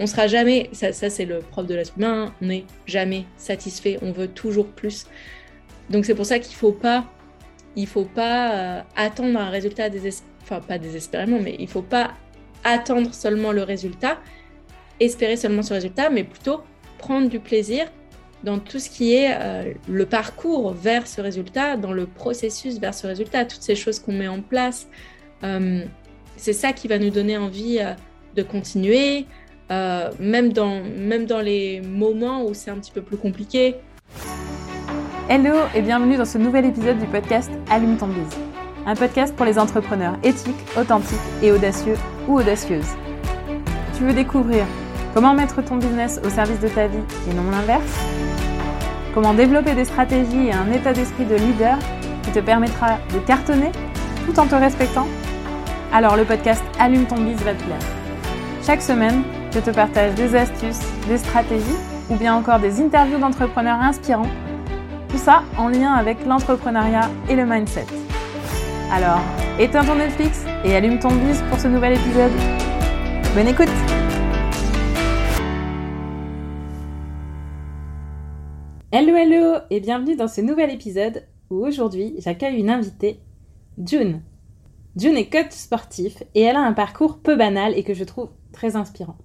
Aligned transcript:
on 0.00 0.06
sera 0.06 0.26
jamais, 0.26 0.70
ça, 0.72 0.92
c'est 0.92 1.26
le 1.26 1.40
propre 1.40 1.68
de 1.68 1.74
l'être 1.74 1.92
humain, 1.98 2.34
on 2.40 2.46
n'est 2.46 2.64
jamais 2.86 3.26
satisfait, 3.36 3.98
on 4.00 4.12
veut 4.12 4.28
toujours 4.28 4.66
plus. 4.66 5.06
Donc 5.90 6.06
c'est 6.06 6.14
pour 6.14 6.24
ça 6.24 6.38
qu'il 6.38 6.56
faut 6.56 6.72
pas, 6.72 7.04
il 7.76 7.86
faut 7.86 8.06
pas 8.06 8.54
euh, 8.54 8.82
attendre 8.96 9.38
un 9.38 9.50
résultat 9.50 9.88
enfin 10.42 10.60
pas 10.60 10.78
désespérément, 10.78 11.38
mais 11.38 11.54
il 11.58 11.68
faut 11.68 11.82
pas 11.82 12.12
attendre 12.64 13.12
seulement 13.12 13.52
le 13.52 13.62
résultat, 13.62 14.18
espérer 15.00 15.36
seulement 15.36 15.62
ce 15.62 15.74
résultat, 15.74 16.08
mais 16.08 16.24
plutôt 16.24 16.62
prendre 16.96 17.28
du 17.28 17.38
plaisir 17.38 17.86
dans 18.42 18.58
tout 18.58 18.78
ce 18.78 18.88
qui 18.88 19.14
est 19.14 19.36
euh, 19.38 19.74
le 19.86 20.06
parcours 20.06 20.72
vers 20.72 21.06
ce 21.06 21.20
résultat, 21.20 21.76
dans 21.76 21.92
le 21.92 22.06
processus 22.06 22.78
vers 22.78 22.94
ce 22.94 23.06
résultat, 23.06 23.44
toutes 23.44 23.62
ces 23.62 23.74
choses 23.74 23.98
qu'on 23.98 24.14
met 24.14 24.28
en 24.28 24.40
place. 24.40 24.88
Euh, 25.44 25.84
c'est 26.38 26.54
ça 26.54 26.72
qui 26.72 26.88
va 26.88 26.98
nous 26.98 27.10
donner 27.10 27.36
envie 27.36 27.80
de 28.34 28.42
continuer, 28.42 29.26
même, 29.70 30.52
dans, 30.52 30.82
même 30.98 31.26
dans 31.26 31.40
les 31.40 31.80
moments 31.80 32.44
où 32.44 32.54
c'est 32.54 32.70
un 32.70 32.76
petit 32.76 32.92
peu 32.92 33.02
plus 33.02 33.16
compliqué. 33.16 33.76
Hello 35.28 35.54
et 35.76 35.80
bienvenue 35.80 36.16
dans 36.16 36.24
ce 36.24 36.38
nouvel 36.38 36.64
épisode 36.64 36.98
du 36.98 37.06
podcast 37.06 37.50
Allume 37.70 37.96
ton 37.96 38.08
bise. 38.08 38.36
Un 38.84 38.96
podcast 38.96 39.34
pour 39.36 39.46
les 39.46 39.58
entrepreneurs 39.58 40.14
éthiques, 40.24 40.56
authentiques 40.76 41.18
et 41.42 41.52
audacieux 41.52 41.94
ou 42.26 42.40
audacieuses. 42.40 42.96
Tu 43.96 44.04
veux 44.04 44.12
découvrir 44.12 44.64
comment 45.14 45.34
mettre 45.34 45.62
ton 45.62 45.76
business 45.76 46.20
au 46.24 46.30
service 46.30 46.58
de 46.58 46.68
ta 46.68 46.88
vie 46.88 46.98
et 47.30 47.34
non 47.34 47.48
l'inverse? 47.52 47.96
Comment 49.14 49.34
développer 49.34 49.74
des 49.74 49.84
stratégies 49.84 50.48
et 50.48 50.52
un 50.52 50.72
état 50.72 50.92
d'esprit 50.92 51.24
de 51.24 51.36
leader 51.36 51.78
qui 52.24 52.32
te 52.32 52.40
permettra 52.40 52.98
de 53.14 53.18
cartonner 53.20 53.70
tout 54.26 54.38
en 54.40 54.46
te 54.46 54.54
respectant? 54.54 55.06
Alors 55.92 56.16
le 56.16 56.24
podcast 56.24 56.64
Allume 56.78 57.06
ton 57.06 57.20
biz 57.20 57.36
va 57.42 57.54
te 57.54 57.62
plaire. 57.62 57.78
Chaque 58.64 58.82
semaine, 58.82 59.22
je 59.52 59.58
te 59.58 59.70
partage 59.70 60.14
des 60.14 60.34
astuces, 60.36 60.80
des 61.08 61.18
stratégies 61.18 61.64
ou 62.08 62.16
bien 62.16 62.34
encore 62.34 62.60
des 62.60 62.80
interviews 62.80 63.18
d'entrepreneurs 63.18 63.80
inspirants. 63.80 64.30
Tout 65.08 65.18
ça 65.18 65.42
en 65.58 65.68
lien 65.68 65.92
avec 65.92 66.24
l'entrepreneuriat 66.24 67.10
et 67.28 67.34
le 67.34 67.44
mindset. 67.44 67.86
Alors, 68.92 69.20
éteins 69.58 69.84
ton 69.84 69.96
Netflix 69.96 70.44
et 70.64 70.76
allume 70.76 71.00
ton 71.00 71.08
biz 71.08 71.42
pour 71.48 71.58
ce 71.58 71.66
nouvel 71.66 71.94
épisode. 71.94 72.32
Bonne 73.34 73.48
écoute 73.48 73.68
Hello 78.92 79.14
hello 79.16 79.58
et 79.70 79.80
bienvenue 79.80 80.16
dans 80.16 80.28
ce 80.28 80.40
nouvel 80.40 80.70
épisode 80.70 81.26
où 81.48 81.64
aujourd'hui 81.64 82.14
j'accueille 82.18 82.58
une 82.58 82.70
invitée, 82.70 83.20
June. 83.84 84.22
June 84.96 85.16
est 85.16 85.30
coach 85.30 85.50
sportif 85.50 86.22
et 86.34 86.42
elle 86.42 86.56
a 86.56 86.60
un 86.60 86.72
parcours 86.72 87.18
peu 87.18 87.36
banal 87.36 87.76
et 87.76 87.84
que 87.84 87.94
je 87.94 88.04
trouve 88.04 88.30
très 88.52 88.74
inspirant. 88.74 89.16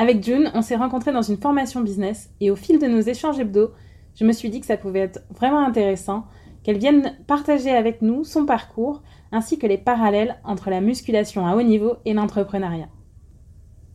Avec 0.00 0.22
June, 0.22 0.52
on 0.54 0.62
s'est 0.62 0.76
rencontrés 0.76 1.10
dans 1.10 1.22
une 1.22 1.38
formation 1.38 1.80
business 1.80 2.30
et 2.40 2.52
au 2.52 2.56
fil 2.56 2.78
de 2.78 2.86
nos 2.86 3.00
échanges 3.00 3.40
hebdo, 3.40 3.72
je 4.14 4.24
me 4.24 4.30
suis 4.30 4.48
dit 4.48 4.60
que 4.60 4.66
ça 4.66 4.76
pouvait 4.76 5.00
être 5.00 5.24
vraiment 5.34 5.58
intéressant 5.66 6.26
qu'elle 6.62 6.78
vienne 6.78 7.16
partager 7.26 7.72
avec 7.72 8.00
nous 8.00 8.22
son 8.22 8.46
parcours 8.46 9.02
ainsi 9.32 9.58
que 9.58 9.66
les 9.66 9.76
parallèles 9.76 10.38
entre 10.44 10.70
la 10.70 10.80
musculation 10.80 11.48
à 11.48 11.56
haut 11.56 11.62
niveau 11.62 11.96
et 12.04 12.14
l'entrepreneuriat. 12.14 12.88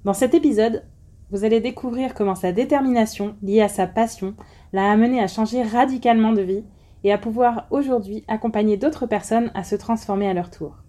Dans 0.04 0.14
cet 0.14 0.34
épisode, 0.34 0.84
vous 1.32 1.46
allez 1.46 1.62
découvrir 1.62 2.14
comment 2.14 2.36
sa 2.36 2.52
détermination, 2.52 3.38
liée 3.42 3.62
à 3.62 3.70
sa 3.70 3.88
passion, 3.88 4.36
l'a 4.74 4.92
amené 4.92 5.22
à 5.22 5.28
changer 5.28 5.64
radicalement 5.64 6.34
de 6.34 6.42
vie 6.42 6.66
et 7.06 7.14
à 7.14 7.18
pouvoir 7.18 7.68
aujourd'hui 7.72 8.26
accompagner 8.28 8.76
d'autres 8.76 9.06
personnes 9.06 9.52
à 9.54 9.64
se 9.64 9.78
transformer 9.78 10.28
à 10.28 10.34
leur 10.34 10.52
tour. 10.52 10.83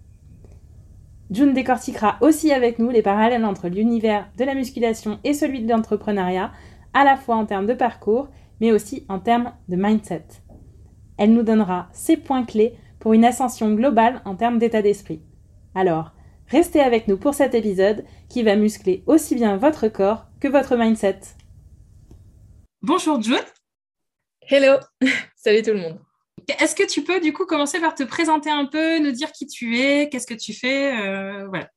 June 1.31 1.53
décortiquera 1.53 2.17
aussi 2.21 2.51
avec 2.51 2.79
nous 2.79 2.89
les 2.89 3.01
parallèles 3.01 3.45
entre 3.45 3.67
l'univers 3.67 4.29
de 4.37 4.43
la 4.43 4.55
musculation 4.55 5.19
et 5.23 5.33
celui 5.33 5.61
de 5.61 5.69
l'entrepreneuriat, 5.69 6.51
à 6.93 7.03
la 7.03 7.15
fois 7.17 7.35
en 7.35 7.45
termes 7.45 7.67
de 7.67 7.73
parcours, 7.73 8.29
mais 8.61 8.71
aussi 8.71 9.05
en 9.09 9.19
termes 9.19 9.53
de 9.67 9.75
mindset. 9.75 10.25
Elle 11.17 11.33
nous 11.33 11.43
donnera 11.43 11.87
ses 11.93 12.17
points 12.17 12.43
clés 12.43 12.75
pour 12.99 13.13
une 13.13 13.25
ascension 13.25 13.73
globale 13.73 14.21
en 14.25 14.35
termes 14.35 14.59
d'état 14.59 14.81
d'esprit. 14.81 15.21
Alors, 15.73 16.15
Restez 16.47 16.79
avec 16.79 17.07
nous 17.07 17.17
pour 17.17 17.33
cet 17.33 17.55
épisode 17.55 18.05
qui 18.29 18.43
va 18.43 18.55
muscler 18.55 19.03
aussi 19.07 19.35
bien 19.35 19.57
votre 19.57 19.87
corps 19.87 20.25
que 20.39 20.47
votre 20.47 20.75
mindset. 20.75 21.19
Bonjour 22.81 23.21
June. 23.21 23.41
Hello. 24.47 24.77
Salut 25.35 25.63
tout 25.63 25.71
le 25.71 25.81
monde. 25.81 26.04
Est-ce 26.59 26.75
que 26.75 26.87
tu 26.87 27.03
peux 27.03 27.19
du 27.19 27.33
coup 27.33 27.45
commencer 27.45 27.79
par 27.79 27.95
te 27.95 28.03
présenter 28.03 28.49
un 28.49 28.65
peu, 28.65 28.99
nous 28.99 29.11
dire 29.11 29.31
qui 29.31 29.47
tu 29.47 29.79
es, 29.79 30.09
qu'est-ce 30.09 30.27
que 30.27 30.33
tu 30.33 30.53
fais 30.53 30.93
euh, 30.93 31.47
Voilà. 31.47 31.69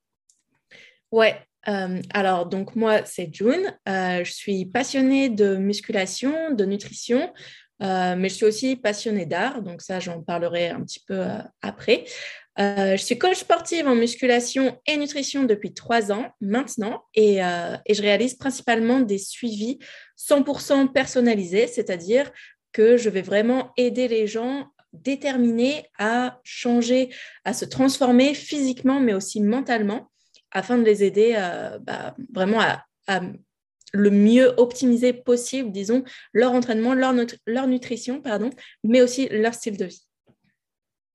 Ouais. 1.10 1.40
Euh, 1.68 2.00
alors 2.14 2.46
donc 2.46 2.76
moi 2.76 3.04
c'est 3.04 3.28
June. 3.32 3.76
Euh, 3.88 4.24
je 4.24 4.32
suis 4.32 4.66
passionnée 4.66 5.28
de 5.28 5.56
musculation, 5.56 6.52
de 6.52 6.64
nutrition. 6.64 7.32
mais 7.80 8.28
je 8.28 8.34
suis 8.34 8.46
aussi 8.46 8.76
passionnée 8.76 9.26
d'art, 9.26 9.62
donc 9.62 9.82
ça 9.82 10.00
j'en 10.00 10.22
parlerai 10.22 10.68
un 10.68 10.82
petit 10.82 11.00
peu 11.06 11.24
après. 11.62 12.04
Euh, 12.58 12.96
je 12.96 13.02
suis 13.04 13.16
coach 13.18 13.38
sportive 13.38 13.86
en 13.86 13.94
musculation 13.94 14.80
et 14.84 14.96
nutrition 14.96 15.44
depuis 15.44 15.74
trois 15.74 16.10
ans 16.10 16.32
maintenant 16.40 17.04
et, 17.14 17.44
euh, 17.44 17.76
et 17.86 17.94
je 17.94 18.02
réalise 18.02 18.34
principalement 18.34 18.98
des 18.98 19.18
suivis 19.18 19.78
100% 20.16 20.88
personnalisés, 20.88 21.68
c'est-à-dire 21.68 22.32
que 22.78 22.96
je 22.96 23.10
vais 23.10 23.22
vraiment 23.22 23.72
aider 23.76 24.06
les 24.06 24.28
gens 24.28 24.68
déterminés 24.92 25.84
à 25.98 26.38
changer, 26.44 27.12
à 27.44 27.52
se 27.52 27.64
transformer 27.64 28.34
physiquement 28.34 29.00
mais 29.00 29.14
aussi 29.14 29.40
mentalement 29.40 30.12
afin 30.52 30.78
de 30.78 30.84
les 30.84 31.02
aider 31.02 31.34
euh, 31.36 31.80
bah, 31.80 32.14
vraiment 32.32 32.60
à, 32.60 33.20
le 33.92 34.10
mieux 34.10 34.54
optimiser 34.58 35.12
possible, 35.12 35.72
disons, 35.72 36.04
leur 36.32 36.52
entraînement, 36.52 36.94
leur, 36.94 37.14
leur 37.46 37.66
nutrition, 37.66 38.20
pardon, 38.20 38.50
mais 38.84 39.00
aussi 39.00 39.28
leur 39.30 39.54
style 39.54 39.76
de 39.76 39.86
vie. 39.86 40.04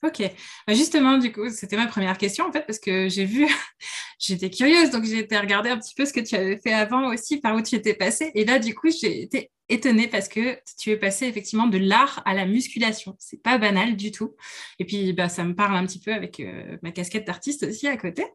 Ok, 0.03 0.21
bah, 0.67 0.73
justement, 0.73 1.17
du 1.17 1.31
coup, 1.31 1.49
c'était 1.49 1.77
ma 1.77 1.87
première 1.87 2.17
question 2.17 2.45
en 2.45 2.51
fait, 2.51 2.65
parce 2.65 2.79
que 2.79 3.07
j'ai 3.07 3.23
vu, 3.23 3.47
j'étais 4.19 4.49
curieuse, 4.49 4.89
donc 4.89 5.05
j'ai 5.05 5.19
été 5.19 5.37
regarder 5.37 5.69
un 5.69 5.77
petit 5.77 5.95
peu 5.95 6.03
ce 6.03 6.11
que 6.11 6.19
tu 6.19 6.35
avais 6.35 6.57
fait 6.57 6.73
avant 6.73 7.13
aussi, 7.13 7.39
par 7.39 7.55
où 7.55 7.61
tu 7.61 7.75
étais 7.75 7.93
passée. 7.93 8.31
Et 8.35 8.43
là, 8.43 8.59
du 8.59 8.75
coup, 8.75 8.89
j'ai 8.89 9.21
été 9.21 9.49
étonnée 9.73 10.07
parce 10.07 10.27
que 10.27 10.57
tu 10.79 10.91
es 10.91 10.97
passée 10.97 11.25
effectivement 11.25 11.67
de 11.67 11.77
l'art 11.77 12.21
à 12.25 12.33
la 12.33 12.45
musculation. 12.45 13.15
C'est 13.19 13.41
pas 13.41 13.57
banal 13.57 13.95
du 13.95 14.11
tout. 14.11 14.35
Et 14.79 14.85
puis, 14.85 15.13
bah, 15.13 15.29
ça 15.29 15.43
me 15.43 15.55
parle 15.55 15.75
un 15.75 15.85
petit 15.85 15.99
peu 15.99 16.13
avec 16.13 16.39
euh, 16.39 16.77
ma 16.81 16.91
casquette 16.91 17.25
d'artiste 17.25 17.63
aussi 17.63 17.87
à 17.87 17.97
côté. 17.97 18.25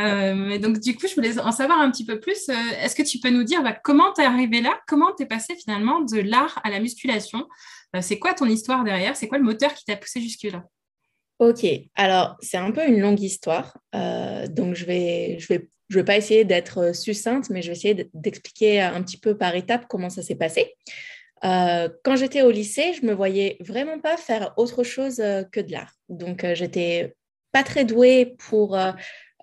Euh, 0.00 0.34
mais 0.34 0.58
donc, 0.58 0.78
du 0.78 0.96
coup, 0.96 1.06
je 1.08 1.14
voulais 1.14 1.38
en 1.38 1.52
savoir 1.52 1.80
un 1.80 1.90
petit 1.90 2.04
peu 2.04 2.20
plus. 2.20 2.48
Euh, 2.48 2.54
est-ce 2.80 2.94
que 2.94 3.02
tu 3.02 3.18
peux 3.18 3.30
nous 3.30 3.44
dire 3.44 3.62
bah, 3.62 3.76
comment 3.84 4.12
tu 4.12 4.22
es 4.22 4.24
arrivé 4.24 4.60
là? 4.60 4.80
Comment 4.86 5.12
tu 5.14 5.24
es 5.24 5.26
passée 5.26 5.56
finalement 5.56 6.00
de 6.00 6.20
l'art 6.20 6.60
à 6.64 6.70
la 6.70 6.80
musculation? 6.80 7.46
C'est 8.00 8.18
quoi 8.18 8.34
ton 8.34 8.46
histoire 8.46 8.84
derrière? 8.84 9.16
C'est 9.16 9.26
quoi 9.26 9.38
le 9.38 9.44
moteur 9.44 9.72
qui 9.72 9.84
t'a 9.84 9.96
poussé 9.96 10.20
jusque-là? 10.20 10.64
Ok, 11.38 11.66
alors 11.96 12.36
c'est 12.40 12.56
un 12.56 12.70
peu 12.70 12.86
une 12.88 12.98
longue 12.98 13.20
histoire, 13.20 13.76
euh, 13.94 14.46
donc 14.46 14.74
je 14.74 14.86
vais, 14.86 15.36
je 15.38 15.48
vais, 15.48 15.68
je 15.88 15.98
vais 15.98 16.04
pas 16.04 16.16
essayer 16.16 16.44
d'être 16.44 16.78
euh, 16.78 16.92
succincte, 16.92 17.50
mais 17.50 17.62
je 17.62 17.68
vais 17.68 17.76
essayer 17.76 18.10
d'expliquer 18.14 18.80
un 18.80 19.02
petit 19.02 19.18
peu 19.18 19.36
par 19.36 19.54
étapes 19.54 19.86
comment 19.88 20.10
ça 20.10 20.22
s'est 20.22 20.34
passé. 20.34 20.74
Euh, 21.44 21.88
quand 22.04 22.16
j'étais 22.16 22.42
au 22.42 22.50
lycée, 22.50 22.94
je 22.94 23.06
me 23.06 23.12
voyais 23.12 23.56
vraiment 23.60 23.98
pas 24.00 24.16
faire 24.16 24.54
autre 24.56 24.82
chose 24.82 25.16
que 25.16 25.60
de 25.60 25.72
l'art. 25.72 25.92
Donc 26.08 26.46
j'étais 26.54 27.14
pas 27.52 27.62
très 27.62 27.84
douée 27.84 28.34
pour 28.38 28.76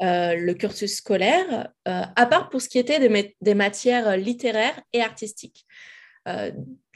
le 0.02 0.54
cursus 0.54 0.96
scolaire, 0.96 1.70
à 1.86 2.26
part 2.26 2.50
pour 2.50 2.62
ce 2.62 2.68
qui 2.68 2.80
était 2.80 3.00
des 3.42 3.54
matières 3.54 4.18
littéraires 4.18 4.82
et 4.92 5.02
artistiques. 5.02 5.68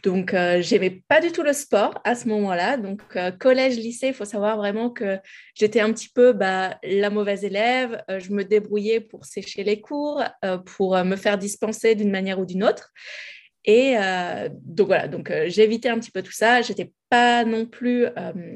Donc, 0.03 0.33
euh, 0.33 0.61
j'aimais 0.61 1.01
pas 1.07 1.21
du 1.21 1.31
tout 1.31 1.41
le 1.41 1.53
sport 1.53 1.99
à 2.03 2.13
ce 2.13 2.27
moment-là. 2.27 2.77
Donc, 2.77 3.01
euh, 3.15 3.31
collège, 3.31 3.77
lycée, 3.77 4.07
il 4.07 4.13
faut 4.13 4.25
savoir 4.25 4.57
vraiment 4.57 4.91
que 4.91 5.17
j'étais 5.55 5.79
un 5.79 5.91
petit 5.91 6.09
peu 6.09 6.33
bah, 6.33 6.77
la 6.83 7.09
mauvaise 7.09 7.43
élève. 7.43 8.03
Euh, 8.09 8.19
je 8.19 8.31
me 8.31 8.43
débrouillais 8.43 8.99
pour 8.99 9.25
sécher 9.25 9.63
les 9.63 9.81
cours, 9.81 10.23
pour 10.65 10.97
me 11.03 11.15
faire 11.15 11.37
dispenser 11.37 11.95
d'une 11.95 12.11
manière 12.11 12.39
ou 12.39 12.45
d'une 12.45 12.63
autre. 12.63 12.91
Et 13.69 13.95
donc 14.63 14.87
voilà, 14.87 15.09
donc 15.09 15.29
j'évitais 15.47 15.89
un 15.89 15.99
petit 15.99 16.11
peu 16.11 16.21
tout 16.21 16.31
ça. 16.31 16.61
J'étais 16.61 16.93
pas 17.09 17.43
non 17.43 17.65
plus, 17.65 18.05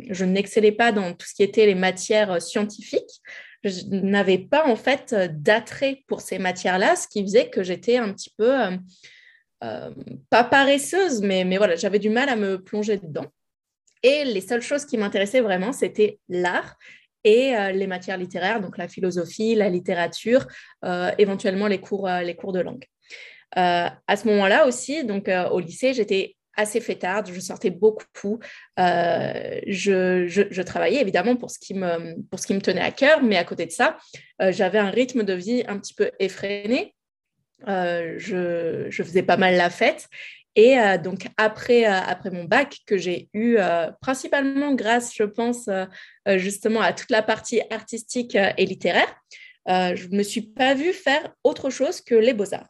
je 0.10 0.24
n'excellais 0.24 0.72
pas 0.72 0.94
dans 0.94 1.14
tout 1.14 1.28
ce 1.28 1.34
qui 1.34 1.44
était 1.44 1.66
les 1.66 1.76
matières 1.76 2.42
scientifiques. 2.42 3.22
Je 3.66 3.82
n'avais 3.90 4.38
pas 4.38 4.66
en 4.66 4.78
fait 4.78 5.14
d'attrait 5.14 6.04
pour 6.08 6.22
ces 6.22 6.40
matières-là, 6.40 6.96
ce 6.96 7.10
qui 7.10 7.22
faisait 7.24 7.50
que 7.50 7.62
j'étais 7.62 7.98
un 7.98 8.14
petit 8.14 8.34
peu 8.38 8.54
euh, 9.64 9.92
pas 10.30 10.44
paresseuse, 10.44 11.22
mais, 11.22 11.46
voilà, 11.58 11.76
j'avais 11.76 12.00
du 12.00 12.10
mal 12.10 12.30
à 12.30 12.36
me 12.36 12.62
plonger 12.62 12.98
dedans. 12.98 13.28
Et 14.04 14.24
les 14.26 14.42
seules 14.42 14.62
choses 14.62 14.86
qui 14.86 14.98
m'intéressaient 14.98 15.42
vraiment, 15.42 15.72
c'était 15.72 16.20
l'art 16.30 16.78
et 17.24 17.56
euh, 17.56 17.72
les 17.72 17.86
matières 17.86 18.18
littéraires, 18.18 18.60
donc 18.60 18.80
la 18.80 18.88
philosophie, 18.88 19.54
la 19.54 19.70
littérature, 19.70 20.48
euh, 20.84 21.12
éventuellement 21.20 21.68
les 21.68 21.80
cours, 21.80 22.10
les 22.10 22.36
cours 22.36 22.54
de 22.54 22.62
langue. 22.62 22.86
à 23.56 24.16
ce 24.16 24.28
moment-là 24.28 24.66
aussi, 24.66 25.04
donc 25.04 25.30
au 25.52 25.60
lycée, 25.60 25.94
j'étais 25.94 26.36
assez 26.58 26.82
fêtarde, 26.82 27.30
je 27.32 27.40
sortais 27.40 27.70
beaucoup, 27.70 28.40
je, 28.78 30.26
je, 30.28 30.62
travaillais 30.64 31.02
évidemment 31.02 31.36
pour 31.36 31.52
ce, 31.52 31.60
qui 31.60 31.76
me, 31.76 32.20
pour 32.30 32.40
ce 32.40 32.48
qui 32.48 32.56
me 32.56 32.62
tenait 32.62 32.82
à 32.82 32.92
cœur, 32.92 33.22
mais 33.22 33.38
à 33.38 33.44
côté 33.44 33.68
de 33.68 33.72
ça, 33.72 33.98
j'avais 34.40 34.80
un 34.80 34.90
rythme 34.90 35.24
de 35.24 35.34
vie 35.34 35.64
un 35.68 35.78
petit 35.78 35.94
peu 35.94 36.10
effréné 36.20 36.96
je, 37.68 38.88
je, 38.90 39.04
faisais 39.04 39.24
pas 39.24 39.38
mal 39.38 39.56
la 39.56 39.70
fête. 39.70 40.08
Et 40.56 40.76
donc, 41.02 41.28
après, 41.38 41.86
après 41.86 42.30
mon 42.30 42.44
bac, 42.44 42.80
que 42.86 42.98
j'ai 42.98 43.30
eu 43.34 43.58
principalement 44.02 44.74
grâce, 44.74 45.16
je 45.16 45.24
pense, 45.24 45.70
justement 46.28 46.82
à 46.82 46.92
toute 46.92 47.10
la 47.10 47.22
partie 47.22 47.62
artistique 47.70 48.36
et 48.36 48.66
littéraire, 48.66 49.16
je 49.68 50.08
ne 50.10 50.18
me 50.18 50.24
suis 50.24 50.42
pas 50.42 50.74
vue 50.74 50.92
faire 50.92 51.32
autre 51.46 51.70
chose 51.70 52.02
que 52.02 52.16
les 52.16 52.34
beaux-arts. 52.34 52.68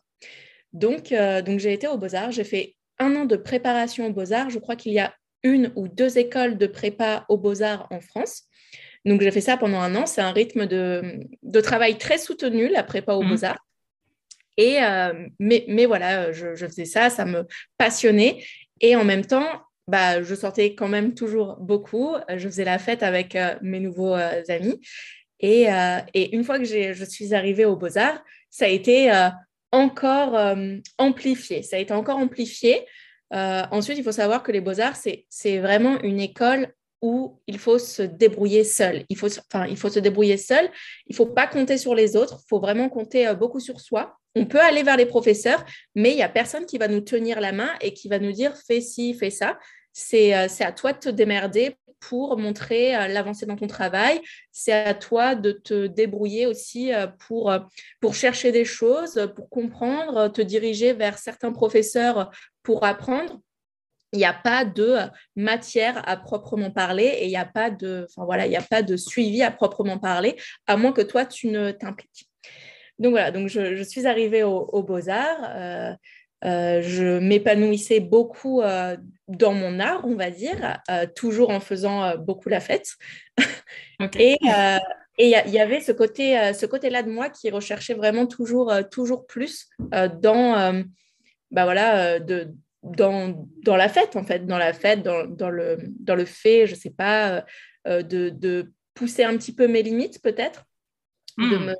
Donc, 0.74 1.12
donc 1.12 1.60
j'ai 1.60 1.74
été 1.74 1.88
aux 1.88 1.98
beaux-arts, 1.98 2.32
j'ai 2.32 2.44
fait 2.44 2.76
un 3.02 3.16
an 3.16 3.26
de 3.26 3.36
préparation 3.36 4.08
aux 4.08 4.14
beaux-arts. 4.14 4.50
Je 4.50 4.60
crois 4.60 4.76
qu'il 4.76 4.94
y 4.94 5.00
a 5.00 5.14
une 5.44 5.72
ou 5.76 5.88
deux 5.88 6.18
écoles 6.18 6.58
de 6.58 6.68
prépa 6.68 7.26
aux 7.30 7.38
beaux-arts 7.38 7.88
en 7.90 8.00
France. 8.00 8.44
Donc, 9.06 9.22
j'ai 9.22 9.32
fait 9.32 9.42
ça 9.42 9.58
pendant 9.58 9.80
un 9.80 9.96
an. 9.96 10.06
C'est 10.06 10.22
un 10.22 10.32
rythme 10.32 10.68
de, 10.68 11.20
de, 11.42 11.62
travail 11.62 11.98
très 11.98 12.20
soutenu, 12.20 12.68
la 12.68 12.84
prépa 12.84 13.14
aux 13.14 13.24
mmh. 13.24 13.30
beaux-arts. 13.30 13.66
Et, 14.58 14.84
euh, 14.84 15.28
mais, 15.40 15.66
mais, 15.68 15.86
voilà, 15.86 16.32
je, 16.32 16.56
faisais 16.56 16.86
ça, 16.86 17.10
ça 17.10 17.26
me 17.26 17.46
passionnait. 17.78 18.44
Et 18.80 18.96
en 18.96 19.04
même 19.04 19.26
temps, 19.26 19.48
bah, 19.88 20.22
je 20.22 20.36
sortais 20.36 20.76
quand 20.76 20.88
même 20.88 21.14
toujours 21.14 21.58
beaucoup. 21.60 22.16
Je 22.30 22.48
faisais 22.48 22.66
la 22.66 22.80
fête 22.80 23.04
avec 23.04 23.36
euh, 23.36 23.56
mes 23.62 23.80
nouveaux 23.80 24.16
euh, 24.16 24.42
amis. 24.50 24.80
Et, 25.40 25.68
et, 26.14 26.36
une 26.36 26.44
fois 26.44 26.60
que 26.60 26.66
je 26.66 27.04
suis 27.04 27.34
arrivée 27.34 27.66
aux 27.66 27.76
beaux-arts, 27.76 28.24
ça 28.52 28.66
a 28.66 28.68
été 28.68 29.12
encore 29.72 30.38
amplifié. 31.00 31.64
Ça 31.64 31.78
a 31.78 31.80
été 31.80 31.94
encore 31.96 32.18
amplifié. 32.18 32.86
ensuite, 33.32 33.98
il 33.98 34.04
faut 34.04 34.12
savoir 34.12 34.44
que 34.44 34.52
les 34.52 34.62
beaux-arts, 34.62 34.96
c'est 34.96 35.58
vraiment 35.58 36.00
une 36.02 36.20
école 36.20 36.72
où 37.02 37.40
il 37.48 37.58
faut 37.58 37.80
se 37.80 38.04
débrouiller 38.04 38.64
seul. 38.64 39.06
Il 39.10 39.18
faut, 39.18 39.28
enfin, 39.28 39.66
il 39.68 39.78
faut 39.78 39.90
se 39.90 40.00
débrouiller 40.00 40.38
seul. 40.38 40.70
Il 41.08 41.16
faut 41.16 41.26
pas 41.26 41.48
compter 41.48 41.78
sur 41.78 41.96
les 41.96 42.16
autres. 42.16 42.40
Il 42.46 42.48
faut 42.48 42.60
vraiment 42.60 42.90
compter 42.90 43.28
euh, 43.28 43.34
beaucoup 43.34 43.60
sur 43.60 43.80
soi. 43.80 44.18
On 44.36 44.46
peut 44.46 44.60
aller 44.60 44.84
vers 44.84 44.98
les 44.98 45.08
professeurs, 45.08 45.66
mais 45.96 46.12
il 46.12 46.16
n'y 46.16 46.24
a 46.24 46.30
personne 46.30 46.66
qui 46.66 46.78
va 46.78 46.88
nous 46.88 47.02
tenir 47.02 47.42
la 47.42 47.52
main 47.52 47.72
et 47.82 47.94
qui 47.94 48.08
va 48.08 48.20
nous 48.20 48.32
dire 48.32 48.56
fais 48.56 48.82
ci, 48.82 49.14
fais 49.14 49.32
ça. 49.32 49.58
C'est 49.94 50.36
euh, 50.36 50.48
à 50.60 50.72
toi 50.72 50.94
de 50.94 51.00
te 51.00 51.10
démerder 51.10 51.76
pour 52.00 52.38
montrer 52.38 52.96
euh, 52.96 53.08
l'avancée 53.08 53.48
dans 53.48 53.56
ton 53.56 53.68
travail. 53.68 54.22
C'est 54.52 54.72
à 54.72 54.94
toi 54.94 55.34
de 55.34 55.52
te 55.52 55.88
débrouiller 55.88 56.46
aussi 56.46 56.92
pour, 57.28 57.52
pour 58.00 58.14
chercher 58.14 58.52
des 58.52 58.66
choses, 58.66 59.28
pour 59.36 59.50
comprendre, 59.50 60.28
te 60.28 60.42
diriger 60.42 60.94
vers 60.94 61.18
certains 61.18 61.52
professeurs 61.52 62.32
pour 62.64 62.86
apprendre 62.86 63.40
il 64.14 64.18
n'y 64.20 64.26
a 64.26 64.34
pas 64.34 64.66
de 64.66 64.98
matière 65.36 66.08
à 66.08 66.18
proprement 66.18 66.72
parler 66.72 67.06
et 67.06 67.26
il 67.26 67.30
n'y 67.30 67.38
a 67.38 67.46
pas 67.46 67.70
de, 67.70 68.06
enfin 68.10 68.26
voilà, 68.26 68.46
il 68.46 68.50
n'y 68.50 68.58
a 68.58 68.62
pas 68.62 68.82
de 68.82 68.98
suivi 68.98 69.42
à 69.42 69.52
proprement 69.52 69.98
parler, 69.98 70.36
à 70.68 70.78
moins 70.78 70.92
que 70.92 71.02
toi 71.02 71.26
tu 71.26 71.48
ne 71.48 71.72
t'impliques. 71.72 72.30
Donc 73.02 73.12
voilà, 73.12 73.32
donc 73.32 73.48
je, 73.48 73.82
suis 73.84 74.06
arrivée 74.06 74.44
au, 74.44 74.84
Beaux-Arts. 74.84 75.52
Euh, 75.56 75.94
euh, 76.44 76.82
je 76.82 77.20
m'épanouissais 77.20 78.00
beaucoup 78.00 78.62
euh, 78.62 78.96
dans 79.28 79.54
mon 79.54 79.80
art, 79.80 80.02
on 80.06 80.16
va 80.16 80.30
dire, 80.30 80.80
toujours 81.16 81.50
en 81.50 81.60
faisant 81.60 82.16
beaucoup 82.18 82.50
la 82.50 82.60
fête. 82.60 82.92
Et 84.14 84.38
il 85.18 85.30
y, 85.30 85.60
avait 85.60 85.82
ce 85.82 85.92
côté, 85.92 86.54
ce 86.54 86.66
côté-là 86.68 87.02
de 87.02 87.10
moi 87.10 87.30
qui 87.30 87.50
recherchait 87.50 87.96
vraiment 87.96 88.28
toujours, 88.28 88.72
toujours 88.92 89.26
plus 89.26 89.68
dans, 90.22 90.84
bah 91.50 91.64
voilà, 91.64 92.20
de, 92.20 92.54
dans, 92.84 93.48
dans, 93.64 93.76
la 93.76 93.90
fête, 93.90 94.16
en 94.16 94.24
fait, 94.24 94.46
dans 94.46 94.58
la 94.58 94.74
fête, 94.74 95.04
dans, 95.04 95.26
dans 95.26 95.50
le, 95.50 95.78
dans 96.00 96.16
le 96.16 96.26
fait, 96.26 96.66
je 96.68 96.74
ne 96.74 96.80
sais 96.80 96.90
pas, 96.90 97.30
euh, 97.30 97.42
euh, 97.88 98.02
de, 98.02 98.30
de, 98.30 98.72
pousser 98.94 99.24
un 99.24 99.38
petit 99.38 99.56
peu 99.56 99.68
mes 99.68 99.84
limites, 99.84 100.22
peut-être, 100.22 100.66
de, 101.38 101.44
hmm. 101.44 101.66
me, 101.66 101.76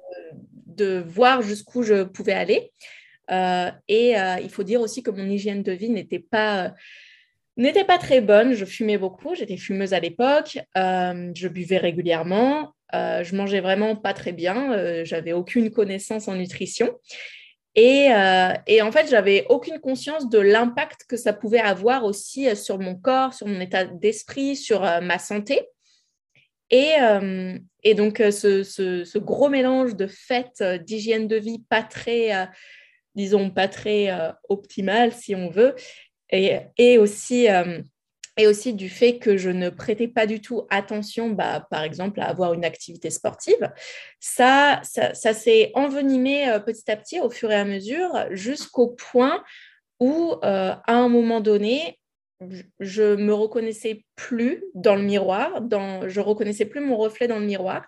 de 0.66 1.04
voir 1.06 1.42
jusqu'où 1.42 1.84
je 1.84 2.04
pouvais 2.04 2.32
aller. 2.32 2.72
Euh, 3.30 3.70
et 3.90 4.14
il 4.42 4.50
faut 4.50 4.64
dire 4.64 4.80
aussi 4.80 5.04
que 5.04 5.12
mon 5.12 5.30
hygiène 5.30 5.62
de 5.62 5.74
vie 5.74 5.90
n'était 5.90 6.20
pas 6.20 6.74
n'était 7.58 7.84
pas 7.84 7.98
très 7.98 8.22
bonne. 8.22 8.54
Je 8.54 8.64
fumais 8.64 8.98
beaucoup, 8.98 9.36
j'étais 9.36 9.58
fumeuse 9.58 9.94
à 9.94 10.00
l'époque, 10.00 10.58
je 10.74 11.48
buvais 11.50 11.78
régulièrement, 11.78 12.74
je 12.94 13.36
mangeais 13.36 13.60
vraiment 13.60 13.98
pas 13.98 14.14
très 14.14 14.32
bien, 14.32 15.04
j'avais 15.04 15.34
aucune 15.34 15.70
connaissance 15.70 16.30
en 16.30 16.36
nutrition. 16.36 16.98
Euh, 17.78 18.54
et, 18.68 18.82
en 18.82 18.92
fait, 18.92 19.10
j'avais 19.10 19.46
aucune 19.50 19.80
conscience 19.80 20.30
de 20.30 20.40
l'impact 20.40 21.06
que 21.08 21.16
ça 21.16 21.32
pouvait 21.32 21.60
avoir 21.60 22.04
aussi 22.04 22.50
euh, 22.50 22.56
sur 22.56 22.80
mon 22.80 22.96
corps, 22.96 23.34
sur 23.34 23.48
mon 23.48 23.62
état 23.62 23.86
d'esprit, 23.86 24.56
sur 24.56 24.84
euh, 24.84 25.00
ma 25.00 25.20
santé. 25.20 25.68
Et, 26.70 26.96
donc, 27.96 28.18
ce, 28.18 29.18
gros 29.18 29.50
mélange 29.50 29.96
de 29.96 30.08
fêtes, 30.08 30.64
d'hygiène 30.86 31.28
de 31.28 31.36
vie 31.36 31.60
pas 31.70 31.84
très, 31.84 32.48
disons, 33.14 33.50
pas 33.50 33.68
très 33.68 34.10
optimal, 34.48 35.12
si 35.12 35.36
on 35.36 35.50
veut, 35.50 35.76
et 36.30 36.98
aussi 36.98 37.48
et 38.42 38.48
aussi 38.48 38.74
du 38.74 38.90
fait 38.90 39.20
que 39.20 39.38
je 39.38 39.52
ne 39.52 39.70
prêtais 39.70 40.08
pas 40.08 40.26
du 40.26 40.42
tout 40.42 40.66
attention, 40.72 41.30
bah, 41.30 41.68
par 41.70 41.84
exemple, 41.84 42.20
à 42.22 42.26
avoir 42.26 42.54
une 42.54 42.66
activité 42.66 43.12
sportive. 43.12 43.72
Ça, 44.20 44.82
ça, 44.84 45.34
s'est 45.34 45.72
envenimé 45.76 46.50
euh, 46.50 46.60
petit 46.60 46.90
à 46.90 46.96
petit 46.96 47.20
au 47.20 47.30
fur 47.30 47.52
et 47.52 47.56
à 47.56 47.66
mesure 47.66 48.26
jusqu'au 48.32 48.88
point 48.88 49.44
où, 50.00 50.34
euh, 50.44 50.74
à 50.74 50.94
un 50.94 51.08
moment 51.08 51.40
donné, 51.40 52.00
je 52.80 53.16
me 53.16 53.34
reconnaissais 53.34 54.04
plus 54.16 54.64
dans 54.74 54.96
le 54.96 55.04
miroir, 55.04 55.62
dans, 55.62 56.10
je 56.10 56.20
reconnaissais 56.20 56.66
plus 56.66 56.82
mon 56.82 56.98
reflet 56.98 57.28
dans 57.28 57.38
le 57.38 57.46
miroir. 57.46 57.86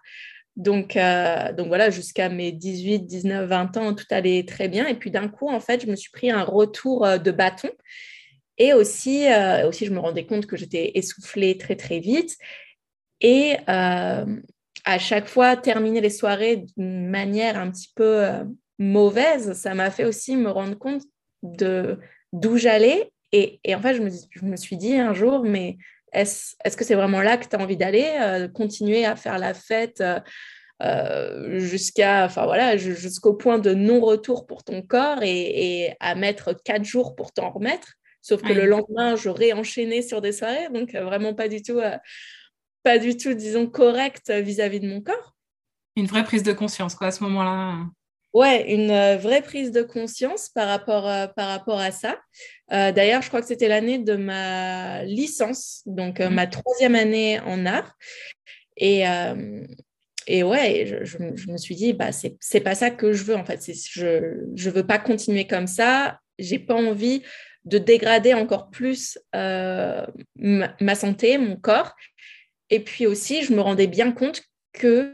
Donc, 0.56 0.96
euh, 0.96 1.52
donc 1.54 1.68
voilà, 1.68 1.90
jusqu'à 1.90 2.30
mes 2.30 2.52
18, 2.52 3.08
19, 3.08 3.50
20 3.50 3.78
ans, 3.78 3.96
tout 3.96 4.06
allait 4.12 4.46
très 4.46 4.68
bien. 4.68 4.86
Et 4.86 4.94
puis 4.94 5.10
d'un 5.10 5.30
coup, 5.30 5.50
en 5.50 5.60
fait, 5.60 5.82
je 5.82 5.88
me 5.88 5.96
suis 5.96 6.12
pris 6.12 6.30
un 6.30 6.44
retour 6.44 7.08
de 7.18 7.32
bâton. 7.32 7.72
Et 8.58 8.74
aussi, 8.74 9.28
euh, 9.28 9.68
aussi, 9.68 9.86
je 9.86 9.92
me 9.92 10.00
rendais 10.00 10.26
compte 10.26 10.46
que 10.46 10.58
j'étais 10.58 10.92
essoufflée 10.96 11.58
très, 11.58 11.76
très 11.76 12.00
vite. 12.00 12.38
Et 13.22 13.56
euh, 13.68 14.26
à 14.86 15.00
chaque 15.00 15.28
fois, 15.28 15.56
terminer 15.56 16.02
les 16.02 16.10
soirées 16.10 16.66
d'une 16.78 17.10
manière 17.10 17.58
un 17.58 17.72
petit 17.72 17.92
peu 17.96 18.24
euh, 18.26 18.44
mauvaise, 18.78 19.54
ça 19.54 19.74
m'a 19.74 19.90
fait 19.90 20.06
aussi 20.06 20.36
me 20.36 20.52
rendre 20.52 20.78
compte 20.78 21.04
de 21.42 22.00
d'où 22.32 22.58
j'allais. 22.58 23.12
Et, 23.32 23.60
et, 23.64 23.74
en 23.74 23.82
fait, 23.82 23.96
je 23.96 24.02
me, 24.02 24.10
je 24.10 24.46
me, 24.46 24.56
suis 24.56 24.78
dit 24.78 24.96
un 24.96 25.14
jour, 25.14 25.44
mais 25.44 25.78
est-ce 26.12 26.56
est 26.64 26.70
-ce 26.70 26.78
que 26.78 26.84
c'est 26.86 26.96
vraiment 26.96 27.22
là 27.22 27.38
que 27.38 27.48
tu 27.48 27.56
as 27.56 27.60
envie 27.60 27.78
d'aller 27.78 28.48
Continuer 28.54 29.06
à 29.06 29.16
faire 29.16 29.40
la 29.40 29.56
fête 29.56 30.04
jusqu'à, 31.58 32.26
enfin 32.26 32.46
voilà, 32.46 32.78
jusqu'au 32.78 33.34
point 33.34 33.58
de 33.58 33.74
non-retour 33.74 34.46
pour 34.46 34.64
ton 34.64 34.84
corps 34.84 35.24
et, 35.24 35.86
et, 35.86 35.96
à 36.00 36.14
mettre 36.16 36.54
quatre 36.64 36.86
jours 36.86 37.16
pour 37.16 37.32
t'en 37.32 37.50
remettre? 37.50 37.98
Sauf 38.24 38.42
que 38.42 38.54
le 38.54 38.66
lendemain, 38.66 39.18
j'aurais 39.18 39.52
enchaîné 39.52 40.02
sur 40.02 40.22
des 40.22 40.32
soirées, 40.32 40.70
donc 40.74 40.96
euh, 40.96 41.04
vraiment 41.04 41.34
pas 41.34 41.50
du 41.50 41.62
tout, 41.62 41.80
euh, 41.80 41.98
pas 42.82 42.98
du 42.98 43.18
tout, 43.18 43.34
disons, 43.34 43.68
correct 43.68 44.32
vis-à-vis 44.32 44.80
de 44.80 44.88
mon 44.88 45.02
corps. 45.02 45.36
Une 45.98 46.06
vraie 46.06 46.24
prise 46.24 46.42
de 46.42 46.54
conscience, 46.54 46.96
quoi, 46.96 47.08
à 47.08 47.12
ce 47.12 47.22
moment-là. 47.26 47.80
Ouais, 48.34 48.74
une 48.74 48.92
euh, 48.92 49.18
vraie 49.18 49.42
prise 49.42 49.72
de 49.72 49.82
conscience 49.82 50.48
par 50.48 50.70
rapport, 50.70 51.04
par 51.36 51.50
rapport 51.50 51.80
à 51.80 51.92
ça. 51.92 52.18
D'ailleurs, 52.70 53.22
je 53.22 53.28
crois 53.28 53.42
que 53.42 53.48
c'était 53.48 53.68
l'année 53.68 54.00
de 54.00 54.16
ma 54.16 55.04
licence, 55.04 55.84
donc 55.86 56.20
mmh. 56.20 56.30
ma 56.30 56.48
troisième 56.48 56.96
année 56.96 57.42
en 57.42 57.66
art. 57.66 57.94
Et, 58.78 59.04
et 60.28 60.44
ouais, 60.44 60.86
je, 60.88 61.36
je, 61.36 61.52
me 61.52 61.58
suis 61.58 61.76
dit, 61.76 61.92
bah, 61.92 62.12
c'est 62.14 62.62
pas 62.62 62.74
ça 62.74 62.90
que 62.90 63.12
je 63.12 63.26
veux 63.26 63.36
en 63.36 63.46
fait. 63.46 63.62
Je 63.92 64.08
ne 64.08 64.72
veux 64.72 64.88
pas 64.88 64.98
continuer 64.98 65.46
comme 65.46 65.68
ça. 65.68 66.20
J'ai 66.40 66.58
pas 66.58 66.74
envie 66.74 67.22
de 67.66 67.78
dégrader 67.78 68.34
encore 68.34 68.70
plus 68.70 69.18
euh, 69.36 70.06
ma, 70.36 70.96
santé, 70.96 71.38
mon 71.38 71.56
corps. 71.56 71.96
Et 72.70 72.80
puis 72.80 73.06
aussi, 73.06 73.44
je 73.44 73.54
me 73.54 73.62
rendais 73.62 73.88
bien 73.88 74.12
compte 74.12 74.44
que 74.74 75.14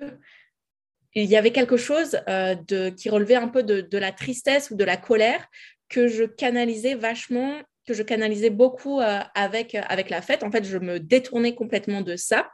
il 1.15 1.25
y 1.25 1.35
avait 1.35 1.51
quelque 1.51 1.77
chose 1.77 2.19
euh, 2.29 2.55
qui 2.91 3.09
relevait 3.09 3.35
un 3.35 3.47
peu 3.47 3.63
de, 3.63 3.97
la 3.97 4.11
tristesse 4.11 4.69
ou 4.71 4.75
de 4.75 4.83
la 4.83 4.95
colère 4.95 5.47
que 5.89 6.07
je 6.07 6.23
canalisais 6.23 6.93
vachement, 6.93 7.61
que 7.87 7.93
je 7.93 8.03
canalisais 8.03 8.51
beaucoup 8.51 9.01
euh, 9.01 9.19
avec, 9.33 9.75
avec 9.75 10.09
la 10.09 10.21
fête. 10.21 10.43
En 10.43 10.51
fait, 10.51 10.63
je 10.63 10.77
me 10.77 10.99
détournais 10.99 11.55
complètement 11.55 12.01
de 12.01 12.15
ça 12.15 12.49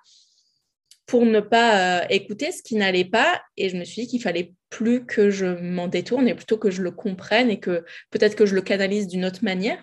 pour 1.06 1.26
ne 1.26 1.40
pas 1.40 2.06
écouter 2.10 2.52
ce 2.52 2.64
qui 2.64 2.76
n'allait 2.76 3.06
pas. 3.06 3.42
Et 3.58 3.70
je 3.70 3.78
me 3.78 3.84
suis 3.84 4.04
dit 4.04 4.08
qu'il 4.08 4.22
fallait 4.22 4.54
plus 4.70 5.06
que 5.06 5.30
je 5.30 5.46
m'en 5.46 5.88
détourne 5.88 6.28
et 6.28 6.36
plutôt 6.36 6.58
que 6.58 6.72
je 6.72 6.82
le 6.82 6.92
comprenne 6.92 7.50
et 7.50 7.60
que 7.60 7.86
peut-être 8.12 8.36
que 8.36 8.46
je 8.46 8.56
le 8.56 8.62
canalise 8.62 9.08
d'une 9.08 9.26
autre 9.26 9.44
manière. 9.44 9.82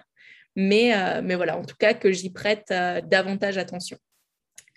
Mais, 0.56 0.94
euh, 0.94 1.22
mais 1.22 1.34
voilà, 1.34 1.56
en 1.56 1.64
tout 1.64 1.76
cas, 1.78 1.94
que 1.94 2.12
j'y 2.12 2.30
prête 2.30 2.66
euh, 2.70 3.00
davantage 3.00 3.58
attention. 3.58 3.96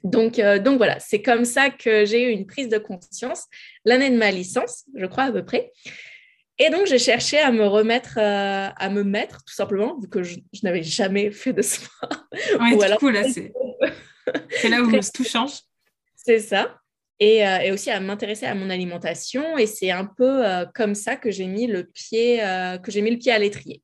Donc, 0.04 0.40
euh, 0.40 0.60
donc 0.60 0.78
voilà, 0.78 1.00
c'est 1.00 1.22
comme 1.22 1.46
ça 1.46 1.70
que 1.70 2.06
j'ai 2.06 2.30
eu 2.30 2.30
une 2.30 2.46
prise 2.46 2.70
de 2.70 2.78
conscience 2.78 3.46
l'année 3.84 4.10
de 4.10 4.18
ma 4.18 4.32
licence, 4.32 4.86
je 4.96 5.06
crois 5.06 5.26
à 5.26 5.32
peu 5.32 5.44
près. 5.44 5.72
Et 6.60 6.70
donc, 6.70 6.86
j'ai 6.86 7.00
cherché 7.00 7.38
à 7.38 7.52
me 7.52 7.66
remettre, 7.66 8.18
à 8.18 8.90
me 8.90 9.04
mettre, 9.04 9.44
tout 9.44 9.54
simplement, 9.54 10.00
vu 10.00 10.08
que 10.08 10.24
je, 10.24 10.38
n'avais 10.64 10.84
jamais 10.84 11.30
fait 11.30 11.52
de 11.52 11.62
sport. 11.62 12.28
Ouais, 12.62 12.78
là, 12.88 12.98
c'est 14.50 14.70
là 14.70 14.82
où 14.82 14.92
tout 15.14 15.26
change. 15.26 15.60
C'est 16.26 16.40
ça. 16.40 16.80
et, 17.20 17.72
aussi 17.72 17.92
à 17.92 18.00
m'intéresser 18.00 18.48
à 18.48 18.56
mon 18.56 18.70
alimentation. 18.70 19.58
Et 19.58 19.68
c'est 19.68 19.92
un 19.92 20.06
peu 20.06 20.44
comme 20.74 20.96
ça 20.96 21.16
que 21.16 21.30
j'ai 21.30 21.46
mis 21.46 21.68
le 21.68 21.84
pied, 21.86 22.40
que 22.84 22.92
j'ai 22.92 23.02
mis 23.02 23.12
le 23.12 23.18
pied 23.18 23.32
à 23.32 23.40
l'étrier. 23.40 23.82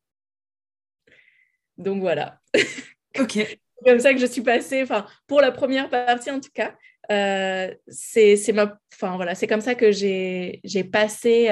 Donc 1.77 2.01
voilà. 2.01 2.39
Ok. 3.19 3.39
comme 3.85 3.99
ça 3.99 4.13
que 4.13 4.21
je 4.21 4.25
suis 4.25 4.41
passée, 4.41 4.83
enfin 4.83 5.05
pour 5.27 5.41
la 5.41 5.51
première 5.51 5.89
partie 5.89 6.31
en 6.31 6.39
tout 6.39 6.49
cas. 6.53 6.73
c'est 7.89 8.53
ma, 8.53 8.79
enfin 8.93 9.17
voilà, 9.17 9.35
c'est 9.35 9.47
comme 9.47 9.59
ça 9.59 9.75
que 9.75 9.91
j'ai 9.91 10.61
passé 10.91 11.51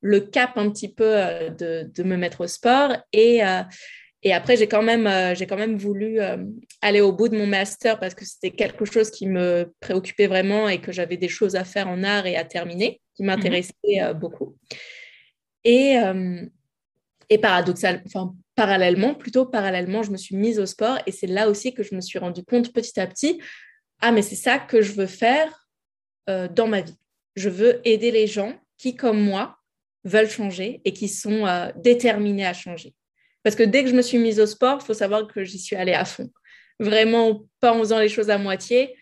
le 0.00 0.20
cap 0.20 0.56
un 0.56 0.70
petit 0.70 0.92
peu 0.92 1.14
de, 1.58 1.90
de, 1.94 2.02
me 2.02 2.16
mettre 2.16 2.40
au 2.40 2.46
sport 2.46 2.96
et 3.12 3.42
et 4.26 4.32
après, 4.32 4.56
j'ai 4.56 4.66
quand, 4.66 4.82
même, 4.82 5.06
euh, 5.06 5.34
j'ai 5.34 5.46
quand 5.46 5.58
même 5.58 5.76
voulu 5.76 6.18
euh, 6.18 6.38
aller 6.80 7.02
au 7.02 7.12
bout 7.12 7.28
de 7.28 7.36
mon 7.36 7.46
master 7.46 8.00
parce 8.00 8.14
que 8.14 8.24
c'était 8.24 8.50
quelque 8.50 8.86
chose 8.86 9.10
qui 9.10 9.26
me 9.26 9.70
préoccupait 9.80 10.26
vraiment 10.26 10.66
et 10.66 10.80
que 10.80 10.92
j'avais 10.92 11.18
des 11.18 11.28
choses 11.28 11.56
à 11.56 11.64
faire 11.64 11.88
en 11.88 12.02
art 12.02 12.24
et 12.24 12.34
à 12.34 12.44
terminer, 12.44 13.02
qui 13.14 13.22
mhm. 13.22 13.26
m'intéressait 13.26 13.74
euh, 14.00 14.14
beaucoup. 14.14 14.56
Et, 15.66 15.96
et 17.30 17.38
paradoxal, 17.38 18.02
enfin, 18.04 18.34
parallèlement, 18.54 19.14
plutôt 19.14 19.46
parallèlement, 19.46 20.02
je 20.02 20.10
me 20.10 20.18
suis 20.18 20.36
mise 20.36 20.58
au 20.58 20.66
sport 20.66 20.98
et 21.06 21.10
c'est 21.10 21.26
là 21.26 21.48
aussi 21.48 21.72
que 21.72 21.82
je 21.82 21.94
me 21.94 22.02
suis 22.02 22.18
rendu 22.18 22.44
compte 22.44 22.70
petit 22.70 23.00
à 23.00 23.06
petit, 23.06 23.40
ah 24.02 24.12
mais 24.12 24.20
c'est 24.20 24.34
ça 24.34 24.58
que 24.58 24.82
je 24.82 24.92
veux 24.92 25.06
faire 25.06 25.66
dans 26.26 26.68
ma 26.68 26.82
vie. 26.82 26.98
Je 27.34 27.48
veux 27.48 27.80
aider 27.88 28.10
les 28.10 28.26
gens 28.26 28.52
qui, 28.76 28.94
comme 28.94 29.22
moi, 29.22 29.56
veulent 30.04 30.28
changer 30.28 30.82
et 30.84 30.92
qui 30.92 31.08
sont 31.08 31.46
déterminés 31.76 32.44
à 32.44 32.52
changer. 32.52 32.94
Parce 33.44 33.54
que 33.54 33.62
dès 33.62 33.84
que 33.84 33.90
je 33.90 33.94
me 33.94 34.02
suis 34.02 34.18
mise 34.18 34.40
au 34.40 34.46
sport, 34.46 34.78
il 34.82 34.84
faut 34.84 34.94
savoir 34.94 35.28
que 35.28 35.44
j'y 35.44 35.58
suis 35.58 35.76
allée 35.76 35.92
à 35.92 36.04
fond. 36.04 36.30
Vraiment, 36.80 37.44
pas 37.60 37.72
en 37.72 37.78
faisant 37.78 38.00
les 38.00 38.08
choses 38.08 38.30
à 38.30 38.38
moitié. 38.38 38.96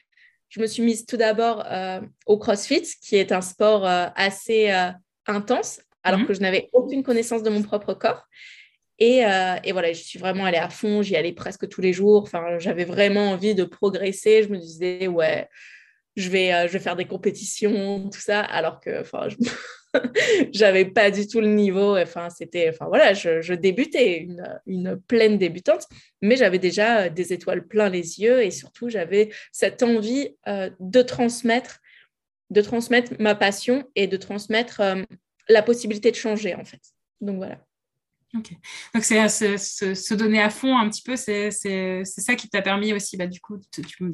Je 0.50 0.60
me 0.60 0.66
suis 0.66 0.82
mise 0.82 1.06
tout 1.06 1.16
d'abord 1.16 1.64
euh, 1.66 2.00
au 2.26 2.36
CrossFit, 2.36 2.82
qui 3.00 3.16
est 3.16 3.32
un 3.32 3.40
sport 3.40 3.86
euh, 3.86 4.08
assez 4.16 4.70
euh, 4.70 4.90
intense, 5.26 5.80
alors 6.02 6.20
mhm. 6.20 6.26
que 6.26 6.34
je 6.34 6.40
n'avais 6.40 6.68
aucune 6.72 7.02
connaissance 7.02 7.42
de 7.42 7.48
mon 7.48 7.62
propre 7.62 7.94
corps. 7.94 8.26
Et, 8.98 9.22
et, 9.64 9.72
voilà, 9.72 9.92
je 9.92 10.00
suis 10.00 10.20
vraiment 10.20 10.44
allée 10.44 10.58
à 10.58 10.68
fond, 10.68 11.02
j'y 11.02 11.16
allais 11.16 11.32
presque 11.32 11.68
tous 11.68 11.80
les 11.80 11.92
jours. 11.92 12.22
Enfin, 12.22 12.58
j'avais 12.58 12.84
vraiment 12.84 13.30
envie 13.30 13.56
de 13.56 13.64
progresser. 13.64 14.44
Je 14.44 14.48
me 14.48 14.58
disais, 14.58 15.08
ouais, 15.08 15.48
je 16.16 16.28
vais, 16.30 16.68
je 16.68 16.72
vais 16.72 16.78
faire 16.78 16.96
des 16.96 17.06
compétitions, 17.06 18.08
tout 18.10 18.20
ça, 18.20 18.40
alors 18.40 18.80
que 18.80 19.02
je... 19.28 19.36
j'avais 20.52 20.84
pas 20.84 21.10
du 21.10 21.26
tout 21.26 21.40
le 21.40 21.48
niveau. 21.48 21.96
Enfin, 21.96 22.30
c'était, 22.30 22.68
enfin 22.68 22.86
voilà, 22.86 23.12
je, 23.14 23.54
débutais, 23.54 24.18
une, 24.18 24.60
une, 24.66 25.00
pleine 25.00 25.38
débutante, 25.38 25.86
mais 26.20 26.36
j'avais 26.36 26.58
déjà 26.58 27.02
euh, 27.02 27.08
des 27.08 27.32
étoiles 27.32 27.66
plein 27.66 27.88
les 27.88 28.20
yeux 28.20 28.42
et 28.42 28.50
surtout 28.50 28.88
j'avais 28.88 29.30
cette 29.52 29.82
envie 29.82 30.36
euh, 30.48 30.70
de 30.80 31.02
transmettre, 31.02 31.80
de 32.50 32.60
transmettre 32.60 33.12
ma 33.18 33.34
passion 33.34 33.84
et 33.94 34.06
de 34.06 34.16
transmettre 34.16 34.80
euh, 34.80 35.02
la 35.48 35.62
possibilité 35.62 36.10
de 36.10 36.16
changer 36.16 36.54
en 36.54 36.64
fait. 36.64 36.80
Donc 37.20 37.36
voilà. 37.36 37.58
Donc, 38.34 38.50
c'est 39.02 39.28
se, 39.28 40.14
donner 40.14 40.40
à 40.40 40.48
fond 40.48 40.76
un 40.76 40.88
petit 40.88 41.02
peu, 41.02 41.16
c'est 41.16 41.50
ça 42.04 42.34
qui 42.34 42.48
t'a 42.48 42.62
permis 42.62 42.94
aussi, 42.94 43.16
bah, 43.16 43.26
du 43.26 43.40
coup, 43.40 43.58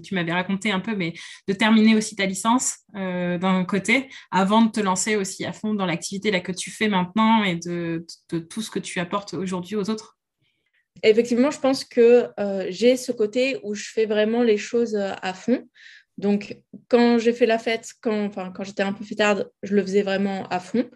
tu, 0.02 0.14
m'avais 0.14 0.32
raconté 0.32 0.72
un 0.72 0.80
peu, 0.80 0.96
mais 0.96 1.14
de 1.46 1.52
terminer 1.52 1.94
aussi 1.94 2.16
ta 2.16 2.26
licence 2.26 2.78
euh, 2.96 3.38
d'un 3.38 3.64
côté, 3.64 4.08
avant 4.32 4.62
de 4.62 4.70
te 4.70 4.80
lancer 4.80 5.14
aussi 5.14 5.44
à 5.44 5.52
fond 5.52 5.75
dans 5.75 5.87
l'activité 5.87 6.42
que 6.42 6.52
tu 6.52 6.70
fais 6.70 6.88
maintenant 6.88 7.44
et 7.44 7.56
de, 7.56 8.04
tout 8.50 8.62
ce 8.62 8.70
que 8.70 8.80
tu 8.80 8.98
apportes 8.98 9.34
aujourd'hui 9.34 9.76
aux 9.76 9.88
autres? 9.88 10.16
Effectivement, 11.04 11.52
je 11.52 11.60
pense 11.60 11.84
que 11.84 12.28
euh, 12.40 12.66
j'ai 12.70 12.96
ce 12.96 13.12
côté 13.12 13.60
où 13.62 13.75
je 13.75 13.88
fais 13.92 14.06
vraiment 14.06 14.42
les 14.42 14.56
choses 14.58 14.96
euh, 14.96 15.12
à 15.22 15.32
fond. 15.32 15.68
Donc, 16.16 16.58
quand 16.88 17.18
j'ai 17.18 17.32
fait 17.32 17.46
la 17.46 17.58
fête, 17.60 17.92
quand, 18.00 18.30
quand 18.30 18.64
j'étais 18.64 18.82
un 18.82 18.92
peu 18.92 19.04
fêtarde, 19.04 19.48
je 19.62 19.76
le 19.76 19.82
faisais 19.82 20.02
vraiment 20.02 20.48
à 20.48 20.58
fond. 20.58 20.90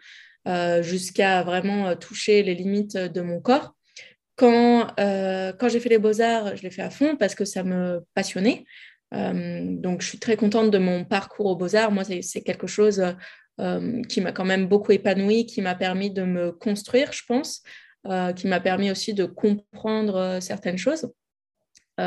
Euh, 0.49 0.83
jusqu'à 0.83 1.45
vraiment 1.45 1.87
euh, 1.87 1.95
toucher 1.95 2.43
les 2.43 2.57
limites 2.57 2.97
de 2.97 3.21
mon 3.21 3.41
corps. 3.41 3.77
Quand, 4.35 4.89
euh, 4.99 5.53
quand 5.53 5.69
j'ai 5.69 5.79
fait 5.79 5.89
les 5.89 5.99
beaux-arts, 5.99 6.57
je 6.57 6.63
l'ai 6.63 6.71
fait 6.71 6.83
à 6.83 6.91
fond 6.91 7.17
parce 7.17 7.37
que 7.37 7.45
ça 7.45 7.63
me 7.63 8.01
passionnait. 8.15 8.65
donc, 9.13 10.01
je 10.01 10.09
suis 10.09 10.19
très 10.19 10.37
contente 10.37 10.71
de 10.71 10.79
mon 10.79 11.05
parcours 11.05 11.47
aux 11.47 11.57
beaux-arts. 11.57 11.93
Moi, 11.93 12.03
c'est 12.05 12.43
quelque 12.43 12.67
chose 12.67 13.05
qui 14.09 14.21
m'a 14.23 14.33
quand 14.33 14.47
même 14.47 14.67
beaucoup 14.67 14.91
épanouie, 14.91 15.45
qui 15.45 15.61
m'a 15.61 15.75
permis 15.75 16.11
de 16.11 16.23
me 16.23 16.51
construire, 16.51 17.13
je 17.13 17.23
pense, 17.29 17.63
qui 18.37 18.47
m'a 18.47 18.59
permis 18.59 18.91
aussi 18.91 19.13
de 19.13 19.27
comprendre 19.27 20.39
certaines 20.41 20.79
choses 20.79 21.13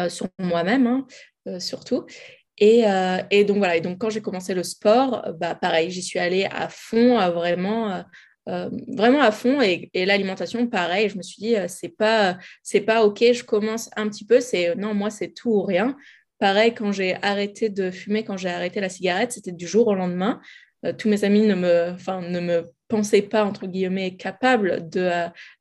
sur 0.09 0.27
moi-même, 0.39 0.87
hein, 0.87 1.59
surtout. 1.59 2.07
Et, 2.57 2.83
et, 3.31 3.43
donc 3.43 3.57
voilà, 3.57 3.75
et 3.75 3.81
donc 3.81 3.97
quand 3.97 4.09
j'ai 4.09 4.21
commencé 4.21 4.53
le 4.53 4.63
sport, 4.63 5.25
bah, 5.37 5.55
pareil, 5.55 5.91
j'y 5.91 6.01
suis 6.01 6.19
allée 6.19 6.45
à 6.45 6.69
fond, 6.69 7.17
vraiment 7.31 8.01
euh, 8.47 8.69
vraiment 8.87 9.21
à 9.21 9.31
fond. 9.31 9.61
Et, 9.61 9.89
l'alimentation, 10.05 10.67
pareil, 10.67 11.09
je 11.09 11.17
me 11.17 11.23
suis 11.23 11.41
dit, 11.41 11.55
euh, 11.55 11.65
c'est 11.67 11.89
pas, 11.89 12.37
c'est 12.61 12.81
pas 12.81 13.03
OK, 13.03 13.19
je 13.19 13.43
commence 13.43 13.89
un 13.95 14.07
petit 14.07 14.25
peu, 14.25 14.39
c'est 14.39 14.75
non, 14.75 14.93
moi, 14.93 15.09
c'est 15.09 15.29
tout 15.29 15.49
ou 15.49 15.61
rien. 15.63 15.95
Pareil, 16.39 16.73
quand 16.73 16.91
j'ai 16.91 17.15
arrêté 17.23 17.69
de 17.69 17.89
fumer, 17.91 18.23
quand 18.23 18.37
j'ai 18.37 18.49
arrêté 18.49 18.81
la 18.81 18.89
cigarette, 18.89 19.31
c'était 19.31 19.51
du 19.51 19.67
jour 19.67 19.87
au 19.87 19.95
lendemain. 19.95 20.41
Euh, 20.85 20.93
tous 20.93 21.09
mes 21.09 21.23
amis 21.23 21.41
ne 21.41 21.55
me, 21.55 21.91
enfin, 21.91 22.21
ne 22.21 22.39
me 22.39 22.65
pensaient 22.87 23.21
pas, 23.21 23.43
entre 23.43 23.67
guillemets, 23.67 24.15
capable 24.15 24.89
de, 24.89 25.09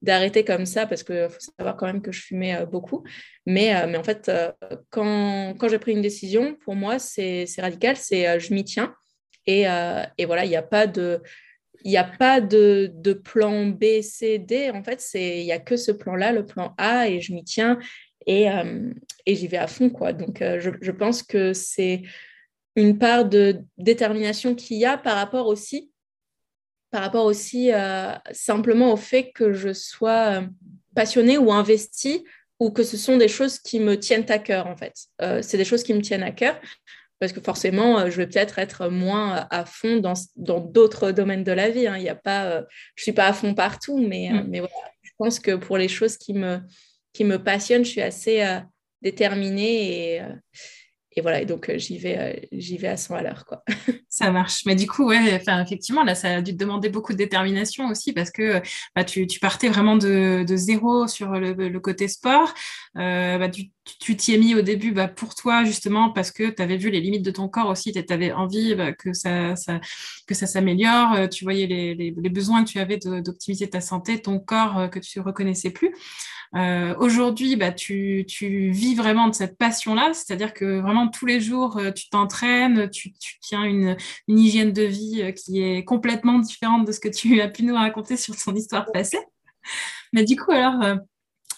d'arrêter 0.02 0.45
comme 0.45 0.66
ça, 0.66 0.87
parce 0.87 1.02
qu'il 1.02 1.28
faut 1.31 1.52
savoir 1.57 1.76
quand 1.76 1.87
même 1.87 2.02
que 2.02 2.12
je 2.12 2.23
fumais 2.23 2.66
beaucoup. 2.66 3.04
Mais, 3.47 3.87
mais 3.87 3.97
en 3.97 4.04
fait, 4.04 4.31
quand, 4.90 5.54
quand 5.59 5.69
j'ai 5.69 5.78
pris 5.78 5.93
une 5.93 6.02
décision, 6.02 6.54
pour 6.64 6.75
moi, 6.75 6.99
c'est, 6.99 7.47
c'est 7.47 7.62
radical, 7.62 7.97
c'est 7.97 8.38
je 8.40 8.52
m'y 8.52 8.64
tiens. 8.64 8.95
Et, 9.47 9.62
et 10.19 10.25
voilà, 10.26 10.45
il 10.45 10.49
n'y 10.49 10.57
a 10.57 10.62
pas 10.62 10.87
de 10.87 11.23
a 11.95 12.04
pas 12.04 12.40
de, 12.40 13.12
plan 13.12 13.66
B, 13.66 14.00
C, 14.02 14.38
D. 14.38 14.71
En 14.71 14.83
fait, 14.83 15.02
il 15.14 15.45
n'y 15.45 15.52
a 15.52 15.59
que 15.59 15.76
ce 15.76 15.93
plan-là, 15.93 16.33
le 16.33 16.47
plan 16.47 16.75
A, 16.78 17.09
et 17.09 17.21
je 17.21 17.33
m'y 17.33 17.45
tiens 17.45 17.78
et, 18.26 18.50
euh, 18.50 18.90
j'y 19.26 19.49
vais 19.49 19.57
à 19.57 19.66
fond. 19.66 19.90
Quoi. 19.90 20.12
Donc, 20.12 20.43
euh, 20.43 20.61
je, 20.61 20.90
pense 20.90 21.23
que 21.23 21.52
c'est 21.52 22.02
une 22.76 22.99
part 22.99 23.25
de 23.25 23.61
détermination 23.78 24.54
qu'il 24.54 24.78
y 24.78 24.85
a 24.85 24.97
par 24.97 25.16
rapport 25.16 25.47
aussi, 25.47 25.90
par 26.94 27.02
rapport 27.02 27.24
aussi 27.24 27.72
euh, 27.72 28.12
simplement 28.32 28.92
au 28.92 28.96
fait 28.96 29.32
que 29.32 29.52
je 29.52 29.72
sois 29.72 30.44
passionnée 30.94 31.38
ou 31.38 31.52
investie 31.52 32.24
ou 32.60 32.70
que 32.70 32.84
ce 32.84 32.96
sont 32.96 33.16
des 33.16 33.28
choses 33.28 33.58
qui 33.58 33.80
me 33.80 33.98
tiennent 33.98 34.30
à 34.30 34.38
cœur, 34.38 34.68
en 34.68 34.76
fait. 34.76 34.94
c'est 35.42 35.56
des 35.56 35.64
choses 35.64 35.82
qui 35.82 35.92
me 35.92 36.00
tiennent 36.00 36.22
à 36.22 36.30
cœur 36.30 36.54
parce 37.24 37.32
que 37.32 37.40
forcément, 37.40 37.98
euh, 37.98 38.10
je 38.10 38.18
vais 38.18 38.26
peut-être 38.26 38.58
être 38.58 38.88
moins 38.88 39.46
à 39.50 39.64
fond 39.64 39.96
dans 39.96 40.14
d'autres 40.36 41.10
domaines 41.10 41.44
de 41.44 41.52
la 41.52 41.70
vie. 41.70 41.86
Hein. 41.86 41.96
Il 41.96 42.02
y 42.02 42.08
a 42.08 42.14
pas, 42.14 42.44
euh, 42.44 42.62
je 42.96 43.00
ne 43.00 43.04
suis 43.04 43.12
pas 43.12 43.26
à 43.26 43.32
fond 43.32 43.54
partout, 43.54 43.98
mais, 43.98 44.30
euh, 44.30 44.42
mm. 44.42 44.46
mais 44.48 44.60
voilà, 44.60 44.74
je 45.02 45.10
pense 45.16 45.38
que 45.38 45.54
pour 45.54 45.78
les 45.78 45.88
choses 45.88 46.16
qui 46.16 46.34
me, 46.34 46.60
qui 47.12 47.24
me 47.24 47.42
passionnent, 47.42 47.84
je 47.84 47.90
suis 47.90 48.02
assez 48.02 48.44
déterminée 49.00 50.16
et, 50.16 50.22
et 51.16 51.21
voilà, 51.21 51.40
et 51.40 51.47
donc 51.47 51.71
j'y 51.76 51.99
vais, 51.99 52.49
j'y 52.52 52.76
vais 52.76 52.88
à 52.88 52.97
100 52.97 53.14
à 53.14 53.23
l'heure. 53.23 53.44
Ça 54.09 54.30
marche. 54.30 54.62
Mais 54.66 54.75
du 54.75 54.87
coup, 54.87 55.06
ouais, 55.06 55.42
effectivement, 55.62 56.04
là, 56.04 56.14
ça 56.14 56.37
a 56.37 56.40
dû 56.40 56.52
te 56.52 56.56
demander 56.56 56.88
beaucoup 56.88 57.12
de 57.12 57.18
détermination 57.18 57.88
aussi 57.88 58.12
parce 58.12 58.30
que 58.30 58.62
bah, 58.94 59.02
tu, 59.02 59.26
partais 59.40 59.68
vraiment 59.68 59.97
de, 59.97 60.44
zéro 60.54 61.09
sur 61.09 61.33
le, 61.33 61.78
côté 61.80 62.06
sport. 62.06 62.54
Euh, 62.97 63.38
bah, 63.38 63.49
tu 63.49 64.16
t'y 64.16 64.35
es 64.35 64.38
mis 64.38 64.54
au 64.54 64.62
début 64.62 64.92
bah, 64.92 65.09
pour 65.09 65.35
toi, 65.35 65.64
justement, 65.64 66.11
parce 66.11 66.30
que 66.30 66.50
tu 66.50 66.62
avais 66.62 66.76
vu 66.76 66.90
les 66.90 67.00
limites 67.00 67.25
de 67.25 67.30
ton 67.30 67.49
corps 67.49 67.68
aussi, 67.68 67.92
tu 67.92 68.12
avais 68.12 68.33
envie 68.33 68.75
bah, 68.75 68.92
que 68.92 69.12
ça, 69.12 69.54
que 70.26 70.35
ça 70.35 70.47
s'améliore, 70.47 71.12
euh, 71.14 71.28
tu 71.28 71.44
voyais 71.44 71.66
les, 71.66 72.30
besoins 72.30 72.64
que 72.64 72.71
tu 72.71 72.78
avais 72.78 72.99
d'optimiser 72.99 73.68
ta 73.68 73.80
santé, 73.80 74.21
ton 74.21 74.38
corps 74.38 74.78
euh, 74.78 74.88
que 74.88 74.99
tu 74.99 75.18
ne 75.18 75.25
reconnaissais 75.25 75.71
plus. 75.71 75.94
Euh, 76.56 76.94
Aujourd'hui, 76.99 77.56
bah, 77.56 77.73
tu, 77.73 78.25
tu, 78.28 78.70
vis 78.70 78.94
vraiment 78.94 79.28
de 79.28 79.34
cette 79.34 79.58
passion-là, 79.58 80.12
c'est-à-dire 80.14 80.54
que 80.54 80.80
vraiment 80.80 81.08
tous 81.08 81.26
les 81.26 81.40
jours, 81.40 81.78
euh, 81.78 81.90
tu 81.90 82.08
t'entraînes, 82.08 82.88
tu, 82.90 83.12
tu, 83.12 83.38
tiens 83.40 83.64
une, 83.64 83.96
une, 84.28 84.38
hygiène 84.38 84.73
de 84.73 84.82
vie 84.82 85.34
qui 85.34 85.62
est 85.62 85.84
complètement 85.84 86.38
différente 86.38 86.87
de 86.87 86.92
ce 86.92 87.00
que 87.00 87.08
tu 87.08 87.40
as 87.40 87.49
pu 87.49 87.64
nous 87.64 87.75
raconter 87.75 88.16
sur 88.16 88.37
ton 88.37 88.54
histoire 88.54 88.87
passée. 88.92 89.18
Mais 90.12 90.25
du 90.25 90.37
coup, 90.37 90.52
alors, 90.52 90.99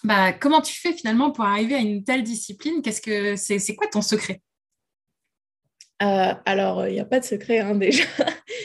bah, 0.06 0.32
comment 0.32 0.60
tu 0.60 0.72
fais 0.72 0.92
finalement 0.92 1.32
pour 1.32 1.44
arriver 1.44 1.74
à 1.74 1.78
une 1.78 2.04
telle 2.04 2.22
discipline? 2.22 2.80
Qu'est-ce 2.80 3.00
que 3.00 3.34
c'est, 3.36 3.74
quoi 3.74 3.88
ton 3.88 4.02
secret? 4.02 4.40
Euh, 6.02 6.34
Alors, 6.44 6.86
il 6.86 6.92
n'y 6.92 7.00
a 7.00 7.04
pas 7.04 7.20
de 7.20 7.24
secret 7.24 7.58
hein, 7.58 7.74
déjà. 7.74 8.04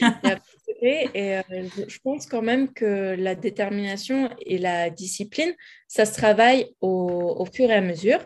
a 0.00 0.36
et 0.82 1.08
euh, 1.16 1.42
je 1.88 1.98
pense 2.02 2.26
quand 2.26 2.42
même 2.42 2.72
que 2.72 3.14
la 3.18 3.34
détermination 3.34 4.30
et 4.40 4.58
la 4.58 4.90
discipline, 4.90 5.54
ça 5.88 6.04
se 6.04 6.12
travaille 6.12 6.74
au, 6.80 7.46
fur 7.52 7.70
et 7.70 7.74
à 7.74 7.80
mesure. 7.80 8.20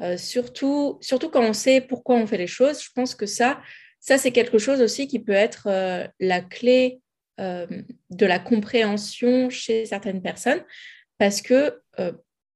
Euh, 0.00 0.16
surtout, 0.16 0.98
surtout 1.00 1.30
quand 1.30 1.42
on 1.42 1.52
sait 1.52 1.80
pourquoi 1.80 2.16
on 2.16 2.26
fait 2.26 2.38
les 2.38 2.46
choses, 2.46 2.82
je 2.82 2.90
pense 2.94 3.14
que 3.14 3.26
ça, 3.26 3.60
ça 3.98 4.18
c'est 4.18 4.32
quelque 4.32 4.58
chose 4.58 4.80
aussi 4.80 5.08
qui 5.08 5.18
peut 5.18 5.32
être 5.32 5.68
la 6.20 6.40
clé 6.40 7.00
de 7.38 8.26
la 8.26 8.38
compréhension 8.38 9.50
chez 9.50 9.84
certaines 9.84 10.22
personnes, 10.22 10.62
parce 11.18 11.42
que 11.42 11.80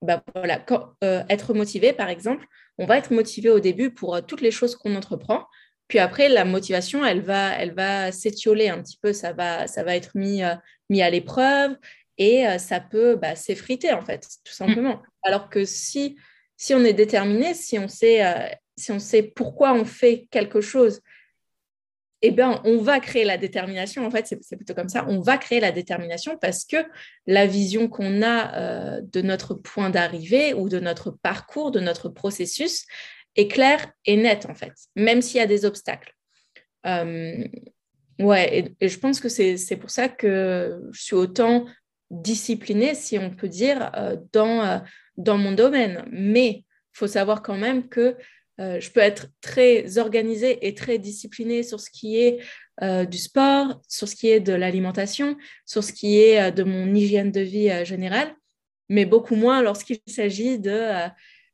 bah, 0.02 0.22
voilà, 0.34 0.64
euh, 1.04 1.22
être 1.28 1.52
motivé, 1.52 1.92
par 1.92 2.08
exemple, 2.08 2.46
on 2.78 2.86
va 2.86 2.96
être 2.96 3.12
motivé 3.12 3.50
au 3.50 3.60
début 3.60 3.90
pour 3.90 4.14
euh, 4.14 4.20
toutes 4.22 4.40
les 4.40 4.50
choses 4.50 4.74
qu'on 4.74 4.96
entreprend, 4.96 5.44
Puis 5.90 5.98
après, 5.98 6.30
la 6.30 6.46
motivation, 6.46 7.04
elle 7.04 7.20
va, 7.20 7.52
elle 7.58 7.74
va 7.74 8.12
s'étioler 8.12 8.68
un 8.68 8.80
petit 8.80 8.96
peu, 9.02 9.12
ça 9.12 9.34
va, 9.34 9.66
ça 9.66 9.82
va 9.82 9.96
être 9.96 10.16
mis, 10.16 10.40
mis 10.88 11.02
à 11.02 11.10
l'épreuve 11.10 11.76
et 12.16 12.44
ça 12.58 12.80
peut 12.80 13.16
bah, 13.16 13.34
s'effriter, 13.34 13.92
en 13.92 14.00
fait, 14.00 14.26
tout 14.44 14.52
simplement. 14.52 15.02
Alors 15.24 15.50
que 15.50 15.64
si, 15.64 16.16
si 16.56 16.74
on 16.74 16.84
est 16.84 16.92
déterminé, 16.92 17.54
si 17.54 17.76
on 17.78 17.88
sait, 17.88 18.22
si 18.76 18.92
on 18.92 19.00
sait 19.00 19.24
pourquoi 19.24 19.74
on 19.74 19.84
fait 19.84 20.28
quelque 20.30 20.60
chose, 20.60 21.00
eh 22.22 22.30
bien, 22.30 22.60
on 22.64 22.78
va 22.78 23.00
créer 23.00 23.24
la 23.24 23.38
détermination. 23.38 24.06
En 24.06 24.10
fait, 24.10 24.26
c'est 24.26 24.56
plutôt 24.56 24.74
comme 24.74 24.88
ça. 24.88 25.06
On 25.08 25.20
va 25.20 25.38
créer 25.38 25.60
la 25.60 25.72
détermination 25.72 26.36
parce 26.38 26.64
que 26.64 26.76
la 27.26 27.46
vision 27.46 27.88
qu'on 27.88 28.22
a 28.22 28.54
euh, 28.56 29.00
de 29.02 29.22
notre 29.22 29.54
point 29.54 29.88
d'arrivée 29.88 30.52
ou 30.52 30.68
de 30.68 30.80
notre 30.80 31.10
parcours, 31.10 31.70
de 31.70 31.80
notre 31.80 32.10
processus, 32.10 32.84
est 33.36 33.48
claire 33.48 33.92
et 34.04 34.16
nette, 34.16 34.46
en 34.46 34.54
fait, 34.54 34.72
même 34.96 35.22
s'il 35.22 35.38
y 35.38 35.42
a 35.42 35.46
des 35.46 35.64
obstacles. 35.64 36.14
Euh, 36.86 37.46
ouais, 38.18 38.74
et, 38.80 38.88
je 38.88 38.98
pense 38.98 39.20
que 39.20 39.28
c'est 39.28 39.76
pour 39.76 39.90
ça 39.90 40.08
que 40.08 40.80
je 40.92 41.02
suis 41.02 41.16
autant 41.16 41.66
disciplinée, 42.10 42.94
si 42.94 43.18
on 43.18 43.30
peut 43.30 43.48
dire, 43.48 43.90
euh, 43.96 44.16
dans, 44.32 44.82
dans 45.16 45.38
mon 45.38 45.52
domaine. 45.52 46.04
Mais 46.10 46.48
il 46.48 46.64
faut 46.92 47.06
savoir 47.06 47.42
quand 47.42 47.56
même 47.56 47.88
que 47.88 48.16
euh, 48.60 48.78
je 48.78 48.90
peux 48.90 49.00
être 49.00 49.28
très 49.40 49.96
organisée 49.98 50.66
et 50.66 50.74
très 50.74 50.98
disciplinée 50.98 51.62
sur 51.62 51.80
ce 51.80 51.90
qui 51.90 52.20
est 52.20 52.40
euh, 52.82 53.06
du 53.06 53.16
sport, 53.16 53.80
sur 53.88 54.06
ce 54.06 54.14
qui 54.14 54.28
est 54.28 54.40
de 54.40 54.52
l'alimentation, 54.52 55.36
sur 55.64 55.82
ce 55.82 55.92
qui 55.92 56.20
est 56.20 56.40
euh, 56.40 56.50
de 56.50 56.62
mon 56.62 56.94
hygiène 56.94 57.32
de 57.32 57.40
vie 57.40 57.70
générale, 57.86 58.34
mais 58.88 59.06
beaucoup 59.06 59.34
moins 59.34 59.62
lorsqu'il 59.62 59.98
s'agit 60.06 60.58
de, 60.58 60.90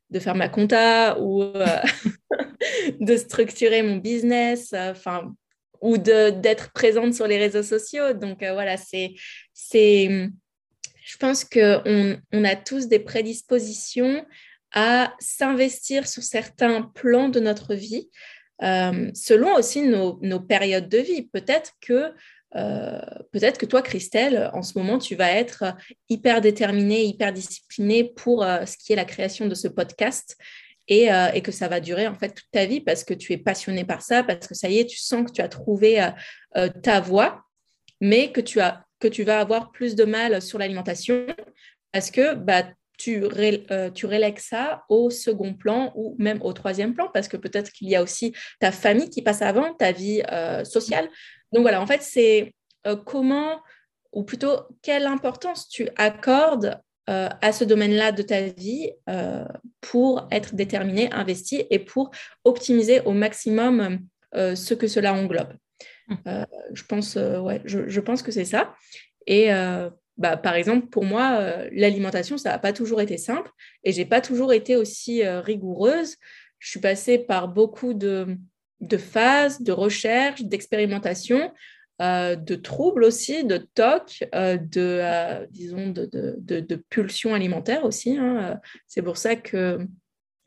de 0.09 0.19
faire 0.19 0.35
ma 0.35 0.49
compta 0.49 1.19
ou 1.19 1.43
de 2.99 3.17
structurer 3.17 3.81
mon 3.81 3.97
business, 3.97 4.73
enfin 4.73 5.33
ou 5.81 5.97
d'être 5.97 6.71
présente 6.71 7.13
sur 7.13 7.27
les 7.27 7.37
réseaux 7.37 7.63
sociaux. 7.63 8.13
Donc 8.13 8.39
voilà, 8.39 8.77
c'est, 8.77 9.13
c'est, 9.53 10.29
je 11.03 11.17
pense 11.17 11.43
qu'on 11.43 12.17
on 12.31 12.43
a 12.43 12.55
tous 12.55 12.87
des 12.87 12.99
prédispositions 12.99 14.25
à 14.73 15.13
s'investir 15.19 16.07
sur 16.07 16.23
certains 16.23 16.81
plans 16.81 17.29
de 17.29 17.39
notre 17.39 17.73
vie, 17.73 18.09
euh, 18.63 19.09
selon 19.13 19.55
aussi 19.55 19.81
nos, 19.81 20.39
périodes 20.39 20.89
de 20.89 20.97
vie. 20.97 21.23
Peut-être 21.23 21.71
que, 21.81 22.13
euh, 22.57 22.99
peut-être 23.31 23.57
que 23.57 23.65
toi, 23.65 23.81
Christelle, 23.81 24.49
en 24.53 24.63
ce 24.63 24.77
moment, 24.77 24.97
tu 24.97 25.15
vas 25.15 25.31
être 25.31 25.65
hyper 26.09 26.41
déterminée, 26.41 27.03
hyper 27.03 27.31
disciplinée 27.33 28.03
pour 28.03 28.43
euh, 28.43 28.65
ce 28.65 28.77
qui 28.77 28.93
est 28.93 28.95
la 28.95 29.05
création 29.05 29.47
de 29.47 29.55
ce 29.55 29.67
podcast. 29.67 30.37
Et, 30.89 31.09
et, 31.33 31.41
que 31.41 31.51
ça 31.51 31.67
va 31.67 31.81
durer 31.81 32.07
en 32.07 32.15
fait 32.15 32.29
toute 32.29 32.49
ta 32.49 32.65
vie 32.65 32.79
parce 32.79 33.03
que 33.03 33.13
tu 33.13 33.33
es 33.33 33.37
passionnée 33.37 33.83
par 33.83 34.01
ça, 34.01 34.23
parce 34.23 34.47
que 34.47 34.55
ça 34.55 34.69
y 34.69 34.79
est, 34.79 34.85
tu 34.85 34.95
sens 34.95 35.25
que 35.25 35.33
tu 35.33 35.41
as 35.41 35.49
trouvé 35.49 36.01
ta 36.81 37.01
voie, 37.01 37.43
mais 37.99 38.31
que 38.31 38.39
tu, 38.39 38.59
vas 39.25 39.39
avoir 39.41 39.73
plus 39.73 39.95
de 39.95 40.05
mal 40.05 40.41
sur 40.41 40.59
l'alimentation 40.59 41.25
parce 41.91 42.09
que 42.09 42.35
bah, 42.35 42.63
tu, 42.97 43.23
euh, 43.23 43.89
relègues 44.03 44.39
ça 44.39 44.83
au 44.89 45.09
second 45.09 45.53
plan 45.53 45.93
ou 45.95 46.15
même 46.19 46.41
au 46.41 46.51
troisième 46.53 46.93
plan, 46.93 47.09
parce 47.13 47.27
que 47.27 47.37
peut-être 47.37 47.71
qu'il 47.71 47.89
y 47.89 47.95
a 47.95 48.03
aussi 48.03 48.33
ta 48.59 48.71
famille 48.71 49.09
qui 49.09 49.21
passe 49.21 49.41
avant, 49.41 49.73
ta 49.73 49.91
vie 49.91 50.21
euh, 50.31 50.63
sociale. 50.63 51.07
Donc 51.53 51.61
voilà, 51.61 51.81
en 51.81 51.87
fait, 51.87 52.01
c'est 52.01 52.53
euh, 52.85 52.95
comment, 52.95 53.61
ou 54.11 54.23
plutôt 54.23 54.67
quelle 54.81 55.05
importance 55.05 55.67
tu 55.69 55.89
accordes 55.95 56.79
à 57.09 57.53
ce 57.53 57.63
domaine-là 57.63 58.11
de 58.11 58.21
ta 58.21 58.41
vie 58.41 58.91
pour 59.79 60.27
être 60.29 60.55
déterminé, 60.55 61.09
investi 61.13 61.63
et 61.69 61.79
pour 61.79 62.11
optimiser 62.43 62.99
au 62.99 63.13
maximum 63.13 64.01
ce 64.35 64.73
que 64.73 64.87
cela 64.87 65.13
englobe. 65.13 65.53
Mmh. 66.09 66.43
je, 66.73 66.83
pense, 66.83 67.15
ouais, 67.15 67.61
je, 67.63 67.87
je, 67.87 68.01
pense 68.01 68.21
que 68.21 68.33
c'est 68.33 68.43
ça. 68.43 68.75
Et 69.25 69.49
bah, 70.17 70.35
par 70.35 70.55
exemple, 70.55 70.87
pour 70.87 71.05
moi, 71.05 71.37
euh, 71.39 71.69
l'alimentation, 71.71 72.37
ça 72.37 72.49
n'a 72.49 72.59
pas 72.59 72.73
toujours 72.73 73.01
été 73.01 73.17
simple 73.17 73.51
et 73.83 73.91
j'ai 73.91 74.05
pas 74.05 74.21
toujours 74.21 74.51
été 74.51 74.75
aussi 74.75 75.23
euh, 75.23 75.41
rigoureuse. 75.41 76.15
Je 76.59 76.71
suis 76.71 76.79
passée 76.79 77.19
par 77.19 77.47
beaucoup 77.47 77.93
de, 77.93 78.35
phases, 78.97 79.61
de 79.61 79.71
recherche, 79.71 80.43
d'expérimentation, 80.43 81.51
euh, 82.01 82.35
de 82.35 82.55
troubles 82.55 83.03
aussi, 83.03 83.43
de 83.43 83.57
tocs, 83.57 84.23
de, 84.33 85.47
disons, 85.49 85.89
de, 85.89 86.07
de, 86.37 86.75
pulsions 86.89 87.33
alimentaires 87.33 87.85
aussi. 87.85 88.17
Hein. 88.17 88.59
C'est 88.87 89.01
pour 89.01 89.17
ça 89.17 89.35
que 89.35 89.79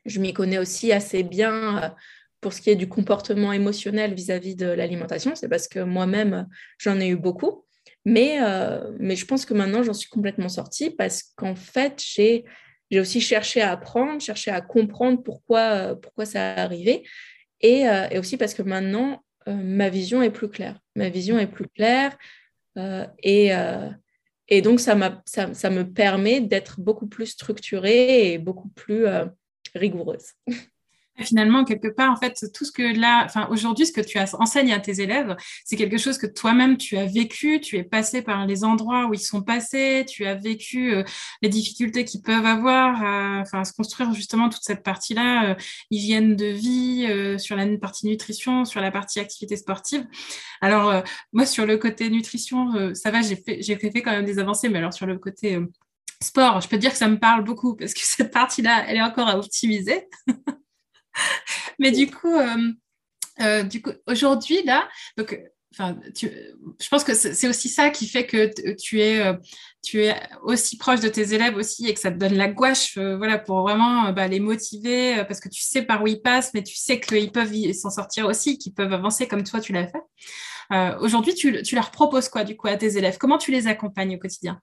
je 0.05 0.19
m'y 0.19 0.33
connais 0.33 0.57
aussi 0.57 0.91
assez 0.91 1.23
bien 1.23 1.93
pour 2.39 2.53
ce 2.53 2.61
qui 2.61 2.69
est 2.69 2.75
du 2.75 2.87
comportement 2.87 3.53
émotionnel 3.53 4.13
vis-à-vis 4.13 4.53
-vis 4.53 4.57
de 4.57 4.65
l'alimentation. 4.65 5.35
C'est 5.35 5.49
parce 5.49 5.67
que 5.67 5.79
moi-même, 5.79 6.47
j'en 6.79 6.99
ai 6.99 7.09
eu 7.09 7.17
beaucoup. 7.17 7.65
Mais, 8.05 8.39
euh, 8.41 8.91
mais 8.99 9.15
je 9.15 9.25
pense 9.25 9.45
que 9.45 9.53
maintenant, 9.53 9.83
j'en 9.83 9.93
suis 9.93 10.09
complètement 10.09 10.49
sortie 10.49 10.89
parce 10.89 11.23
qu'en 11.35 11.55
fait, 11.55 12.01
j'ai, 12.03 12.45
j'ai 12.89 12.99
aussi 12.99 13.21
cherché 13.21 13.61
à 13.61 13.71
apprendre, 13.71 14.21
cherché 14.21 14.49
à 14.51 14.61
comprendre 14.61 15.21
pourquoi, 15.21 15.95
pourquoi 16.01 16.25
ça 16.25 16.53
arrivait. 16.55 17.03
Et, 17.61 17.87
euh, 17.87 18.07
et 18.09 18.19
aussi 18.19 18.37
parce 18.37 18.53
que 18.53 18.61
maintenant, 18.61 19.23
euh, 19.47 19.53
ma 19.53 19.89
vision 19.89 20.21
est 20.21 20.31
plus 20.31 20.49
claire. 20.49 20.79
Ma 20.95 21.09
vision 21.09 21.39
est 21.39 21.47
plus 21.47 21.67
claire. 21.67 22.17
et, 23.23 23.51
et 24.47 24.61
donc, 24.61 24.79
ça, 24.79 24.95
me 24.95 25.83
permet 25.83 26.41
d'être 26.41 26.79
beaucoup 26.79 27.07
plus 27.07 27.27
structurée 27.27 28.33
et 28.33 28.37
beaucoup 28.37 28.69
plus 28.69 29.05
rigoureuse. 29.75 30.33
finalement, 31.21 31.63
quelque 31.63 31.87
part, 31.87 32.11
en 32.11 32.15
fait, 32.15 32.45
tout 32.53 32.65
ce 32.65 32.71
que 32.71 32.97
là, 32.97 33.23
enfin, 33.25 33.47
aujourd'hui, 33.49 33.85
ce 33.85 33.91
que 33.91 34.01
tu 34.01 34.19
enseignes 34.19 34.73
à 34.73 34.79
tes 34.79 35.01
élèves, 35.01 35.35
c'est 35.65 35.75
quelque 35.75 35.97
chose 35.97 36.17
que 36.17 36.27
toi-même, 36.27 36.77
tu 36.77 36.97
as 36.97 37.05
vécu, 37.05 37.59
tu 37.61 37.77
es 37.77 37.83
passé 37.83 38.21
par 38.21 38.45
les 38.45 38.63
endroits 38.63 39.07
où 39.07 39.13
ils 39.13 39.19
sont 39.19 39.41
passés, 39.41 40.05
tu 40.07 40.25
as 40.25 40.35
vécu 40.35 40.93
euh, 40.93 41.03
les 41.41 41.49
difficultés 41.49 42.05
qu'ils 42.05 42.21
peuvent 42.21 42.45
avoir, 42.45 43.03
à, 43.03 43.41
enfin, 43.41 43.63
se 43.63 43.73
construire 43.73 44.13
justement 44.13 44.49
toute 44.49 44.63
cette 44.63 44.83
partie-là, 44.83 45.51
euh, 45.51 45.55
hygiène 45.89 46.35
de 46.35 46.47
vie, 46.47 47.05
euh, 47.09 47.37
sur 47.37 47.55
la 47.55 47.65
partie 47.77 48.07
nutrition, 48.07 48.65
sur 48.65 48.81
la 48.81 48.91
partie 48.91 49.19
activité 49.19 49.55
sportive. 49.55 50.05
Alors, 50.61 51.03
moi, 51.33 51.45
sur 51.45 51.65
le 51.65 51.77
côté 51.77 52.09
nutrition, 52.09 52.93
ça 52.93 53.11
va, 53.11 53.21
j'ai 53.21 53.35
fait, 53.35 53.61
j'ai 53.61 53.75
fait 53.77 54.01
quand 54.01 54.11
même 54.11 54.25
des 54.25 54.39
avancées, 54.39 54.69
mais 54.69 54.79
alors 54.79 54.93
sur 54.93 55.05
le 55.05 55.17
côté 55.17 55.59
sport, 56.23 56.61
je 56.61 56.67
peux 56.67 56.77
dire 56.77 56.91
que 56.91 56.97
ça 56.97 57.07
me 57.07 57.19
parle 57.19 57.43
beaucoup 57.43 57.75
parce 57.75 57.93
que 57.93 57.99
cette 58.03 58.31
partie-là, 58.31 58.85
elle 58.87 58.97
est 58.97 59.01
encore 59.01 59.27
à 59.27 59.37
optimiser. 59.37 60.07
Mais 61.79 61.91
du 61.91 62.09
coup, 62.09 62.35
euh, 62.35 62.71
euh, 63.41 63.63
du 63.63 63.81
coup 63.81 63.91
aujourd'hui, 64.07 64.63
là, 64.63 64.87
je 65.17 66.89
pense 66.89 67.03
que 67.03 67.13
c'est 67.13 67.47
aussi 67.47 67.69
ça 67.69 67.89
qui 67.89 68.07
fait 68.07 68.25
que 68.25 68.51
tu 68.75 68.99
es, 68.99 69.25
euh, 69.25 69.33
tu 69.81 70.03
es 70.03 70.15
aussi 70.43 70.77
proche 70.77 70.99
de 70.99 71.07
tes 71.07 71.33
élèves 71.33 71.55
aussi 71.55 71.87
et 71.87 71.93
que 71.93 71.99
ça 71.99 72.11
te 72.11 72.17
donne 72.17 72.35
la 72.35 72.49
gouache 72.49 72.97
voilà, 72.97 73.37
pour 73.37 73.61
vraiment 73.61 74.11
bah, 74.11 74.27
les 74.27 74.39
motiver 74.39 75.23
parce 75.27 75.39
que 75.39 75.49
tu 75.49 75.61
sais 75.61 75.83
par 75.83 76.03
où 76.03 76.07
ils 76.07 76.21
passent, 76.21 76.53
mais 76.53 76.63
tu 76.63 76.75
sais 76.75 76.99
qu'ils 76.99 77.31
peuvent 77.31 77.73
s'en 77.73 77.89
sortir 77.89 78.27
aussi, 78.27 78.57
qu'ils 78.57 78.73
peuvent 78.73 78.93
avancer 78.93 79.27
comme 79.27 79.43
toi, 79.43 79.59
tu 79.59 79.73
l'as 79.73 79.87
fait. 79.87 80.97
aujourd'hui, 80.99 81.33
tu, 81.33 81.61
tu, 81.63 81.75
leur 81.75 81.91
proposes 81.91 82.29
quoi 82.29 82.43
du 82.43 82.57
coup 82.57 82.67
à 82.67 82.77
tes 82.77 82.97
élèves? 82.97 83.17
Comment 83.17 83.37
tu 83.37 83.51
les 83.51 83.67
accompagnes 83.67 84.15
au 84.15 84.19
quotidien? 84.19 84.61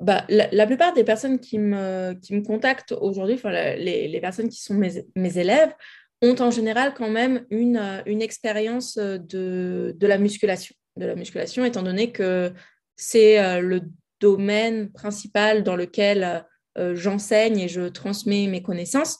Bah, 0.00 0.24
la, 0.28 0.66
plupart 0.66 0.92
des 0.92 1.04
personnes 1.04 1.40
qui 1.40 1.58
me, 1.58 2.14
qui 2.14 2.34
me 2.34 2.42
contactent 2.42 2.92
aujourd'hui, 2.92 3.34
enfin, 3.34 3.50
les, 3.50 4.06
les, 4.08 4.20
personnes 4.20 4.48
qui 4.48 4.62
sont 4.62 4.74
mes, 4.74 5.04
mes, 5.16 5.38
élèves, 5.38 5.74
ont 6.22 6.36
en 6.40 6.50
général 6.50 6.94
quand 6.94 7.10
même 7.10 7.44
une, 7.50 8.02
une 8.06 8.22
expérience 8.22 8.96
de, 8.96 9.94
de, 9.96 10.06
la 10.06 10.18
musculation. 10.18 10.74
De 10.96 11.06
la 11.06 11.14
musculation, 11.14 11.64
étant 11.64 11.82
donné 11.82 12.12
que 12.12 12.52
c'est 12.96 13.40
euh, 13.40 13.60
le 13.60 13.82
domaine 14.20 14.90
principal 14.90 15.62
dans 15.62 15.76
lequel 15.76 16.44
euh, 16.76 16.94
j'enseigne 16.94 17.58
et 17.58 17.68
je 17.68 17.88
transmets 17.88 18.46
mes 18.46 18.62
connaissances. 18.62 19.18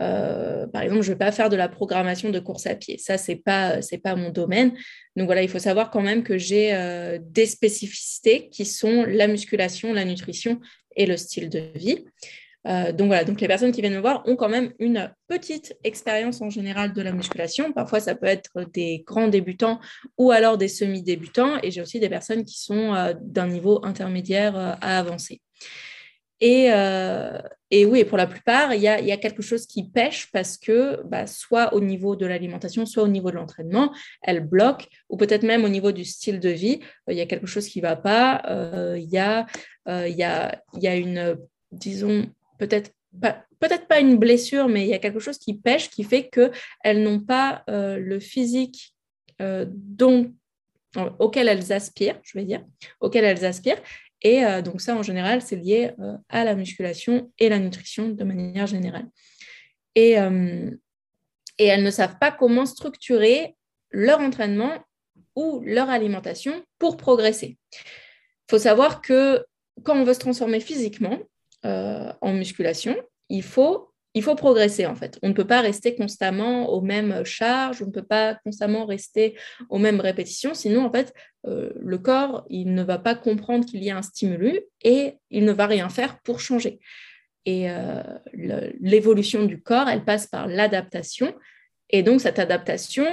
Euh, 0.00 0.66
par 0.66 0.82
exemple, 0.82 1.02
je 1.02 1.10
ne 1.10 1.14
vais 1.14 1.18
pas 1.18 1.32
faire 1.32 1.48
de 1.48 1.56
la 1.56 1.68
programmation 1.68 2.30
de 2.30 2.38
course 2.38 2.66
à 2.66 2.74
pied. 2.74 2.98
Ça, 2.98 3.18
ce 3.18 3.32
n'est 3.32 3.38
pas, 3.38 3.80
pas 4.02 4.16
mon 4.16 4.30
domaine. 4.30 4.72
Donc 5.16 5.26
voilà, 5.26 5.42
il 5.42 5.48
faut 5.48 5.58
savoir 5.58 5.90
quand 5.90 6.00
même 6.00 6.22
que 6.22 6.38
j'ai 6.38 6.74
euh, 6.74 7.18
des 7.22 7.46
spécificités 7.46 8.48
qui 8.48 8.64
sont 8.64 9.04
la 9.04 9.26
musculation, 9.26 9.92
la 9.92 10.04
nutrition 10.04 10.60
et 10.96 11.06
le 11.06 11.16
style 11.16 11.48
de 11.48 11.70
vie. 11.74 12.04
Euh, 12.66 12.92
donc 12.92 13.06
voilà, 13.06 13.24
donc 13.24 13.40
les 13.40 13.48
personnes 13.48 13.72
qui 13.72 13.80
viennent 13.80 13.94
me 13.94 14.00
voir 14.00 14.22
ont 14.26 14.36
quand 14.36 14.50
même 14.50 14.74
une 14.78 15.10
petite 15.28 15.74
expérience 15.82 16.42
en 16.42 16.50
général 16.50 16.92
de 16.92 17.00
la 17.00 17.12
musculation. 17.12 17.72
Parfois, 17.72 18.00
ça 18.00 18.14
peut 18.14 18.26
être 18.26 18.50
des 18.72 19.02
grands 19.06 19.28
débutants 19.28 19.80
ou 20.18 20.30
alors 20.30 20.58
des 20.58 20.68
semi-débutants. 20.68 21.58
Et 21.62 21.70
j'ai 21.70 21.80
aussi 21.80 22.00
des 22.00 22.10
personnes 22.10 22.44
qui 22.44 22.58
sont 22.58 23.14
d'un 23.22 23.48
niveau 23.48 23.84
intermédiaire 23.84 24.56
à 24.56 24.98
avancé. 24.98 25.40
Et, 26.40 26.72
euh, 26.72 27.38
et, 27.70 27.84
oui, 27.84 28.04
pour 28.04 28.16
la 28.16 28.26
plupart, 28.26 28.74
il 28.74 28.80
y 28.80 28.88
a, 28.88 29.16
quelque 29.18 29.42
chose 29.42 29.66
qui 29.66 29.88
pêche 29.88 30.30
parce 30.32 30.56
que 30.56 31.02
bah, 31.04 31.26
soit 31.26 31.74
au 31.74 31.80
niveau 31.80 32.16
de 32.16 32.24
l'alimentation, 32.24 32.86
soit 32.86 33.02
au 33.02 33.08
niveau 33.08 33.30
de 33.30 33.36
l'entraînement, 33.36 33.92
elle 34.22 34.40
bloque, 34.40 34.88
ou 35.10 35.16
peut-être 35.16 35.42
même 35.42 35.64
au 35.64 35.68
niveau 35.68 35.92
du 35.92 36.04
style 36.04 36.40
de 36.40 36.48
vie, 36.48 36.80
euh, 37.08 37.12
il 37.12 37.18
y 37.18 37.20
a 37.20 37.26
quelque 37.26 37.46
chose 37.46 37.68
qui 37.68 37.82
ne 37.82 37.86
va 37.86 37.96
pas. 37.96 38.42
Euh, 38.48 38.98
il 38.98 39.10
y, 39.10 39.18
a, 39.18 39.46
une, 40.96 41.36
disons, 41.72 42.26
peut-être 42.58 42.92
peut-être 43.58 43.88
pas 43.88 44.00
une 44.00 44.16
blessure, 44.16 44.68
mais 44.68 44.84
il 44.84 44.88
y 44.88 44.94
a 44.94 44.98
quelque 44.98 45.18
chose 45.18 45.36
qui 45.36 45.54
pêche, 45.54 45.90
qui 45.90 46.04
fait 46.04 46.30
qu'elles 46.30 47.02
n'ont 47.02 47.20
pas 47.20 47.64
le 47.68 48.18
physique 48.20 48.94
dont, 49.40 50.32
auquel 51.18 51.48
elles 51.48 51.72
aspirent, 51.72 52.20
je 52.22 52.38
vais 52.38 52.44
dire, 52.44 52.64
auquel 53.00 53.24
elles 53.24 53.44
aspirent. 53.44 53.82
Et 54.22 54.42
donc 54.62 54.82
ça, 54.82 54.94
en 54.96 55.02
général, 55.02 55.40
c'est 55.40 55.56
lié 55.56 55.92
à 56.28 56.44
la 56.44 56.54
musculation 56.54 57.32
et 57.38 57.48
la 57.48 57.58
nutrition 57.58 58.08
de 58.08 58.24
manière 58.24 58.66
générale. 58.66 59.08
Et, 59.94 60.12
et 60.12 61.64
elles 61.64 61.82
ne 61.82 61.90
savent 61.90 62.18
pas 62.18 62.30
comment 62.30 62.66
structurer 62.66 63.56
leur 63.90 64.20
entraînement 64.20 64.72
ou 65.36 65.62
leur 65.64 65.88
alimentation 65.88 66.64
pour 66.78 66.96
progresser. 66.96 67.58
Il 67.72 68.50
faut 68.50 68.58
savoir 68.58 69.00
que 69.00 69.44
quand 69.84 69.96
on 69.96 70.04
veut 70.04 70.14
se 70.14 70.18
transformer 70.18 70.60
physiquement 70.60 71.18
euh, 71.64 72.12
en 72.20 72.32
musculation, 72.32 72.96
il 73.28 73.42
faut, 73.42 73.89
il 74.14 74.22
faut 74.22 74.34
progresser 74.34 74.86
en 74.86 74.94
fait. 74.94 75.18
On 75.22 75.28
ne 75.28 75.34
peut 75.34 75.46
pas 75.46 75.60
rester 75.60 75.94
constamment 75.94 76.70
aux 76.70 76.80
mêmes 76.80 77.24
charges, 77.24 77.82
on 77.82 77.86
ne 77.86 77.92
peut 77.92 78.02
pas 78.02 78.34
constamment 78.44 78.84
rester 78.84 79.36
aux 79.68 79.78
mêmes 79.78 80.00
répétitions, 80.00 80.54
sinon 80.54 80.84
en 80.84 80.92
fait 80.92 81.14
euh, 81.46 81.70
le 81.80 81.98
corps 81.98 82.44
il 82.50 82.74
ne 82.74 82.82
va 82.82 82.98
pas 82.98 83.14
comprendre 83.14 83.64
qu'il 83.64 83.82
y 83.82 83.90
a 83.90 83.96
un 83.96 84.02
stimulus 84.02 84.60
et 84.82 85.14
il 85.30 85.44
ne 85.44 85.52
va 85.52 85.66
rien 85.66 85.88
faire 85.88 86.20
pour 86.20 86.40
changer. 86.40 86.80
Et 87.46 87.70
euh, 87.70 88.02
l'évolution 88.34 89.44
du 89.44 89.62
corps, 89.62 89.88
elle 89.88 90.04
passe 90.04 90.26
par 90.26 90.46
l'adaptation. 90.46 91.34
Et 91.88 92.02
donc 92.02 92.20
cette 92.20 92.38
adaptation, 92.38 93.06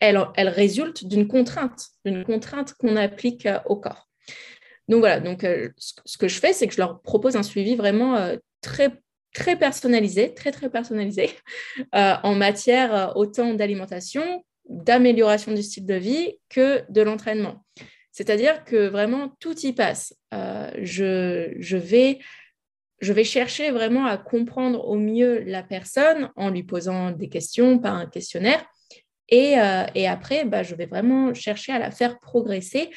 elle, 0.00 0.48
résulte 0.48 1.06
d'une 1.06 1.28
contrainte, 1.28 1.88
d'une 2.04 2.24
contrainte 2.24 2.74
qu'on 2.74 2.96
applique 2.96 3.46
euh, 3.46 3.58
au 3.66 3.76
corps. 3.76 4.08
Donc 4.88 5.00
voilà, 5.00 5.20
donc 5.20 5.44
euh, 5.44 5.70
ce 5.76 6.16
que 6.18 6.28
je 6.28 6.38
fais, 6.38 6.52
c'est 6.52 6.68
que 6.68 6.74
je 6.74 6.80
leur 6.80 7.00
propose 7.00 7.36
un 7.36 7.42
suivi 7.42 7.74
vraiment 7.74 8.16
euh, 8.16 8.36
très 8.60 9.00
très 9.36 9.56
personnalisé, 9.56 10.34
très 10.34 10.50
très 10.50 10.70
personnalisé 10.70 11.30
en 11.92 12.34
matière 12.34 13.12
autant 13.16 13.54
d'alimentation, 13.54 14.44
d'amélioration 14.68 15.52
du 15.52 15.62
style 15.62 15.86
de 15.86 15.94
vie 15.94 16.38
que 16.48 16.82
de 16.90 17.02
l'entraînement. 17.02 17.64
C'est-à-dire 18.12 18.64
que 18.64 18.88
vraiment 18.88 19.36
tout 19.40 19.58
y 19.60 19.72
passe. 19.72 20.14
je, 20.32 21.54
je, 21.58 21.76
vais, 21.76 22.18
je 23.00 23.12
vais 23.12 23.24
chercher 23.24 23.70
vraiment 23.70 24.06
à 24.06 24.16
comprendre 24.16 24.88
au 24.88 24.96
mieux 24.96 25.40
la 25.40 25.62
personne 25.62 26.30
en 26.34 26.48
lui 26.48 26.62
posant 26.62 27.10
des 27.10 27.28
questions 27.28 27.78
par 27.78 27.94
un 27.94 28.06
questionnaire 28.06 28.64
euh, 29.32 29.86
et, 29.94 30.06
après, 30.06 30.44
bah, 30.44 30.62
je 30.62 30.74
vais 30.74 30.86
vraiment 30.86 31.34
chercher 31.34 31.72
à 31.72 31.78
la 31.78 31.90
faire 31.90 32.20
progresser 32.20 32.90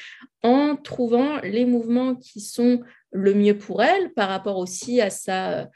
en 0.43 0.75
trouvant 0.75 1.39
les 1.41 1.65
mouvements 1.65 2.15
qui 2.15 2.41
sont 2.41 2.81
le 3.11 3.33
mieux 3.33 3.57
pour 3.57 3.81
elle 3.81 4.13
par 4.13 4.29
rapport 4.29 4.57
aussi 4.57 5.01
à 5.01 5.09
sa, 5.09 5.69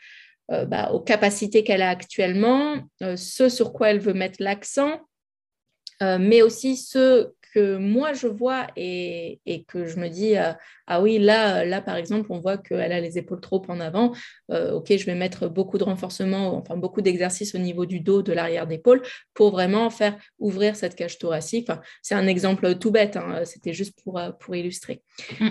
euh, 0.52 0.66
bah, 0.66 0.92
aux 0.92 1.00
capacités 1.00 1.64
qu'elle 1.64 1.82
a 1.82 1.90
actuellement, 1.90 2.78
euh, 3.02 3.16
ce 3.16 3.50
sur 3.50 3.74
quoi 3.74 3.90
elle 3.90 4.00
veut 4.00 4.14
mettre 4.14 4.42
l'accent, 4.42 5.02
mais 6.20 6.42
aussi 6.42 6.76
ce 6.76 7.32
que 7.54 7.78
moi 7.78 8.14
je 8.14 8.28
vois 8.28 8.68
et, 8.76 9.40
que 9.68 9.86
je 9.86 10.00
me 10.00 10.10
dis 10.10 10.38
euh, 10.38 10.54
ah 10.88 11.02
oui 11.02 11.20
là 11.20 11.64
là 11.64 11.82
par 11.82 11.96
exemple 11.96 12.28
on 12.32 12.40
voit 12.40 12.58
qu'elle 12.58 12.92
a 12.92 13.00
les 13.00 13.18
épaules 13.18 13.42
trop 13.42 13.64
en 13.68 13.80
avant. 13.80 14.14
Euh, 14.52 14.72
ok 14.74 14.98
je 14.98 15.06
vais 15.06 15.16
mettre 15.16 15.48
beaucoup 15.48 15.78
de 15.78 15.84
renforcement 15.84 16.56
enfin 16.56 16.76
beaucoup 16.76 17.02
d'exercices 17.02 17.54
au 17.56 17.60
niveau 17.60 17.86
du 17.86 18.00
dos 18.00 18.22
de 18.22 18.34
l'arrière 18.34 18.68
d'épaule 18.68 19.02
pour 19.34 19.52
vraiment 19.52 19.90
faire 19.90 20.18
ouvrir 20.40 20.76
cette 20.76 20.96
cage 20.96 21.18
thoracique. 21.20 21.70
C'est 22.02 22.16
un 22.16 22.28
exemple 22.28 22.76
tout 22.76 22.92
bête 22.92 23.18
hein, 23.18 23.44
c'était 23.46 23.74
juste 23.74 23.94
pour 24.04 24.18
euh, 24.20 24.32
pour 24.32 24.56
illustrer. 24.56 25.02
Mm. 25.40 25.50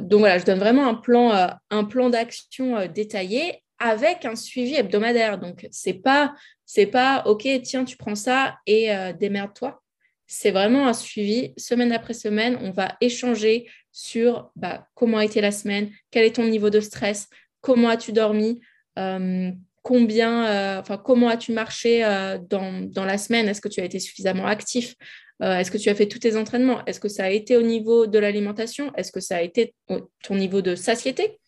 donc 0.00 0.20
voilà 0.20 0.38
je 0.38 0.44
donne 0.44 0.58
vraiment 0.58 0.86
un 0.86 0.94
plan 0.94 1.50
un 1.70 1.84
plan 1.84 2.10
d'action 2.10 2.86
détaillé 2.86 3.60
avec 3.78 4.24
un 4.24 4.36
suivi 4.36 4.74
hebdomadaire. 4.74 5.38
Donc 5.38 5.66
c'est 5.70 5.94
pas 5.94 6.34
c'est 6.66 6.86
pas 6.86 7.22
ok 7.26 7.48
tiens 7.62 7.84
tu 7.84 7.96
prends 7.96 8.14
ça 8.14 8.56
et 8.66 8.90
démerde-toi. 9.18 9.82
C'est 10.26 10.50
vraiment 10.50 10.88
un 10.88 10.94
suivi. 10.94 11.52
Semaine 11.56 11.92
après 11.92 12.14
semaine, 12.14 12.58
on 12.62 12.70
va 12.70 12.96
échanger 13.00 13.66
sur 13.94 14.50
bah, 14.56 14.88
comment 14.94 15.18
a 15.18 15.24
été 15.24 15.40
la 15.40 15.52
semaine, 15.52 15.90
quel 16.10 16.24
est 16.24 16.36
ton 16.36 16.44
niveau 16.44 16.68
de 16.68 16.80
stress, 16.80 17.28
comment 17.60 17.88
as-tu 17.88 18.12
dormi, 18.12 18.60
euh, 18.98 19.52
combien, 19.82 20.46
euh, 20.46 20.96
comment 21.04 21.28
as-tu 21.28 21.52
marché 21.52 22.04
euh, 22.04 22.36
dans, 22.38 23.04
la 23.04 23.18
semaine, 23.18 23.48
est-ce 23.48 23.60
que 23.60 23.68
tu 23.68 23.80
as 23.80 23.84
été 23.84 24.00
suffisamment 24.00 24.46
actif, 24.46 24.96
est-ce 25.40 25.70
que 25.70 25.78
tu 25.78 25.88
as 25.90 25.94
fait 25.94 26.06
tous 26.06 26.20
tes 26.20 26.36
entraînements, 26.36 26.84
est-ce 26.86 27.00
que 27.00 27.08
ça 27.08 27.24
a 27.24 27.30
été 27.30 27.56
au 27.56 27.62
niveau 27.62 28.06
de 28.06 28.18
l'alimentation, 28.18 28.92
est-ce 28.94 29.12
que 29.12 29.20
ça 29.20 29.36
a 29.36 29.42
été 29.42 29.74
ton 30.22 30.34
niveau 30.34 30.62
de 30.62 30.74
satiété, 30.74 31.38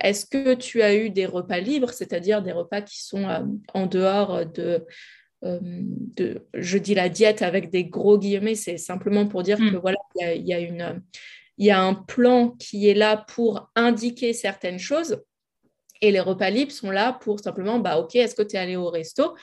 est-ce 0.00 0.24
que 0.24 0.54
tu 0.54 0.80
as 0.80 0.94
eu 0.94 1.10
des 1.10 1.26
repas 1.26 1.60
libres, 1.60 1.90
c'est-à-dire 1.90 2.42
des 2.42 2.52
repas 2.52 2.80
qui 2.80 3.04
sont 3.04 3.26
en 3.74 3.86
dehors 3.86 4.46
de 4.46 4.86
euh, 5.44 5.58
de, 5.62 6.46
je 6.54 6.78
dis 6.78 6.94
la 6.94 7.08
diète 7.08 7.42
avec 7.42 7.70
des 7.70 7.84
gros 7.84 8.18
guillemets, 8.18 8.54
c'est 8.54 8.78
simplement 8.78 9.26
pour 9.26 9.42
dire 9.42 9.60
mm. 9.60 9.72
que 9.72 9.76
voilà, 9.76 9.98
il 10.14 10.46
y 10.46 10.54
a, 10.54 10.60
une, 10.60 11.02
il 11.58 11.66
y 11.66 11.70
a 11.70 11.80
un 11.80 11.94
plan 11.94 12.50
qui 12.50 12.88
est 12.88 12.94
là 12.94 13.18
pour 13.28 13.70
indiquer 13.76 14.32
certaines 14.32 14.78
choses 14.78 15.22
et 16.00 16.10
les 16.10 16.20
repas 16.20 16.50
libres 16.50 16.72
sont 16.72 16.90
là 16.90 17.12
pour 17.12 17.40
simplement, 17.40 17.78
bah 17.78 17.98
ok, 17.98 18.16
est-ce 18.16 18.34
que 18.34 18.42
tu 18.42 18.56
es 18.56 18.58
allé 18.58 18.76
au 18.76 18.88
resto? 18.88 19.36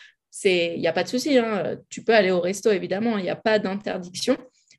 Il 0.44 0.80
n'y 0.80 0.88
a 0.88 0.94
pas 0.94 1.04
de 1.04 1.10
souci, 1.10 1.38
hein, 1.38 1.78
tu 1.90 2.04
peux 2.04 2.14
aller 2.14 2.32
au 2.32 2.42
resto 2.42 2.72
évidemment, 2.72 3.20
il 3.20 3.24
n'y 3.24 3.30
a 3.30 3.36
pas 3.36 3.60
d'interdiction, 3.60 4.36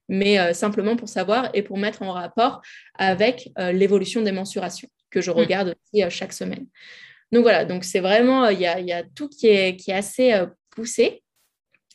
mais 0.08 0.40
euh, 0.40 0.52
simplement 0.52 0.96
pour 0.96 1.08
savoir 1.08 1.48
et 1.54 1.62
pour 1.62 1.78
mettre 1.78 2.02
en 2.02 2.10
rapport 2.10 2.60
avec 2.98 3.52
euh, 3.58 3.70
l'évolution 3.70 4.22
des 4.22 4.32
mensurations 4.32 4.88
que 5.14 5.20
je 5.20 5.30
mm. 5.30 5.34
regarde 5.34 5.68
aussi 5.68 6.04
chaque 6.10 6.32
semaine. 6.32 6.66
Donc 7.32 7.42
voilà, 7.42 7.64
donc 7.64 7.84
c'est 7.84 8.00
vraiment, 8.00 8.48
il 8.48 8.60
y 8.60 8.66
a, 8.66 8.80
y 8.80 8.92
a, 8.92 9.02
tout 9.02 9.28
qui 9.28 9.46
est, 9.46 9.76
qui 9.76 9.90
est 9.90 9.94
assez 9.94 10.44
poussée. 10.70 11.24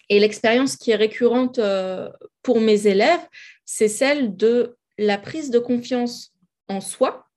Et 0.09 0.19
l'expérience 0.19 0.75
qui 0.75 0.91
est 0.91 0.95
récurrente 0.95 1.59
euh, 1.59 2.09
pour 2.41 2.59
mes 2.59 2.87
élèves, 2.87 3.25
c'est 3.65 3.87
celle 3.87 4.35
de 4.35 4.75
la 4.97 5.17
prise 5.17 5.51
de 5.51 5.59
confiance 5.59 6.33
en 6.67 6.81
soi, 6.81 7.27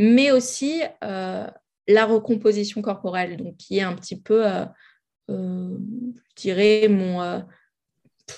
mais 0.00 0.32
aussi 0.32 0.82
euh, 1.04 1.46
la 1.86 2.04
recomposition 2.04 2.82
corporelle, 2.82 3.36
donc 3.36 3.56
qui 3.56 3.78
est 3.78 3.82
un 3.82 3.94
petit 3.94 4.20
peu, 4.20 4.44
euh, 4.44 4.64
je 5.28 6.34
dirais, 6.36 6.88
mon... 6.88 7.44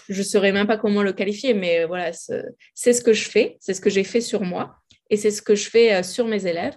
je 0.09 0.19
ne 0.19 0.25
saurais 0.25 0.53
même 0.53 0.67
pas 0.67 0.77
comment 0.77 1.03
le 1.03 1.15
qualifier, 1.15 1.55
mais 1.55 1.87
voilà, 1.87 2.13
c'est 2.13 2.93
ce 2.93 3.01
que 3.01 3.15
je 3.15 3.29
fais, 3.29 3.57
c'est 3.61 3.73
ce 3.73 3.81
que 3.81 3.91
j'ai 3.91 4.05
fait 4.05 4.21
sur 4.21 4.43
moi, 4.43 4.77
et 5.11 5.17
c'est 5.17 5.31
ce 5.31 5.43
que 5.43 5.55
je 5.55 5.69
fais 5.69 6.03
sur 6.03 6.27
mes 6.27 6.47
élèves, 6.47 6.77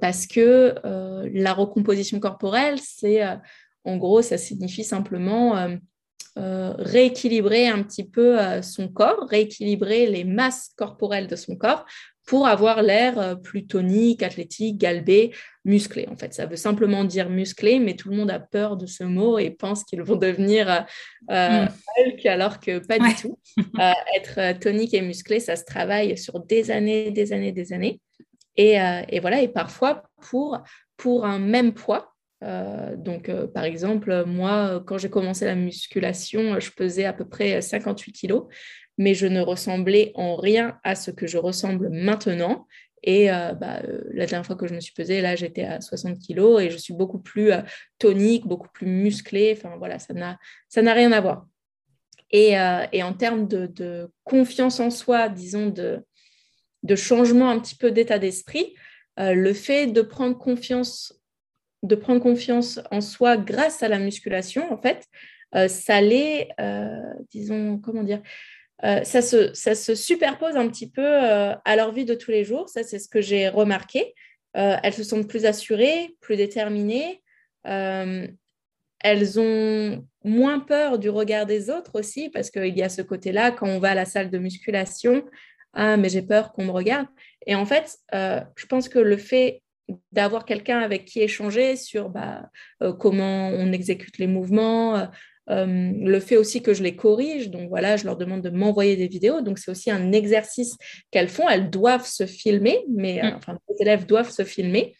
parce 0.00 0.26
que 0.26 0.74
la 1.32 1.52
recomposition 1.54 2.20
corporelle, 2.20 2.78
c'est 2.78 3.22
en 3.84 3.96
gros, 3.96 4.22
ça 4.22 4.38
signifie 4.38 4.84
simplement 4.84 5.56
euh, 5.56 5.76
euh, 6.38 6.72
rééquilibrer 6.78 7.68
un 7.68 7.82
petit 7.82 8.04
peu 8.04 8.40
euh, 8.40 8.62
son 8.62 8.88
corps, 8.88 9.26
rééquilibrer 9.28 10.06
les 10.06 10.24
masses 10.24 10.72
corporelles 10.76 11.26
de 11.26 11.36
son 11.36 11.56
corps 11.56 11.84
pour 12.26 12.46
avoir 12.46 12.82
l'air 12.82 13.36
plus 13.42 13.66
tonique, 13.66 14.22
athlétique, 14.22 14.78
galbé, 14.78 15.32
musclé. 15.64 16.06
En 16.08 16.16
fait, 16.16 16.32
ça 16.32 16.46
veut 16.46 16.56
simplement 16.56 17.04
dire 17.04 17.28
musclé, 17.28 17.78
mais 17.80 17.94
tout 17.94 18.10
le 18.10 18.16
monde 18.16 18.30
a 18.30 18.38
peur 18.38 18.76
de 18.76 18.86
ce 18.86 19.04
mot 19.04 19.38
et 19.38 19.50
pense 19.50 19.84
qu'ils 19.84 20.02
vont 20.02 20.16
devenir 20.28 20.86
euh, 21.30 21.66
mm. 21.66 22.28
alors 22.28 22.60
que 22.60 22.78
pas 22.78 22.98
du 22.98 23.14
tout. 23.14 23.38
être 24.16 24.58
tonique 24.60 24.94
et 24.94 25.02
musclé, 25.02 25.40
ça 25.40 25.56
se 25.56 25.64
travaille 25.64 26.16
sur 26.16 26.40
des 26.40 26.70
années, 26.70 27.10
des 27.10 27.32
années, 27.32 27.52
des 27.52 27.72
années. 27.72 28.00
Et, 28.56 28.76
et 29.08 29.20
voilà, 29.20 29.40
et 29.40 29.48
parfois 29.48 30.02
pour, 30.20 30.58
pour 30.96 31.24
un 31.24 31.38
même 31.38 31.72
poids, 31.72 32.12
euh, 32.42 32.96
donc, 32.96 33.28
euh, 33.28 33.46
par 33.46 33.64
exemple, 33.64 34.24
moi, 34.26 34.82
quand 34.86 34.98
j'ai 34.98 35.10
commencé 35.10 35.44
la 35.44 35.54
musculation, 35.54 36.58
je 36.58 36.70
pesais 36.70 37.04
à 37.04 37.12
peu 37.12 37.24
près 37.24 37.60
58 37.60 38.12
kilos, 38.12 38.44
mais 38.98 39.14
je 39.14 39.26
ne 39.26 39.40
ressemblais 39.40 40.12
en 40.14 40.36
rien 40.36 40.78
à 40.84 40.94
ce 40.94 41.10
que 41.10 41.26
je 41.26 41.38
ressemble 41.38 41.88
maintenant. 41.90 42.66
Et 43.02 43.32
euh, 43.32 43.52
bah, 43.52 43.82
la 44.12 44.26
dernière 44.26 44.46
fois 44.46 44.56
que 44.56 44.66
je 44.66 44.74
me 44.74 44.80
suis 44.80 44.92
pesée, 44.92 45.20
là, 45.20 45.34
j'étais 45.34 45.64
à 45.64 45.80
60 45.80 46.18
kilos 46.18 46.62
et 46.62 46.70
je 46.70 46.76
suis 46.76 46.94
beaucoup 46.94 47.18
plus 47.18 47.50
tonique, 47.98 48.46
beaucoup 48.46 48.68
plus 48.72 48.86
musclée. 48.86 49.54
Enfin, 49.56 49.76
voilà, 49.76 49.98
ça 49.98 50.14
n'a, 50.14 50.38
rien 50.92 51.10
à 51.10 51.20
voir. 51.20 51.46
Et, 52.30 52.52
et 52.92 53.02
en 53.02 53.12
termes 53.12 53.48
de, 53.48 54.10
confiance 54.24 54.78
en 54.78 54.90
soi, 54.90 55.28
disons, 55.28 55.66
de, 55.66 56.04
de 56.84 56.94
changement 56.94 57.50
un 57.50 57.58
petit 57.58 57.74
peu 57.74 57.90
d'état 57.90 58.18
d'esprit, 58.20 58.74
le 59.18 59.52
fait 59.52 59.88
de 59.88 60.00
prendre 60.00 60.38
confiance 60.38 61.12
de 61.82 61.94
prendre 61.94 62.20
confiance 62.20 62.80
en 62.90 63.00
soi 63.00 63.36
grâce 63.36 63.82
à 63.82 63.88
la 63.88 63.98
musculation, 63.98 64.72
en 64.72 64.80
fait, 64.80 65.06
euh, 65.54 65.68
ça 65.68 66.00
euh, 66.00 67.00
disons, 67.30 67.78
comment 67.78 68.04
dire, 68.04 68.22
euh, 68.84 69.04
ça, 69.04 69.22
se, 69.22 69.52
ça 69.54 69.74
se 69.74 69.94
superpose 69.94 70.56
un 70.56 70.68
petit 70.68 70.90
peu 70.90 71.06
à 71.06 71.76
leur 71.76 71.92
vie 71.92 72.04
de 72.04 72.14
tous 72.14 72.30
les 72.30 72.44
jours. 72.44 72.68
Ça, 72.68 72.82
c'est 72.82 72.98
ce 72.98 73.08
que 73.08 73.20
j'ai 73.20 73.48
remarqué. 73.48 74.14
elles 74.54 74.94
se 74.94 75.04
sentent 75.04 75.28
plus 75.28 75.46
assurées, 75.46 76.16
plus 76.20 76.36
déterminées. 76.36 77.22
elles 77.64 79.40
ont 79.40 80.04
moins 80.24 80.60
peur 80.60 80.98
du 80.98 81.10
regard 81.10 81.46
des 81.46 81.70
autres 81.70 81.98
aussi, 81.98 82.28
parce 82.30 82.50
qu'il 82.50 82.76
y 82.76 82.82
a 82.82 82.88
ce 82.88 83.02
côté-là, 83.02 83.50
quand 83.50 83.68
on 83.68 83.78
va 83.78 83.90
à 83.90 83.94
la 83.94 84.04
salle 84.04 84.30
de 84.30 84.38
musculation, 84.38 85.24
ah, 85.74 85.96
mais 85.96 86.08
j'ai 86.08 86.22
peur 86.22 86.52
qu'on 86.52 86.64
me 86.64 86.70
regarde. 86.70 87.06
Et 87.46 87.54
en 87.54 87.66
fait, 87.66 87.98
je 88.12 88.66
pense 88.66 88.88
que 88.88 88.98
le 88.98 89.16
fait 89.16 89.62
d'avoir 90.10 90.44
quelqu'un 90.44 90.78
avec 90.80 91.04
qui 91.04 91.20
échanger 91.20 91.76
sur 91.76 92.08
bah, 92.08 92.50
comment 92.98 93.48
on 93.48 93.72
exécute 93.72 94.18
les 94.18 94.26
mouvements, 94.26 95.08
le 95.48 96.20
fait 96.20 96.36
aussi 96.36 96.62
que 96.62 96.74
je 96.74 96.82
les 96.82 96.96
corrige. 96.96 97.50
Donc 97.50 97.68
voilà, 97.68 97.96
je 97.96 98.04
leur 98.04 98.16
demande 98.16 98.42
de 98.42 98.50
m'envoyer 98.50 98.96
des 98.96 99.08
vidéos. 99.08 99.40
Donc 99.40 99.58
c'est 99.58 99.70
aussi 99.70 99.90
un 99.90 100.12
exercice 100.12 100.76
qu'elles 101.10 101.28
font. 101.28 101.48
Elles 101.48 101.70
doivent 101.70 102.06
se 102.06 102.26
filmer, 102.26 102.84
mais 102.88 103.20
mm. 103.22 103.36
enfin, 103.36 103.58
les 103.68 103.82
élèves 103.82 104.06
doivent 104.06 104.30
se 104.30 104.44
filmer. 104.44 104.94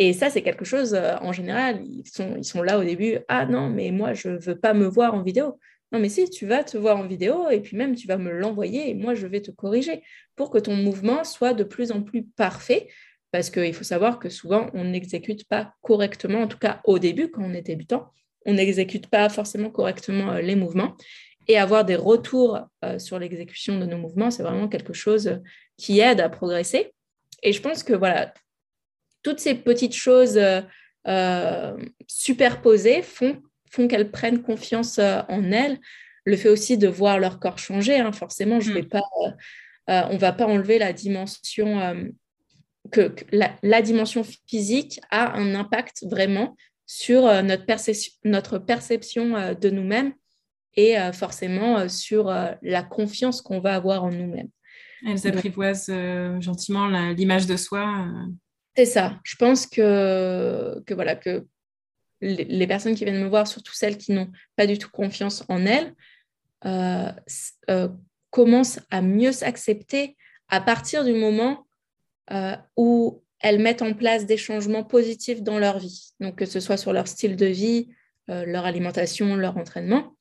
Et 0.00 0.12
ça, 0.12 0.30
c'est 0.30 0.42
quelque 0.42 0.64
chose, 0.64 0.94
en 0.94 1.32
général, 1.32 1.82
ils 1.84 2.06
sont, 2.06 2.36
ils 2.36 2.44
sont 2.44 2.62
là 2.62 2.78
au 2.78 2.84
début. 2.84 3.18
Ah 3.26 3.46
non, 3.46 3.68
mais 3.68 3.90
moi, 3.90 4.14
je 4.14 4.28
ne 4.28 4.38
veux 4.38 4.56
pas 4.56 4.72
me 4.72 4.86
voir 4.86 5.14
en 5.14 5.22
vidéo. 5.22 5.58
Non, 5.90 6.00
mais 6.00 6.08
si, 6.08 6.28
tu 6.28 6.46
vas 6.46 6.64
te 6.64 6.76
voir 6.76 6.98
en 6.98 7.06
vidéo 7.06 7.48
et 7.48 7.60
puis 7.60 7.76
même 7.76 7.94
tu 7.94 8.06
vas 8.06 8.18
me 8.18 8.30
l'envoyer 8.30 8.90
et 8.90 8.94
moi 8.94 9.14
je 9.14 9.26
vais 9.26 9.40
te 9.40 9.50
corriger 9.50 10.02
pour 10.36 10.50
que 10.50 10.58
ton 10.58 10.76
mouvement 10.76 11.24
soit 11.24 11.54
de 11.54 11.64
plus 11.64 11.92
en 11.92 12.02
plus 12.02 12.24
parfait. 12.24 12.88
Parce 13.30 13.50
qu'il 13.50 13.74
faut 13.74 13.84
savoir 13.84 14.18
que 14.18 14.28
souvent 14.28 14.70
on 14.74 14.84
n'exécute 14.84 15.46
pas 15.48 15.74
correctement, 15.82 16.42
en 16.42 16.48
tout 16.48 16.58
cas 16.58 16.80
au 16.84 16.98
début 16.98 17.30
quand 17.30 17.42
on 17.42 17.52
est 17.52 17.62
débutant, 17.62 18.10
on 18.48 18.54
n'exécute 18.54 19.08
pas 19.08 19.28
forcément 19.28 19.70
correctement 19.70 20.32
euh, 20.32 20.40
les 20.40 20.56
mouvements. 20.56 20.96
Et 21.46 21.58
avoir 21.58 21.84
des 21.84 21.96
retours 21.96 22.58
euh, 22.84 22.98
sur 22.98 23.18
l'exécution 23.18 23.78
de 23.78 23.86
nos 23.86 23.98
mouvements, 23.98 24.30
c'est 24.30 24.42
vraiment 24.42 24.68
quelque 24.68 24.92
chose 24.92 25.40
qui 25.76 26.00
aide 26.00 26.20
à 26.20 26.28
progresser. 26.28 26.92
Et 27.42 27.52
je 27.52 27.60
pense 27.60 27.82
que 27.82 27.92
voilà, 27.92 28.32
toutes 29.22 29.38
ces 29.38 29.54
petites 29.54 29.94
choses 29.94 30.38
euh, 31.06 31.76
superposées 32.06 33.02
font 33.02 33.40
font 33.70 33.86
qu'elles 33.86 34.10
prennent 34.10 34.40
confiance 34.40 34.98
en 34.98 35.52
elles. 35.52 35.78
Le 36.24 36.38
fait 36.38 36.48
aussi 36.48 36.78
de 36.78 36.88
voir 36.88 37.18
leur 37.18 37.38
corps 37.38 37.58
changer, 37.58 37.98
hein, 37.98 38.12
forcément, 38.12 38.60
je 38.60 38.70
mm. 38.70 38.74
vais 38.74 38.82
pas, 38.82 39.02
euh, 39.90 40.02
on 40.10 40.14
ne 40.14 40.18
va 40.18 40.32
pas 40.32 40.46
enlever 40.46 40.78
la 40.78 40.94
dimension 40.94 42.10
que, 42.90 43.14
la, 43.30 43.82
dimension 43.82 44.24
physique 44.46 45.00
a 45.10 45.36
un 45.36 45.54
impact 45.54 46.04
vraiment 46.08 46.56
sur 46.90 47.22
notre, 47.42 47.66
perception, 47.66 48.12
notre 48.24 48.58
perception 48.58 49.54
de 49.54 49.70
nous-mêmes 49.70 50.14
et 50.74 50.96
forcément 51.12 51.86
sur 51.86 52.32
la 52.62 52.82
confiance 52.82 53.42
qu'on 53.42 53.60
va 53.60 53.74
avoir 53.74 54.04
en 54.04 54.10
nous-mêmes. 54.10 54.48
Elles 55.06 55.26
apprivoisent 55.26 55.92
gentiment 56.40 56.88
l'image 57.12 57.46
de 57.46 57.58
soi. 57.58 58.06
C'est 58.74 58.86
ça. 58.86 59.20
Je 59.22 59.36
pense 59.36 59.66
que, 59.66 60.82
que, 60.86 60.94
voilà, 60.94 61.14
que 61.14 61.46
les, 62.20 62.66
personnes 62.66 62.94
qui 62.94 63.04
viennent 63.04 63.22
me 63.22 63.28
voir, 63.28 63.46
surtout 63.46 63.72
celles 63.74 63.98
qui 63.98 64.12
n'ont 64.12 64.30
pas 64.56 64.66
du 64.66 64.78
tout 64.78 64.90
confiance 64.90 65.44
en 65.48 65.64
elles, 65.66 65.94
euh, 66.64 67.12
euh, 67.70 67.88
commencent 68.30 68.80
à 68.90 69.00
mieux 69.00 69.32
s'accepter 69.32 70.16
à 70.48 70.60
partir 70.60 71.04
du 71.04 71.12
moment 71.12 71.66
euh, 72.30 72.56
où 72.76 73.22
elles 73.40 73.60
mettent 73.60 73.82
en 73.82 73.94
place 73.94 74.26
des 74.26 74.36
changements 74.36 74.84
positifs 74.84 75.42
dans 75.42 75.58
leur 75.58 75.78
vie, 75.78 76.12
donc 76.20 76.36
que 76.36 76.46
ce 76.46 76.60
soit 76.60 76.76
sur 76.76 76.92
leur 76.92 77.08
style 77.08 77.36
de 77.36 77.46
vie, 77.46 77.88
leur 78.26 78.66
alimentation, 78.66 79.36
leur 79.36 79.56
entraînement, 79.56 80.14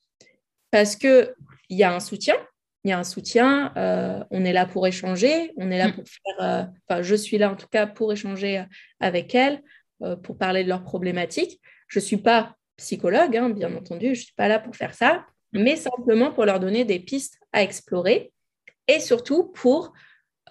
parce 0.71 0.95
qu'il 0.95 1.33
y 1.69 1.83
a 1.83 1.93
un 1.93 1.99
soutien, 1.99 2.35
il 2.83 2.91
y 2.91 2.93
a 2.93 2.99
un 2.99 3.03
soutien, 3.03 3.73
on 4.29 4.45
est 4.45 4.53
là 4.53 4.65
pour 4.65 4.87
échanger, 4.87 5.51
on 5.57 5.71
est 5.71 5.77
là 5.77 5.89
mm. 5.89 5.93
pour 5.93 6.03
faire, 6.07 6.69
enfin 6.87 7.01
je 7.01 7.15
suis 7.15 7.37
là 7.37 7.51
en 7.51 7.55
tout 7.55 7.67
cas 7.67 7.85
pour 7.87 8.13
échanger 8.13 8.63
avec 8.99 9.35
elles, 9.35 9.61
pour 10.23 10.37
parler 10.37 10.63
de 10.63 10.69
leurs 10.69 10.83
problématiques, 10.83 11.59
je 11.87 11.99
ne 11.99 12.03
suis 12.03 12.17
pas 12.17 12.55
psychologue, 12.77 13.35
hein, 13.35 13.49
bien 13.49 13.75
entendu, 13.75 14.05
je 14.07 14.21
ne 14.21 14.25
suis 14.25 14.33
pas 14.35 14.47
là 14.47 14.59
pour 14.59 14.75
faire 14.75 14.93
ça, 14.93 15.25
mais 15.51 15.75
simplement 15.75 16.31
pour 16.31 16.45
leur 16.45 16.59
donner 16.59 16.85
des 16.85 16.99
pistes 16.99 17.39
à 17.51 17.63
explorer 17.63 18.31
et 18.87 18.99
surtout 18.99 19.45
pour 19.45 19.93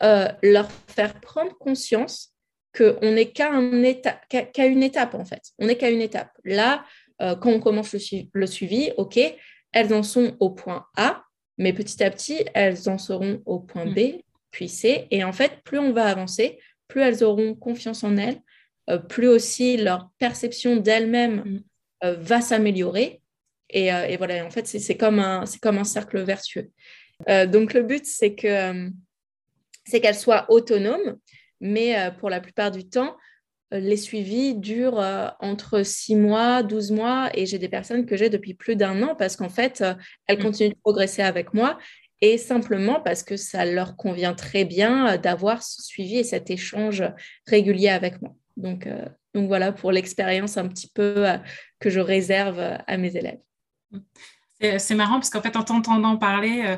euh, 0.02 0.28
leur 0.42 0.70
faire 0.88 1.20
prendre 1.20 1.56
conscience 1.56 2.34
qu'on 2.76 3.12
n'est 3.12 3.30
qu'à 3.30 3.50
une 3.50 3.84
étape 3.84 5.14
en 5.14 5.24
fait. 5.24 5.42
On 5.58 5.66
n'est 5.66 5.76
qu'à 5.76 5.90
une 5.90 6.02
étape. 6.02 6.30
Là, 6.44 6.84
euh, 7.22 7.34
quand 7.34 7.50
on 7.50 7.60
commence 7.60 7.94
le, 8.32 8.46
suivi, 8.46 8.90
ok, 8.96 9.18
elles 9.72 9.94
en 9.94 10.02
sont 10.02 10.36
au 10.40 10.50
point 10.50 10.86
A, 10.96 11.24
mais 11.58 11.72
petit 11.72 12.02
à 12.02 12.10
petit, 12.10 12.44
elles 12.54 12.88
en 12.88 12.98
seront 12.98 13.42
au 13.46 13.60
point 13.60 13.86
B, 13.86 13.98
mm. 13.98 14.20
puis 14.50 14.68
C. 14.68 15.06
Et 15.10 15.24
en 15.24 15.32
fait, 15.32 15.62
plus 15.64 15.78
on 15.78 15.92
va 15.92 16.04
avancer, 16.04 16.58
plus 16.88 17.00
elles 17.00 17.24
auront 17.24 17.54
confiance 17.54 18.04
en 18.04 18.16
elles, 18.16 18.40
euh, 18.88 18.98
plus 18.98 19.28
aussi 19.28 19.76
leur 19.76 20.10
perception 20.18 20.76
d'elle-même 20.76 21.36
mm. 21.36 21.60
euh, 22.04 22.16
va 22.20 22.40
s'améliorer. 22.40 23.20
Euh, 23.74 24.04
et, 24.04 24.16
voilà, 24.16 24.44
en 24.44 24.50
fait, 24.50 24.66
c'est 24.66 24.96
comme, 24.96 25.18
un, 25.18 25.44
comme 25.60 25.78
un 25.78 25.84
cercle 25.84 26.20
vertueux. 26.20 26.70
donc, 27.26 27.74
le 27.74 27.82
but, 27.82 28.06
c'est 28.06 28.34
que 28.34 28.90
c'est 29.84 30.00
qu'elle 30.00 30.16
soit 30.16 30.46
autonome, 30.50 31.18
mais 31.60 32.10
pour 32.18 32.30
la 32.30 32.40
plupart 32.40 32.70
du 32.70 32.88
temps, 32.88 33.16
les 33.72 33.96
suivis 33.96 34.54
durent 34.54 35.34
entre 35.40 35.82
6 35.82 36.16
mois, 36.16 36.62
12 36.62 36.92
mois, 36.92 37.30
et 37.34 37.46
j'ai 37.46 37.58
des 37.58 37.68
personnes 37.68 38.06
que 38.06 38.16
j'ai 38.16 38.30
depuis 38.30 38.54
plus 38.54 38.76
d'un 38.76 39.02
an 39.02 39.14
parce 39.16 39.36
qu'en 39.36 39.48
fait, 39.48 39.82
elles 40.26 40.38
mm. 40.38 40.42
continuent 40.42 40.70
de 40.70 40.78
progresser 40.82 41.22
avec 41.22 41.52
moi 41.52 41.78
et 42.20 42.38
simplement 42.38 43.00
parce 43.00 43.22
que 43.22 43.36
ça 43.36 43.64
leur 43.64 43.96
convient 43.96 44.34
très 44.34 44.64
bien 44.64 45.16
d'avoir 45.16 45.62
ce 45.62 45.82
suivi 45.82 46.18
et 46.18 46.24
cet 46.24 46.50
échange 46.50 47.04
régulier 47.46 47.88
avec 47.88 48.22
moi. 48.22 48.34
Donc, 48.56 48.86
euh, 48.86 49.04
donc 49.34 49.48
voilà 49.48 49.72
pour 49.72 49.92
l'expérience 49.92 50.56
un 50.56 50.68
petit 50.68 50.88
peu 50.88 51.28
euh, 51.28 51.36
que 51.78 51.90
je 51.90 52.00
réserve 52.00 52.58
euh, 52.58 52.76
à 52.86 52.96
mes 52.96 53.16
élèves. 53.16 53.40
C'est 54.60 54.94
marrant 54.94 55.14
parce 55.14 55.30
qu'en 55.30 55.42
fait, 55.42 55.56
en 55.56 55.62
t'entendant 55.62 56.16
parler, 56.16 56.76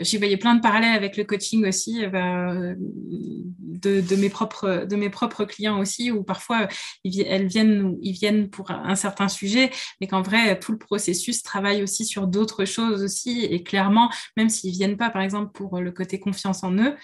j'y 0.00 0.18
voyais 0.18 0.36
plein 0.36 0.54
de 0.54 0.60
parallèles 0.60 0.96
avec 0.96 1.16
le 1.16 1.24
coaching 1.24 1.66
aussi, 1.66 2.00
de, 2.00 4.00
de, 4.00 4.16
mes 4.16 5.10
propres, 5.10 5.44
clients 5.44 5.78
aussi, 5.78 6.10
où 6.10 6.24
parfois 6.24 6.68
elles 7.04 7.46
viennent, 7.46 7.96
ils 8.02 8.12
viennent 8.12 8.50
pour 8.50 8.70
un 8.70 8.94
certain 8.94 9.28
sujet, 9.28 9.70
mais 10.00 10.06
qu'en 10.06 10.22
vrai, 10.22 10.58
tout 10.58 10.72
le 10.72 10.78
processus 10.78 11.42
travaille 11.42 11.82
aussi 11.82 12.04
sur 12.04 12.26
d'autres 12.26 12.64
choses 12.64 13.02
aussi. 13.02 13.44
Et 13.44 13.62
clairement, 13.62 14.10
même 14.36 14.48
s'ils 14.48 14.72
viennent 14.72 14.96
pas, 14.96 15.10
par 15.10 15.22
exemple, 15.22 15.52
pour 15.52 15.80
le 15.80 15.92
côté 15.92 16.18
confiance 16.18 16.64
en 16.64 16.72
eux, 16.72 16.96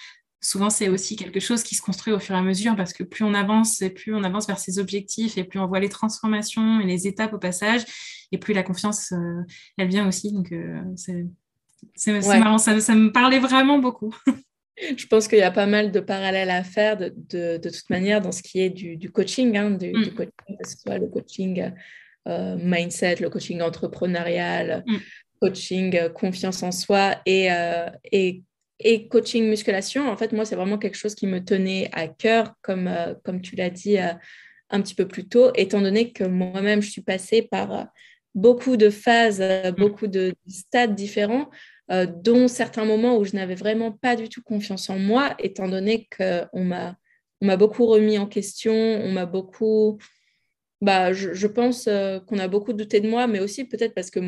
souvent 0.45 0.69
c'est 0.69 0.89
aussi 0.89 1.17
quelque 1.17 1.41
chose 1.41 1.63
qui 1.63 1.75
se 1.75 1.81
construit 1.81 2.13
au 2.13 2.19
fur 2.19 2.35
et 2.35 2.39
à 2.39 2.43
mesure 2.43 2.77
parce 2.77 2.93
que 2.93 3.03
plus 3.03 3.25
on 3.25 3.33
avance 3.33 3.81
et 3.81 3.89
plus 3.89 4.15
on 4.15 4.23
avance 4.23 4.47
vers 4.47 4.59
ses 4.59 4.79
objectifs 4.79 5.39
et 5.39 5.45
plus 5.45 5.59
on 5.59 5.67
voit 5.67 5.81
les 5.81 5.89
transformations 5.89 6.81
et 6.81 6.85
les 6.85 7.07
étapes 7.07 7.33
au 7.33 7.39
passage 7.39 7.83
et 8.31 8.37
plus 8.37 8.53
la 8.53 8.63
confiance 8.63 9.13
euh, 9.13 9.43
elle 9.79 9.89
vient 9.89 10.07
aussi 10.07 10.33
donc 10.33 10.53
euh, 10.53 10.83
c'est 11.95 12.13
marrant 12.39 12.59
ça, 12.59 12.75
me 12.75 13.11
parlait 13.11 13.39
vraiment 13.39 13.79
beaucoup 13.79 14.15
je 14.97 15.07
pense 15.07 15.29
qu'il 15.29 15.39
y 15.39 15.43
a 15.43 15.51
pas 15.51 15.67
mal 15.67 15.91
de 15.91 16.01
parallèles 16.01 16.51
à 16.51 16.63
faire 16.63 16.99
de, 16.99 17.15
de, 17.31 17.59
toute 17.71 17.89
manière 17.89 18.21
dans 18.21 18.33
ce 18.33 18.43
qui 18.43 18.61
est 18.61 18.71
du, 18.71 19.11
coaching, 19.11 19.57
hein, 19.57 19.71
du, 19.71 19.93
mm. 19.93 20.11
coaching, 20.11 20.59
que 20.61 20.69
ce 20.69 20.77
soit 20.77 20.99
le 20.99 21.07
coaching 21.07 21.73
euh, 22.29 22.57
mindset, 22.61 23.17
le 23.21 23.31
coaching 23.31 23.63
entrepreneurial, 23.63 24.85
mm. 24.87 24.97
coaching 25.41 26.09
confiance 26.13 26.63
en 26.63 26.73
soi 26.73 27.17
et, 27.25 27.49
et 28.13 28.43
et 28.85 29.09
coaching 29.09 29.49
musculation, 29.49 30.09
en 30.09 30.17
fait, 30.17 30.33
moi, 30.33 30.45
c'est 30.45 30.57
vraiment 30.57 30.77
quelque 30.79 30.97
chose 30.97 31.15
qui 31.15 31.27
me 31.27 31.43
tenait 31.43 31.89
à 31.93 32.07
cœur, 32.07 32.55
comme, 32.61 32.87
euh, 32.87 33.15
comme 33.25 33.41
tu 33.41 33.57
l'as 33.57 33.71
dit 33.71 33.99
euh, 33.99 34.13
un 34.69 34.83
petit 34.83 34.95
peu 34.95 35.09
plus 35.09 35.27
tôt, 35.27 35.51
étant 35.55 35.81
donné 35.81 36.13
que 36.13 36.25
moi-même, 36.25 36.83
je 36.83 36.91
suis 36.91 37.01
passée 37.01 37.41
par 37.41 37.73
euh, 37.73 37.85
beaucoup 38.35 38.77
de 38.77 38.91
phases, 38.91 39.41
mm. 39.41 39.71
beaucoup 39.71 40.07
de 40.07 40.35
stades 40.47 40.95
différents, 40.95 41.51
dont 42.23 42.49
certains 42.49 42.87
moments 42.87 43.19
où 43.19 43.25
je 43.25 43.37
n'avais 43.37 43.55
vraiment 43.55 43.93
pas 43.93 44.17
du 44.17 44.31
tout 44.31 44.43
confiance 44.43 44.89
en 44.89 44.99
moi, 44.99 45.35
étant 45.39 45.69
donné 45.69 46.09
qu'on 46.17 46.65
m'a, 46.65 46.97
on 47.43 47.47
m'a 47.47 47.59
beaucoup 47.59 47.85
remis 47.85 48.17
en 48.17 48.27
question, 48.27 48.73
on 48.73 49.13
m'a 49.13 49.27
beaucoup... 49.27 49.99
Bah, 50.81 51.13
je, 51.13 51.47
pense 51.47 51.85
qu'on 52.27 52.39
a 52.39 52.49
beaucoup 52.49 52.73
douté 52.73 53.01
de 53.01 53.09
moi, 53.09 53.27
mais 53.27 53.39
aussi 53.41 53.65
peut-être 53.65 53.95
parce 53.95 54.11
que 54.11 54.21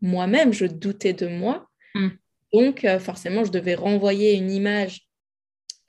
moi-même, 0.00 0.52
je 0.52 0.66
doutais 0.66 1.14
de 1.14 1.26
moi. 1.26 1.68
Mm. 1.96 2.10
Donc, 2.52 2.84
euh, 2.84 2.98
forcément, 2.98 3.44
je 3.44 3.50
devais 3.50 3.74
renvoyer 3.74 4.34
une 4.34 4.50
image 4.50 5.02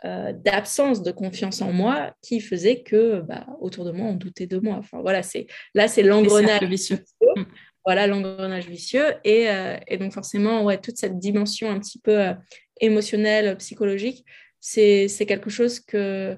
euh, 0.06 0.32
d'absence 0.34 1.02
de 1.02 1.12
confiance 1.12 1.62
en 1.62 1.72
moi 1.72 2.13
qui 2.22 2.39
faisait 2.39 2.84
que 2.84 3.22
bah, 3.22 3.48
autour 3.62 3.86
de 3.86 3.91
moi, 3.91 4.08
on 4.08 4.15
doutait 4.15 4.48
de 4.48 4.60
moi. 4.60 4.76
Enfin, 4.78 5.02
voilà, 5.02 5.24
c'est 5.24 5.48
là, 5.74 5.88
c'est 5.88 6.04
l'engrenage 6.04 6.63
vicieux. 6.63 7.04
Mm. 7.36 7.43
Voilà, 7.86 8.06
l'engrenage 8.08 8.67
vicieux. 8.67 9.13
Et, 9.24 9.50
euh, 9.50 9.78
et, 9.88 9.98
donc, 9.98 10.13
forcément, 10.13 10.63
ouais, 10.63 10.78
toute 10.78 10.98
cette 10.98 11.20
dimension 11.20 11.70
un 11.70 11.80
petit 11.80 12.00
peu 12.00 12.34
émotionnelle, 12.82 13.56
psychologique, 13.58 14.26
c'est 14.60 15.08
quelque 15.28 15.50
chose 15.50 15.80
que, 15.80 16.38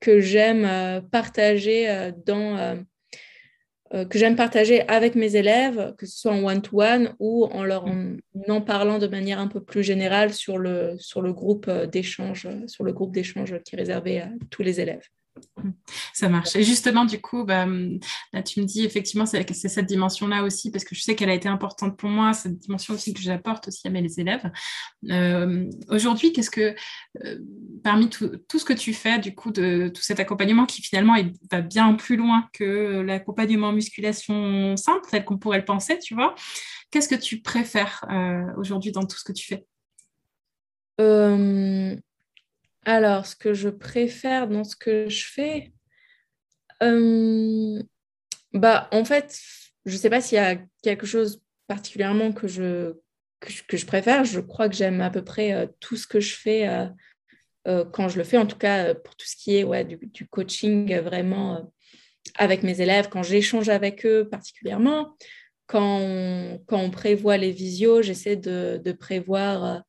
que 0.00 0.20
j'aime 0.20 1.02
partager 1.10 2.12
dans 2.24 2.78
que 3.90 4.18
j'aime 4.18 4.36
partager 4.36 4.86
avec 4.88 5.14
mes 5.14 5.36
élèves, 5.36 5.94
que 5.96 6.06
ce 6.06 6.18
soit 6.18 6.32
en 6.32 6.44
one-to-one 6.44 7.14
ou 7.18 7.44
en 7.44 7.64
leur 7.64 7.86
en, 7.86 8.60
parlant 8.60 8.98
de 8.98 9.06
manière 9.06 9.38
un 9.38 9.48
peu 9.48 9.60
plus 9.60 9.82
générale 9.82 10.32
sur 10.32 10.58
le, 10.58 10.96
sur 10.98 11.22
le 11.22 11.32
groupe 11.32 11.66
euh, 11.68 11.86
d'échange, 11.86 12.48
sur 12.66 12.84
le 12.84 12.92
groupe 12.92 13.12
d'échange 13.12 13.58
qui 13.64 13.74
est 13.74 13.78
réservé 13.78 14.20
à 14.20 14.30
tous 14.50 14.62
les 14.62 14.80
élèves. 14.80 15.08
Ça 16.12 16.28
marche. 16.28 16.56
Et 16.56 16.62
justement, 16.62 17.04
du 17.04 17.20
coup, 17.20 17.44
bah, 17.44 17.66
là, 18.32 18.42
tu 18.42 18.60
me 18.60 18.66
dis 18.66 18.84
effectivement, 18.84 19.26
c'est 19.26 19.52
cette 19.52 19.86
dimension-là 19.86 20.42
aussi, 20.42 20.70
parce 20.70 20.84
que 20.84 20.94
je 20.94 21.02
sais 21.02 21.14
qu'elle 21.14 21.30
a 21.30 21.34
été 21.34 21.48
importante 21.48 21.96
pour 21.98 22.08
moi, 22.08 22.32
cette 22.32 22.58
dimension 22.58 22.94
aussi 22.94 23.12
que 23.12 23.20
j'apporte 23.20 23.68
aussi 23.68 23.86
à 23.86 23.90
mes 23.90 24.06
élèves. 24.18 24.50
Euh, 25.10 25.68
aujourd'hui, 25.88 26.32
qu'est-ce 26.32 26.50
que, 26.50 26.74
euh, 27.24 27.38
parmi 27.82 28.08
tout, 28.08 28.30
ce 28.58 28.64
que 28.64 28.72
tu 28.72 28.94
fais, 28.94 29.18
du 29.18 29.34
coup, 29.34 29.50
de 29.50 29.90
tout 29.94 30.02
cet 30.02 30.20
accompagnement 30.20 30.66
qui 30.66 30.82
finalement 30.82 31.16
va 31.50 31.60
bien 31.60 31.94
plus 31.94 32.16
loin 32.16 32.48
que 32.52 33.00
l'accompagnement 33.00 33.72
musculation 33.72 34.76
simple, 34.76 35.06
tel 35.10 35.24
qu'on 35.24 35.38
pourrait 35.38 35.58
le 35.58 35.64
penser, 35.64 35.98
tu 35.98 36.14
vois, 36.14 36.34
qu'est-ce 36.90 37.08
que 37.08 37.14
tu 37.14 37.40
préfères 37.40 38.04
euh, 38.10 38.44
aujourd'hui 38.56 38.92
dans 38.92 39.04
tout 39.04 39.16
ce 39.16 39.24
que 39.24 39.32
tu 39.32 39.46
fais? 39.46 39.66
Alors, 42.86 43.26
ce 43.26 43.34
que 43.34 43.52
je 43.52 43.68
préfère 43.68 44.46
dans 44.46 44.62
ce 44.62 44.76
que 44.76 45.08
je 45.08 45.26
fais, 45.26 45.72
euh, 46.84 47.82
bah, 48.52 48.88
en 48.92 49.04
fait, 49.04 49.40
je 49.84 49.92
ne 49.92 49.98
sais 49.98 50.08
pas 50.08 50.20
s'il 50.20 50.36
y 50.36 50.40
a 50.40 50.56
quelque 50.82 51.04
chose 51.04 51.42
particulièrement 51.66 52.30
que 52.30 52.46
je, 52.46 52.94
que 53.40 53.84
préfère. 53.84 54.24
Je 54.24 54.38
crois 54.38 54.68
que 54.68 54.76
j'aime 54.76 55.00
à 55.00 55.10
peu 55.10 55.24
près 55.24 55.52
euh, 55.52 55.66
tout 55.80 55.96
ce 55.96 56.06
que 56.06 56.20
je 56.20 56.36
fais 56.36 56.88
euh, 57.66 57.84
quand 57.92 58.08
je 58.08 58.18
le 58.18 58.24
fais, 58.24 58.38
en 58.38 58.46
tout 58.46 58.56
cas 58.56 58.94
pour 58.94 59.16
tout 59.16 59.26
ce 59.26 59.34
qui 59.34 59.56
est 59.56 59.64
ouais, 59.64 59.84
du, 59.84 60.28
coaching 60.28 60.96
vraiment 61.00 61.68
avec 62.36 62.62
mes 62.62 62.80
élèves, 62.80 63.08
quand 63.08 63.24
j'échange 63.24 63.68
avec 63.68 64.06
eux 64.06 64.28
particulièrement. 64.28 65.16
Quand 65.66 65.98
on, 66.00 66.62
quand 66.66 66.78
on 66.78 66.90
prévoit 66.90 67.36
les 67.36 67.50
visios, 67.50 68.00
j'essaie 68.00 68.36
de, 68.36 68.80
de 68.84 68.92
prévoir 68.92 69.82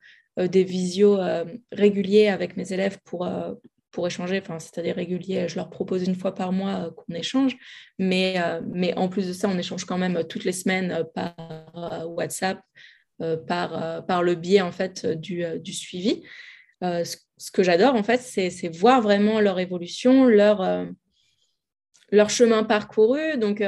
des 0.45 0.63
visios 0.63 1.19
euh, 1.19 1.45
réguliers 1.71 2.27
avec 2.27 2.57
mes 2.57 2.71
élèves 2.71 2.99
pour, 3.03 3.25
euh, 3.25 3.53
pour 3.91 4.05
échanger, 4.05 4.39
enfin, 4.39 4.59
c'est-à-dire 4.59 4.95
réguliers, 4.95 5.47
je 5.47 5.55
leur 5.55 5.69
propose 5.69 6.03
une 6.07 6.15
fois 6.15 6.35
par 6.35 6.51
mois 6.51 6.91
qu'on 6.95 7.15
échange, 7.15 7.57
mais, 7.97 8.35
mais 8.71 8.93
en 8.95 9.09
plus 9.09 9.27
de 9.27 9.33
ça, 9.33 9.49
on 9.49 9.57
échange 9.57 9.85
quand 9.85 9.97
même 9.97 10.23
toutes 10.25 10.43
les 10.43 10.51
semaines 10.51 11.03
par 11.15 12.05
WhatsApp, 12.05 12.59
par, 13.47 14.05
par 14.05 14.21
le 14.21 14.35
biais 14.35 14.61
en 14.61 14.71
fait 14.71 15.07
du, 15.07 15.43
du 15.59 15.73
suivi. 15.73 16.21
ce, 16.81 17.15
que 17.51 17.63
j'adore 17.63 17.95
en 17.95 18.03
fait, 18.03 18.19
c'est 18.19 18.69
voir 18.77 19.01
vraiment 19.01 19.39
leur 19.39 19.57
évolution, 19.57 20.25
leur, 20.25 20.85
leur 22.11 22.29
chemin 22.29 22.63
parcouru. 22.63 23.39
Donc, 23.39 23.63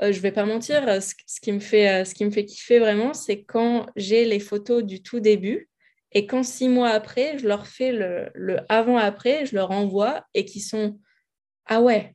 je 0.00 0.20
vais 0.20 0.30
pas 0.30 0.44
mentir, 0.44 1.02
ce, 1.02 1.14
ce, 1.26 1.40
qui 1.40 1.50
me 1.50 1.58
fait, 1.58 2.04
ce 2.04 2.14
qui 2.14 2.24
me 2.24 2.30
fait 2.30 2.44
kiffer 2.44 2.78
vraiment, 2.78 3.12
c'est 3.12 3.42
quand 3.42 3.86
j'ai 3.96 4.24
les 4.24 4.38
photos 4.38 4.84
du 4.84 5.02
tout 5.02 5.18
début 5.18 5.68
et 6.12 6.26
quand 6.26 6.42
six 6.42 6.68
mois 6.68 6.88
après, 6.90 7.38
je 7.38 7.46
leur 7.46 7.66
fais 7.66 7.92
le, 7.92 8.60
avant-après, 8.68 9.46
je 9.46 9.54
leur 9.54 9.70
envoie 9.70 10.24
et 10.34 10.44
qui 10.44 10.60
sont 10.60 10.98
Ah 11.66 11.80
ouais, 11.80 12.14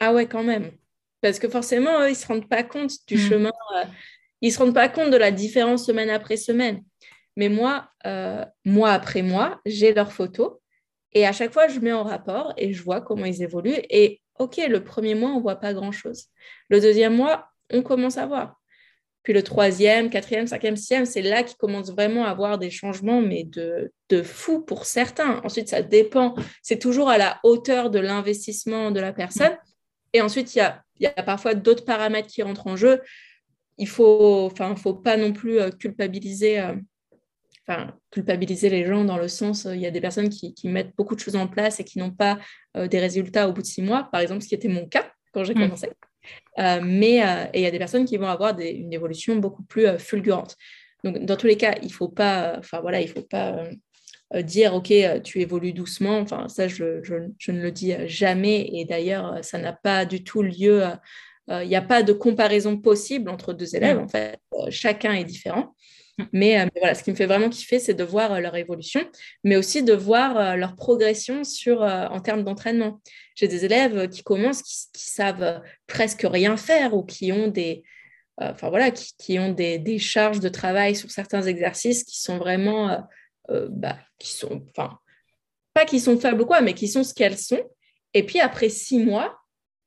ah 0.00 0.12
ouais, 0.12 0.26
quand 0.26 0.42
même. 0.42 0.72
Parce 1.20 1.38
que 1.38 1.48
forcément, 1.48 2.00
eux, 2.00 2.08
ils 2.08 2.10
ne 2.10 2.14
se 2.14 2.26
rendent 2.26 2.48
pas 2.48 2.62
compte 2.62 2.92
du 3.06 3.16
mm. 3.16 3.28
chemin, 3.28 3.52
euh, 3.76 3.84
ils 4.40 4.48
ne 4.48 4.52
se 4.52 4.58
rendent 4.58 4.74
pas 4.74 4.88
compte 4.88 5.10
de 5.10 5.16
la 5.16 5.30
différence 5.30 5.86
semaine 5.86 6.10
après 6.10 6.36
semaine. 6.36 6.82
Mais 7.36 7.48
moi, 7.48 7.88
euh, 8.06 8.44
mois 8.64 8.92
après 8.92 9.22
mois, 9.22 9.60
j'ai 9.64 9.92
leurs 9.94 10.12
photos 10.12 10.60
et 11.12 11.26
à 11.26 11.32
chaque 11.32 11.52
fois, 11.52 11.68
je 11.68 11.80
mets 11.80 11.92
en 11.92 12.04
rapport 12.04 12.52
et 12.56 12.72
je 12.72 12.82
vois 12.82 13.00
comment 13.00 13.24
ils 13.24 13.42
évoluent. 13.42 13.82
Et 13.90 14.20
OK, 14.38 14.56
le 14.56 14.82
premier 14.82 15.14
mois, 15.14 15.30
on 15.30 15.36
ne 15.36 15.42
voit 15.42 15.56
pas 15.56 15.74
grand-chose. 15.74 16.26
Le 16.68 16.80
deuxième 16.80 17.16
mois, 17.16 17.50
on 17.72 17.82
commence 17.82 18.16
à 18.16 18.26
voir. 18.26 18.59
Puis 19.22 19.32
le 19.34 19.42
troisième, 19.42 20.08
quatrième, 20.08 20.46
cinquième, 20.46 20.76
sixième, 20.76 21.04
c'est 21.04 21.20
là 21.22 21.42
qu'ils 21.42 21.58
commencent 21.58 21.90
vraiment 21.90 22.24
à 22.24 22.30
avoir 22.30 22.58
des 22.58 22.70
changements, 22.70 23.20
mais 23.20 23.44
de, 23.44 23.92
de 24.08 24.22
fou 24.22 24.62
pour 24.62 24.86
certains. 24.86 25.40
Ensuite, 25.44 25.68
ça 25.68 25.82
dépend. 25.82 26.34
C'est 26.62 26.78
toujours 26.78 27.10
à 27.10 27.18
la 27.18 27.38
hauteur 27.42 27.90
de 27.90 27.98
l'investissement 27.98 28.90
de 28.90 29.00
la 29.00 29.12
personne. 29.12 29.56
Et 30.14 30.22
ensuite, 30.22 30.54
il 30.54 30.58
y 30.58 30.62
a, 30.62 30.82
y 31.00 31.06
a 31.06 31.22
parfois 31.22 31.54
d'autres 31.54 31.84
paramètres 31.84 32.28
qui 32.28 32.42
rentrent 32.42 32.66
en 32.66 32.76
jeu. 32.76 33.00
Il 33.76 33.88
faut, 33.88 34.48
enfin, 34.50 34.74
faut 34.74 34.94
pas 34.94 35.16
non 35.16 35.32
plus 35.32 35.60
euh, 35.60 35.70
culpabiliser, 35.70 36.58
euh, 36.60 36.74
enfin, 37.66 37.94
culpabiliser 38.10 38.70
les 38.70 38.86
gens 38.86 39.04
dans 39.04 39.18
le 39.18 39.28
sens, 39.28 39.66
euh, 39.66 39.74
il 39.74 39.80
y 39.80 39.86
a 39.86 39.90
des 39.90 40.00
personnes 40.00 40.28
qui, 40.28 40.54
qui, 40.54 40.68
mettent 40.68 40.94
beaucoup 40.96 41.14
de 41.14 41.20
choses 41.20 41.36
en 41.36 41.46
place 41.46 41.78
et 41.80 41.84
qui 41.84 41.98
n'ont 41.98 42.10
pas 42.10 42.38
des 42.74 43.00
résultats 43.00 43.48
au 43.48 43.52
bout 43.52 43.62
de 43.62 43.66
six 43.66 43.82
mois, 43.82 44.08
par 44.12 44.20
exemple, 44.20 44.42
ce 44.42 44.48
qui 44.48 44.54
était 44.54 44.68
mon 44.68 44.86
cas 44.86 45.10
quand 45.32 45.44
j'ai 45.44 45.54
mmh. 45.54 45.74
Euh, 46.58 46.80
mais 46.82 47.22
euh, 47.22 47.46
il 47.54 47.60
y 47.60 47.66
a 47.66 47.70
des 47.70 47.78
personnes 47.78 48.04
qui 48.04 48.16
vont 48.16 48.26
avoir 48.26 48.58
une 48.58 48.92
évolution 48.92 49.36
beaucoup 49.36 49.62
plus 49.62 49.86
euh, 49.86 49.98
fulgurante. 49.98 50.56
Donc, 51.04 51.24
dans 51.24 51.36
tous 51.36 51.46
les 51.46 51.56
cas, 51.56 51.76
il 51.82 51.88
ne 51.88 51.92
faut 51.92 52.08
pas, 52.08 52.56
enfin 52.58 52.80
voilà, 52.80 53.00
il 53.00 53.08
faut 53.08 53.22
pas 53.22 53.64
dire 54.42 54.74
ok, 54.74 54.92
tu 55.24 55.40
évolues 55.40 55.72
doucement. 55.72 56.18
Enfin, 56.18 56.48
ça, 56.48 56.68
je, 56.68 57.02
je, 57.02 57.50
ne 57.50 57.62
le 57.62 57.72
dis 57.72 57.94
jamais. 58.06 58.68
Et 58.74 58.84
d'ailleurs, 58.84 59.42
ça 59.42 59.56
n'a 59.58 59.72
pas 59.72 60.04
du 60.04 60.22
tout 60.22 60.42
lieu. 60.42 60.84
Il 61.48 61.66
n'y 61.66 61.74
a 61.74 61.82
pas 61.82 62.02
de 62.02 62.12
comparaison 62.12 62.76
possible 62.76 63.30
entre 63.30 63.54
deux 63.54 63.74
élèves. 63.74 63.98
En 63.98 64.08
fait, 64.08 64.38
chacun 64.68 65.14
est 65.14 65.24
différent. 65.24 65.74
Mm. 66.20 66.28
Mais, 66.32 66.68
voilà, 66.76 66.94
ce 66.94 67.02
qui 67.02 67.10
me 67.10 67.16
fait 67.16 67.26
vraiment 67.26 67.48
kiffer, 67.48 67.78
c'est 67.78 67.94
de 67.94 68.04
voir 68.04 68.40
leur 68.40 68.56
évolution, 68.56 69.00
mais 69.44 69.56
aussi 69.56 69.82
de 69.82 69.92
voir 69.92 70.56
leur 70.56 70.76
progression 70.76 71.44
sur, 71.44 71.82
en 71.82 72.20
termes 72.20 72.44
d'entraînement. 72.44 73.00
J'ai 73.34 73.48
des 73.48 73.64
élèves 73.64 74.08
qui 74.08 74.22
commencent, 74.22 74.62
qui, 74.62 75.10
savent 75.10 75.62
presque 75.86 76.26
rien 76.28 76.56
faire 76.56 76.94
ou 76.94 77.02
qui 77.02 77.32
ont 77.32 77.48
des, 77.48 77.82
euh, 78.40 78.50
enfin 78.52 78.70
voilà, 78.70 78.90
qui, 78.90 79.38
ont 79.38 79.52
des, 79.52 79.98
charges 79.98 80.40
de 80.40 80.48
travail 80.48 80.96
sur 80.96 81.10
certains 81.10 81.42
exercices 81.42 82.04
qui 82.04 82.20
sont 82.20 82.38
vraiment, 82.38 82.90
euh, 82.90 82.98
euh, 83.50 83.68
bah, 83.70 83.98
qui 84.18 84.32
sont, 84.32 84.64
enfin, 84.70 84.98
pas 85.74 85.84
qui 85.84 86.00
sont 86.00 86.18
faibles 86.18 86.40
ou 86.40 86.46
quoi, 86.46 86.60
mais 86.62 86.74
qui 86.74 86.88
sont 86.88 87.04
ce 87.04 87.12
qu'elles 87.12 87.38
sont. 87.38 87.60
Et 88.14 88.24
puis 88.24 88.40
après 88.40 88.70
six 88.70 88.98
mois, 88.98 89.39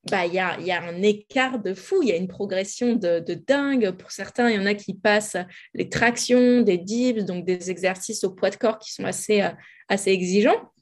bah, 0.10 0.26
il 0.26 0.34
y, 0.34 0.40
a, 0.40 0.60
y, 0.60 0.72
a, 0.72 0.82
un 0.82 1.02
écart 1.02 1.60
de 1.60 1.74
fou, 1.74 2.02
il 2.02 2.10
y 2.10 2.12
a 2.12 2.18
une 2.18 2.28
progression 2.28 2.96
de, 2.96 3.20
de, 3.20 3.34
dingue. 3.34 3.92
Pour 3.92 4.12
certains, 4.12 4.50
il 4.50 4.56
y 4.56 4.60
en 4.60 4.66
a 4.66 4.74
qui 4.74 4.94
passent 4.94 5.38
les 5.74 5.88
tractions, 5.88 6.62
des 6.62 6.78
dips, 6.78 7.24
donc 7.24 7.46
des 7.46 7.72
exercices 7.72 8.24
au 8.24 8.32
poids 8.32 8.50
de 8.50 8.58
corps 8.58 8.80
qui 8.80 8.92
sont 8.92 9.06
assez, 9.06 9.42
assez 9.88 10.12
exigeants. 10.12 10.74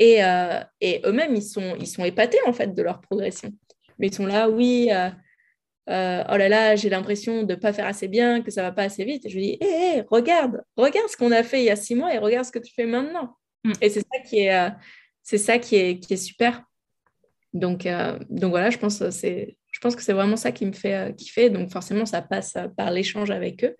Euh, 0.00 0.60
et, 0.80 1.02
eux-mêmes, 1.04 1.36
ils 1.36 1.42
sont, 1.42 1.76
ils 1.78 1.86
sont 1.86 2.04
épatés 2.04 2.38
en 2.46 2.52
fait 2.52 2.74
de 2.74 2.82
leur 2.82 3.00
progression. 3.00 3.52
Mais 3.98 4.08
ils 4.08 4.14
sont 4.14 4.26
là, 4.26 4.48
oui, 4.48 4.88
euh, 4.90 5.10
euh, 5.90 6.24
oh 6.30 6.36
là 6.36 6.48
là, 6.48 6.76
j'ai 6.76 6.88
l'impression 6.88 7.42
de 7.42 7.54
ne 7.54 7.60
pas 7.60 7.72
faire 7.72 7.86
assez 7.86 8.08
bien, 8.08 8.40
que 8.40 8.50
ça 8.50 8.62
ne 8.62 8.66
va 8.68 8.72
pas 8.72 8.84
assez 8.84 9.04
vite. 9.04 9.26
Et 9.26 9.28
je 9.28 9.36
lui 9.36 9.42
dis, 9.42 9.58
hé, 9.60 10.02
regarde, 10.10 10.62
regarde 10.76 11.08
ce 11.08 11.16
qu'on 11.16 11.32
a 11.32 11.42
fait 11.42 11.60
il 11.60 11.64
y 11.66 11.70
a 11.70 11.76
six 11.76 11.94
mois 11.94 12.14
et 12.14 12.18
regarde 12.18 12.46
ce 12.46 12.52
que 12.52 12.58
tu 12.58 12.72
fais 12.72 12.86
maintenant. 12.86 13.36
Mm. 13.64 13.72
Et 13.82 13.90
c'est 13.90 14.00
ça 14.00 14.20
qui 14.26 14.40
est, 14.40 14.70
c'est 15.22 15.38
ça 15.38 15.58
qui 15.58 15.76
est, 15.76 15.98
qui 15.98 16.14
est 16.14 16.16
super. 16.16 16.64
Donc, 17.52 17.86
donc 18.28 18.50
voilà, 18.50 18.70
je 18.70 18.78
pense, 18.78 19.08
c'est, 19.10 19.56
je 19.72 19.80
pense 19.80 19.96
que 19.96 20.02
c'est 20.02 20.12
vraiment 20.12 20.36
ça 20.36 20.52
qui 20.52 20.66
me 20.66 20.72
fait 20.72 21.14
kiffer. 21.16 21.50
Donc 21.50 21.70
forcément, 21.70 22.06
ça 22.06 22.22
passe 22.22 22.56
par 22.76 22.90
l'échange 22.90 23.30
avec 23.30 23.64
eux. 23.64 23.76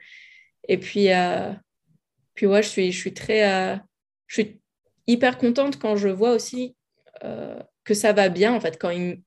Et 0.69 0.79
puis, 0.79 1.09
puis 2.35 2.47
ouais, 2.47 2.63
je 2.63 2.69
suis, 2.69 2.93
je 2.93 2.99
suis 2.99 3.15
très, 3.15 3.81
je 4.27 4.35
suis 4.35 4.61
hyper 5.07 5.39
contente 5.39 5.79
quand 5.79 5.97
je 5.97 6.09
vois 6.09 6.33
aussi 6.33 6.77
euh, 7.25 7.59
que 7.85 7.95
ça 7.95 8.13
va 8.13 8.29
bien, 8.29 8.55
en 8.55 8.61
fait, 8.61 8.79
quand 8.81 8.91
ils, 8.91 9.23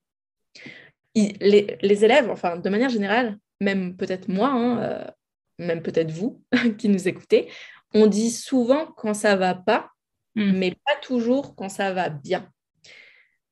les, 1.13 1.77
les, 1.81 2.05
élèves, 2.05 2.29
enfin, 2.29 2.57
de 2.57 2.69
manière 2.69 2.89
générale, 2.89 3.37
même 3.59 3.95
peut-être 3.97 4.29
moi, 4.29 4.49
hein, 4.49 4.81
euh, 4.81 5.05
même 5.59 5.81
peut-être 5.81 6.11
vous 6.11 6.41
qui 6.77 6.89
nous 6.89 7.07
écoutez, 7.07 7.49
on 7.93 8.07
dit 8.07 8.31
souvent 8.31 8.87
quand 8.87 9.13
ça 9.13 9.35
va 9.35 9.53
pas, 9.53 9.89
hmm. 10.35 10.51
mais 10.53 10.71
pas 10.71 10.95
toujours 11.01 11.55
quand 11.55 11.69
ça 11.69 11.93
va 11.93 12.09
bien. 12.09 12.49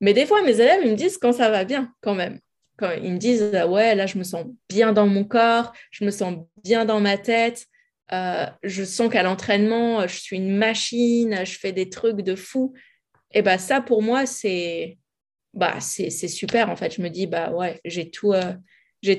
Mais 0.01 0.13
des 0.13 0.25
fois, 0.25 0.41
mes 0.41 0.59
élèves, 0.59 0.81
ils 0.83 0.91
me 0.91 0.95
disent 0.95 1.17
quand 1.17 1.31
ça 1.31 1.49
va 1.49 1.63
bien, 1.63 1.93
quand 2.01 2.15
même. 2.15 2.39
Quand 2.77 2.91
ils 2.91 3.13
me 3.13 3.17
disent, 3.17 3.43
ouais, 3.69 3.95
là, 3.95 4.07
je 4.07 4.17
me 4.17 4.23
sens 4.23 4.45
bien 4.67 4.91
dans 4.91 5.07
mon 5.07 5.23
corps, 5.23 5.71
je 5.91 6.03
me 6.03 6.11
sens 6.11 6.35
bien 6.63 6.83
dans 6.83 6.99
ma 6.99 7.17
tête, 7.17 7.67
euh, 8.11 8.45
je 8.63 8.83
sens 8.83 9.09
qu'à 9.09 9.23
l'entraînement, 9.23 10.05
je 10.07 10.15
suis 10.19 10.37
une 10.37 10.57
machine, 10.57 11.45
je 11.45 11.57
fais 11.57 11.71
des 11.71 11.89
trucs 11.89 12.21
de 12.21 12.35
fou. 12.35 12.73
Et 13.33 13.41
bah 13.41 13.57
ça, 13.57 13.79
pour 13.79 14.01
moi, 14.01 14.25
c'est 14.25 14.97
bah, 15.53 15.79
c'est 15.79 16.09
super. 16.09 16.69
En 16.69 16.75
fait, 16.75 16.95
je 16.95 17.01
me 17.01 17.09
dis, 17.09 17.27
bah 17.27 17.51
ouais, 17.51 17.79
j'ai 17.85 18.09
tout, 18.09 18.33
euh, 18.33 18.53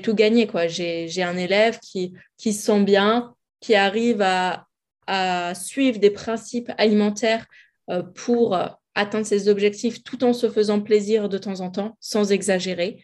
tout 0.01 0.15
gagné. 0.15 0.47
quoi. 0.47 0.67
J'ai 0.67 1.23
un 1.23 1.37
élève 1.37 1.79
qui, 1.79 2.13
qui 2.37 2.53
se 2.53 2.65
sent 2.65 2.83
bien, 2.83 3.35
qui 3.59 3.75
arrive 3.75 4.21
à, 4.21 4.67
à 5.07 5.53
suivre 5.55 5.99
des 5.99 6.11
principes 6.11 6.71
alimentaires 6.77 7.45
euh, 7.89 8.01
pour 8.01 8.57
atteindre 8.95 9.25
ses 9.25 9.49
objectifs 9.49 10.03
tout 10.03 10.23
en 10.23 10.33
se 10.33 10.49
faisant 10.49 10.79
plaisir 10.81 11.29
de 11.29 11.37
temps 11.37 11.61
en 11.61 11.71
temps, 11.71 11.97
sans 11.99 12.31
exagérer, 12.31 13.03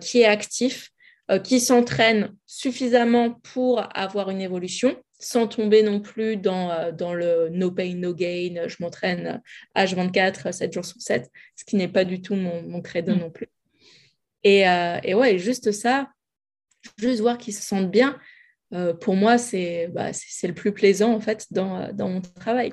qui 0.00 0.20
est 0.20 0.24
actif, 0.24 0.90
euh, 1.30 1.38
qui 1.38 1.60
s'entraînent 1.60 2.34
suffisamment 2.44 3.30
pour 3.30 3.86
avoir 3.96 4.30
une 4.30 4.40
évolution, 4.40 5.00
sans 5.20 5.46
tomber 5.46 5.84
non 5.84 6.00
plus 6.00 6.36
dans, 6.36 6.72
euh, 6.72 6.90
dans 6.90 7.14
le 7.14 7.48
no 7.50 7.70
pain, 7.70 7.94
no 7.94 8.12
gain, 8.12 8.66
je 8.66 8.76
m'entraîne 8.80 9.40
H24, 9.76 10.50
7 10.50 10.72
jours 10.72 10.84
sur 10.84 11.00
7, 11.00 11.30
ce 11.54 11.64
qui 11.64 11.76
n'est 11.76 11.86
pas 11.86 12.04
du 12.04 12.20
tout 12.20 12.34
mon, 12.34 12.62
mon 12.62 12.82
credo 12.82 13.14
mm. 13.14 13.18
non 13.18 13.30
plus. 13.30 13.46
Et, 14.42 14.68
euh, 14.68 14.98
et, 15.04 15.14
ouais, 15.14 15.38
juste 15.38 15.70
ça, 15.70 16.08
juste 16.98 17.20
voir 17.20 17.38
qu'ils 17.38 17.54
se 17.54 17.62
sentent 17.62 17.92
bien, 17.92 18.18
pour 19.00 19.14
moi, 19.14 19.36
c'est 19.36 19.88
bah, 19.88 20.10
le 20.10 20.52
plus 20.52 20.72
plaisant 20.72 21.12
en 21.12 21.20
fait 21.20 21.46
dans, 21.50 21.92
dans 21.92 22.08
mon 22.08 22.20
travail. 22.20 22.72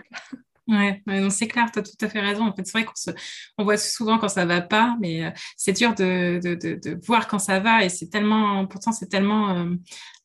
Ouais, 0.67 1.01
c'est 1.29 1.47
clair, 1.47 1.71
tu 1.71 1.79
as 1.79 1.81
tout 1.81 1.91
à 2.01 2.09
fait 2.09 2.19
raison. 2.19 2.43
En 2.45 2.53
fait, 2.53 2.65
c'est 2.65 2.73
vrai 2.73 2.83
qu'on 2.83 2.95
se, 2.95 3.11
on 3.57 3.63
voit 3.63 3.77
souvent 3.77 4.17
quand 4.17 4.27
ça 4.27 4.45
va 4.45 4.59
pas, 4.59 4.97
mais 4.99 5.33
c'est 5.55 5.71
dur 5.71 5.95
de, 5.95 6.41
de, 6.43 6.55
de, 6.55 6.99
voir 7.05 7.27
quand 7.27 7.39
ça 7.39 7.61
va 7.61 7.85
et 7.85 7.89
c'est 7.89 8.07
tellement, 8.09 8.65
pourtant, 8.67 8.91
c'est 8.91 9.07
tellement 9.07 9.65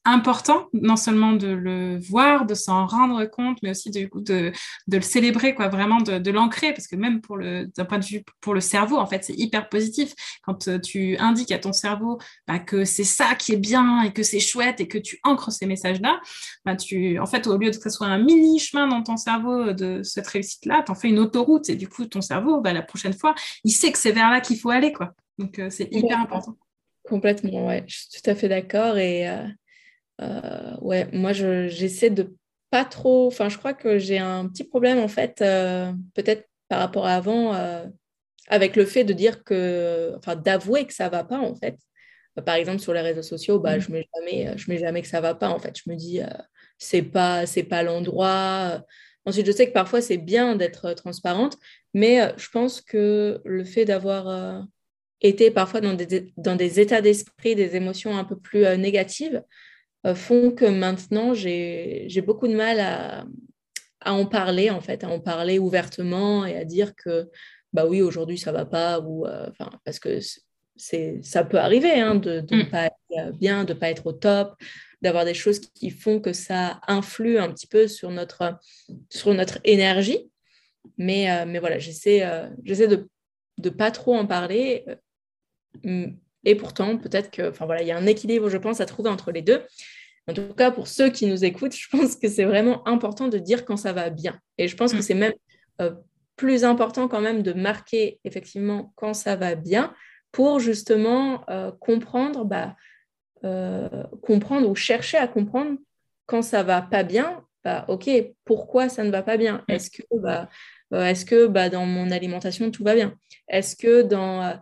important, 0.04 0.68
non 0.72 0.96
seulement 0.96 1.32
de 1.32 1.48
le 1.48 1.98
voir, 1.98 2.44
de 2.44 2.54
s'en 2.54 2.86
rendre 2.86 3.24
compte, 3.26 3.58
mais 3.62 3.70
aussi 3.70 3.90
de, 3.90 4.08
de 4.14 4.52
le 4.88 5.00
célébrer, 5.00 5.54
quoi, 5.54 5.68
vraiment 5.68 5.98
de, 5.98 6.18
de 6.18 6.30
l'ancrer, 6.30 6.72
parce 6.72 6.88
que 6.88 6.96
même 6.96 7.20
pour 7.20 7.36
le, 7.36 7.66
d'un 7.76 7.84
point 7.84 7.98
de 7.98 8.04
vue 8.04 8.24
pour 8.40 8.54
le 8.54 8.60
cerveau, 8.60 8.96
en 8.96 9.06
fait, 9.06 9.24
c'est 9.24 9.38
hyper 9.38 9.68
positif 9.68 10.14
quand 10.42 10.68
euh, 10.68 10.78
tu 10.78 11.16
indiques 11.18 11.52
à 11.52 11.58
ton 11.58 11.72
cerveau 11.72 12.18
bah, 12.48 12.58
que 12.58 12.84
c'est 12.84 13.04
ça 13.04 13.34
qui 13.36 13.52
est 13.52 13.56
bien 13.56 14.02
et 14.02 14.12
que 14.12 14.22
c'est 14.22 14.40
chouette 14.40 14.80
et 14.80 14.88
que 14.88 14.98
tu 14.98 15.20
ancres 15.22 15.52
ces 15.52 15.66
messages-là, 15.66 16.20
bah, 16.64 16.74
tu, 16.74 17.18
en 17.18 17.26
fait, 17.26 17.46
au 17.46 17.56
lieu 17.56 17.70
de 17.70 17.76
que 17.76 17.84
ce 17.84 17.90
soit 17.90 18.08
un 18.08 18.18
mini 18.18 18.58
chemin 18.58 18.88
dans 18.88 19.02
ton 19.02 19.16
cerveau 19.16 19.72
de 19.72 20.02
cette 20.02 20.26
réussite-là, 20.26 20.82
tu 20.84 20.92
en 20.92 20.94
fais 20.94 21.08
une 21.08 21.18
autoroute 21.18 21.68
et 21.70 21.76
du 21.76 21.88
coup, 21.88 22.06
ton 22.06 22.20
cerveau, 22.20 22.60
bah, 22.60 22.72
la 22.72 22.82
prochaine 22.82 23.14
fois, 23.14 23.34
il 23.64 23.70
sait 23.70 23.92
que 23.92 23.98
c'est 23.98 24.12
vers 24.12 24.30
là 24.30 24.40
qu'il 24.40 24.58
faut 24.58 24.70
aller, 24.70 24.92
quoi. 24.92 25.12
Donc, 25.38 25.58
euh, 25.58 25.68
c'est 25.70 25.88
hyper 25.92 26.20
important. 26.20 26.56
Complètement, 27.04 27.66
ouais, 27.66 27.84
je 27.88 27.96
suis 27.96 28.22
tout 28.22 28.30
à 28.30 28.34
fait 28.34 28.48
d'accord 28.48 28.96
et 28.96 29.28
euh, 29.28 29.44
euh, 30.22 30.76
ouais, 30.80 31.08
moi, 31.12 31.32
j'essaie 31.32 32.10
de 32.10 32.34
pas 32.70 32.84
trop. 32.84 33.26
Enfin, 33.26 33.48
je 33.48 33.58
crois 33.58 33.74
que 33.74 33.98
j'ai 33.98 34.18
un 34.18 34.48
petit 34.48 34.64
problème, 34.64 34.98
en 34.98 35.08
fait, 35.08 35.40
euh, 35.42 35.92
peut-être 36.14 36.48
par 36.68 36.80
rapport 36.80 37.06
à 37.06 37.14
avant, 37.14 37.54
euh, 37.54 37.86
avec 38.48 38.76
le 38.76 38.84
fait 38.84 39.04
de 39.04 39.12
dire 39.12 39.44
que. 39.44 40.14
Enfin, 40.16 40.36
d'avouer 40.36 40.86
que 40.86 40.94
ça 40.94 41.08
va 41.08 41.24
pas, 41.24 41.38
en 41.38 41.54
fait. 41.54 41.76
Par 42.46 42.54
exemple, 42.54 42.78
sur 42.78 42.94
les 42.94 43.02
réseaux 43.02 43.22
sociaux, 43.22 43.58
bah, 43.58 43.76
mm. 43.76 43.80
je 43.80 43.88
ne 43.90 43.94
mets, 43.94 44.08
jamais, 44.14 44.58
je 44.58 44.70
mets 44.70 44.78
jamais 44.78 45.02
que 45.02 45.08
ça 45.08 45.20
va 45.20 45.34
pas, 45.34 45.48
en 45.48 45.58
fait. 45.58 45.76
Je 45.84 45.90
me 45.90 45.96
dis, 45.96 46.20
c'est 46.78 47.02
pas, 47.02 47.46
c'est 47.46 47.64
pas 47.64 47.82
l'endroit. 47.82 48.82
Ensuite, 49.24 49.46
je 49.46 49.52
sais 49.52 49.68
que 49.68 49.72
parfois, 49.72 50.00
c'est 50.00 50.16
bien 50.16 50.56
d'être 50.56 50.94
transparente, 50.94 51.56
mais 51.94 52.32
je 52.38 52.48
pense 52.48 52.80
que 52.80 53.40
le 53.44 53.64
fait 53.64 53.84
d'avoir 53.84 54.66
été 55.20 55.50
parfois 55.50 55.80
dans 55.80 55.94
des, 55.94 56.32
dans 56.36 56.56
des 56.56 56.80
états 56.80 57.02
d'esprit, 57.02 57.54
des 57.54 57.76
émotions 57.76 58.16
un 58.16 58.24
peu 58.24 58.36
plus 58.36 58.64
négatives, 58.78 59.42
font 60.14 60.50
que 60.50 60.64
maintenant, 60.64 61.34
j'ai 61.34 62.24
beaucoup 62.26 62.48
de 62.48 62.56
mal 62.56 62.80
à, 62.80 63.24
en 64.04 64.26
parler, 64.26 64.70
en 64.70 64.80
fait, 64.80 65.04
à 65.04 65.08
en 65.08 65.20
parler 65.20 65.58
ouvertement 65.58 66.44
et 66.44 66.56
à 66.56 66.64
dire 66.64 66.94
que, 66.96 67.30
bah 67.72 67.86
oui, 67.86 68.02
aujourd'hui, 68.02 68.38
ça 68.38 68.52
va 68.52 68.64
pas, 68.64 69.00
ou, 69.00 69.26
euh, 69.26 69.48
parce 69.84 69.98
que 69.98 70.18
ça 70.76 71.44
peut 71.44 71.58
arriver 71.58 71.92
hein, 71.92 72.16
de, 72.16 72.44
ne 72.50 72.62
mm. 72.64 72.70
pas 72.70 72.86
être 72.86 73.38
bien, 73.38 73.64
de 73.64 73.72
ne 73.72 73.78
pas 73.78 73.90
être 73.90 74.06
au 74.06 74.12
top, 74.12 74.56
d'avoir 75.02 75.24
des 75.24 75.34
choses 75.34 75.60
qui 75.60 75.90
font 75.90 76.20
que 76.20 76.32
ça 76.32 76.80
influe 76.88 77.38
un 77.38 77.52
petit 77.52 77.66
peu 77.66 77.86
sur 77.86 78.10
notre, 78.10 78.58
sur 79.08 79.32
notre 79.34 79.58
énergie. 79.64 80.30
Mais, 80.98 81.30
euh, 81.30 81.44
mais 81.46 81.60
voilà, 81.60 81.78
j'essaie 81.78 82.28
j'essaie 82.64 82.88
de 82.88 83.08
ne 83.62 83.70
pas 83.70 83.92
trop 83.92 84.16
en 84.16 84.26
parler. 84.26 84.84
Et 86.44 86.54
pourtant, 86.54 86.96
peut-être 86.98 87.30
que, 87.30 87.50
enfin 87.50 87.66
voilà, 87.66 87.82
il 87.82 87.88
y 87.88 87.92
a 87.92 87.96
un 87.96 88.06
équilibre, 88.06 88.48
je 88.48 88.56
pense, 88.56 88.80
à 88.80 88.86
trouver 88.86 89.10
entre 89.10 89.30
les 89.30 89.42
deux. 89.42 89.62
En 90.28 90.34
tout 90.34 90.54
cas, 90.54 90.70
pour 90.70 90.86
ceux 90.86 91.10
qui 91.10 91.26
nous 91.26 91.44
écoutent, 91.44 91.74
je 91.74 91.88
pense 91.90 92.16
que 92.16 92.28
c'est 92.28 92.44
vraiment 92.44 92.86
important 92.86 93.28
de 93.28 93.38
dire 93.38 93.64
quand 93.64 93.76
ça 93.76 93.92
va 93.92 94.10
bien. 94.10 94.38
Et 94.58 94.68
je 94.68 94.76
pense 94.76 94.92
que 94.92 94.98
mm. 94.98 95.02
c'est 95.02 95.14
même 95.14 95.32
euh, 95.80 95.92
plus 96.36 96.64
important 96.64 97.08
quand 97.08 97.20
même 97.20 97.42
de 97.42 97.52
marquer 97.52 98.20
effectivement 98.24 98.92
quand 98.96 99.14
ça 99.14 99.36
va 99.36 99.54
bien 99.54 99.94
pour 100.30 100.60
justement 100.60 101.44
euh, 101.50 101.72
comprendre, 101.72 102.44
bah, 102.44 102.76
euh, 103.44 104.04
comprendre 104.22 104.68
ou 104.68 104.74
chercher 104.74 105.18
à 105.18 105.26
comprendre 105.26 105.76
quand 106.26 106.42
ça 106.42 106.62
va 106.62 106.82
pas 106.82 107.02
bien. 107.02 107.44
Bah, 107.64 107.84
ok, 107.88 108.08
pourquoi 108.44 108.88
ça 108.88 109.04
ne 109.04 109.10
va 109.10 109.22
pas 109.22 109.36
bien? 109.36 109.64
Mm. 109.68 109.72
Est-ce 109.72 109.90
que, 109.90 110.02
bah, 110.12 110.48
est-ce 110.92 111.24
que 111.24 111.46
bah, 111.46 111.68
dans 111.68 111.86
mon 111.86 112.10
alimentation 112.12 112.70
tout 112.70 112.84
va 112.84 112.94
bien? 112.94 113.14
Est-ce 113.48 113.74
que 113.76 114.02
dans 114.02 114.56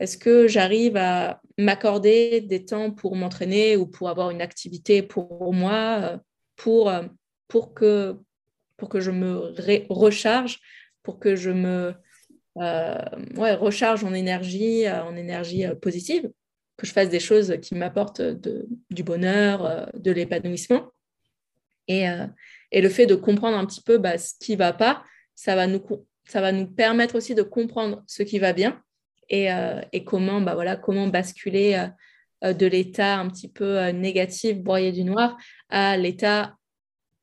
est-ce 0.00 0.16
que 0.16 0.48
j'arrive 0.48 0.96
à 0.96 1.42
m'accorder 1.58 2.40
des 2.40 2.64
temps 2.64 2.90
pour 2.90 3.16
m'entraîner 3.16 3.76
ou 3.76 3.86
pour 3.86 4.08
avoir 4.08 4.30
une 4.30 4.40
activité 4.40 5.02
pour 5.02 5.52
moi, 5.52 6.00
euh, 6.02 6.18
pour, 6.56 6.88
euh, 6.88 7.02
pour, 7.48 7.74
que, 7.74 8.16
pour 8.78 8.88
que 8.88 9.00
je 9.00 9.10
me 9.10 9.52
recharge, 9.90 10.58
pour 11.02 11.20
que 11.20 11.36
je 11.36 11.50
me 11.50 11.92
euh, 12.56 12.98
recharge 13.36 14.02
en 14.02 14.14
énergie, 14.14 14.88
en 14.88 15.14
énergie 15.16 15.66
positive, 15.82 16.30
que 16.78 16.86
je 16.86 16.92
fasse 16.92 17.10
des 17.10 17.20
choses 17.20 17.58
qui 17.60 17.74
m'apportent 17.74 18.22
du 18.22 19.02
bonheur, 19.02 19.90
de 19.94 20.10
l'épanouissement. 20.10 20.90
Et, 21.88 22.06
et, 22.72 22.80
le 22.80 22.88
fait 22.88 23.06
de 23.06 23.14
comprendre 23.14 23.58
un 23.58 23.66
petit 23.66 23.82
peu 23.82 23.98
bah, 23.98 24.16
ce 24.16 24.32
qui 24.40 24.52
ne 24.52 24.58
va 24.58 24.72
pas, 24.72 25.04
ça 25.34 25.54
va, 25.56 25.66
nous, 25.66 25.82
ça 26.24 26.40
va 26.40 26.52
nous 26.52 26.66
permettre 26.66 27.16
aussi 27.16 27.34
de 27.34 27.42
comprendre 27.42 28.02
ce 28.06 28.22
qui 28.22 28.38
va 28.38 28.54
bien 28.54 28.82
euh, 29.32 29.80
et, 29.92 30.04
comment, 30.04 30.40
bah 30.40 30.54
voilà, 30.54 30.76
comment 30.76 31.06
basculer 31.06 31.74
euh, 31.74 32.48
euh, 32.48 32.52
de 32.52 32.66
l'état 32.66 33.18
un 33.18 33.28
petit 33.28 33.48
peu 33.48 33.88
négatif, 33.90 34.58
broyé 34.58 34.92
du 34.92 35.04
noir, 35.04 35.36
à 35.68 35.96
l'état 35.96 36.56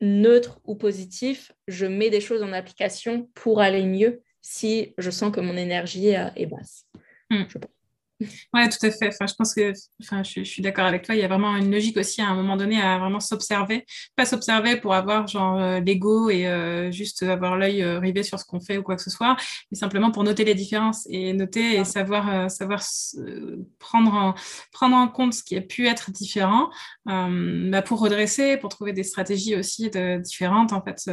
neutre 0.02 0.60
ou 0.64 0.76
positif. 0.76 1.52
Je 1.68 1.86
mets 1.86 2.10
des 2.10 2.22
choses 2.22 2.44
en 2.44 2.54
application 2.54 3.30
pour 3.34 3.62
aller 3.62 3.84
mieux 3.84 4.22
si 4.42 4.94
je 4.98 5.10
sens 5.10 5.32
que 5.32 5.42
mon 5.42 5.58
énergie 5.58 6.10
est 6.10 6.46
basse. 6.46 6.86
Hmm. 7.30 7.44
Oui, 8.20 8.70
tout 8.70 8.86
à 8.86 8.92
fait. 8.92 9.10
Enfin, 9.10 9.28
je 9.28 9.34
pense 9.36 9.54
que 9.54 9.74
enfin, 10.02 10.24
je, 10.24 10.44
suis 10.44 10.62
d'accord 10.62 10.86
avec 10.86 11.04
toi. 11.04 11.14
Il 11.14 11.22
y 11.22 11.24
a 11.24 11.28
vraiment 11.28 11.56
une 11.56 11.72
logique 11.72 11.98
aussi 11.98 12.22
à 12.22 12.28
un 12.28 12.36
moment 12.36 12.58
donné 12.58 12.82
à 12.82 12.98
vraiment 12.98 13.20
s'observer. 13.20 13.86
Pas 14.16 14.26
s'observer 14.26 14.78
pour 14.78 14.96
avoir 14.96 15.28
genre 15.28 15.58
euh, 15.60 15.80
l'ego 15.80 16.30
et 16.30 16.48
euh, 16.48 16.92
juste 16.92 17.22
avoir 17.24 17.58
l'œil 17.58 17.84
euh, 17.84 18.00
rivé 18.00 18.24
sur 18.24 18.40
ce 18.40 18.46
qu'on 18.46 18.60
fait 18.60 18.78
ou 18.78 18.84
quoi 18.84 18.96
que 18.96 19.04
ce 19.04 19.12
soit, 19.12 19.36
mais 19.72 19.78
simplement 19.78 20.12
pour 20.12 20.24
noter 20.24 20.46
les 20.46 20.56
différences 20.56 21.06
et 21.10 21.34
noter 21.34 21.76
et 21.76 21.84
savoir, 21.86 22.50
savoir 22.50 22.82
prendre, 23.80 24.14
en, 24.14 24.36
prendre 24.72 24.96
en 24.96 25.08
compte 25.08 25.34
ce 25.34 25.44
qui 25.44 25.56
a 25.56 25.62
pu 25.62 25.88
être 25.88 26.12
différent 26.12 26.70
bah, 27.06 27.82
pour 27.84 28.00
redresser, 28.00 28.58
pour 28.58 28.70
trouver 28.70 28.94
des 28.94 29.04
stratégies 29.04 29.56
aussi 29.56 29.90
de, 29.90 30.18
différentes 30.20 30.74
en 30.74 30.82
fait 30.82 31.10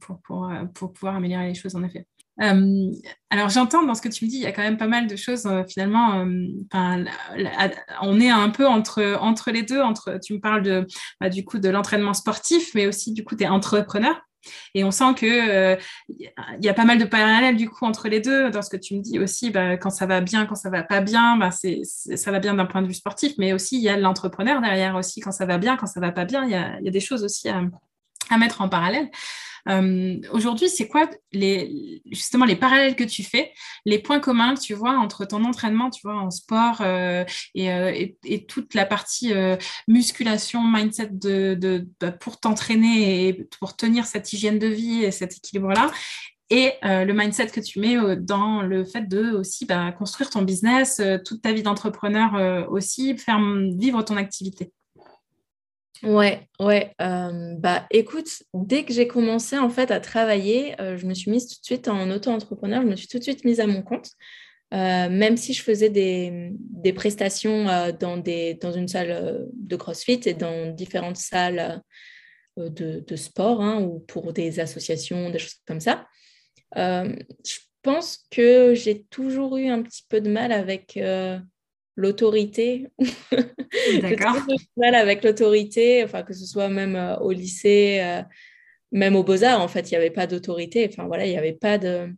pour, 0.00 0.20
pour, 0.22 0.50
pour 0.74 0.92
pouvoir 0.92 1.16
améliorer 1.16 1.48
les 1.48 1.54
choses 1.54 1.74
en 1.74 1.82
effet. 1.82 2.06
Euh, 2.40 2.92
alors 3.30 3.48
j'entends 3.48 3.82
dans 3.82 3.94
ce 3.94 4.02
que 4.02 4.08
tu 4.08 4.24
me 4.24 4.30
dis, 4.30 4.36
il 4.36 4.42
y 4.42 4.46
a 4.46 4.52
quand 4.52 4.62
même 4.62 4.76
pas 4.76 4.86
mal 4.86 5.06
de 5.06 5.16
choses 5.16 5.46
euh, 5.46 5.64
finalement. 5.68 6.20
Euh, 6.20 7.04
on 8.02 8.20
est 8.20 8.30
un 8.30 8.50
peu 8.50 8.66
entre, 8.66 9.18
entre 9.20 9.50
les 9.50 9.62
deux. 9.62 9.80
Entre, 9.80 10.18
tu 10.22 10.34
me 10.34 10.40
parles 10.40 10.62
de, 10.62 10.86
bah, 11.20 11.28
du 11.28 11.44
coup 11.44 11.58
de 11.58 11.68
l'entraînement 11.68 12.14
sportif, 12.14 12.74
mais 12.74 12.86
aussi 12.86 13.12
du 13.12 13.24
coup 13.24 13.36
entrepreneur. 13.48 14.20
Et 14.74 14.84
on 14.84 14.90
sent 14.90 15.14
que 15.16 15.76
il 16.08 16.64
y 16.64 16.68
a 16.68 16.74
pas 16.74 16.84
mal 16.84 16.98
de 16.98 17.04
parallèles 17.04 17.56
du 17.56 17.68
coup 17.68 17.84
entre 17.84 18.08
les 18.08 18.20
deux. 18.20 18.50
Dans 18.50 18.62
ce 18.62 18.70
que 18.70 18.76
tu 18.76 18.94
me 18.94 19.02
dis 19.02 19.18
aussi, 19.18 19.50
bah, 19.50 19.76
quand 19.76 19.90
ça 19.90 20.06
va 20.06 20.20
bien, 20.20 20.46
quand 20.46 20.54
ça 20.54 20.70
va 20.70 20.84
pas 20.84 21.00
bien, 21.00 21.36
bah, 21.36 21.50
c'est, 21.50 21.82
ça 21.84 22.30
va 22.30 22.38
bien 22.38 22.54
d'un 22.54 22.66
point 22.66 22.80
de 22.80 22.86
vue 22.86 22.94
sportif, 22.94 23.34
mais 23.36 23.52
aussi 23.52 23.76
il 23.76 23.82
y 23.82 23.88
a 23.88 23.96
l'entrepreneur 23.96 24.60
derrière 24.60 24.94
aussi. 24.94 25.20
Quand 25.20 25.32
ça 25.32 25.44
va 25.44 25.58
bien, 25.58 25.76
quand 25.76 25.86
ça 25.86 26.00
va 26.00 26.12
pas 26.12 26.24
bien, 26.24 26.44
il 26.44 26.50
y 26.50 26.54
a, 26.54 26.90
des 26.90 27.00
choses 27.00 27.24
aussi 27.24 27.48
à 27.48 28.38
mettre 28.38 28.60
en 28.60 28.68
parallèle. 28.68 29.10
Euh, 29.68 30.20
aujourd'hui, 30.32 30.68
c'est 30.68 30.88
quoi 30.88 31.08
les, 31.32 32.02
justement 32.10 32.44
les 32.44 32.56
parallèles 32.56 32.96
que 32.96 33.04
tu 33.04 33.22
fais, 33.22 33.52
les 33.84 33.98
points 33.98 34.20
communs 34.20 34.54
que 34.54 34.60
tu 34.60 34.74
vois 34.74 34.92
entre 34.92 35.24
ton 35.24 35.44
entraînement, 35.44 35.90
tu 35.90 36.02
vois, 36.02 36.16
en 36.16 36.30
sport 36.30 36.80
euh, 36.80 37.24
euh, 37.56 38.06
et, 38.24 38.46
toute 38.46 38.74
la 38.74 38.86
partie 38.86 39.32
musculation, 39.86 40.62
mindset 40.62 41.10
de, 41.12 41.88
bah, 42.00 42.12
pour 42.12 42.40
t'entraîner 42.40 43.28
et 43.28 43.34
pour 43.58 43.76
tenir 43.76 44.06
cette 44.06 44.32
hygiène 44.32 44.58
de 44.58 44.66
vie 44.66 45.04
et 45.04 45.10
cet 45.10 45.36
équilibre-là, 45.36 45.90
et 46.50 46.72
le 46.82 47.12
mindset 47.12 47.48
que 47.48 47.60
tu 47.60 47.78
mets 47.78 48.16
dans 48.16 48.62
le 48.62 48.84
fait 48.84 49.06
de 49.06 49.32
aussi 49.32 49.66
bah, 49.66 49.92
construire 49.92 50.30
ton 50.30 50.42
business, 50.42 51.02
toute 51.24 51.42
ta 51.42 51.52
vie 51.52 51.62
d'entrepreneur 51.62 52.70
aussi, 52.70 53.16
faire 53.18 53.38
vivre 53.76 54.02
ton 54.02 54.16
activité. 54.16 54.72
Ouais, 56.02 56.48
ouais. 56.60 56.92
Euh, 57.00 57.54
bah, 57.56 57.86
écoute, 57.90 58.42
dès 58.54 58.84
que 58.84 58.92
j'ai 58.92 59.08
commencé 59.08 59.58
en 59.58 59.68
fait 59.68 59.90
à 59.90 60.00
travailler, 60.00 60.80
euh, 60.80 60.96
je 60.96 61.06
me 61.06 61.14
suis 61.14 61.30
mise 61.30 61.48
tout 61.48 61.60
de 61.60 61.64
suite 61.64 61.88
en 61.88 62.10
auto-entrepreneur. 62.10 62.82
Je 62.82 62.86
me 62.86 62.96
suis 62.96 63.08
tout 63.08 63.18
de 63.18 63.22
suite 63.22 63.44
mise 63.44 63.58
à 63.58 63.66
mon 63.66 63.82
compte, 63.82 64.10
euh, 64.74 65.08
même 65.08 65.36
si 65.36 65.52
je 65.52 65.62
faisais 65.62 65.90
des, 65.90 66.92
prestations 66.92 67.66
dans, 67.98 68.16
des, 68.16 68.54
dans 68.54 68.72
une 68.72 68.88
salle 68.88 69.46
de 69.52 69.76
CrossFit 69.76 70.20
et 70.26 70.34
dans 70.34 70.72
différentes 70.72 71.16
salles 71.16 71.82
de, 72.56 73.16
sport 73.16 73.60
hein, 73.60 73.80
ou 73.82 74.00
pour 74.00 74.32
des 74.32 74.60
associations, 74.60 75.30
des 75.30 75.38
choses 75.38 75.60
comme 75.66 75.80
ça. 75.80 76.06
je 76.76 77.58
pense 77.82 78.26
que 78.30 78.74
j'ai 78.74 79.04
toujours 79.04 79.56
eu 79.56 79.68
un 79.68 79.82
petit 79.82 80.04
peu 80.08 80.20
de 80.20 80.30
mal 80.30 80.52
avec 80.52 80.98
l'autorité. 81.98 82.86
D'accord. 84.02 84.36
mal 84.76 84.94
avec 84.94 85.24
l'autorité, 85.24 86.04
enfin, 86.04 86.22
que 86.22 86.32
ce 86.32 86.46
soit 86.46 86.68
même 86.68 86.94
euh, 86.94 87.16
au 87.16 87.32
lycée, 87.32 87.98
euh, 88.00 88.22
même 88.92 89.16
aux 89.16 89.24
Beaux-Arts, 89.24 89.60
en 89.60 89.66
fait, 89.66 89.90
il 89.90 89.94
n'y 89.94 89.96
avait 89.98 90.10
pas 90.10 90.28
d'autorité. 90.28 90.88
Enfin, 90.90 91.06
voilà, 91.08 91.26
il 91.26 91.30
n'y 91.30 91.36
avait 91.36 91.52
pas 91.52 91.76
de. 91.76 92.08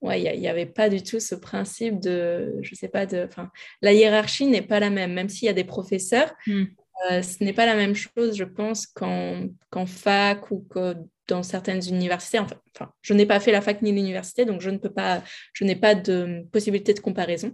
Ouais, 0.00 0.22
il 0.22 0.40
n'y 0.40 0.48
avait 0.48 0.66
pas 0.66 0.88
du 0.88 1.02
tout 1.02 1.20
ce 1.20 1.34
principe 1.34 2.00
de, 2.00 2.56
je 2.62 2.74
sais 2.74 2.88
pas, 2.88 3.04
de, 3.04 3.24
enfin, 3.24 3.50
la 3.82 3.92
hiérarchie 3.92 4.46
n'est 4.46 4.62
pas 4.62 4.80
la 4.80 4.90
même, 4.90 5.12
même 5.12 5.28
s'il 5.28 5.46
y 5.46 5.50
a 5.50 5.54
des 5.54 5.64
professeurs, 5.64 6.32
hmm. 6.46 6.64
ce 7.10 7.44
n'est 7.44 7.52
pas 7.52 7.66
la 7.66 7.74
même 7.74 7.96
chose, 7.96 8.36
je 8.36 8.44
pense, 8.44 8.86
qu'en 8.86 9.86
fac 9.86 10.52
ou 10.52 10.64
que 10.70 10.94
dans 11.26 11.42
certaines 11.42 11.82
universités. 11.88 12.38
Enfin, 12.38 12.92
je 13.02 13.12
n'ai 13.12 13.26
pas 13.26 13.40
fait 13.40 13.50
la 13.50 13.60
fac 13.60 13.82
ni 13.82 13.90
l'université, 13.90 14.44
donc 14.44 14.60
je 14.60 14.70
ne 14.70 14.78
peux 14.78 14.92
pas, 14.92 15.22
je 15.52 15.64
n'ai 15.64 15.76
pas 15.76 15.96
de 15.96 16.46
possibilité 16.52 16.94
de 16.94 17.00
comparaison. 17.00 17.52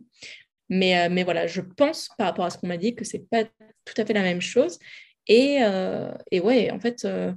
Mais, 0.69 0.99
euh, 0.99 1.09
mais 1.11 1.25
voilà, 1.25 1.47
je 1.47 1.61
pense 1.61 2.09
par 2.17 2.29
rapport 2.29 2.45
à 2.45 2.51
ce 2.51 2.59
qu'on 2.59 2.67
m'a 2.67 2.77
dit 2.77 2.95
que 2.95 3.05
c'est 3.05 3.29
pas 3.29 3.45
tout 3.45 3.95
à 3.97 4.05
fait 4.05 4.13
la 4.13 4.23
même 4.23 4.41
chose. 4.41 4.79
Et, 5.27 5.59
euh, 5.63 6.13
et 6.31 6.41
ouais, 6.41 6.71
en 6.71 6.81
fait, 6.81 7.05
euh, 7.05 7.33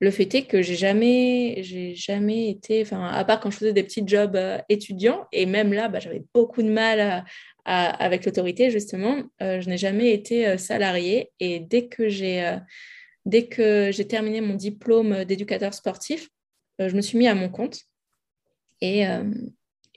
le 0.00 0.10
fait 0.10 0.32
est 0.34 0.46
que 0.46 0.62
j'ai 0.62 0.76
jamais, 0.76 1.62
jamais 1.94 2.50
été, 2.50 2.82
enfin, 2.82 3.06
à 3.08 3.24
part 3.24 3.40
quand 3.40 3.50
je 3.50 3.56
faisais 3.56 3.72
des 3.72 3.82
petits 3.82 4.06
jobs 4.06 4.38
étudiants, 4.68 5.26
et 5.32 5.46
même 5.46 5.72
là, 5.72 5.88
bah, 5.88 6.00
j'avais 6.00 6.24
beaucoup 6.34 6.62
de 6.62 6.68
mal 6.68 7.24
avec 7.64 8.26
l'autorité, 8.26 8.70
justement. 8.70 9.22
je 9.40 9.66
n'ai 9.68 9.78
jamais 9.78 10.12
été 10.12 10.58
salariée. 10.58 11.32
Et 11.40 11.60
dès 11.60 11.88
que 11.88 12.10
j'ai 12.10 12.58
dès 13.24 13.48
terminé 13.48 14.42
mon 14.42 14.54
diplôme 14.54 15.24
d'éducateur 15.24 15.72
sportif, 15.72 16.28
je 16.78 16.94
me 16.94 17.00
suis 17.00 17.16
mis 17.16 17.26
à 17.26 17.34
mon 17.34 17.48
compte. 17.48 17.80
Et, 18.82 19.04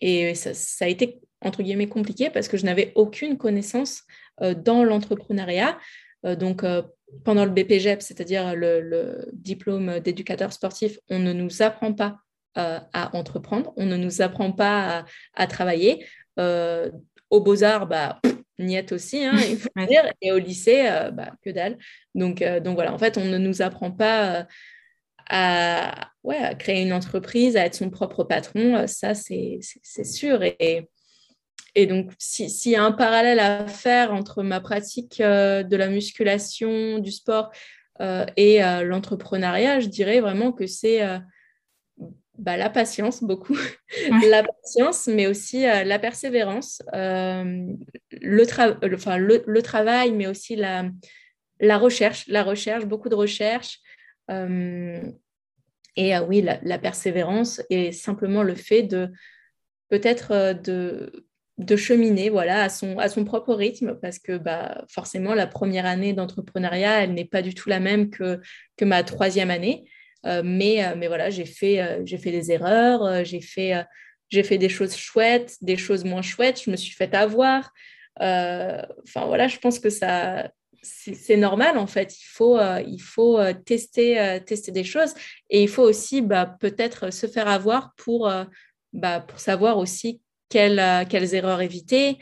et 0.02 0.34
ça, 0.34 0.86
a 0.86 0.88
été 0.88 1.20
entre 1.42 1.64
guillemets 1.64 1.88
compliqué 1.88 2.30
parce 2.30 2.48
que 2.48 2.58
je 2.58 2.66
n'avais 2.66 2.92
aucune 2.96 3.38
connaissance 3.38 4.04
euh, 4.42 4.54
dans 4.54 4.84
l'entrepreneuriat. 4.84 5.78
Euh, 6.26 6.36
donc, 6.36 6.64
euh, 6.64 6.82
pendant 7.24 7.46
le 7.46 7.52
BPGEP, 7.52 8.02
c'est-à-dire 8.02 8.56
le, 8.56 9.26
diplôme 9.34 10.00
d'éducateur 10.00 10.54
sportif, 10.54 11.00
on 11.10 11.20
ne 11.20 11.34
nous 11.34 11.62
apprend 11.62 11.94
pas 11.94 12.20
à 12.56 13.16
entreprendre, 13.16 13.72
on 13.78 13.86
ne 13.86 13.96
nous 13.96 14.22
apprend 14.22 14.52
pas 14.52 15.06
à, 15.34 15.48
travailler. 15.48 16.06
aux 16.38 17.40
beaux-arts, 17.40 17.88
bah, 17.88 18.20
niette 18.60 18.92
aussi, 18.92 19.24
hein, 19.24 19.38
il 19.50 19.58
faut 19.58 19.70
dire, 19.88 20.12
et 20.22 20.34
au 20.34 20.38
lycée, 20.38 20.84
bah, 21.14 21.32
que 21.42 21.52
dalle. 21.52 21.78
Donc, 22.16 22.44
donc 22.44 22.76
voilà, 22.76 22.94
en 22.94 22.98
fait, 22.98 23.18
on 23.18 23.24
ne 23.24 23.38
nous 23.38 23.62
apprend 23.62 23.92
pas 23.92 24.46
à, 25.30 26.12
ouais, 26.24 26.38
à 26.38 26.54
créer 26.54 26.84
une 26.84 26.94
entreprise, 26.94 27.56
à 27.56 27.66
être 27.66 27.76
son 27.76 27.90
propre 27.90 28.26
patron, 28.26 28.86
ça 28.86 29.14
c'est 29.14 29.62
sûr. 30.04 30.44
Et, 30.44 30.90
et 31.76 31.86
donc, 31.86 32.12
s'il 32.18 32.72
y 32.72 32.76
a 32.76 32.84
un 32.84 32.92
parallèle 32.92 33.40
à 33.40 33.68
faire 33.68 34.14
entre 34.14 34.44
ma 34.44 34.60
pratique 34.60 35.22
euh, 35.22 35.64
de 35.64 35.76
la 35.76 35.88
musculation, 35.88 37.00
du 37.00 37.12
sport 37.12 37.52
euh, 38.02 38.26
et 38.38 38.64
euh, 38.64 38.84
l'entrepreneuriat, 38.84 39.80
je 39.80 39.88
dirais 39.88 40.20
vraiment 40.20 40.52
que 40.52 40.68
c'est 40.68 41.02
bah, 42.38 42.58
la 42.58 42.70
patience, 42.70 43.24
beaucoup. 43.24 43.58
la 44.30 44.44
patience, 44.44 45.08
mais 45.08 45.28
aussi 45.28 45.64
la 45.64 46.00
persévérance, 46.00 46.82
le, 46.94 47.76
enfin, 48.96 49.18
le, 49.18 49.62
travail, 49.62 50.12
mais 50.12 50.28
aussi 50.28 50.56
la, 50.56 50.90
la, 51.60 51.78
recherche, 51.78 52.26
la 52.28 52.44
recherche, 52.44 52.86
beaucoup 52.86 53.10
de 53.10 53.16
recherche. 53.16 53.80
et 54.30 56.18
oui, 56.20 56.42
la, 56.42 56.60
la, 56.64 56.80
persévérance 56.80 57.62
et 57.70 57.92
simplement 57.92 58.42
le 58.42 58.56
fait 58.56 58.84
de 58.84 59.10
peut-être 59.90 60.54
de 60.64 61.29
de 61.60 61.76
cheminer 61.76 62.30
voilà, 62.30 62.64
à, 62.64 62.70
son, 62.70 62.98
à 63.00 63.10
son 63.10 63.26
propre 63.26 63.54
rythme 63.54 64.00
parce 64.02 64.18
que 64.18 64.38
bah, 64.38 64.86
forcément, 64.90 65.34
la 65.34 65.46
première 65.46 65.86
année 65.86 66.14
d'entrepreneuriat, 66.14 67.04
elle 67.04 67.14
n'est 67.14 67.26
pas 67.26 67.42
du 67.42 67.54
tout 67.54 67.68
la 67.68 67.82
même 67.82 68.10
que, 68.10 68.40
que 68.78 68.86
ma 68.86 69.04
troisième 69.04 69.52
année. 69.52 69.86
Euh, 70.26 70.42
mais, 70.44 70.86
euh, 70.86 70.96
mais 70.98 71.08
voilà, 71.08 71.30
j'ai 71.30 71.46
fait, 71.46 71.82
euh, 71.82 72.06
fait 72.06 72.32
des 72.32 72.52
erreurs, 72.52 73.26
j'ai 73.26 73.42
fait, 73.42 73.74
fait 74.32 74.58
des 74.58 74.70
choses 74.70 74.96
chouettes, 74.96 75.58
des 75.62 75.76
choses 75.76 76.06
moins 76.06 76.22
chouettes, 76.22 76.62
je 76.64 76.72
me 76.72 76.78
suis 76.78 76.94
fait 76.94 77.14
avoir. 77.14 77.74
Enfin 78.20 79.26
voilà, 79.26 79.50
je 79.50 79.58
pense 79.58 79.80
que 79.80 79.90
ça, 79.90 80.52
c'est 80.82 81.38
normal 81.38 81.78
en 81.78 81.88
fait. 81.88 82.18
Il 82.18 82.26
faut, 82.26 82.58
il 82.88 83.02
faut 83.02 83.38
tester, 83.66 84.40
tester 84.46 84.72
des 84.72 84.86
choses 84.86 85.14
et 85.50 85.62
il 85.62 85.70
faut 85.70 85.84
aussi 85.84 86.22
bah, 86.22 86.58
peut-être 86.60 87.12
se 87.12 87.28
faire 87.28 87.50
avoir 87.50 87.94
pour, 87.96 88.32
bah, 88.94 89.20
pour 89.22 89.40
savoir 89.40 89.78
aussi 89.78 90.22
euh, 90.56 91.06
quelles, 91.08 91.36
erreurs 91.36 91.62
éviter, 91.62 92.18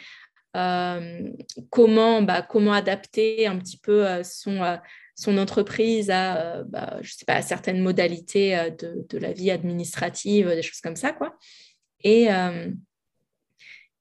euh, 0.56 1.30
comment, 1.70 2.22
bah, 2.22 2.42
comment 2.42 2.74
adapter 2.74 3.48
un 3.48 3.58
petit 3.58 3.78
peu 3.78 4.06
euh, 4.06 4.24
son, 4.24 4.78
son 5.16 5.38
entreprise 5.38 6.10
à, 6.10 6.64
bah, 6.64 6.98
je 7.02 7.14
sais 7.14 7.26
pas, 7.26 7.42
certaines 7.42 7.82
modalités 7.82 8.70
de, 8.80 9.18
la 9.18 9.32
vie 9.32 9.52
administrative, 9.52 10.50
des 10.50 10.62
choses 10.62 10.82
comme 10.82 10.96
ça. 10.96 11.12
Quoi. 11.14 11.36
Et, 12.04 12.28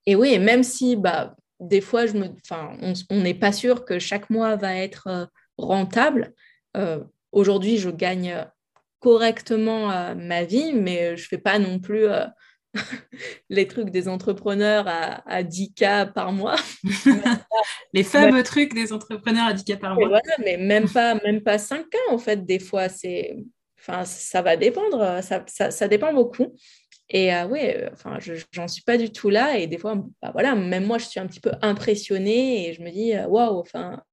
et 0.05 0.15
oui, 0.15 0.37
même 0.39 0.63
si 0.63 0.95
bah, 0.95 1.35
des 1.59 1.81
fois, 1.81 2.05
je 2.05 2.13
me, 2.13 2.27
on 3.09 3.21
n'est 3.21 3.33
pas 3.33 3.51
sûr 3.51 3.83
que 3.83 3.97
chaque 3.97 4.29
mois 4.29 4.55
va 4.55 4.75
être 4.75 5.29
rentable. 5.57 6.33
Aujourd'hui, 7.31 7.77
je 7.77 7.89
gagne 7.89 8.45
correctement 8.99 10.13
ma 10.15 10.43
vie, 10.43 10.73
mais 10.73 11.17
je 11.17 11.23
ne 11.23 11.27
fais 11.27 11.37
pas 11.39 11.57
non 11.57 11.79
plus 11.79 12.05
les 13.49 13.67
trucs 13.67 13.89
des 13.89 14.07
entrepreneurs 14.07 14.85
à, 14.87 15.43
10K 15.43 16.13
par 16.13 16.31
mois. 16.31 16.55
les 17.93 18.03
fameux 18.03 18.43
trucs 18.43 18.73
des 18.73 18.93
entrepreneurs 18.93 19.47
à 19.47 19.53
10K 19.53 19.77
par 19.77 19.95
mois. 19.95 20.19
mais 20.43 20.57
même 20.57 20.89
pas, 20.89 21.15
même 21.15 21.41
pas 21.41 21.57
5K 21.57 21.95
en 22.09 22.17
fait, 22.17 22.45
des 22.45 22.59
fois. 22.59 22.89
C'est, 22.89 23.37
enfin, 23.79 24.05
ça 24.05 24.41
va 24.41 24.57
dépendre, 24.57 25.21
ça, 25.23 25.43
ça, 25.47 25.87
dépend 25.87 26.13
beaucoup. 26.13 26.55
Et 27.09 27.33
euh, 27.33 27.47
oui, 27.47 27.59
enfin, 27.93 28.17
j'en 28.51 28.67
suis 28.67 28.83
pas 28.83 28.97
du 28.97 29.11
tout 29.11 29.29
là. 29.29 29.57
Et 29.57 29.67
des 29.67 29.77
fois, 29.77 29.95
bah, 30.21 30.31
voilà, 30.33 30.55
même 30.55 30.85
moi, 30.85 30.97
je 30.97 31.05
suis 31.05 31.19
un 31.19 31.27
petit 31.27 31.39
peu 31.39 31.51
impressionnée 31.61 32.69
et 32.69 32.73
je 32.73 32.81
me 32.81 32.91
dis, 32.91 33.13
euh, 33.13 33.27
waouh, 33.27 33.59
enfin, 33.59 34.03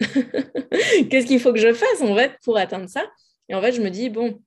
qu'est-ce 0.00 1.26
qu'il 1.26 1.40
faut 1.40 1.52
que 1.52 1.58
je 1.58 1.72
fasse 1.72 2.02
en 2.02 2.14
fait 2.14 2.32
pour 2.42 2.58
atteindre 2.58 2.88
ça? 2.88 3.04
Et 3.48 3.54
en 3.54 3.60
fait, 3.62 3.72
je 3.72 3.80
me 3.80 3.90
dis, 3.90 4.10
bon, 4.10 4.40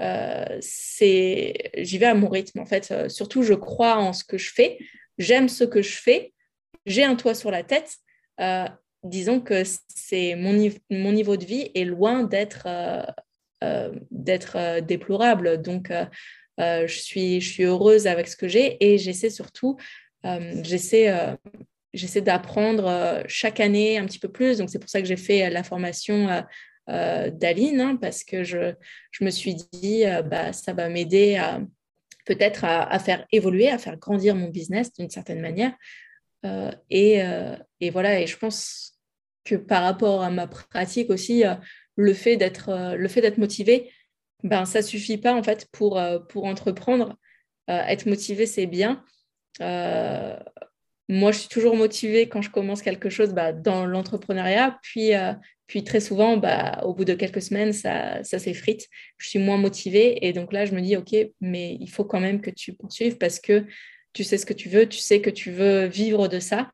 euh, 0.00 0.58
c'est 0.60 1.70
j'y 1.76 1.98
vais 1.98 2.06
à 2.06 2.14
mon 2.14 2.28
rythme 2.28 2.58
en 2.58 2.66
fait. 2.66 2.90
Euh, 2.90 3.08
surtout, 3.08 3.42
je 3.42 3.54
crois 3.54 3.96
en 3.96 4.12
ce 4.12 4.24
que 4.24 4.38
je 4.38 4.52
fais, 4.52 4.78
j'aime 5.18 5.48
ce 5.48 5.64
que 5.64 5.82
je 5.82 5.96
fais, 5.96 6.32
j'ai 6.86 7.04
un 7.04 7.14
toit 7.14 7.34
sur 7.34 7.50
la 7.50 7.62
tête. 7.62 7.94
Euh, 8.40 8.66
disons 9.04 9.40
que 9.40 9.62
c'est 9.88 10.34
mon, 10.34 10.52
niveau 10.52 11.36
de 11.36 11.44
vie 11.44 11.70
est 11.74 11.84
loin 11.84 12.24
d'être 12.24 12.66
déplorable. 14.80 15.62
Donc, 15.62 15.92
je, 16.58 16.86
suis, 16.86 17.62
heureuse 17.62 18.06
avec 18.06 18.28
ce 18.28 18.36
que 18.36 18.48
j'ai 18.48 18.76
et 18.80 18.98
j'essaie 18.98 19.30
surtout, 19.30 19.76
j'essaie 20.24 21.26
d'apprendre 22.22 23.22
chaque 23.28 23.60
année 23.60 23.98
un 23.98 24.06
petit 24.06 24.18
peu 24.18 24.28
plus. 24.28 24.58
Donc, 24.58 24.70
c'est 24.70 24.78
pour 24.78 24.90
ça 24.90 25.02
que 25.02 25.06
j'ai 25.06 25.18
fait 25.18 25.50
la 25.50 25.62
formation 25.62 26.42
d'Aline, 26.86 27.80
hein, 27.80 27.96
parce 27.96 28.24
que 28.24 28.44
je, 28.44 28.74
je, 29.10 29.24
me 29.24 29.30
suis 29.30 29.54
dit, 29.54 30.04
euh, 30.04 30.22
bah, 30.22 30.52
ça 30.52 30.72
va 30.72 30.88
m'aider 30.88 31.36
à 31.36 31.60
peut-être 32.26 32.64
à, 32.64 32.98
faire 32.98 33.26
évoluer, 33.32 33.68
à 33.68 33.76
faire 33.76 33.98
grandir 33.98 34.34
mon 34.34 34.48
business 34.48 34.92
d'une 34.94 35.10
certaine 35.10 35.42
manière. 35.42 35.74
Euh, 36.46 36.70
et, 36.88 37.20
et, 37.80 37.90
voilà, 37.90 38.18
et 38.18 38.26
je 38.26 38.38
pense 38.38 38.98
que 39.44 39.56
par 39.56 39.82
rapport 39.82 40.22
à 40.22 40.30
ma 40.30 40.46
pratique 40.46 41.10
aussi, 41.10 41.44
le 41.96 42.14
fait 42.14 42.38
d'être 42.38 42.94
le 42.96 43.38
motivé, 43.38 43.92
ben 44.42 44.64
ça 44.64 44.80
suffit 44.80 45.18
pas 45.18 45.34
en 45.34 45.42
fait 45.42 45.68
pour 45.70 46.02
pour 46.30 46.46
entreprendre. 46.46 47.18
être 47.68 48.06
motivé, 48.06 48.46
c'est 48.46 48.64
bien. 48.64 49.04
Moi, 51.08 51.32
je 51.32 51.40
suis 51.40 51.48
toujours 51.48 51.76
motivée 51.76 52.28
quand 52.28 52.42
je 52.42 52.50
commence 52.50 52.82
quelque 52.82 53.10
chose 53.10 53.34
bah, 53.34 53.52
dans 53.52 53.86
l'entrepreneuriat, 53.86 54.78
puis 54.82 55.12
puis 55.66 55.82
très 55.82 56.00
souvent, 56.00 56.36
bah, 56.36 56.82
au 56.84 56.92
bout 56.92 57.04
de 57.04 57.14
quelques 57.14 57.42
semaines, 57.42 57.72
ça, 57.72 58.22
ça 58.22 58.38
s'effrite. 58.38 58.88
Je 59.18 59.28
suis 59.28 59.38
moins 59.38 59.56
motivée. 59.56 60.26
Et 60.26 60.32
donc 60.32 60.52
là, 60.52 60.66
je 60.66 60.74
me 60.74 60.80
dis, 60.80 60.96
OK, 60.96 61.14
mais 61.40 61.76
il 61.80 61.88
faut 61.88 62.04
quand 62.04 62.20
même 62.20 62.40
que 62.40 62.50
tu 62.50 62.74
poursuives 62.74 63.16
parce 63.16 63.40
que 63.40 63.64
tu 64.12 64.24
sais 64.24 64.38
ce 64.38 64.46
que 64.46 64.52
tu 64.52 64.68
veux, 64.68 64.86
tu 64.86 64.98
sais 64.98 65.20
que 65.20 65.30
tu 65.30 65.50
veux 65.50 65.86
vivre 65.86 66.28
de 66.28 66.38
ça 66.38 66.70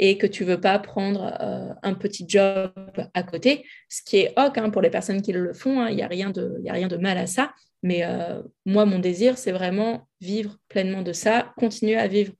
et 0.00 0.18
que 0.18 0.26
tu 0.26 0.44
veux 0.44 0.60
pas 0.60 0.78
prendre 0.80 1.36
euh, 1.40 1.72
un 1.84 1.94
petit 1.94 2.24
job 2.28 2.72
à 3.14 3.22
côté, 3.22 3.64
ce 3.88 4.02
qui 4.02 4.18
est 4.18 4.32
OK 4.36 4.58
hein, 4.58 4.70
pour 4.70 4.82
les 4.82 4.90
personnes 4.90 5.22
qui 5.22 5.32
le 5.32 5.52
font. 5.52 5.80
Hein. 5.80 5.90
Il 5.90 5.96
n'y 5.96 6.02
a, 6.02 6.08
rien 6.08 6.30
de, 6.30 6.60
a 6.68 6.72
rien 6.72 6.88
de 6.88 6.96
mal 6.96 7.16
à 7.16 7.28
ça. 7.28 7.52
Mais 7.84 8.04
euh, 8.04 8.42
moi, 8.66 8.86
mon 8.86 8.98
désir, 8.98 9.38
c'est 9.38 9.52
vraiment 9.52 10.08
vivre 10.20 10.56
pleinement 10.68 11.02
de 11.02 11.12
ça, 11.12 11.52
continuer 11.56 11.96
à 11.96 12.08
vivre 12.08 12.32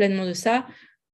pleinement 0.00 0.24
de 0.24 0.32
ça. 0.32 0.66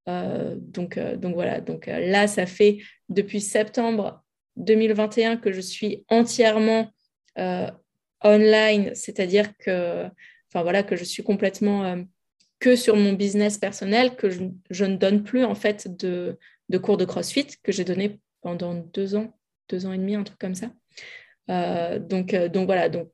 Euh, 0.07 0.55
donc, 0.57 0.97
donc 0.97 1.33
voilà, 1.33 1.59
donc 1.59 1.87
là, 1.87 2.27
ça 2.27 2.45
fait 2.45 2.77
depuis 3.09 3.41
septembre 3.41 4.23
2021 4.57 5.37
que 5.37 5.51
je 5.51 5.61
suis 5.61 6.05
entièrement 6.09 6.91
euh, 7.37 7.69
online, 8.23 8.95
c'est-à-dire 8.95 9.55
que, 9.57 10.05
enfin 10.49 10.63
voilà, 10.63 10.83
que 10.83 10.95
je 10.95 11.03
suis 11.03 11.23
complètement 11.23 11.83
euh, 11.83 12.01
que 12.59 12.75
sur 12.75 12.95
mon 12.95 13.13
business 13.13 13.57
personnel, 13.57 14.15
que 14.15 14.29
je, 14.29 14.85
ne 14.85 14.95
donne 14.95 15.23
plus 15.23 15.43
en 15.43 15.53
fait 15.53 15.87
de, 15.97 16.37
cours 16.81 16.97
de 16.97 17.05
CrossFit 17.05 17.47
que 17.61 17.71
j'ai 17.71 17.83
donné 17.83 18.19
pendant 18.41 18.73
deux 18.73 19.15
ans, 19.15 19.37
deux 19.69 19.85
ans 19.85 19.93
et 19.93 19.97
demi, 19.97 20.15
un 20.15 20.23
truc 20.23 20.39
comme 20.39 20.55
ça. 20.55 20.71
Euh, 21.49 21.99
donc, 21.99 22.33
donc 22.33 22.65
voilà, 22.65 22.89
donc 22.89 23.11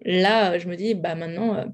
là, 0.00 0.58
je 0.58 0.68
me 0.68 0.76
dis, 0.76 0.94
bah 0.94 1.14
maintenant, 1.14 1.66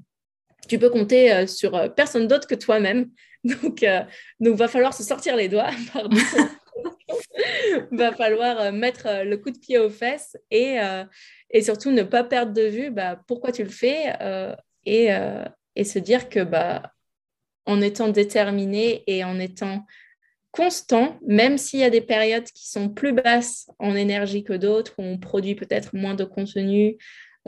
tu 0.68 0.78
peux 0.78 0.90
compter 0.90 1.46
sur 1.46 1.92
personne 1.94 2.28
d'autre 2.28 2.46
que 2.46 2.54
toi-même. 2.54 3.10
Donc, 3.44 3.84
donc, 4.38 4.54
va 4.54 4.68
falloir 4.68 4.94
se 4.94 5.02
sortir 5.02 5.34
les 5.34 5.48
doigts. 5.48 5.70
Pardon. 5.92 6.16
va 7.90 8.12
falloir 8.12 8.72
mettre 8.72 9.24
le 9.24 9.36
coup 9.36 9.50
de 9.50 9.58
pied 9.58 9.78
aux 9.78 9.90
fesses 9.90 10.36
et, 10.52 10.76
et 11.50 11.60
surtout 11.60 11.90
ne 11.90 12.04
pas 12.04 12.22
perdre 12.22 12.52
de 12.52 12.62
vue 12.62 12.90
bah, 12.90 13.20
pourquoi 13.26 13.50
tu 13.50 13.64
le 13.64 13.68
fais 13.68 14.12
et, 14.86 15.08
et, 15.74 15.84
se 15.84 15.98
dire 15.98 16.28
que 16.28 16.38
bah, 16.38 16.92
en 17.66 17.80
étant 17.80 18.08
déterminé 18.08 19.02
et 19.08 19.24
en 19.24 19.40
étant 19.40 19.84
constant, 20.52 21.18
même 21.26 21.58
s'il 21.58 21.80
y 21.80 21.84
a 21.84 21.90
des 21.90 22.02
périodes 22.02 22.44
qui 22.44 22.68
sont 22.68 22.88
plus 22.90 23.12
basses 23.12 23.70
en 23.78 23.96
énergie 23.96 24.44
que 24.44 24.52
d'autres, 24.52 24.94
où 24.98 25.02
on 25.02 25.18
produit 25.18 25.54
peut-être 25.54 25.96
moins 25.96 26.14
de 26.14 26.24
contenu, 26.24 26.98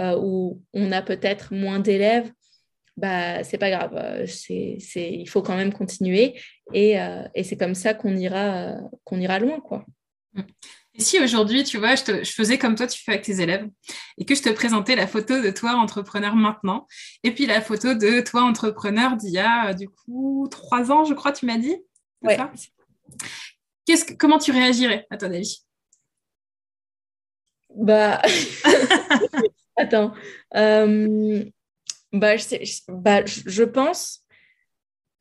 euh, 0.00 0.18
où 0.18 0.62
on 0.72 0.90
a 0.90 1.02
peut-être 1.02 1.52
moins 1.52 1.78
d'élèves, 1.78 2.32
bah, 2.96 3.42
c'est 3.44 3.58
pas 3.58 3.70
grave. 3.70 3.94
Euh, 3.96 4.26
c'est, 4.26 4.78
il 5.12 5.28
faut 5.28 5.42
quand 5.42 5.56
même 5.56 5.72
continuer 5.72 6.38
et, 6.72 7.00
euh, 7.00 7.22
et 7.34 7.44
c'est 7.44 7.56
comme 7.56 7.74
ça 7.74 7.94
qu'on 7.94 8.16
ira, 8.16 8.76
qu'on 9.04 9.20
ira 9.20 9.38
loin. 9.38 9.60
Quoi. 9.60 9.84
Et 10.96 11.00
si 11.00 11.18
aujourd'hui, 11.18 11.64
tu 11.64 11.78
vois, 11.78 11.96
je, 11.96 12.04
te, 12.04 12.24
je, 12.24 12.32
faisais 12.32 12.56
comme 12.56 12.76
toi, 12.76 12.86
tu 12.86 13.02
fais 13.02 13.12
avec 13.12 13.24
tes 13.24 13.40
élèves, 13.40 13.68
et 14.16 14.24
que 14.24 14.34
je 14.34 14.42
te 14.42 14.50
présentais 14.50 14.94
la 14.94 15.08
photo 15.08 15.42
de 15.42 15.50
toi 15.50 15.72
entrepreneur 15.72 16.36
maintenant, 16.36 16.86
et 17.24 17.32
puis 17.32 17.46
la 17.46 17.60
photo 17.60 17.94
de 17.94 18.20
toi 18.20 18.42
entrepreneur 18.42 19.16
d'il 19.16 19.32
y 19.32 19.38
a 19.38 19.74
du 19.74 19.88
coup 19.88 20.46
trois 20.50 20.92
ans, 20.92 21.04
je 21.04 21.14
crois, 21.14 21.32
tu 21.32 21.46
m'as 21.46 21.58
dit 21.58 21.76
Ouais, 22.22 22.38
que, 23.86 24.14
comment 24.14 24.38
tu 24.38 24.52
réagirais, 24.52 25.06
à 25.10 25.16
ton 25.16 25.26
avis? 25.26 25.64
Bah, 27.74 28.22
attends. 29.76 30.14
Euh, 30.54 31.44
bah, 32.14 32.36
je, 32.36 32.46
bah, 32.88 33.24
je, 33.24 33.62
pense. 33.64 34.20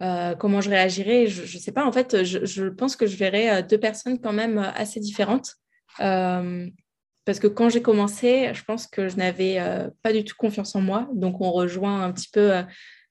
Euh, 0.01 0.35
comment 0.35 0.61
je 0.61 0.69
réagirais 0.69 1.27
Je 1.27 1.41
ne 1.41 1.61
sais 1.61 1.71
pas. 1.71 1.85
En 1.85 1.91
fait, 1.91 2.23
je, 2.23 2.69
pense 2.69 2.95
que 2.95 3.05
je 3.05 3.17
verrais 3.17 3.49
euh, 3.49 3.61
deux 3.61 3.79
personnes 3.79 4.19
quand 4.19 4.33
même 4.33 4.57
assez 4.57 4.99
différentes. 4.99 5.55
parce 5.97 7.39
que 7.39 7.47
quand 7.47 7.69
j'ai 7.69 7.81
commencé, 7.81 8.53
je 8.53 8.63
pense 8.63 8.87
que 8.87 9.07
je 9.07 9.17
n'avais 9.17 9.59
pas 10.01 10.13
du 10.13 10.23
tout 10.23 10.35
confiance 10.37 10.75
en 10.75 10.81
moi. 10.81 11.09
Donc, 11.13 11.41
on 11.41 11.51
rejoint 11.51 12.03
un 12.03 12.11
petit 12.11 12.29
peu 12.31 12.51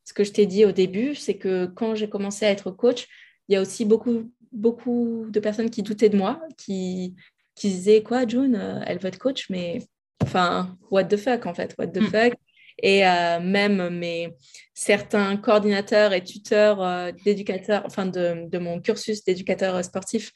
ce 0.05 0.13
que 0.13 0.25
je 0.25 0.33
t'ai 0.33 0.47
dit 0.47 0.65
au 0.65 0.73
début. 0.73 1.15
C'est 1.15 1.37
que 1.37 1.67
quand 1.67 1.95
j'ai 1.95 2.09
commencé 2.09 2.45
à 2.47 2.51
être 2.51 2.71
coach, 2.71 3.07
il 3.49 3.55
y 3.55 3.57
a 3.57 3.61
aussi 3.61 3.85
beaucoup 3.85 4.31
beaucoup 4.53 5.27
de 5.31 5.41
personnes 5.41 5.71
qui 5.71 5.83
doutaient 5.83 6.11
de 6.11 6.17
moi, 6.17 6.41
qui, 6.57 7.17
qui 7.55 7.69
disaient 7.69 8.03
quoi, 8.03 8.27
June, 8.27 8.55
euh, 8.55 8.81
elle 8.87 8.99
veut 8.99 9.09
être 9.09 9.19
coach, 9.19 9.49
mais 9.51 9.81
enfin, 10.23 10.77
what 10.91 11.05
the 11.05 11.17
fuck 11.17 11.47
en 11.47 11.55
fait, 11.55 11.75
what 11.79 11.89
the 11.89 12.01
mm. 12.01 12.11
fuck. 12.11 12.35
Et 12.79 13.07
euh, 13.07 13.41
même 13.41 13.91
mes 13.91 14.35
certains 14.75 15.37
coordinateurs 15.37 16.13
et 16.13 16.23
tuteurs 16.23 16.83
euh, 16.83 17.13
d'éducateurs, 17.25 17.83
enfin 17.87 18.07
de, 18.07 18.49
de, 18.49 18.59
mon 18.59 18.81
cursus 18.81 19.25
d'éducateur 19.25 19.85
sportif, 19.85 20.33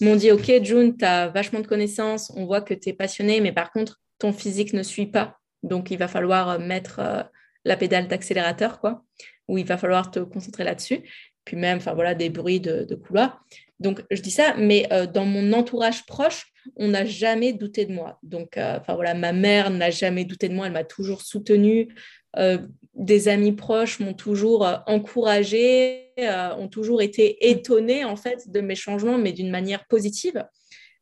m'ont 0.00 0.16
dit 0.16 0.30
Ok, 0.32 0.50
June, 0.62 0.96
tu 0.96 1.04
as 1.04 1.28
vachement 1.28 1.60
de 1.60 1.66
connaissances, 1.66 2.32
on 2.36 2.46
voit 2.46 2.60
que 2.60 2.74
tu 2.74 2.90
es 2.90 2.92
passionnée, 2.92 3.40
mais 3.40 3.52
par 3.52 3.70
contre, 3.70 4.00
ton 4.18 4.32
physique 4.32 4.72
ne 4.72 4.82
suit 4.82 5.06
pas. 5.06 5.38
Donc, 5.62 5.90
il 5.90 5.98
va 5.98 6.08
falloir 6.08 6.58
mettre 6.58 7.28
la 7.64 7.76
pédale 7.76 8.06
d'accélérateur, 8.06 8.80
quoi, 8.80 9.04
ou 9.48 9.58
il 9.58 9.66
va 9.66 9.76
falloir 9.76 10.10
te 10.10 10.20
concentrer 10.20 10.64
là-dessus 10.64 11.02
puis 11.46 11.56
même, 11.56 11.78
enfin 11.78 11.94
voilà, 11.94 12.14
des 12.14 12.28
bruits 12.28 12.60
de, 12.60 12.84
de 12.84 12.94
couloir. 12.94 13.42
Donc, 13.78 14.02
je 14.10 14.22
dis 14.22 14.30
ça, 14.30 14.54
mais 14.56 14.86
euh, 14.92 15.06
dans 15.06 15.26
mon 15.26 15.52
entourage 15.52 16.06
proche, 16.06 16.46
on 16.76 16.88
n'a 16.88 17.04
jamais 17.04 17.52
douté 17.52 17.84
de 17.84 17.92
moi. 17.92 18.18
Donc, 18.22 18.56
euh, 18.56 18.78
enfin 18.80 18.94
voilà, 18.94 19.14
ma 19.14 19.32
mère 19.32 19.70
n'a 19.70 19.90
jamais 19.90 20.24
douté 20.24 20.48
de 20.48 20.54
moi, 20.54 20.66
elle 20.66 20.72
m'a 20.72 20.84
toujours 20.84 21.22
soutenue. 21.22 21.94
Euh, 22.36 22.58
des 22.94 23.28
amis 23.28 23.52
proches 23.52 24.00
m'ont 24.00 24.14
toujours 24.14 24.66
encouragée, 24.86 26.12
ont 26.18 26.68
toujours 26.68 27.02
été 27.02 27.50
étonnés 27.50 28.04
en 28.06 28.16
fait 28.16 28.50
de 28.50 28.60
mes 28.60 28.74
changements, 28.74 29.18
mais 29.18 29.32
d'une 29.32 29.50
manière 29.50 29.86
positive. 29.86 30.44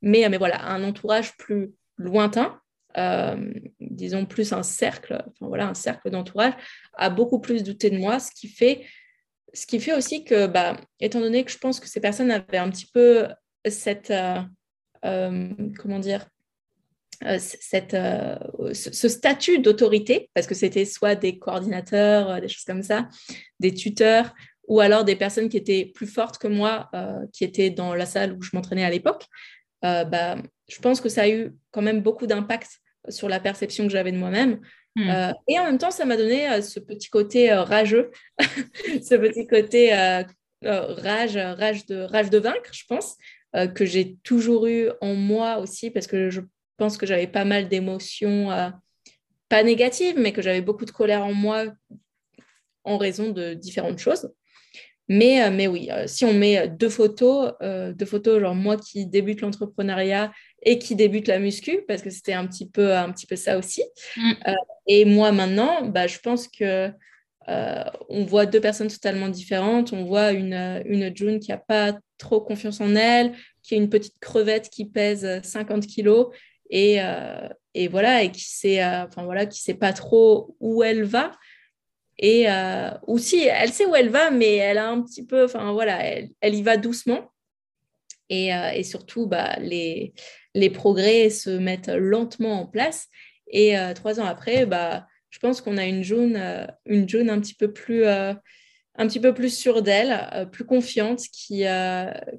Mais, 0.03 0.29
mais 0.29 0.39
voilà, 0.39 0.65
un 0.67 0.83
entourage 0.83 1.37
plus 1.37 1.73
lointain, 1.97 2.61
disons 3.81 4.27
plus 4.27 4.53
un 4.53 4.65
cercle, 4.65 5.25
enfin 5.29 5.47
voilà, 5.47 5.69
un 5.69 5.75
cercle 5.75 6.11
d'entourage, 6.11 6.55
a 6.95 7.11
beaucoup 7.11 7.39
plus 7.39 7.63
douté 7.63 7.91
de 7.91 7.99
moi, 7.99 8.19
ce 8.19 8.33
qui 8.33 8.49
fait 8.49 8.85
ce 9.55 9.67
qui 9.67 9.81
fait 9.81 9.95
aussi 9.95 10.25
que, 10.25 10.47
bah, 10.47 10.77
étant 11.01 11.21
donné 11.21 11.45
que 11.45 11.51
je 11.51 11.59
pense 11.59 11.81
que 11.81 11.89
ces 11.89 12.01
personnes 12.01 12.31
avaient 12.31 12.59
un 12.59 12.71
petit 12.71 12.91
peu 12.93 13.29
cette, 13.67 14.11
euh, 14.11 14.41
euh, 15.05 15.49
euh, 17.25 17.39
ce, 18.75 19.09
statut 19.09 19.61
d'autorité, 19.61 20.31
parce 20.35 20.47
que 20.47 20.55
c'était 20.55 20.85
soit 20.85 21.15
des 21.15 21.39
coordinateurs, 21.39 22.41
des 22.41 22.49
choses 22.49 22.65
comme 22.65 22.83
ça, 22.83 23.09
des 23.61 23.73
tuteurs, 23.73 24.35
ou 24.67 24.81
alors 24.81 25.05
des 25.05 25.17
personnes 25.17 25.49
qui 25.49 25.57
étaient 25.57 25.93
plus 25.95 26.07
fortes 26.07 26.39
que 26.39 26.49
moi, 26.49 26.91
qui 27.33 27.45
étaient 27.45 27.71
dans 27.71 27.95
la 27.95 28.07
salle 28.07 28.33
où 28.33 28.43
je 28.43 28.51
m'entraînais 28.55 28.85
à 28.85 28.91
l'époque, 28.91 29.27
bah, 29.83 30.37
je 30.69 30.79
pense 30.81 31.01
que 31.01 31.09
ça 31.09 31.23
a 31.23 31.29
eu 31.29 31.55
quand 31.71 31.83
même 31.83 32.01
beaucoup 32.01 32.27
d'impact 32.27 32.81
sur 33.09 33.29
la 33.29 33.41
perception 33.41 33.85
que 33.85 33.93
j'avais 33.93 34.13
de 34.13 34.19
moi-même. 34.19 34.61
Hmm. 34.97 35.11
Euh, 35.11 35.33
et 35.49 35.59
en 35.59 35.65
même 35.65 35.79
temps, 35.79 35.91
ça 35.91 36.05
m'a 36.05 36.17
donné 36.17 36.49
euh, 36.49 36.63
ce 36.63 36.79
petit 36.79 37.09
côté 37.09 37.51
euh, 37.51 37.63
rageux, 37.63 38.11
ce 38.39 39.17
petit 39.17 39.47
côté 39.47 39.93
rage, 40.63 41.37
rage, 41.37 41.87
de, 41.87 42.03
rage 42.03 42.31
de 42.31 42.39
vaincre, 42.39 42.71
je 42.73 42.85
pense, 42.89 43.17
que 43.75 43.85
j'ai 43.85 44.17
toujours 44.25 44.67
eu 44.67 44.91
en 45.01 45.15
moi 45.15 45.59
aussi, 45.59 45.91
parce 45.91 46.07
que 46.07 46.31
je 46.31 46.41
pense 46.77 46.97
que 46.97 47.07
j'avais 47.07 47.27
pas 47.27 47.45
mal 47.45 47.69
d'émotions, 47.69 48.49
pas 49.49 49.63
négatives, 49.63 50.19
mais 50.19 50.33
que 50.33 50.43
j'avais 50.43 50.63
beaucoup 50.63 50.87
de 50.87 50.91
colère 50.91 51.25
en 51.25 51.35
moi 51.35 51.67
en 52.83 52.97
raison 52.97 53.31
de 53.31 53.55
différentes 53.55 53.99
choses. 53.99 54.33
Mais, 55.07 55.51
mais 55.51 55.67
oui, 55.67 55.91
si 56.07 56.25
on 56.25 56.33
met 56.33 56.67
deux 56.67 56.89
photos, 56.89 57.53
deux 57.61 58.07
photos, 58.07 58.41
genre 58.41 58.55
moi 58.55 58.77
qui 58.77 59.07
débute 59.07 59.43
l'entrepreneuriat 59.43 60.33
et 60.65 60.79
qui 60.79 60.97
débute 60.97 61.29
la 61.29 61.39
muscu, 61.39 61.83
parce 61.87 62.03
que 62.03 62.11
c'était 62.11 62.33
un 62.33 62.47
petit 62.47 62.69
peu, 62.69 62.95
un 62.95 63.13
petit 63.13 63.27
peu 63.27 63.37
ça 63.37 63.59
aussi. 63.59 63.83
Mm. 64.17 64.33
Euh, 64.49 64.53
et 64.87 65.05
moi 65.05 65.33
maintenant, 65.33 65.87
bah, 65.87 66.07
je 66.07 66.19
pense 66.19 66.49
que 66.49 66.91
euh, 67.49 67.85
on 68.09 68.25
voit 68.25 68.47
deux 68.47 68.61
personnes 68.61 68.89
totalement 68.89 69.29
différentes. 69.29 69.93
On 69.93 70.05
voit 70.05 70.33
une, 70.33 70.83
une 70.87 71.15
June 71.15 71.39
qui 71.39 71.51
n'a 71.51 71.59
pas 71.59 71.99
trop 72.17 72.41
confiance 72.41 72.81
en 72.81 72.95
elle, 72.95 73.35
qui 73.63 73.75
est 73.75 73.79
une 73.79 73.91
petite 73.91 74.19
crevette 74.19 74.71
qui 74.71 74.87
pèse 74.87 75.43
50 75.43 75.87
kilos 75.87 76.29
et, 76.71 77.03
euh, 77.03 77.49
et 77.75 77.89
voilà, 77.89 78.23
et 78.23 78.31
qui 78.31 78.45
sait, 78.45 78.83
enfin 78.85 79.25
voilà, 79.25 79.45
qui 79.45 79.61
sait 79.61 79.75
pas 79.75 79.93
trop 79.93 80.57
où 80.61 80.83
elle 80.83 81.05
va. 81.05 81.33
Et 82.19 82.47
aussi, 83.09 83.43
elle 83.43 83.73
sait 83.73 83.85
où 83.87 83.95
elle 83.95 84.09
va, 84.09 84.31
mais 84.31 84.55
elle 84.57 84.79
a 84.79 84.89
un 84.89 85.03
petit 85.03 85.27
peu, 85.27 85.45
enfin 85.45 85.73
voilà, 85.73 86.03
elle, 86.03 86.31
elle 86.41 86.55
y 86.55 86.63
va 86.63 86.77
doucement. 86.77 87.33
Et, 88.31 88.51
et 88.51 88.85
surtout, 88.85 89.27
bah, 89.27 89.57
les, 89.59 90.15
les 90.55 90.71
progrès 90.71 91.31
se 91.31 91.51
mettent 91.51 91.89
lentement 91.89 92.61
en 92.61 92.67
place. 92.67 93.09
Et 93.49 93.79
euh, 93.79 93.93
trois 93.93 94.21
ans 94.21 94.25
après, 94.25 94.67
bah, 94.67 95.07
je 95.31 95.39
pense 95.39 95.61
qu'on 95.61 95.77
a 95.77 95.85
une 95.85 96.03
jaune, 96.03 96.37
euh, 96.37 96.67
une 96.87 97.07
un 97.29 97.41
petit 97.41 97.55
peu 97.55 97.73
plus, 97.73 98.05
euh, 98.05 98.33
un 98.97 99.07
petit 99.07 99.21
peu 99.21 99.35
plus 99.35 99.55
sûre 99.55 99.83
d'elle, 99.83 100.49
plus 100.53 100.65
confiante, 100.65 101.21
qui, 101.33 101.65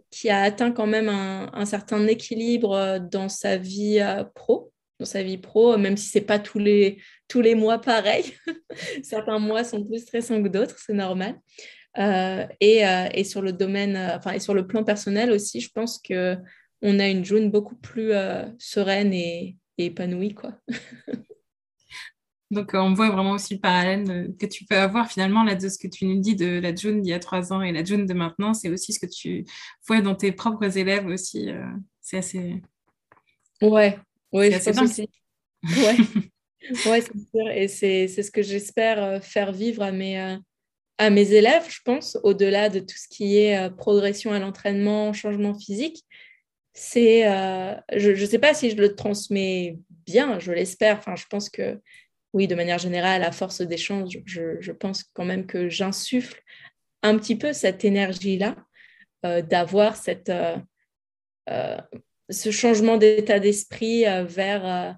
qui 0.09 0.30
a 0.30 0.41
atteint 0.41 0.72
quand 0.72 0.88
même 0.88 1.09
un, 1.09 1.66
certain 1.66 2.07
équilibre 2.07 2.97
dans 3.11 3.28
sa 3.28 3.57
vie 3.57 3.99
pro, 4.36 4.72
dans 5.01 5.05
sa 5.05 5.22
vie 5.22 5.38
pro, 5.38 5.78
même 5.78 5.97
si 5.97 6.07
c'est 6.07 6.22
pas 6.22 6.39
tous 6.39 6.59
les, 6.59 7.01
tous 7.28 7.41
les 7.41 7.55
mois 7.55 7.80
pareil. 7.80 8.24
Certains 9.03 9.38
mois 9.38 9.66
sont 9.66 9.84
plus 9.84 9.99
stressants 9.99 10.41
que 10.41 10.47
d'autres, 10.47 10.78
c'est 10.80 10.93
normal. 10.93 11.36
et, 11.97 12.84
et, 13.13 13.24
sur 13.26 13.41
le 13.41 13.51
domaine, 13.51 13.97
enfin, 14.16 14.32
et 14.32 14.39
sur 14.39 14.53
le 14.53 14.66
plan 14.66 14.86
personnel 14.86 15.32
aussi, 15.32 15.59
je 15.59 15.72
pense 15.74 15.99
que 15.99 16.38
on 16.82 16.99
a 16.99 17.07
une 17.07 17.26
jaune 17.26 17.51
beaucoup 17.51 17.76
plus 17.76 18.11
euh, 18.11 18.45
sereine 18.59 19.13
et, 19.13 19.57
épanouie. 19.78 20.34
Quoi. 20.34 20.53
Donc, 22.51 22.71
on 22.73 22.93
voit 22.93 23.09
vraiment 23.09 23.32
aussi 23.32 23.55
le 23.55 23.59
parallèle 23.59 24.09
euh, 24.09 24.28
que 24.39 24.45
tu 24.45 24.65
peux 24.65 24.78
avoir 24.78 25.11
finalement 25.11 25.43
là 25.43 25.55
de 25.55 25.67
ce 25.67 25.78
que 25.78 25.88
tu 25.88 26.05
nous 26.05 26.19
dis 26.19 26.36
de 26.36 26.59
la 26.59 26.73
June 26.73 27.01
d'il 27.01 27.09
y 27.09 27.13
a 27.13 27.19
trois 27.19 27.51
ans 27.51 27.61
et 27.61 27.71
la 27.71 27.84
June 27.84 28.05
de 28.05 28.13
maintenant. 28.13 28.53
C'est 28.53 28.69
aussi 28.69 28.93
ce 28.93 28.99
que 28.99 29.11
tu 29.11 29.45
vois 29.88 30.01
dans 30.01 30.15
tes 30.15 30.32
propres 30.32 30.78
élèves 30.78 31.07
aussi. 31.07 31.49
Euh, 31.49 31.65
c'est 32.01 32.17
assez. 32.17 32.61
Ouais, 33.61 33.97
oui, 34.32 34.51
c'est 34.51 34.69
assez 34.69 34.80
aussi. 34.80 35.09
Ouais, 35.63 35.97
ouais 36.86 37.01
c'est 37.01 37.17
sûr. 37.17 37.49
Et 37.53 37.67
c'est 37.67 38.07
ce 38.07 38.32
que 38.32 38.43
j'espère 38.43 39.23
faire 39.23 39.51
vivre 39.51 39.82
à 39.82 39.91
mes, 39.91 40.38
à 40.97 41.09
mes 41.09 41.32
élèves, 41.34 41.65
je 41.67 41.80
pense, 41.84 42.17
au-delà 42.23 42.69
de 42.69 42.80
tout 42.80 42.95
ce 42.95 43.07
qui 43.09 43.38
est 43.38 43.76
progression 43.76 44.32
à 44.32 44.39
l'entraînement, 44.39 45.11
changement 45.13 45.57
physique 45.57 46.05
c'est, 46.78 47.26
euh, 47.26 47.73
je 47.95 48.11
ne 48.11 48.26
sais 48.26 48.38
pas 48.38 48.53
si 48.53 48.69
je 48.69 48.76
le 48.76 48.95
transmets 48.95 49.80
bien, 50.05 50.39
je 50.39 50.51
l'espère. 50.51 50.97
Enfin, 50.97 51.15
je 51.15 51.26
pense 51.30 51.49
que 51.49 51.80
oui, 52.34 52.47
de 52.47 52.55
manière 52.55 52.80
générale, 52.80 53.23
à 53.23 53.32
force 53.32 53.61
d'échange, 53.61 54.19
je, 54.26 54.59
je, 54.59 54.71
pense 54.73 55.03
quand 55.03 55.23
même 55.23 55.47
que 55.47 55.69
j'insuffle 55.69 56.41
un 57.01 57.17
petit 57.17 57.38
peu 57.38 57.53
cette 57.53 57.86
énergie-là, 57.86 58.57
euh, 59.26 59.41
d'avoir 59.41 59.95
cette, 59.95 60.30
euh, 61.49 61.78
ce 62.30 62.51
changement 62.51 62.97
d'état 62.97 63.39
d'esprit 63.39 64.03
vers, 64.26 64.97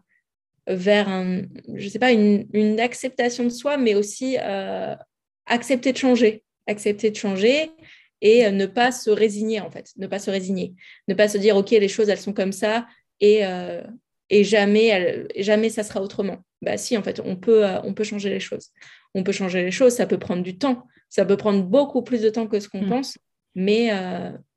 vers 0.65 1.09
un, 1.09 1.43
je 1.75 1.89
sais 1.89 1.99
pas, 1.99 2.11
une, 2.11 2.47
une, 2.53 2.80
acceptation 2.80 3.43
de 3.43 3.49
soi, 3.49 3.78
mais 3.78 3.93
aussi 3.93 4.38
accepter 5.45 5.93
de 5.93 5.97
changer, 5.97 6.43
accepter 6.65 7.11
de 7.11 7.15
changer 7.15 7.69
et 8.22 8.49
ne 8.51 8.65
pas 8.65 8.91
se 8.91 9.09
résigner 9.09 9.61
en 9.61 9.70
fait, 9.70 9.91
ne 9.97 10.07
pas 10.07 10.20
se 10.20 10.32
résigner, 10.32 10.74
ne 11.07 11.13
pas 11.13 11.28
se 11.28 11.38
dire 11.38 11.55
ok 11.55 11.72
les 11.72 11.88
choses 11.88 12.09
elles 12.09 12.20
sont 12.20 12.34
comme 12.34 12.51
ça 12.51 12.88
et, 13.20 13.41
et 14.30 14.43
jamais 14.43 15.26
jamais 15.38 15.70
ça 15.70 15.84
sera 15.84 16.01
autrement. 16.01 16.38
Bah 16.61 16.78
si 16.78 16.97
en 16.97 17.03
fait 17.03 17.22
on 17.24 17.36
peut 17.36 17.63
on 17.84 17.93
peut 17.93 18.03
changer 18.03 18.30
les 18.30 18.39
choses, 18.39 18.70
on 19.13 19.24
peut 19.24 19.32
changer 19.32 19.63
les 19.63 19.72
choses, 19.72 19.93
ça 19.93 20.07
peut 20.07 20.18
prendre 20.18 20.43
du 20.43 20.57
temps, 20.57 20.88
ça 21.09 21.26
peut 21.26 21.38
prendre 21.38 21.63
beaucoup 21.63 22.01
plus 22.01 22.22
de 22.22 22.30
temps 22.30 22.47
que 22.47 22.59
ce 22.59 22.70
qu'on 22.70 22.82
mm. 22.82 22.89
pense, 22.89 23.18
mais 23.55 23.91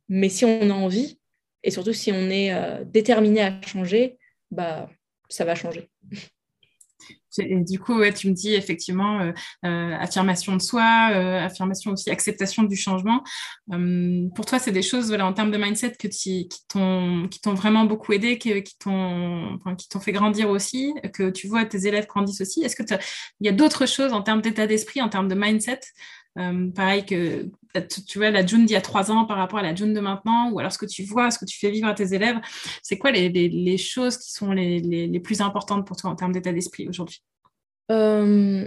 mais 0.09 0.29
si 0.29 0.45
on 0.45 0.71
a 0.71 0.75
envie 0.75 1.19
et 1.63 1.71
surtout 1.71 1.93
si 1.93 2.13
on 2.13 2.31
est 2.31 2.55
déterminé 2.87 3.43
à 3.43 3.61
changer, 3.63 4.17
bah 4.51 4.89
ça 5.29 5.45
va 5.45 5.55
changer. 5.55 5.91
Du 7.39 7.79
coup, 7.79 7.99
ouais, 7.99 8.13
tu 8.13 8.29
me 8.29 8.33
dis 8.33 8.55
effectivement 8.55 9.21
euh, 9.21 9.33
euh, 9.65 9.97
affirmation 9.99 10.57
de 10.57 10.63
soi, 10.63 11.11
euh, 11.13 11.45
affirmation 11.45 11.93
aussi, 11.93 12.11
acceptation 12.11 12.65
du 12.65 12.77
changement. 12.77 13.23
pour 14.35 14.47
toi, 14.47 14.59
c'est 14.59 14.73
des 14.73 14.83
choses 14.83 15.09
voilà, 15.09 15.27
en 15.27 15.33
termes 15.33 15.51
de 15.51 15.59
mindset 15.59 15.93
que 15.93 16.09
qui 16.09 16.49
t'ont 16.69 17.55
vraiment 17.55 17.85
beaucoup 17.85 18.13
aidé, 18.13 18.39
qui, 18.39 18.63
qui 18.63 18.79
t'ont 18.79 19.59
fait 20.01 20.13
grandir 20.13 20.51
aussi, 20.51 20.93
que 21.15 21.31
tu 21.31 21.47
vois 21.47 21.65
tes 21.65 21.87
élèves 21.87 22.07
grandissent 22.07 22.41
aussi. 22.41 22.63
Est-ce 22.63 22.77
qu'il 22.77 22.99
y 23.41 23.49
a 23.49 23.53
d'autres 23.53 23.87
choses 23.87 24.13
en 24.13 24.23
termes 24.23 24.43
d'état 24.43 24.67
d'esprit, 24.67 25.01
en 25.01 25.09
termes 25.09 25.29
de 25.29 25.35
mindset 25.35 25.81
pareil 26.35 27.05
que 27.05 27.51
tu 28.07 28.19
vois 28.19 28.31
la 28.31 28.45
June 28.45 28.67
d'il 28.67 28.75
y 28.75 28.77
a 28.77 28.81
trois 28.81 29.11
ans 29.11 29.25
par 29.25 29.37
rapport 29.37 29.59
à 29.59 29.63
la 29.63 29.75
June 29.75 29.95
de 29.95 30.01
maintenant, 30.01 30.51
ou 30.51 30.59
alors 30.59 30.73
ce 30.73 30.79
que 30.79 30.87
tu 30.87 31.05
vois, 31.05 31.31
ce 31.31 31.39
que 31.39 31.45
tu 31.45 31.59
fais 31.59 31.71
vivre 31.71 31.87
à 31.87 31.95
tes 31.95 32.15
élèves, 32.15 32.39
c'est 32.83 32.99
quoi 32.99 33.13
les, 33.13 33.29
les, 33.29 33.79
choses 33.79 34.19
qui 34.19 34.33
sont 34.33 34.53
les, 34.53 34.81
les, 34.81 35.21
plus 35.21 35.41
importantes 35.41 35.87
pour 35.87 35.97
toi 35.97 36.11
en 36.11 36.17
termes 36.17 36.33
d'état 36.33 36.53
d'esprit 36.53 36.89
aujourd'hui? 36.89 37.23
Euh, 37.91 38.67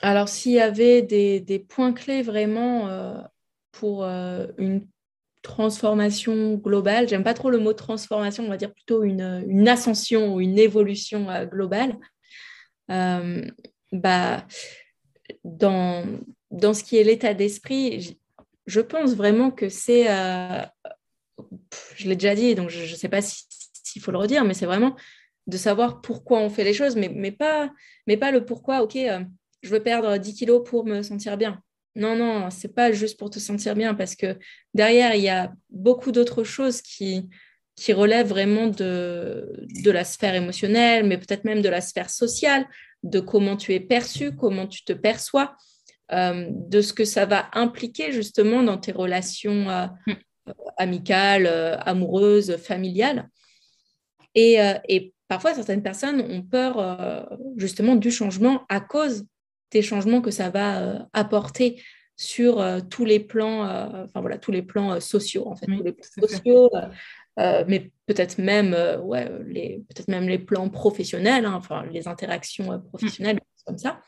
Alors, 0.00 0.28
s'il 0.28 0.52
y 0.52 0.60
avait 0.60 1.02
des, 1.02 1.40
des, 1.40 1.58
points 1.58 1.92
clés 1.92 2.22
vraiment 2.22 2.88
euh, 2.88 3.20
pour 3.72 4.04
euh, 4.04 4.46
une 4.58 4.86
transformation 5.42 6.54
globale, 6.54 7.08
j'aime 7.08 7.24
pas 7.24 7.34
trop 7.34 7.50
le 7.50 7.58
mot 7.58 7.72
transformation, 7.72 8.44
on 8.44 8.48
va 8.48 8.56
dire 8.56 8.72
plutôt 8.72 9.02
une, 9.02 9.44
une 9.48 9.68
ascension 9.68 10.34
ou 10.34 10.40
une 10.40 10.58
évolution 10.58 11.26
globale, 11.46 11.96
bah, 12.88 14.46
dans, 15.44 16.04
dans 16.50 16.74
ce 16.74 16.82
qui 16.82 16.96
est 16.96 17.04
l'état 17.04 17.34
d'esprit, 17.34 18.18
je 18.66 18.80
pense 18.80 19.14
vraiment 19.14 19.50
que 19.50 19.68
c'est, 19.68 20.10
euh, 20.10 20.62
je 21.96 22.08
l'ai 22.08 22.16
déjà 22.16 22.34
dit, 22.34 22.54
donc 22.54 22.70
je 22.70 22.90
ne 22.90 22.96
sais 22.96 23.08
pas 23.08 23.20
s'il 23.22 24.02
faut 24.02 24.10
le 24.10 24.18
redire, 24.18 24.44
mais 24.44 24.54
c'est 24.54 24.66
vraiment 24.66 24.96
de 25.46 25.56
savoir 25.56 26.02
pourquoi 26.02 26.40
on 26.40 26.50
fait 26.50 26.64
les 26.64 26.74
choses, 26.74 26.94
mais, 26.94 27.08
mais, 27.08 27.32
pas, 27.32 27.72
mais 28.06 28.16
pas 28.16 28.30
le 28.30 28.44
pourquoi, 28.44 28.82
ok, 28.82 28.96
euh, 28.96 29.20
je 29.62 29.70
veux 29.70 29.82
perdre 29.82 30.18
10 30.18 30.34
kilos 30.34 30.62
pour 30.64 30.84
me 30.84 31.02
sentir 31.02 31.36
bien. 31.36 31.62
Non, 31.96 32.14
non, 32.14 32.50
c'est 32.50 32.74
pas 32.74 32.92
juste 32.92 33.18
pour 33.18 33.30
te 33.30 33.38
sentir 33.38 33.74
bien, 33.74 33.94
parce 33.94 34.14
que 34.14 34.38
derrière, 34.74 35.14
il 35.14 35.22
y 35.22 35.30
a 35.30 35.52
beaucoup 35.70 36.12
d'autres 36.12 36.44
choses 36.44 36.82
qui, 36.82 37.28
qui 37.74 37.92
relèvent 37.92 38.28
vraiment 38.28 38.66
de, 38.66 39.66
de 39.82 39.90
la 39.90 40.04
sphère 40.04 40.34
émotionnelle, 40.34 41.06
mais 41.06 41.16
peut-être 41.16 41.44
même 41.44 41.62
de 41.62 41.68
la 41.68 41.80
sphère 41.80 42.10
sociale, 42.10 42.68
de 43.02 43.20
comment 43.20 43.56
tu 43.56 43.72
es 43.74 43.80
perçu, 43.80 44.34
comment 44.34 44.66
tu 44.66 44.84
te 44.84 44.92
perçois. 44.92 45.56
Euh, 46.10 46.46
de 46.50 46.80
ce 46.80 46.94
que 46.94 47.04
ça 47.04 47.26
va 47.26 47.50
impliquer 47.52 48.12
justement 48.12 48.62
dans 48.62 48.78
tes 48.78 48.92
relations 48.92 49.68
euh, 49.68 49.86
mm. 50.06 50.52
amicales, 50.78 51.46
euh, 51.46 51.76
amoureuses, 51.80 52.56
familiales. 52.56 53.28
Et, 54.34 55.12
parfois, 55.26 55.52
certaines 55.52 55.82
personnes 55.82 56.20
ont 56.20 56.42
peur 56.42 57.28
justement 57.56 57.96
du 57.96 58.10
changement 58.12 58.64
à 58.68 58.78
cause 58.78 59.26
des 59.72 59.82
changements 59.82 60.20
que 60.20 60.30
ça 60.30 60.48
va 60.48 61.08
apporter 61.12 61.82
sur 62.14 62.64
tous 62.88 63.04
les 63.04 63.18
plans, 63.18 63.62
enfin 64.04 64.20
voilà, 64.20 64.38
tous 64.38 64.52
les 64.52 64.62
plans 64.62 65.00
sociaux 65.00 65.48
en 65.48 65.56
fait, 65.56 65.66
tous 65.66 65.82
les 65.82 65.92
plans 65.92 66.28
sociaux, 66.28 66.70
mais 67.38 67.92
peut-être 68.06 68.38
même, 68.38 68.74
ouais, 69.02 69.30
les, 69.46 69.84
peut-être 69.88 70.08
même 70.08 70.28
les 70.28 70.38
plans 70.38 70.68
professionnels, 70.68 71.44
hein, 71.44 71.54
enfin 71.54 71.86
les 71.92 72.08
interactions 72.08 72.80
professionnelles, 72.80 73.36
mm. 73.36 73.64
comme 73.64 73.78
ça. 73.78 74.02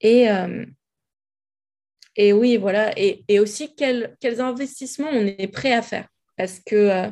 Et, 0.00 0.28
et 2.16 2.32
oui, 2.32 2.56
voilà. 2.56 2.92
Et, 2.96 3.40
aussi, 3.40 3.74
quels, 3.74 4.16
investissements 4.40 5.08
on 5.10 5.26
est 5.26 5.50
prêt 5.52 5.72
à 5.72 5.82
faire? 5.82 6.08
Parce 6.36 6.60
que 6.60 6.76
euh, 6.76 7.10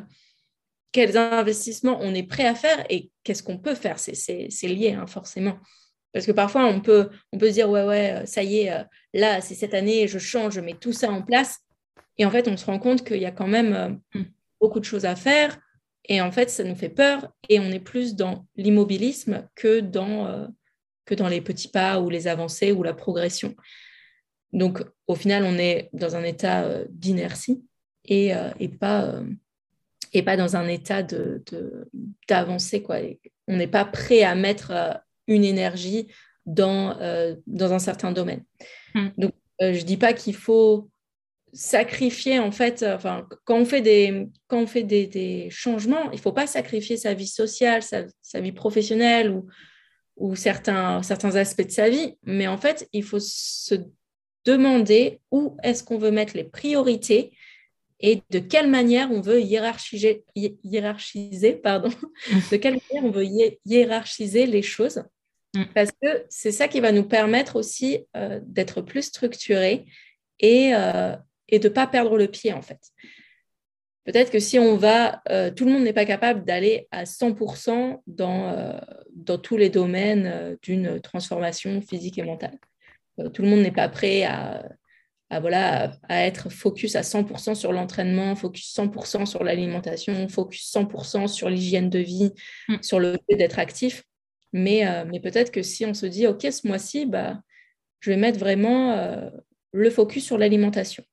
quels 0.91 1.17
investissements 1.17 1.97
on 2.01 2.13
est 2.13 2.23
prêt 2.23 2.45
à 2.45 2.55
faire 2.55 2.85
et 2.89 3.11
qu'est-ce 3.23 3.43
qu'on 3.43 3.57
peut 3.57 3.75
faire? 3.75 3.99
C'est 3.99 4.67
lié, 4.67 4.93
hein, 4.93 5.07
forcément. 5.07 5.57
Parce 6.13 6.25
que 6.25 6.31
parfois, 6.31 6.65
on 6.65 6.81
peut, 6.81 7.09
on 7.31 7.37
peut 7.37 7.47
se 7.47 7.53
dire, 7.53 7.69
ouais, 7.69 7.85
ouais, 7.85 8.11
euh, 8.11 8.25
ça 8.25 8.43
y 8.43 8.59
est, 8.59 8.71
euh, 8.71 8.83
là, 9.13 9.41
c'est 9.41 9.55
cette 9.55 9.73
année, 9.73 10.07
je 10.07 10.19
change, 10.19 10.55
je 10.55 10.61
mets 10.61 10.75
tout 10.75 10.93
ça 10.93 11.09
en 11.09 11.21
place. 11.21 11.59
Et 12.17 12.25
en 12.25 12.29
fait, 12.29 12.47
on 12.47 12.57
se 12.57 12.65
rend 12.65 12.77
compte 12.77 13.05
qu'il 13.05 13.21
y 13.21 13.25
a 13.25 13.31
quand 13.31 13.47
même. 13.47 13.99
Beaucoup 14.61 14.79
de 14.79 14.85
choses 14.85 15.05
à 15.05 15.15
faire. 15.15 15.57
Et 16.07 16.21
en 16.21 16.31
fait, 16.31 16.49
ça 16.49 16.63
nous 16.63 16.75
fait 16.75 16.89
peur. 16.89 17.31
Et 17.49 17.59
on 17.59 17.71
est 17.71 17.79
plus 17.79 18.15
dans 18.15 18.45
l'immobilisme 18.55 19.47
que 19.55 19.79
dans, 19.79 20.47
que 21.05 21.15
dans 21.15 21.27
les 21.27 21.41
petits 21.41 21.67
pas 21.67 21.99
ou 21.99 22.09
les 22.09 22.27
avancées 22.27 22.71
ou 22.71 22.83
la 22.83 22.93
progression. 22.93 23.55
Donc, 24.53 24.83
au 25.07 25.15
final, 25.15 25.43
on 25.43 25.57
est 25.57 25.89
dans 25.93 26.15
un 26.15 26.23
état 26.23 26.63
euh, 26.63 26.85
d'inertie 26.89 27.63
et, 28.05 28.35
euh, 28.35 28.49
et, 28.59 28.67
pas, 28.67 29.03
euh, 29.05 29.23
et 30.13 30.23
pas 30.23 30.37
dans 30.37 30.55
un 30.55 30.67
état 30.67 31.03
d'avancée. 31.03 32.79
De, 32.79 32.85
quoi. 32.85 32.97
on 33.47 33.57
n'est 33.57 33.67
pas 33.67 33.85
prêt 33.85 34.23
à 34.23 34.35
mettre 34.35 35.01
une 35.27 35.43
énergie 35.43 36.07
dans, 36.45 36.97
dans 37.47 37.73
un 37.73 37.79
certain 37.79 38.11
domaine. 38.11 38.43
Hmm. 38.93 39.09
Donc, 39.17 39.33
je 39.59 39.67
ne 39.67 39.85
dis 39.85 39.97
pas 39.97 40.13
qu'il 40.13 40.35
faut 40.35 40.89
sacrifier, 41.53 42.39
en 42.39 42.51
fait, 42.51 42.83
enfin, 42.83 43.27
quand 43.45 43.57
on 43.57 43.65
fait 43.65 43.81
des, 43.81 44.27
quand 44.47 44.61
on 44.61 44.67
fait 44.67 44.83
des, 44.83 45.07
des 45.07 45.49
changements, 45.49 46.11
il 46.11 46.15
ne 46.15 46.21
faut 46.21 46.31
pas 46.31 46.47
sacrifier 46.47 46.97
sa 46.97 47.13
vie 47.13 47.27
sociale, 47.27 47.83
sa, 47.83 48.05
sa 48.21 48.39
vie 48.39 48.51
professionnelle 48.51 49.31
ou, 49.31 49.47
ou 50.17 50.35
certains, 50.35 51.03
certains 51.03 51.35
aspects 51.35 51.65
de 51.65 51.71
sa 51.71 51.89
vie, 51.89 52.15
mais 52.23 52.47
en 52.47 52.57
fait, 52.57 52.87
il 52.93 53.03
faut 53.03 53.19
se 53.19 53.75
demander 54.45 55.19
où 55.31 55.57
est-ce 55.63 55.83
qu'on 55.83 55.97
veut 55.97 56.11
mettre 56.11 56.35
les 56.35 56.43
priorités 56.43 57.31
et 57.99 58.23
de 58.31 58.39
quelle 58.39 58.69
manière 58.69 59.11
on 59.11 59.21
veut 59.21 59.41
hiérarchiser, 59.41 60.25
hiérarchiser 60.35 61.53
pardon, 61.53 61.89
de 62.51 62.57
quelle 62.57 62.79
manière 62.89 63.05
on 63.05 63.11
veut 63.11 63.27
hiérarchiser 63.65 64.45
les 64.47 64.63
choses. 64.63 65.03
Mm. 65.53 65.63
Parce 65.75 65.91
que 65.91 66.25
c'est 66.29 66.51
ça 66.51 66.67
qui 66.67 66.79
va 66.79 66.91
nous 66.91 67.03
permettre 67.03 67.55
aussi 67.57 68.05
euh, 68.15 68.39
d'être 68.43 68.81
plus 68.81 69.03
structurés 69.03 69.85
et, 70.39 70.73
euh, 70.73 71.15
et 71.51 71.59
de 71.59 71.67
ne 71.67 71.73
pas 71.73 71.87
perdre 71.87 72.17
le 72.17 72.27
pied, 72.27 72.53
en 72.53 72.61
fait. 72.61 72.79
Peut-être 74.03 74.31
que 74.31 74.39
si 74.39 74.57
on 74.57 74.77
va, 74.77 75.21
euh, 75.29 75.51
tout 75.51 75.65
le 75.65 75.71
monde 75.71 75.83
n'est 75.83 75.93
pas 75.93 76.05
capable 76.05 76.43
d'aller 76.43 76.87
à 76.89 77.03
100% 77.03 78.01
dans, 78.07 78.81
dans 79.13 79.37
tous 79.37 79.57
les 79.57 79.69
domaines 79.69 80.57
d'une 80.63 80.99
transformation 80.99 81.81
physique 81.81 82.17
et 82.17 82.23
mentale. 82.23 82.57
Euh, 83.19 83.29
tout 83.29 83.41
le 83.41 83.49
monde 83.49 83.61
n'est 83.61 83.71
pas 83.71 83.89
prêt 83.89 84.23
à, 84.23 84.63
voilà, 85.39 85.93
à 86.09 86.25
être 86.25 86.49
focus 86.49 86.95
à 86.95 87.01
100% 87.01 87.55
sur 87.55 87.71
l'entraînement, 87.71 88.35
focus 88.35 88.73
100% 88.75 89.25
sur 89.25 89.43
l'alimentation, 89.43 90.27
focus 90.27 90.71
100% 90.73 91.27
sur 91.27 91.49
l'hygiène 91.49 91.89
de 91.89 91.99
vie, 91.99 92.33
mm. 92.67 92.75
sur 92.81 92.99
le 92.99 93.17
fait 93.29 93.37
d'être 93.37 93.59
actif. 93.59 94.03
Mais, 94.53 94.85
euh, 94.85 95.05
mais 95.09 95.21
peut-être 95.21 95.51
que 95.51 95.61
si 95.61 95.85
on 95.85 95.93
se 95.93 96.05
dit, 96.05 96.27
OK, 96.27 96.41
ce 96.41 96.67
mois-ci, 96.67 97.05
bah, 97.05 97.39
je 98.01 98.09
vais 98.11 98.17
mettre 98.17 98.39
vraiment 98.39 98.91
euh, 98.91 99.29
le 99.71 99.89
focus 99.89 100.25
sur 100.25 100.37
l'alimentation. 100.37 101.03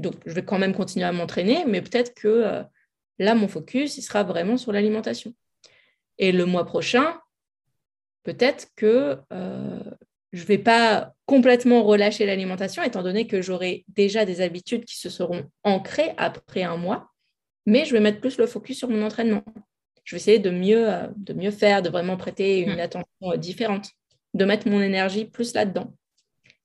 Donc, 0.00 0.14
je 0.26 0.32
vais 0.32 0.44
quand 0.44 0.58
même 0.58 0.74
continuer 0.74 1.06
à 1.06 1.12
m'entraîner, 1.12 1.64
mais 1.66 1.82
peut-être 1.82 2.14
que 2.14 2.64
là, 3.18 3.34
mon 3.34 3.48
focus, 3.48 3.98
il 3.98 4.02
sera 4.02 4.22
vraiment 4.22 4.56
sur 4.56 4.72
l'alimentation. 4.72 5.34
Et 6.18 6.32
le 6.32 6.46
mois 6.46 6.64
prochain, 6.64 7.20
peut-être 8.24 8.68
que 8.76 9.18
je 10.32 10.40
ne 10.40 10.46
vais 10.46 10.58
pas 10.58 11.14
complètement 11.26 11.82
relâcher 11.82 12.26
l'alimentation, 12.26 12.82
étant 12.82 13.02
donné 13.02 13.26
que 13.26 13.42
j'aurai 13.42 13.84
déjà 13.88 14.24
des 14.24 14.40
habitudes 14.40 14.84
qui 14.84 14.98
se 14.98 15.10
seront 15.10 15.48
ancrées 15.64 16.12
après 16.16 16.62
un 16.62 16.76
mois, 16.76 17.10
mais 17.66 17.84
je 17.84 17.92
vais 17.92 18.00
mettre 18.00 18.20
plus 18.20 18.38
le 18.38 18.46
focus 18.46 18.78
sur 18.78 18.88
mon 18.88 19.04
entraînement. 19.04 19.44
Je 20.04 20.16
vais 20.16 20.20
essayer 20.20 20.38
de 20.38 20.50
mieux, 20.50 20.90
euh, 20.90 21.06
de 21.16 21.32
mieux 21.32 21.50
faire, 21.50 21.82
de 21.82 21.88
vraiment 21.88 22.16
prêter 22.16 22.60
une 22.60 22.76
mm. 22.76 22.80
attention 22.80 23.06
euh, 23.22 23.36
différente, 23.36 23.90
de 24.34 24.44
mettre 24.44 24.68
mon 24.68 24.80
énergie 24.80 25.24
plus 25.24 25.54
là-dedans. 25.54 25.94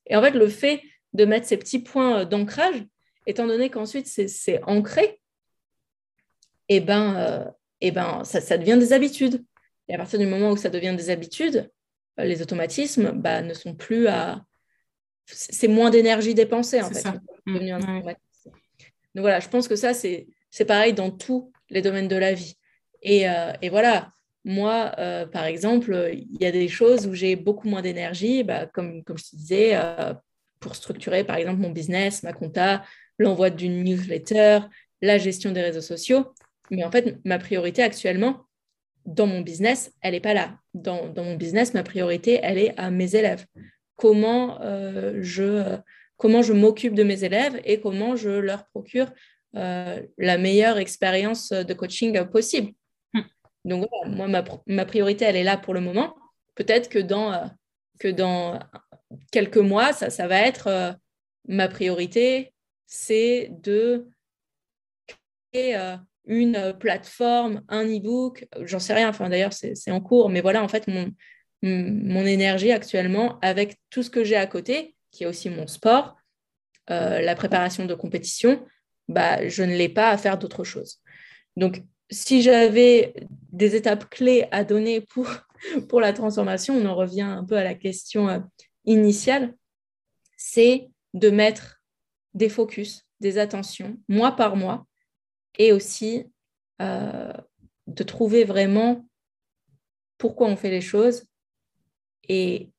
Et 0.07 0.15
en 0.15 0.21
fait, 0.21 0.31
le 0.31 0.47
fait 0.47 0.81
de 1.13 1.25
mettre 1.25 1.47
ces 1.47 1.57
petits 1.57 1.79
points 1.79 2.21
euh, 2.21 2.25
d'ancrage, 2.25 2.83
étant 3.26 3.47
donné 3.47 3.69
qu'ensuite 3.69 4.07
c'est 4.07 4.63
ancré, 4.63 5.19
et 6.67 6.78
eh 6.78 6.80
ben, 6.80 7.53
et 7.82 7.88
eh 7.88 7.91
ben, 7.91 8.23
ça, 8.23 8.41
ça 8.41 8.57
devient 8.57 8.78
des 8.80 8.93
habitudes. 8.93 9.43
Et 9.88 9.93
à 9.93 9.97
partir 9.97 10.17
du 10.17 10.26
moment 10.26 10.51
où 10.51 10.57
ça 10.57 10.69
devient 10.69 10.95
des 10.97 11.11
habitudes, 11.11 11.69
les 12.17 12.41
automatismes 12.41 13.11
bah, 13.11 13.41
ne 13.41 13.53
sont 13.53 13.76
plus 13.76 14.07
à. 14.07 14.43
C'est 15.26 15.67
moins 15.67 15.89
d'énergie 15.89 16.34
dépensée, 16.34 16.82
en 16.82 16.89
fait. 16.89 17.03
Mmh, 17.45 17.69
Donc 17.69 19.21
voilà, 19.21 19.39
je 19.39 19.49
pense 19.49 19.67
que 19.67 19.76
ça, 19.76 19.93
c'est 19.93 20.28
pareil 20.67 20.93
dans 20.93 21.11
tous 21.11 21.51
les 21.69 21.82
domaines 21.82 22.07
de 22.07 22.15
la 22.15 22.34
vie. 22.34 22.57
Et, 23.01 23.30
euh, 23.30 23.51
et 23.61 23.69
voilà, 23.69 24.11
moi, 24.43 24.91
euh, 24.99 25.26
par 25.26 25.45
exemple, 25.45 26.11
il 26.13 26.38
y 26.39 26.45
a 26.45 26.51
des 26.51 26.67
choses 26.67 27.07
où 27.07 27.13
j'ai 27.13 27.36
beaucoup 27.36 27.67
moins 27.67 27.82
d'énergie, 27.82 28.43
bah, 28.43 28.67
comme, 28.67 29.03
comme 29.03 29.17
je 29.17 29.32
te 29.32 29.36
disais, 29.36 29.71
euh, 29.73 30.13
pour 30.59 30.76
structurer, 30.76 31.23
par 31.23 31.38
exemple, 31.38 31.59
mon 31.59 31.71
business, 31.71 32.21
ma 32.21 32.34
compta, 32.34 32.84
l'envoi 33.18 33.49
d'une 33.49 33.84
newsletter, 33.84 34.59
la 35.01 35.18
gestion 35.18 35.51
des 35.51 35.61
réseaux 35.61 35.82
sociaux. 35.82 36.34
Mais 36.72 36.84
en 36.84 36.91
fait, 36.91 37.18
ma 37.26 37.38
priorité 37.38 37.84
actuellement, 37.84 38.45
dans 39.05 39.28
mon 39.28 39.41
business, 39.41 39.93
elle 40.01 40.13
n'est 40.13 40.20
pas 40.20 40.34
là. 40.34 40.57
Dans, 40.74 41.13
mon 41.16 41.36
business, 41.36 41.74
ma 41.74 41.84
priorité, 41.84 42.39
elle 42.41 42.57
est 42.57 42.78
à 42.78 42.89
mes 42.89 43.16
élèves. 43.16 43.45
Comment 43.95 44.59
euh, 44.61 45.20
je, 45.22 45.78
comment 46.18 46.41
je 46.41 46.53
m'occupe 46.53 46.95
de 46.95 47.03
mes 47.03 47.24
élèves 47.24 47.61
et 47.66 47.80
comment 47.80 48.16
je 48.16 48.30
leur 48.30 48.66
procure 48.68 49.11
euh, 49.55 50.01
la 50.18 50.38
meilleure 50.38 50.78
expérience 50.78 51.51
de 51.51 51.74
coaching 51.74 52.20
possible. 52.26 52.74
Hmm. 53.13 53.22
Donc, 53.63 53.88
moi, 54.07 54.28
ma, 54.28 54.86
priorité, 54.86 55.26
elle 55.26 55.38
est 55.38 55.43
là 55.43 55.57
pour 55.57 55.74
le 55.74 55.82
moment. 55.82 56.16
Peut-être 56.55 56.89
que 56.89 56.99
dans, 56.99 57.32
euh, 57.32 57.45
que 57.99 58.07
dans 58.07 58.59
quelques 59.32 59.57
mois, 59.57 59.93
ça, 59.93 60.09
ça 60.09 60.28
va 60.28 60.41
être 60.41 60.97
ma 61.47 61.68
priorité, 61.68 62.55
c'est 62.88 63.49
de 63.61 64.07
créer 65.51 65.97
une 66.27 66.73
plateforme, 66.79 67.61
un 67.69 67.86
e-book, 67.86 68.47
j'en 68.61 68.79
sais 68.79 68.93
rien, 68.93 69.09
enfin 69.09 69.29
d'ailleurs 69.29 69.53
c'est 69.53 69.91
en 69.91 70.01
cours, 70.01 70.29
mais 70.29 70.41
voilà 70.41 70.63
en 70.63 70.67
fait 70.67 70.88
mon, 70.88 71.11
énergie 71.61 72.71
actuellement 72.71 73.39
avec 73.41 73.77
tout 73.89 74.03
ce 74.03 74.09
que 74.09 74.23
j'ai 74.23 74.36
à 74.36 74.45
côté, 74.45 74.95
qui 75.11 75.23
est 75.23 75.27
aussi 75.27 75.49
mon 75.49 75.67
sport, 75.67 76.15
euh, 76.91 77.21
la 77.21 77.36
préparation 77.36 77.86
de 77.86 77.95
compétition, 77.95 78.63
bah, 79.07 79.47
je 79.47 79.63
ne 79.63 79.75
l'ai 79.75 79.89
pas 79.89 80.09
à 80.09 80.17
faire 80.17 80.38
d'autre 80.38 80.63
chose. 80.63 80.99
Donc 81.55 81.81
si 82.11 82.41
j'avais 82.41 83.13
des 83.51 83.75
étapes 83.75 84.09
clés 84.09 84.47
à 84.51 84.63
donner 84.63 85.01
pour, 85.01 85.27
pour 85.89 86.01
la 86.01 86.13
transformation, 86.13 86.75
on 86.75 86.86
en 86.86 86.95
revient 86.95 87.21
un 87.21 87.43
peu 87.43 87.55
à 87.55 87.63
la 87.63 87.73
question 87.73 88.29
euh, 88.29 88.39
initiale, 88.86 89.55
c'est 90.38 90.89
de 91.13 91.29
mettre 91.29 91.81
des 92.36 92.49
focus, 92.49 93.07
des 93.21 93.39
attentions, 93.39 93.97
mois 94.07 94.36
par 94.36 94.55
mois, 94.55 94.86
et 95.57 95.71
aussi 95.71 96.25
euh, 96.81 97.33
de 97.88 98.03
trouver 98.03 98.43
vraiment 98.43 99.07
pourquoi 100.17 100.47
on 100.47 100.55
fait 100.55 100.69
les 100.69 100.81
choses 100.81 101.25
et 102.27 102.69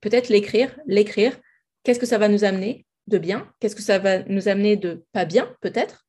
peut-être 0.00 0.28
l'écrire, 0.28 0.78
l'écrire. 0.86 1.38
Qu'est-ce 1.82 1.98
que 1.98 2.06
ça 2.06 2.18
va 2.18 2.28
nous 2.28 2.44
amener 2.44 2.84
de 3.06 3.18
bien? 3.18 3.50
Qu'est-ce 3.58 3.76
que 3.76 3.82
ça 3.82 3.98
va 3.98 4.22
nous 4.24 4.48
amener 4.48 4.76
de 4.76 5.04
pas 5.12 5.24
bien, 5.24 5.54
peut-être, 5.60 6.06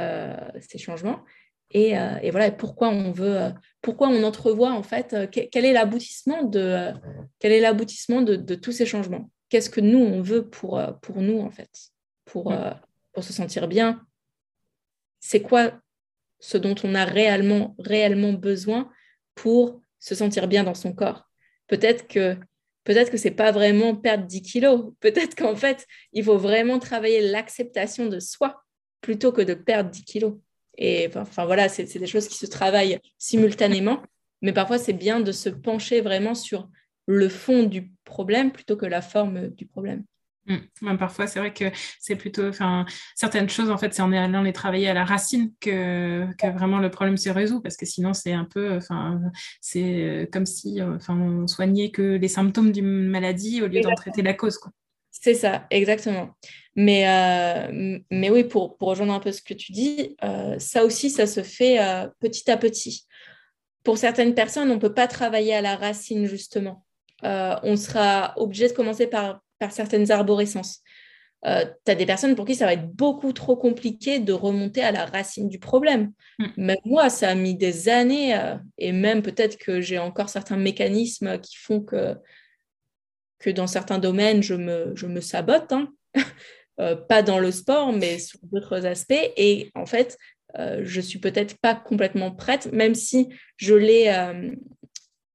euh, 0.00 0.36
ces 0.60 0.78
changements. 0.78 1.24
Et, 1.70 1.98
euh, 1.98 2.30
voilà, 2.30 2.50
pourquoi 2.50 2.88
on 2.88 3.10
veut, 3.10 3.52
pourquoi 3.82 4.08
on 4.08 4.22
entrevoit 4.22 4.72
en 4.72 4.82
fait, 4.82 5.14
quel 5.30 5.64
est 5.64 5.72
l'aboutissement 5.72 6.42
de, 6.44 6.92
quel 7.38 7.52
est 7.52 7.60
l'aboutissement 7.60 8.22
de, 8.22 8.54
tous 8.54 8.72
ces 8.72 8.86
changements? 8.86 9.30
Qu'est-ce 9.50 9.68
que 9.68 9.80
nous 9.80 9.98
on 9.98 10.22
veut 10.22 10.48
pour, 10.48 10.80
pour 11.02 11.20
nous 11.20 11.40
en 11.40 11.50
fait, 11.50 11.68
pour, 12.28 12.52
pour 13.12 13.24
se 13.24 13.32
sentir 13.32 13.68
bien, 13.68 14.06
c'est 15.20 15.42
quoi 15.42 15.72
ce 16.38 16.56
dont 16.56 16.74
on 16.84 16.94
a 16.94 17.04
réellement, 17.04 17.74
réellement 17.78 18.32
besoin 18.32 18.90
pour 19.34 19.80
se 19.98 20.14
sentir 20.14 20.46
bien 20.48 20.64
dans 20.64 20.74
son 20.74 20.92
corps? 20.92 21.28
Peut-être 21.66 22.06
que 22.06 22.36
peut-être 22.84 23.10
que 23.10 23.18
c'est 23.18 23.32
pas 23.32 23.52
vraiment 23.52 23.94
perdre 23.94 24.24
10 24.24 24.42
kilos. 24.42 24.92
Peut-être 25.00 25.34
qu'en 25.34 25.56
fait, 25.56 25.86
il 26.12 26.24
faut 26.24 26.38
vraiment 26.38 26.78
travailler 26.78 27.20
l'acceptation 27.20 28.06
de 28.06 28.18
soi 28.18 28.62
plutôt 29.00 29.32
que 29.32 29.42
de 29.42 29.54
perdre 29.54 29.90
10 29.90 30.04
kilos. 30.04 30.34
Et 30.78 31.10
enfin, 31.14 31.44
voilà, 31.44 31.68
c'est 31.68 31.98
des 31.98 32.06
choses 32.06 32.28
qui 32.28 32.38
se 32.38 32.46
travaillent 32.46 32.98
simultanément, 33.18 34.02
mais 34.42 34.52
parfois 34.52 34.78
c'est 34.78 34.92
bien 34.92 35.18
de 35.18 35.32
se 35.32 35.48
pencher 35.48 36.00
vraiment 36.00 36.34
sur 36.34 36.68
le 37.06 37.28
fond 37.28 37.64
du 37.64 37.90
problème 38.04 38.52
plutôt 38.52 38.76
que 38.76 38.86
la 38.86 39.02
forme 39.02 39.48
du 39.48 39.66
problème. 39.66 40.04
Mmh. 40.48 40.96
parfois, 40.96 41.26
c'est 41.26 41.38
vrai 41.38 41.52
que 41.52 41.66
c'est 42.00 42.16
plutôt, 42.16 42.48
enfin, 42.48 42.86
certaines 43.14 43.50
choses, 43.50 43.70
en 43.70 43.76
fait, 43.76 43.92
c'est 43.92 44.00
en 44.00 44.12
allant 44.12 44.42
les 44.42 44.54
travailler 44.54 44.88
à 44.88 44.94
la 44.94 45.04
racine 45.04 45.52
que, 45.60 46.26
que 46.38 46.46
vraiment 46.50 46.78
le 46.78 46.90
problème 46.90 47.18
se 47.18 47.28
résout, 47.28 47.60
parce 47.60 47.76
que 47.76 47.84
sinon, 47.84 48.14
c'est 48.14 48.32
un 48.32 48.44
peu, 48.44 48.76
enfin, 48.76 49.20
c'est 49.60 49.82
euh, 49.82 50.26
comme 50.32 50.46
si, 50.46 50.80
euh, 50.80 50.96
enfin, 50.96 51.18
on 51.18 51.46
soignait 51.46 51.90
que 51.90 52.16
les 52.16 52.28
symptômes 52.28 52.72
d'une 52.72 53.08
maladie 53.08 53.60
au 53.60 53.66
lieu 53.66 53.80
d'en 53.80 53.94
traiter 53.94 54.22
la 54.22 54.32
cause, 54.32 54.56
quoi. 54.56 54.72
C'est 55.10 55.34
ça, 55.34 55.66
exactement. 55.70 56.30
Mais, 56.76 57.08
euh, 57.08 57.98
mais 58.10 58.30
oui, 58.30 58.44
pour, 58.44 58.78
pour, 58.78 58.88
rejoindre 58.88 59.12
un 59.12 59.20
peu 59.20 59.32
ce 59.32 59.42
que 59.42 59.54
tu 59.54 59.72
dis, 59.72 60.16
ça 60.58 60.84
aussi, 60.84 61.10
ça 61.10 61.26
se 61.26 61.42
fait 61.42 61.78
petit 62.20 62.48
à 62.50 62.56
petit. 62.56 63.04
Pour 63.82 63.98
certaines 63.98 64.34
personnes, 64.34 64.70
on 64.70 64.74
ne 64.74 64.80
peut 64.80 64.94
pas 64.94 65.08
travailler 65.08 65.54
à 65.54 65.60
la 65.60 65.74
racine, 65.74 66.26
justement. 66.26 66.84
on 67.22 67.74
sera 67.74 68.32
obligé 68.36 68.68
de 68.68 68.74
commencer 68.74 69.08
par 69.08 69.40
par 69.58 69.72
certaines 69.72 70.10
arborescences. 70.10 70.82
Euh, 71.46 71.64
tu 71.84 71.92
as 71.92 71.94
des 71.94 72.06
personnes 72.06 72.34
pour 72.34 72.44
qui 72.44 72.56
ça 72.56 72.66
va 72.66 72.72
être 72.72 72.90
beaucoup 72.90 73.32
trop 73.32 73.56
compliqué 73.56 74.18
de 74.18 74.32
remonter 74.32 74.82
à 74.82 74.90
la 74.90 75.06
racine 75.06 75.48
du 75.48 75.58
problème. 75.58 76.12
Mm. 76.38 76.46
Même 76.56 76.76
moi, 76.84 77.10
ça 77.10 77.30
a 77.30 77.34
mis 77.34 77.54
des 77.54 77.88
années, 77.88 78.36
euh, 78.36 78.56
et 78.76 78.92
même 78.92 79.22
peut-être 79.22 79.56
que 79.56 79.80
j'ai 79.80 79.98
encore 79.98 80.28
certains 80.28 80.56
mécanismes 80.56 81.38
qui 81.38 81.56
font 81.56 81.80
que, 81.80 82.16
que 83.38 83.50
dans 83.50 83.68
certains 83.68 83.98
domaines, 83.98 84.42
je 84.42 84.54
me, 84.54 84.92
je 84.96 85.06
me 85.06 85.20
sabote. 85.20 85.72
Hein. 85.72 85.92
Euh, 86.80 86.94
pas 86.94 87.24
dans 87.24 87.40
le 87.40 87.50
sport, 87.50 87.92
mais 87.92 88.20
sur 88.20 88.38
d'autres 88.44 88.86
aspects. 88.86 89.32
Et 89.36 89.68
en 89.74 89.84
fait, 89.84 90.16
je 90.56 91.00
suis 91.00 91.18
peut-être 91.18 91.58
pas 91.58 91.74
complètement 91.74 92.30
prête, 92.30 92.72
même 92.72 92.94
si 92.94 93.28
je 93.56 93.74
l'ai, 93.74 94.14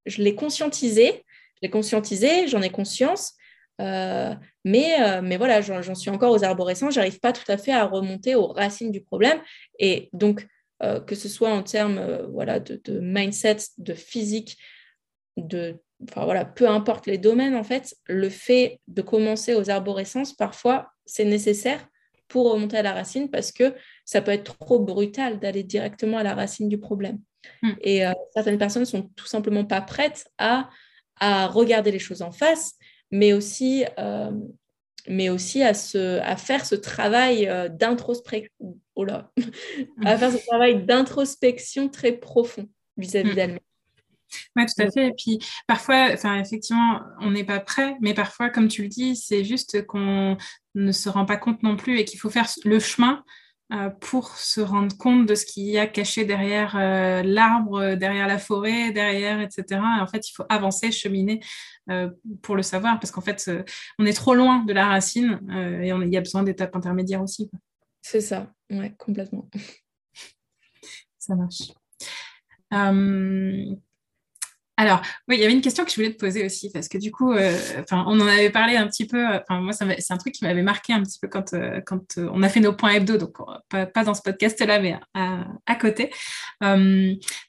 je 0.05 0.23
l'ai 0.23 0.35
conscientisé. 0.35 1.25
Je 1.55 1.59
l'ai 1.63 1.69
conscientisé, 1.69 2.47
j'en 2.47 2.61
ai 2.61 2.69
conscience, 2.69 3.33
euh, 3.81 4.33
mais, 4.63 5.01
euh, 5.01 5.21
mais 5.21 5.37
voilà, 5.37 5.61
j'en 5.61 5.95
suis 5.95 6.09
encore 6.09 6.31
aux 6.31 6.43
arborescences, 6.43 6.93
j'arrive 6.93 7.19
pas 7.19 7.33
tout 7.33 7.49
à 7.51 7.57
fait 7.57 7.71
à 7.71 7.85
remonter 7.85 8.35
aux 8.35 8.47
racines 8.47 8.91
du 8.91 9.01
problème. 9.01 9.39
Et 9.79 10.09
donc, 10.13 10.47
euh, 10.81 10.99
que 10.99 11.15
ce 11.15 11.29
soit 11.29 11.49
en 11.49 11.63
termes 11.63 12.27
voilà, 12.31 12.59
de, 12.59 12.99
mindset, 12.99 13.57
de 13.77 13.93
physique, 13.93 14.57
de, 15.37 15.81
enfin, 16.09 16.25
voilà, 16.25 16.45
peu 16.45 16.67
importe 16.67 17.07
les 17.07 17.17
domaines, 17.17 17.55
en 17.55 17.63
fait, 17.63 17.95
le 18.05 18.29
fait 18.29 18.79
de 18.87 19.01
commencer 19.01 19.55
aux 19.55 19.69
arborescences, 19.69 20.33
parfois, 20.33 20.89
c'est 21.05 21.25
nécessaire 21.25 21.87
pour 22.27 22.51
remonter 22.51 22.77
à 22.77 22.81
la 22.81 22.93
racine 22.93 23.29
parce 23.29 23.51
que 23.51 23.75
ça 24.05 24.21
peut 24.21 24.31
être 24.31 24.57
trop 24.57 24.79
brutal 24.79 25.39
d'aller 25.39 25.63
directement 25.63 26.17
à 26.17 26.23
la 26.23 26.33
racine 26.33 26.69
du 26.69 26.79
problème. 26.79 27.19
Hmm. 27.61 27.73
Et 27.81 28.03
certaines 28.33 28.57
personnes 28.57 28.85
sont 28.85 29.09
tout 29.15 29.27
simplement 29.27 29.65
pas 29.65 29.81
prêtes 29.81 30.25
à, 30.37 30.69
à 31.19 31.47
regarder 31.47 31.91
les 31.91 31.99
choses 31.99 32.21
en 32.21 32.31
face 32.31 32.75
mais 33.13 33.31
aussi, 33.31 33.85
euh, 33.99 34.31
mais 35.07 35.29
aussi 35.29 35.61
à, 35.61 35.75
se, 35.75 36.19
à 36.21 36.35
faire 36.35 36.65
ce 36.65 36.73
travail 36.73 37.47
euh, 37.47 37.69
d'introspection, 37.69 38.49
oh 38.95 39.05
à 40.03 40.17
faire 40.17 40.31
ce 40.31 40.43
travail 40.47 40.83
d'introspection 40.83 41.89
très 41.89 42.13
profond 42.13 42.67
vis-à-vis 42.97 43.31
mm. 43.31 43.35
d'elle-même. 43.35 43.59
Oui, 44.55 44.65
tout 44.65 44.81
à 44.81 44.89
fait. 44.89 45.07
Et 45.09 45.13
puis 45.15 45.37
parfois, 45.67 46.09
enfin, 46.11 46.39
effectivement, 46.39 47.01
on 47.19 47.29
n'est 47.29 47.43
pas 47.43 47.59
prêt, 47.59 47.95
mais 48.01 48.15
parfois, 48.15 48.49
comme 48.49 48.67
tu 48.67 48.81
le 48.81 48.87
dis, 48.87 49.15
c'est 49.15 49.43
juste 49.43 49.85
qu'on 49.85 50.35
ne 50.73 50.91
se 50.91 51.07
rend 51.07 51.25
pas 51.25 51.37
compte 51.37 51.61
non 51.61 51.75
plus 51.75 51.99
et 51.99 52.05
qu'il 52.05 52.19
faut 52.19 52.31
faire 52.31 52.49
le 52.65 52.79
chemin 52.79 53.23
euh, 53.73 53.91
pour 53.91 54.29
se 54.37 54.59
rendre 54.59 54.97
compte 54.97 55.27
de 55.27 55.35
ce 55.35 55.45
qu'il 55.45 55.65
y 55.65 55.77
a 55.77 55.85
caché 55.85 56.25
derrière 56.25 56.75
euh, 56.75 57.21
l'arbre, 57.21 57.93
derrière 57.93 58.25
la 58.25 58.39
forêt, 58.39 58.91
derrière, 58.91 59.39
etc. 59.39 59.79
en 60.01 60.07
fait, 60.07 60.27
il 60.27 60.33
faut 60.33 60.45
avancer, 60.49 60.91
cheminer 60.91 61.41
pour 62.41 62.55
le 62.55 62.63
savoir, 62.63 62.99
parce 62.99 63.11
qu'en 63.11 63.21
fait, 63.21 63.51
on 63.99 64.05
est 64.05 64.13
trop 64.13 64.33
loin 64.35 64.63
de 64.63 64.73
la 64.73 64.87
racine 64.87 65.39
et 65.81 65.89
il 65.89 66.13
y 66.13 66.17
a 66.17 66.21
besoin 66.21 66.43
d'étapes 66.43 66.75
intermédiaires 66.75 67.21
aussi. 67.21 67.49
C'est 68.01 68.21
ça, 68.21 68.51
ouais, 68.69 68.93
complètement. 68.97 69.49
Ça 71.19 71.35
marche. 71.35 71.71
Alors, 74.75 75.01
oui, 75.27 75.35
il 75.35 75.41
y 75.41 75.43
avait 75.43 75.53
une 75.53 75.61
question 75.61 75.85
que 75.85 75.91
je 75.91 75.95
voulais 75.97 76.11
te 76.11 76.17
poser 76.17 76.43
aussi, 76.43 76.71
parce 76.71 76.87
que 76.87 76.97
du 76.97 77.11
coup, 77.11 77.31
euh, 77.31 77.55
on 77.91 78.19
en 78.19 78.27
avait 78.27 78.49
parlé 78.49 78.75
un 78.75 78.87
petit 78.87 79.05
peu. 79.05 79.23
Enfin, 79.27 79.61
moi, 79.61 79.71
c'est 79.71 80.11
un 80.11 80.17
truc 80.17 80.33
qui 80.33 80.43
m'avait 80.43 80.63
marqué 80.63 80.93
un 80.93 81.03
petit 81.03 81.19
peu 81.21 81.27
quand, 81.27 81.53
euh, 81.53 81.79
quand 81.85 82.17
euh, 82.17 82.27
on 82.33 82.41
a 82.41 82.49
fait 82.49 82.59
nos 82.59 82.73
points 82.73 82.93
hebdo, 82.93 83.17
donc 83.17 83.37
pas, 83.69 84.03
dans 84.03 84.15
ce 84.15 84.23
podcast-là, 84.23 84.79
mais 84.79 84.97
à, 85.13 85.75
côté. 85.75 86.11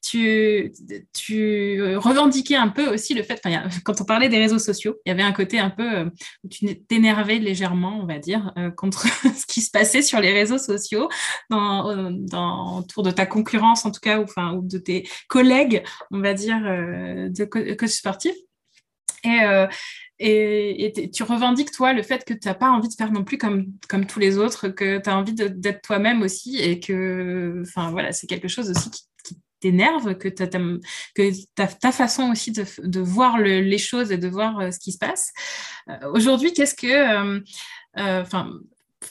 tu, 0.02 0.72
tu 1.14 1.96
revendiquais 1.96 2.56
un 2.56 2.68
peu 2.68 2.92
aussi 2.92 3.14
le 3.14 3.22
fait, 3.22 3.42
quand 3.84 4.00
on 4.02 4.04
parlait 4.04 4.28
des 4.28 4.38
réseaux 4.38 4.58
sociaux, 4.58 4.96
il 5.06 5.08
y 5.08 5.12
avait 5.12 5.22
un 5.22 5.32
côté 5.32 5.58
un 5.58 5.70
peu 5.70 6.10
où 6.44 6.48
tu 6.50 6.66
t'énervais 6.84 7.38
légèrement, 7.38 8.00
on 8.02 8.06
va 8.06 8.18
dire, 8.18 8.52
contre 8.76 9.06
ce 9.36 9.46
qui 9.46 9.62
se 9.62 9.70
passait 9.70 10.02
sur 10.02 10.20
les 10.20 10.32
réseaux 10.32 10.58
sociaux, 10.58 11.08
dans, 11.48 12.78
autour 12.78 13.02
de 13.02 13.10
ta 13.10 13.24
concurrence 13.24 13.86
en 13.86 13.90
tout 13.90 14.00
cas, 14.00 14.20
ou 14.20 14.62
de 14.62 14.78
tes 14.78 15.08
collègues, 15.28 15.82
on 16.10 16.20
va 16.20 16.34
dire 16.34 16.62
de 17.28 17.44
coach 17.44 17.90
sportif. 17.90 18.34
Et, 19.24 19.40
euh, 19.42 19.66
et, 20.18 21.10
tu 21.12 21.22
revendiques, 21.22 21.72
toi, 21.72 21.92
le 21.92 22.02
fait 22.02 22.24
que 22.24 22.34
tu 22.34 22.46
n'as 22.46 22.54
pas 22.54 22.70
envie 22.70 22.88
de 22.88 22.94
faire 22.94 23.10
non 23.10 23.24
plus 23.24 23.38
comme, 23.38 23.66
comme 23.88 24.06
tous 24.06 24.20
les 24.20 24.38
autres, 24.38 24.68
que 24.68 24.98
tu 24.98 25.10
as 25.10 25.16
envie 25.16 25.34
d'être 25.34 25.82
toi-même 25.82 26.22
aussi 26.22 26.58
et 26.58 26.78
que, 26.78 27.62
voilà, 27.90 28.12
c'est 28.12 28.26
quelque 28.26 28.48
chose 28.48 28.70
aussi 28.70 28.90
qui, 28.90 29.38
t'énerve, 29.60 30.16
que, 30.16 30.28
que 30.28 31.44
ta, 31.54 31.66
ta 31.66 31.92
façon 31.92 32.30
aussi 32.30 32.52
de, 32.52 32.64
de 32.82 33.00
voir 33.00 33.38
les 33.38 33.78
choses 33.78 34.12
et 34.12 34.18
de 34.18 34.28
voir 34.28 34.72
ce 34.72 34.78
qui 34.78 34.92
se 34.92 34.98
passe. 34.98 35.32
Aujourd'hui, 36.12 36.52
qu'est-ce 36.52 36.74
que... 36.74 37.42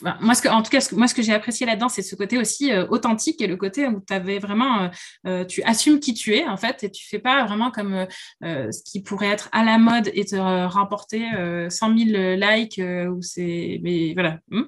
moi, 0.02 0.34
ce 0.34 0.42
que, 0.42 0.48
en 0.48 0.62
tout 0.62 0.70
cas, 0.70 0.86
moi, 0.92 1.08
ce 1.08 1.14
que 1.14 1.22
j'ai 1.22 1.32
apprécié 1.32 1.66
là-dedans, 1.66 1.88
c'est 1.88 2.02
ce 2.02 2.14
côté 2.14 2.38
aussi 2.38 2.72
euh, 2.72 2.86
authentique 2.88 3.40
et 3.40 3.46
le 3.46 3.56
côté 3.56 3.86
où 3.86 4.00
tu 4.00 4.12
avais 4.12 4.38
vraiment, 4.38 4.82
euh, 4.82 4.88
euh, 5.26 5.44
tu 5.44 5.62
assumes 5.62 6.00
qui 6.00 6.14
tu 6.14 6.34
es, 6.34 6.46
en 6.46 6.56
fait, 6.56 6.84
et 6.84 6.90
tu 6.90 7.06
fais 7.06 7.18
pas 7.18 7.44
vraiment 7.44 7.70
comme 7.70 8.06
ce 8.42 8.82
qui 8.84 9.02
pourrait 9.02 9.28
être 9.28 9.48
à 9.52 9.64
la 9.64 9.78
mode 9.78 10.10
et 10.14 10.24
te 10.24 10.36
rapporter 10.36 11.24
100 11.68 11.98
000 11.98 12.36
likes 12.36 12.80
ou 13.10 13.22
c'est, 13.22 13.80
mais 13.82 14.14
voilà. 14.14 14.38
Hmm. 14.50 14.64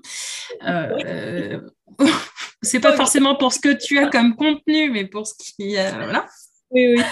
c'est 2.63 2.81
pas 2.81 2.93
forcément 2.93 3.37
pour 3.37 3.53
ce 3.53 3.61
que 3.61 3.73
tu 3.73 3.99
as 3.99 4.09
comme 4.09 4.35
contenu, 4.37 4.91
mais 4.91 5.07
pour 5.07 5.27
ce 5.27 5.35
qui, 5.35 5.75
voilà. 5.75 6.27
Oui, 6.71 6.97
oui. 6.97 7.03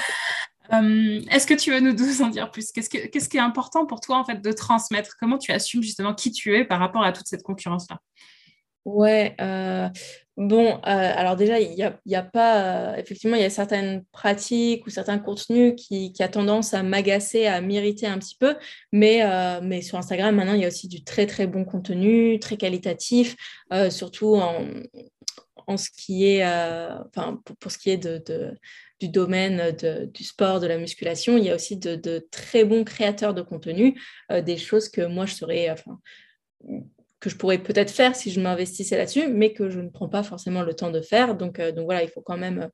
Est-ce 0.70 1.46
que 1.46 1.54
tu 1.54 1.70
veux 1.70 1.80
nous 1.80 2.22
en 2.22 2.28
dire 2.28 2.50
plus? 2.50 2.72
Qu'est-ce, 2.72 2.88
qui 3.28 3.36
est 3.36 3.40
important 3.40 3.86
pour 3.86 4.00
toi 4.00 4.18
en 4.18 4.24
fait 4.24 4.40
de 4.40 4.52
transmettre? 4.52 5.16
Comment 5.20 5.38
tu 5.38 5.52
assumes 5.52 5.82
justement 5.82 6.14
qui 6.14 6.32
tu 6.32 6.56
es 6.56 6.64
par 6.64 6.78
rapport 6.78 7.02
à 7.04 7.12
toute 7.12 7.26
cette 7.26 7.42
concurrence-là? 7.42 7.98
Ouais, 8.84 9.34
euh, 9.40 9.88
bon, 10.36 10.74
euh, 10.74 10.80
alors 10.84 11.36
déjà, 11.36 11.58
il 11.58 11.74
n'y 11.74 11.82
a, 11.82 11.98
a, 12.18 12.22
pas, 12.22 12.92
euh, 12.92 12.96
effectivement, 12.96 13.36
il 13.36 13.42
y 13.42 13.46
a 13.46 13.50
certaines 13.50 14.04
pratiques 14.12 14.86
ou 14.86 14.90
certains 14.90 15.18
contenus 15.18 15.74
qui, 15.76 16.12
qui 16.12 16.22
a 16.22 16.28
tendance 16.28 16.74
à 16.74 16.82
m'agacer, 16.82 17.46
à 17.46 17.62
m'irriter 17.62 18.06
un 18.06 18.18
petit 18.18 18.36
peu, 18.36 18.56
mais, 18.92 19.22
mais 19.62 19.80
sur 19.80 19.96
Instagram, 19.98 20.34
maintenant, 20.34 20.54
il 20.54 20.60
y 20.60 20.64
a 20.64 20.68
aussi 20.68 20.88
du 20.88 21.02
très, 21.02 21.26
très 21.26 21.46
bon 21.46 21.64
contenu, 21.64 22.38
très 22.38 22.58
qualitatif, 22.58 23.36
surtout 23.88 24.34
en, 24.36 24.66
en 25.66 25.76
ce 25.78 25.88
qui 25.90 26.26
est, 26.26 26.44
enfin, 26.44 27.40
pour, 27.58 27.72
ce 27.72 27.78
qui 27.78 27.90
est 27.90 27.96
de 27.96 28.54
du 29.00 29.08
domaine 29.08 29.72
du 30.12 30.24
sport, 30.24 30.60
de 30.60 30.66
la 30.66 30.78
musculation, 30.78 31.36
il 31.36 31.44
y 31.44 31.50
a 31.50 31.54
aussi 31.54 31.76
de, 31.76 32.26
très 32.30 32.64
bons 32.64 32.84
créateurs 32.84 33.34
de 33.34 33.42
contenu, 33.42 34.00
euh, 34.30 34.40
des 34.40 34.56
choses 34.56 34.88
que 34.88 35.02
moi 35.02 35.26
je 35.26 35.34
serais, 35.34 35.70
enfin, 35.70 35.98
que 37.20 37.30
je 37.30 37.36
pourrais 37.36 37.58
peut-être 37.58 37.90
faire 37.90 38.14
si 38.14 38.30
je 38.30 38.40
m'investissais 38.40 38.96
là-dessus, 38.96 39.28
mais 39.28 39.52
que 39.52 39.70
je 39.70 39.80
ne 39.80 39.88
prends 39.88 40.08
pas 40.08 40.22
forcément 40.22 40.62
le 40.62 40.74
temps 40.74 40.90
de 40.90 41.00
faire. 41.00 41.34
Donc, 41.34 41.58
euh, 41.58 41.72
donc 41.72 41.86
voilà, 41.86 42.02
il 42.02 42.08
faut 42.08 42.22
quand 42.22 42.36
même 42.36 42.60
euh, 42.60 42.68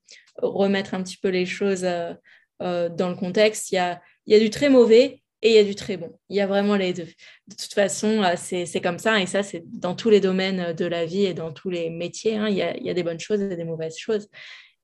remettre 0.47 0.95
un 0.95 1.03
petit 1.03 1.17
peu 1.17 1.29
les 1.29 1.47
choses 1.47 1.83
dans 1.83 3.09
le 3.09 3.15
contexte. 3.15 3.73
Il 3.73 3.77
y, 3.77 3.79
a, 3.79 4.01
il 4.27 4.35
y 4.35 4.37
a 4.37 4.41
du 4.41 4.51
très 4.51 4.69
mauvais 4.69 5.23
et 5.43 5.51
il 5.51 5.55
y 5.55 5.59
a 5.59 5.65
du 5.65 5.75
très 5.75 5.97
bon. 5.97 6.13
Il 6.29 6.37
y 6.37 6.41
a 6.41 6.47
vraiment 6.47 6.77
les 6.77 6.93
deux. 6.93 7.09
De 7.47 7.55
toute 7.57 7.73
façon, 7.73 8.23
c'est 8.37 8.81
comme 8.83 8.99
ça, 8.99 9.19
et 9.21 9.27
ça, 9.27 9.43
c'est 9.43 9.63
dans 9.67 9.95
tous 9.95 10.11
les 10.11 10.21
domaines 10.21 10.75
de 10.75 10.85
la 10.85 11.07
vie 11.07 11.25
et 11.25 11.33
dans 11.33 11.53
tous 11.53 11.71
les 11.71 11.89
métiers. 11.89 12.37
Hein. 12.37 12.49
il, 12.49 12.57
y 12.57 12.63
a, 12.63 12.77
il, 12.77 12.85
y 12.85 12.91
a, 12.91 12.95
des 12.95 13.03
bonnes 13.03 13.21
choses 13.21 13.41
et 13.41 13.57
des 13.57 13.65
mauvaises 13.65 13.97
choses. 13.97 14.29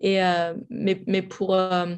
Et, 0.01 0.23
euh, 0.23 0.55
mais, 0.71 1.03
mais 1.07 1.23
pour, 1.23 1.55
euh, 1.55 1.95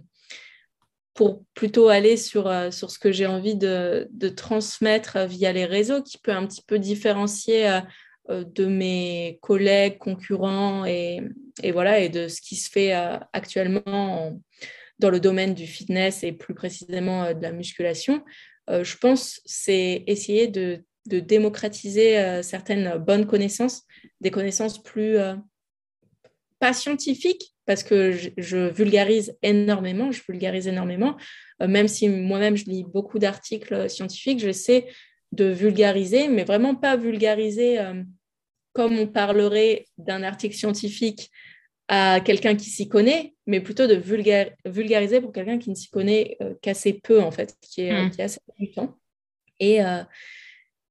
pour 1.14 1.44
plutôt 1.54 1.88
aller 1.88 2.16
sur, 2.16 2.46
euh, 2.46 2.70
sur 2.70 2.90
ce 2.90 2.98
que 2.98 3.12
j'ai 3.12 3.26
envie 3.26 3.56
de, 3.56 4.08
de, 4.10 4.28
transmettre 4.28 5.18
via 5.26 5.52
les 5.52 5.64
réseaux, 5.64 6.02
qui 6.02 6.18
peut 6.18 6.32
un 6.32 6.46
petit 6.46 6.62
peu 6.62 6.78
différencier 6.78 7.80
de 8.28 8.66
mes 8.66 9.38
collègues, 9.40 9.98
concurrents 9.98 10.84
et, 10.84 11.20
et, 11.62 11.72
voilà, 11.72 11.98
et 12.00 12.08
de 12.08 12.28
ce 12.28 12.40
qui 12.42 12.56
se 12.56 12.70
fait 12.70 12.92
actuellement 13.32 14.38
dans 14.98 15.10
le 15.10 15.18
domaine 15.18 15.54
du 15.54 15.66
fitness 15.66 16.22
et 16.24 16.32
plus 16.32 16.54
précisément 16.54 17.32
de 17.32 17.40
la 17.40 17.52
musculation. 17.52 18.22
je 18.68 18.96
pense 18.98 19.40
c'est 19.46 20.04
essayer 20.06 20.46
de, 20.46 20.84
de 21.06 21.20
démocratiser 21.20 22.42
certaines 22.42 22.98
bonnes 22.98 23.26
connaissances, 23.26 23.84
des 24.20 24.30
connaissances 24.30 24.82
plus 24.82 25.16
pas 26.58 26.74
scientifiques, 26.74 27.54
parce 27.68 27.82
que 27.82 28.12
je, 28.38 28.70
vulgarise 28.70 29.36
énormément, 29.42 30.10
je 30.10 30.22
vulgarise 30.26 30.66
énormément, 30.66 31.18
euh, 31.60 31.68
même 31.68 31.86
si 31.86 32.08
moi-même 32.08 32.56
je 32.56 32.64
lis 32.64 32.82
beaucoup 32.82 33.18
d'articles 33.18 33.90
scientifiques, 33.90 34.38
j'essaie 34.40 34.86
de 35.32 35.44
vulgariser, 35.44 36.28
mais 36.28 36.44
vraiment 36.44 36.74
pas 36.74 36.96
vulgariser 36.96 37.78
euh, 37.78 38.02
comme 38.72 38.98
on 38.98 39.06
parlerait 39.06 39.84
d'un 39.98 40.22
article 40.22 40.56
scientifique 40.56 41.30
à 41.88 42.20
quelqu'un 42.20 42.56
qui 42.56 42.70
s'y 42.70 42.88
connaît, 42.88 43.34
mais 43.46 43.60
plutôt 43.60 43.86
de 43.86 43.96
vulgariser 44.64 45.20
pour 45.20 45.34
quelqu'un 45.34 45.58
qui 45.58 45.68
ne 45.68 45.74
s'y 45.74 45.90
connaît 45.90 46.38
euh, 46.40 46.54
qu'assez 46.62 46.94
peu, 46.94 47.20
en 47.20 47.30
fait, 47.30 47.54
qui 47.60 47.82
est, 47.82 47.92
mmh. 47.92 48.12
assez 48.18 48.40
temps. 48.74 48.96
Et, 49.60 49.80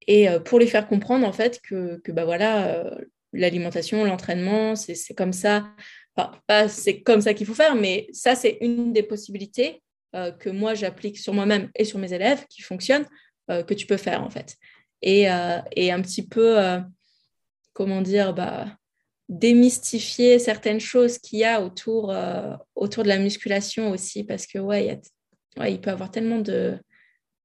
et 0.06 0.28
pour 0.46 0.60
les 0.60 0.68
faire 0.68 0.88
comprendre, 0.88 1.26
en 1.26 1.32
fait, 1.32 1.60
que, 1.62 2.00
que 2.04 2.12
bah 2.12 2.26
voilà, 2.26 2.92
l'alimentation, 3.34 4.04
l'entraînement, 4.04 4.76
c'est 4.76 5.16
comme 5.16 5.34
ça 5.34 5.74
pas 6.18 6.68
c'est 6.68 7.02
comme 7.02 7.22
ça 7.22 7.34
qu'il 7.34 7.46
faut 7.46 7.54
faire, 7.54 7.76
mais 7.76 8.08
ça, 8.12 8.36
c'est 8.36 8.58
une 8.62 8.92
des 8.92 9.04
possibilités 9.04 9.82
euh, 10.16 10.32
que 10.32 10.50
moi, 10.50 10.74
j'applique 10.74 11.18
sur 11.18 11.34
moi-même 11.34 11.70
et 11.76 11.86
sur 11.86 12.00
mes 12.00 12.14
élèves 12.14 12.46
qui 12.50 12.62
fonctionnent, 12.62 13.06
euh, 13.52 13.64
que 13.64 13.74
tu 13.74 13.86
peux 13.86 13.98
faire 13.98 14.24
en 14.24 14.30
fait. 14.30 14.56
Et, 15.02 15.30
euh, 15.30 15.60
un 15.78 16.02
petit 16.02 16.28
peu, 16.28 16.58
comment 17.74 18.02
dire, 18.02 18.34
bah, 18.34 18.66
démystifier 19.30 20.40
certaines 20.40 20.80
choses 20.80 21.20
qu'il 21.20 21.40
y 21.40 21.44
a 21.44 21.62
autour, 21.62 22.08
de 22.08 23.08
la 23.08 23.20
musculation 23.20 23.92
aussi, 23.92 24.24
parce 24.24 24.48
que 24.48 24.58
ouais, 24.58 25.00
il 25.70 25.82
peut 25.82 25.92
y 25.92 25.94
avoir 25.94 26.10
tellement 26.10 26.40
de, 26.40 26.80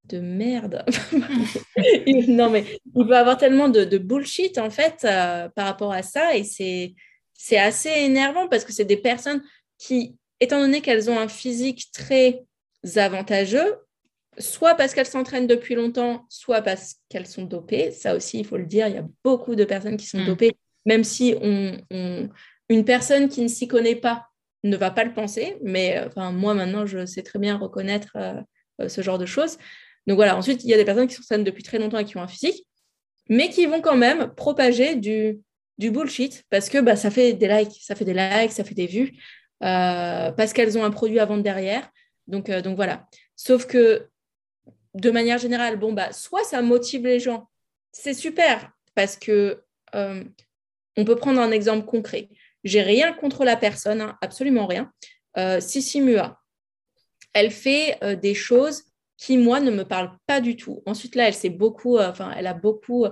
de 0.05 0.21
merde. 0.21 0.85
non, 2.29 2.49
mais 2.49 2.65
il 2.87 3.07
peut 3.07 3.13
y 3.13 3.17
avoir 3.17 3.37
tellement 3.37 3.69
de 3.69 3.99
bullshit 3.99 4.57
en 4.57 4.71
fait 4.71 5.03
par 5.03 5.67
rapport 5.67 5.93
à 5.93 6.03
ça, 6.03 6.35
et 6.35 6.45
c'est 6.45 6.95
c'est 7.43 7.59
assez 7.59 7.89
énervant 7.89 8.47
parce 8.47 8.65
que 8.65 8.73
c'est 8.73 8.85
des 8.85 8.97
personnes 8.97 9.43
qui, 9.77 10.17
étant 10.39 10.61
donné 10.61 10.81
qu'elles 10.81 11.11
ont 11.11 11.19
un 11.19 11.27
physique 11.27 11.91
très 11.93 12.45
avantageux, 12.95 13.79
soit 14.39 14.77
parce 14.77 14.95
qu'elles 14.95 15.07
s'entraînent 15.07 15.49
depuis 15.49 15.75
longtemps, 15.75 16.25
soit 16.29 16.63
parce 16.63 16.99
qu'elles 17.09 17.27
sont 17.27 17.43
dopées. 17.43 17.91
Ça 17.91 18.15
aussi, 18.15 18.39
il 18.39 18.47
faut 18.47 18.59
le 18.59 18.67
dire, 18.67 18.87
il 18.87 18.95
y 18.95 18.99
a 18.99 19.05
beaucoup 19.25 19.57
de 19.57 19.65
personnes 19.65 19.97
qui 19.97 20.07
sont 20.07 20.21
mm. 20.21 20.27
dopées, 20.27 20.57
même 20.87 21.03
si 21.03 21.35
on, 21.43 21.77
une 22.69 22.85
personne 22.85 23.29
qui 23.29 23.43
ne 23.43 23.49
s'y 23.49 23.67
connaît 23.67 23.97
pas 23.97 24.29
ne 24.63 24.77
va 24.77 24.93
pas 24.93 25.03
le 25.03 25.13
penser. 25.13 25.57
Mais 25.65 25.99
euh, 25.99 26.07
enfin, 26.07 26.31
moi, 26.31 26.55
maintenant, 26.55 26.87
je 26.87 27.07
sais 27.07 27.25
très 27.25 27.41
bien 27.41 27.59
reconnaître 27.59 28.13
euh, 28.15 28.41
euh, 28.83 28.89
ce 28.89 29.03
genre 29.03 29.19
de 29.19 29.27
choses. 29.27 29.59
Donc 30.07 30.15
voilà, 30.15 30.37
ensuite, 30.37 30.63
il 30.63 30.71
y 30.71 30.75
a 30.75 30.77
des 30.77 30.85
personnes 30.85 31.09
qui 31.09 31.17
s'entraînent 31.17 31.43
depuis 31.43 31.65
très 31.65 31.81
longtemps 31.81 31.99
et 31.99 32.05
qui 32.05 32.17
ont 32.17 32.23
un 32.23 32.29
physique, 32.29 32.65
mais 33.29 33.49
qui 33.49 33.67
vont 33.67 33.81
quand 33.81 33.97
même 33.97 34.33
propager 34.33 34.95
du 34.95 35.41
bullshit 35.91 36.45
parce 36.51 36.69
que 36.69 36.79
bah, 36.79 36.97
ça 36.97 37.11
fait 37.11 37.33
des 37.33 37.49
likes, 37.49 37.79
ça 37.83 37.95
fait 37.95 38.05
des 38.05 38.15
likes, 38.15 38.53
ça 38.53 38.65
fait 38.65 38.75
des 38.75 38.87
vues, 38.87 39.13
euh, 39.63 40.33
parce 40.33 40.53
qu'elles 40.53 40.77
ont 40.77 40.85
un 40.85 40.91
produit 40.91 41.19
à 41.19 41.25
vendre 41.25 41.43
derrière. 41.43 41.89
Donc, 42.27 42.49
euh, 42.49 42.63
donc 42.63 42.77
voilà. 42.77 43.07
Sauf 43.37 43.67
que 43.67 44.09
de 44.95 45.11
manière 45.11 45.39
générale, 45.39 45.79
bon, 45.79 45.93
bah, 45.93 46.13
soit 46.13 46.45
ça 46.45 46.63
motive 46.63 47.05
les 47.05 47.21
gens, 47.21 47.49
c'est 47.93 48.15
super, 48.15 48.71
parce 48.95 49.17
que 49.17 49.63
euh, 49.95 50.25
on 50.97 51.05
peut 51.05 51.17
prendre 51.17 51.41
un 51.41 51.51
exemple 51.51 51.87
concret. 51.87 52.29
J'ai 52.65 52.83
rien 52.83 53.13
contre 53.13 53.45
la 53.45 53.57
personne, 53.57 54.01
hein, 54.01 54.17
absolument 54.21 54.67
rien. 54.67 54.93
Sissi 55.61 56.03
Mua, 56.03 56.39
elle 57.33 57.51
fait 57.51 57.99
des 58.21 58.35
choses 58.35 58.85
qui, 59.17 59.39
moi, 59.39 59.61
ne 59.61 59.71
me 59.71 59.85
parlent 59.85 60.13
pas 60.27 60.43
du 60.43 60.57
tout. 60.57 60.83
Ensuite, 60.85 61.15
là, 61.15 61.27
elle 61.27 61.35
s'est 61.35 61.49
beaucoup, 61.49 61.99
enfin, 61.99 62.35
elle 62.37 62.47
a 62.47 62.53
beaucoup 62.53 63.07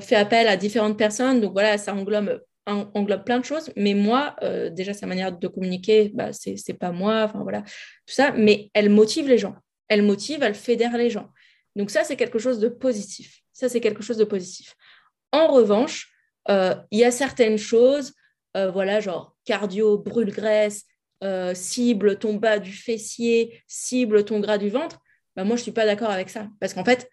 fait 0.00 0.16
appel 0.16 0.48
à 0.48 0.56
différentes 0.56 0.98
personnes. 0.98 1.40
Donc 1.40 1.52
voilà, 1.52 1.78
ça 1.78 1.94
englobe, 1.94 2.42
englobe 2.66 3.24
plein 3.24 3.38
de 3.38 3.44
choses. 3.44 3.70
Mais 3.76 3.94
moi, 3.94 4.34
euh, 4.42 4.70
déjà, 4.70 4.92
sa 4.92 5.06
manière 5.06 5.36
de 5.36 5.48
communiquer, 5.48 6.10
bah, 6.14 6.30
c'est 6.32 6.78
pas 6.78 6.90
moi, 6.90 7.22
enfin 7.24 7.40
voilà, 7.42 7.62
tout 7.62 8.14
ça. 8.14 8.32
Mais 8.32 8.70
elle 8.74 8.90
motive 8.90 9.28
les 9.28 9.38
gens. 9.38 9.54
Elle 9.88 10.02
motive, 10.02 10.42
elle 10.42 10.54
fédère 10.54 10.96
les 10.96 11.10
gens. 11.10 11.30
Donc 11.76 11.90
ça, 11.90 12.04
c'est 12.04 12.16
quelque 12.16 12.38
chose 12.38 12.58
de 12.58 12.68
positif. 12.68 13.40
Ça, 13.52 13.68
c'est 13.68 13.80
quelque 13.80 14.02
chose 14.02 14.16
de 14.16 14.24
positif. 14.24 14.74
En 15.32 15.48
revanche, 15.48 16.10
euh, 16.48 16.74
il 16.90 16.98
y 16.98 17.04
a 17.04 17.10
certaines 17.10 17.58
choses, 17.58 18.12
voilà, 18.54 19.00
genre 19.00 19.36
cardio, 19.44 19.98
brûle-graisse, 19.98 20.86
cible 21.54 22.18
ton 22.18 22.34
bas 22.34 22.58
du 22.58 22.72
fessier, 22.72 23.62
cible 23.66 24.24
ton 24.24 24.40
gras 24.40 24.56
du 24.56 24.70
ventre. 24.70 24.98
Bah, 25.36 25.44
moi, 25.44 25.56
je 25.56 25.60
ne 25.60 25.64
suis 25.64 25.72
pas 25.72 25.84
d'accord 25.84 26.10
avec 26.10 26.30
ça. 26.30 26.48
Parce 26.58 26.72
qu'en 26.72 26.84
fait, 26.84 27.08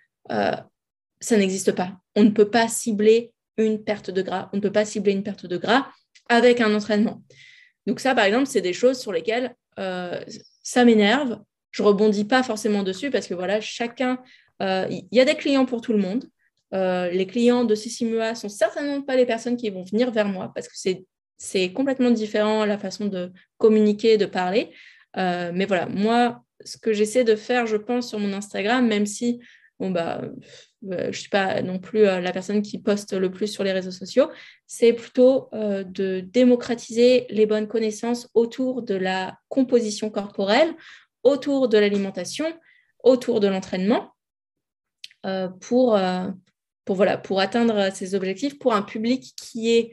ça 1.24 1.38
n'existe 1.38 1.72
pas. 1.72 1.94
On 2.16 2.24
ne 2.24 2.30
peut 2.30 2.50
pas 2.50 2.68
cibler 2.68 3.32
une 3.58 3.84
perte 3.84 4.12
de 4.12 4.22
gras. 4.22 4.50
On 4.52 4.58
ne 4.58 4.62
peut 4.62 4.72
pas 4.72 4.86
cibler 4.86 5.14
une 5.14 5.24
perte 5.24 5.46
de 5.46 5.58
gras 5.58 5.88
avec 6.28 6.60
un 6.60 6.74
entraînement. 6.76 7.24
Donc 7.88 8.00
ça, 8.00 8.14
par 8.14 8.26
exemple, 8.26 8.48
c'est 8.48 8.62
des 8.62 8.74
choses 8.74 9.00
sur 9.00 9.14
lesquelles 9.14 9.56
euh, 9.80 10.20
ça 10.64 10.84
m'énerve. 10.84 11.40
Je 11.72 11.82
rebondis 11.82 12.26
pas 12.26 12.44
forcément 12.44 12.84
dessus 12.84 13.10
parce 13.10 13.28
que 13.28 13.34
voilà, 13.34 13.62
chacun, 13.62 14.20
euh, 14.62 14.86
il 14.90 15.08
y 15.12 15.22
a 15.22 15.26
des 15.26 15.36
clients 15.36 15.66
pour 15.66 15.82
tout 15.82 15.94
le 15.94 16.00
monde. 16.00 16.26
Euh, 16.74 17.10
les 17.10 17.26
clients 17.26 17.64
de 17.64 17.76
Sissimua 17.76 18.36
sont 18.36 18.50
certainement 18.50 19.02
pas 19.02 19.16
les 19.16 19.26
personnes 19.26 19.56
qui 19.56 19.70
vont 19.70 19.84
venir 19.84 20.12
vers 20.12 20.28
moi 20.28 20.52
parce 20.54 20.68
que 20.68 20.76
c'est 20.76 21.06
c'est 21.38 21.74
complètement 21.74 22.12
différent 22.12 22.64
la 22.64 22.78
façon 22.78 23.08
de 23.08 23.32
communiquer, 23.58 24.18
de 24.18 24.26
parler. 24.26 24.72
mais 25.16 25.66
voilà, 25.66 25.88
moi, 25.88 26.42
ce 26.64 26.78
que 26.78 26.94
j'essaie 26.94 27.26
de 27.26 27.36
faire, 27.36 27.68
je 27.68 27.76
pense, 27.76 28.08
sur 28.08 28.20
mon 28.20 28.32
Instagram, 28.32 28.88
même 28.88 29.06
si 29.06 29.42
bon, 29.80 29.92
bah, 29.92 30.22
je 30.82 31.08
ne 31.08 31.12
suis 31.12 31.30
pas 31.30 31.62
non 31.62 31.80
plus 31.80 32.04
la 32.04 32.32
personne 32.32 32.62
qui 32.62 32.80
poste 32.80 33.14
le 33.14 33.32
plus 33.32 33.48
sur 33.48 33.64
les 33.64 33.72
réseaux 33.72 33.92
sociaux. 33.92 34.30
C'est 34.68 34.94
plutôt 34.94 35.50
de 35.54 36.20
démocratiser 36.22 37.26
les 37.30 37.46
bonnes 37.46 37.68
connaissances 37.68 38.30
autour 38.34 38.82
de 38.82 38.96
la 38.96 39.38
composition 39.50 40.10
corporelle, 40.10 40.74
autour 41.24 41.70
de 41.70 41.78
l'alimentation, 41.78 42.46
autour 43.04 43.40
de 43.40 43.48
l'entraînement, 43.48 44.14
voilà, 45.24 47.18
pour 47.18 47.40
atteindre 47.40 47.94
ces 47.94 48.14
objectifs 48.14 48.60
pour 48.60 48.74
un 48.74 48.82
public 48.82 49.34
qui 49.38 49.72
est 49.72 49.92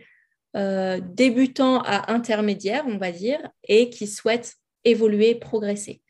débutant 0.54 1.82
à 1.82 2.12
intermédiaire, 2.12 2.84
on 2.88 2.98
va 2.98 3.12
dire, 3.12 3.38
et 3.68 3.90
qui 3.90 4.06
souhaite 4.08 4.56
évoluer, 4.84 5.36
progresser. 5.36 6.02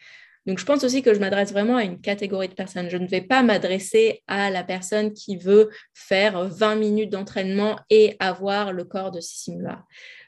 Donc, 0.47 0.59
je 0.59 0.65
pense 0.65 0.85
aussi 0.85 1.03
que 1.03 1.13
je 1.13 1.21
m'adresse 1.21 1.53
vraiment 1.53 1.77
à 1.77 1.85
une 1.85 2.01
catégorie 2.01 2.49
de 2.49 2.55
personnes. 2.55 2.89
Je 2.89 2.97
ne 2.97 3.07
vais 3.07 3.21
pas 3.21 3.43
m'adresser 3.43 4.23
à 4.27 4.51
la 4.51 4.65
personne 4.65 5.13
qui 5.13 5.37
veut 5.37 5.69
faire 5.95 6.49
20 6.49 6.77
minutes 6.77 7.11
d'entraînement 7.11 7.77
et 7.91 8.17
avoir 8.21 8.73
le 8.73 8.85
corps 8.85 9.11
de 9.11 9.21
Sissi 9.21 9.53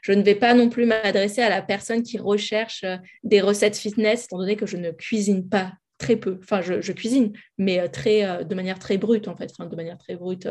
Je 0.01 0.11
ne 0.11 0.21
vais 0.21 0.35
pas 0.35 0.53
non 0.53 0.69
plus 0.69 0.85
m'adresser 0.85 1.41
à 1.41 1.49
la 1.49 1.63
personne 1.63 2.03
qui 2.03 2.19
recherche 2.19 2.83
euh, 2.83 2.97
des 3.23 3.41
recettes 3.41 3.75
fitness, 3.75 4.25
étant 4.25 4.37
donné 4.37 4.55
que 4.55 4.67
je 4.67 4.77
ne 4.77 4.91
cuisine 4.91 5.49
pas 5.49 5.73
très 5.97 6.15
peu. 6.15 6.37
Enfin, 6.43 6.61
je, 6.61 6.91
cuisine, 6.91 7.33
mais 7.57 7.79
euh, 7.79 7.87
très, 7.87 8.23
euh, 8.23 8.43
de 8.43 8.53
manière 8.53 8.77
très 8.77 8.97
brute, 8.97 9.27
en 9.27 9.35
fait. 9.35 9.51
De 9.59 9.75
manière 9.75 9.97
très 9.97 10.15
brute, 10.15 10.47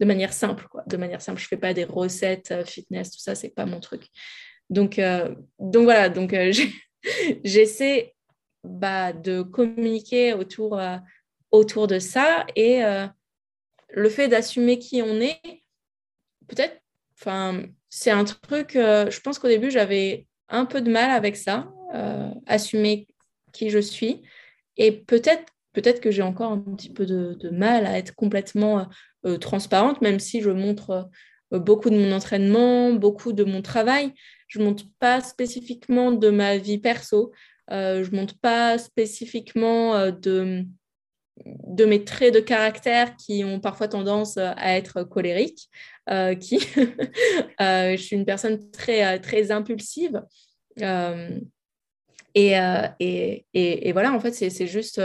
de 0.00 0.04
manière 0.04 0.34
simple, 0.34 0.66
quoi. 0.70 0.82
De 0.86 0.98
manière 0.98 1.22
simple. 1.22 1.38
Je 1.38 1.46
ne 1.46 1.48
fais 1.48 1.56
pas 1.56 1.72
des 1.72 1.84
recettes 1.84 2.54
fitness, 2.66 3.12
tout 3.12 3.20
ça, 3.20 3.34
c'est 3.34 3.54
pas 3.54 3.64
mon 3.64 3.80
truc. 3.80 4.02
Donc, 4.68 5.00
donc 5.58 5.84
voilà, 5.84 6.10
donc 6.10 6.36
j'essaie 7.44 8.12
bah, 8.64 9.12
de 9.12 9.42
communiquer 9.42 10.34
autour, 10.34 10.78
euh, 10.78 10.96
autour 11.50 11.86
de 11.86 11.98
ça 11.98 12.46
et 12.56 12.84
euh, 12.84 13.06
le 13.90 14.08
fait 14.08 14.28
d'assumer 14.28 14.78
qui 14.78 15.00
on 15.02 15.20
est, 15.20 15.40
peut-être, 16.48 16.80
c'est 17.88 18.10
un 18.10 18.24
truc, 18.24 18.76
euh, 18.76 19.10
je 19.10 19.20
pense 19.20 19.38
qu'au 19.38 19.48
début, 19.48 19.70
j'avais 19.70 20.26
un 20.48 20.66
peu 20.66 20.80
de 20.80 20.90
mal 20.90 21.10
avec 21.10 21.36
ça, 21.36 21.72
assumer 22.46 23.08
qui 23.52 23.70
je 23.70 23.78
suis. 23.78 24.22
Et 24.76 24.92
peut-être 24.92 25.52
peut-être 25.72 26.00
que 26.00 26.10
j'ai 26.10 26.22
encore 26.22 26.52
un 26.52 26.58
petit 26.58 26.92
peu 26.92 27.06
de, 27.06 27.34
de, 27.34 27.50
mal 27.50 27.86
à 27.86 27.98
être 27.98 28.14
complètement 28.14 28.88
transparente, 29.40 30.02
même 30.02 30.18
si 30.18 30.40
je 30.42 30.50
montre 30.50 31.08
beaucoup 31.50 31.90
de 31.90 31.96
mon 31.96 32.12
entraînement, 32.12 32.92
beaucoup 32.92 33.32
de 33.32 33.44
mon 33.44 33.62
travail. 33.62 34.12
Je 34.48 34.58
ne 34.58 34.64
montre 34.64 34.84
pas 34.98 35.20
spécifiquement 35.20 36.12
de 36.12 36.30
ma 36.30 36.58
vie 36.58 36.78
perso. 36.78 37.32
Euh, 37.70 38.02
je 38.02 38.10
ne 38.10 38.16
montre 38.16 38.38
pas 38.38 38.78
spécifiquement 38.78 39.94
euh, 39.94 40.10
de, 40.10 40.64
de 41.44 41.84
mes 41.84 42.04
traits 42.04 42.32
de 42.32 42.40
caractère 42.40 43.14
qui 43.16 43.44
ont 43.44 43.60
parfois 43.60 43.88
tendance 43.88 44.38
à 44.38 44.76
être 44.76 45.02
colériques. 45.02 45.68
Euh, 46.08 46.34
qui 46.34 46.58
je 47.60 47.96
suis 47.98 48.16
une 48.16 48.24
personne 48.24 48.70
très, 48.70 49.18
très 49.20 49.50
impulsive. 49.50 50.22
Et, 52.34 52.52
et, 53.00 53.44
et, 53.52 53.92
voilà, 53.92 54.12
en 54.12 54.20
fait, 54.20 54.32
c'est 54.32 54.66
juste, 54.66 55.02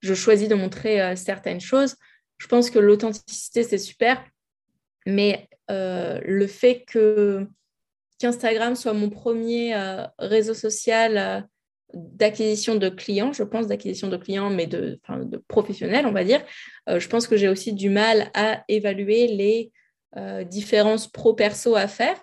je 0.00 0.14
choisis 0.14 0.48
de 0.48 0.54
montrer 0.54 1.14
certaines 1.16 1.60
choses. 1.60 1.96
Je 2.38 2.46
pense 2.46 2.70
que 2.70 2.78
l'authenticité, 2.78 3.62
c'est 3.62 3.78
super, 3.78 4.24
mais 5.06 5.48
le 5.68 6.46
fait 6.46 6.84
que 6.86 7.46
qu'Instagram 8.18 8.74
soit 8.74 8.94
mon 8.94 9.10
premier 9.10 9.76
réseau 10.18 10.54
social 10.54 11.46
d'acquisition 11.94 12.74
de 12.74 12.88
clients, 12.88 13.32
je 13.32 13.42
pense, 13.42 13.66
d'acquisition 13.66 14.08
de 14.08 14.16
clients, 14.16 14.50
mais 14.50 14.66
de, 14.66 15.00
professionnels, 15.48 16.06
on 16.06 16.12
va 16.12 16.24
dire. 16.24 16.42
Euh, 16.88 16.98
je 16.98 17.08
pense 17.08 17.26
que 17.26 17.36
j'ai 17.36 17.48
aussi 17.48 17.72
du 17.72 17.90
mal 17.90 18.30
à 18.34 18.64
évaluer 18.68 19.26
les 19.28 19.72
euh, 20.16 20.44
différences 20.44 21.06
pro-perso 21.06 21.76
à 21.76 21.86
faire. 21.88 22.16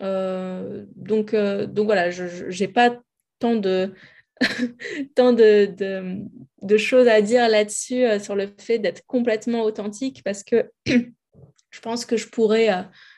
Euh, 0.00 0.84
donc, 0.96 1.34
donc 1.34 1.86
voilà, 1.86 2.10
je 2.10 2.58
n'ai 2.58 2.68
pas 2.68 2.98
tant 3.38 3.56
de, 3.56 3.92
tant 5.14 5.32
de, 5.32 6.76
choses 6.76 7.08
à 7.08 7.20
dire 7.20 7.48
là-dessus, 7.48 8.04
sur 8.20 8.34
le 8.34 8.48
fait 8.58 8.78
d'être 8.78 9.04
complètement 9.06 9.62
authentique, 9.62 10.22
parce 10.24 10.42
que 10.44 10.70
je 10.86 11.80
pense 11.80 12.06
que 12.06 12.16
je 12.16 12.28
pourrais, 12.28 12.68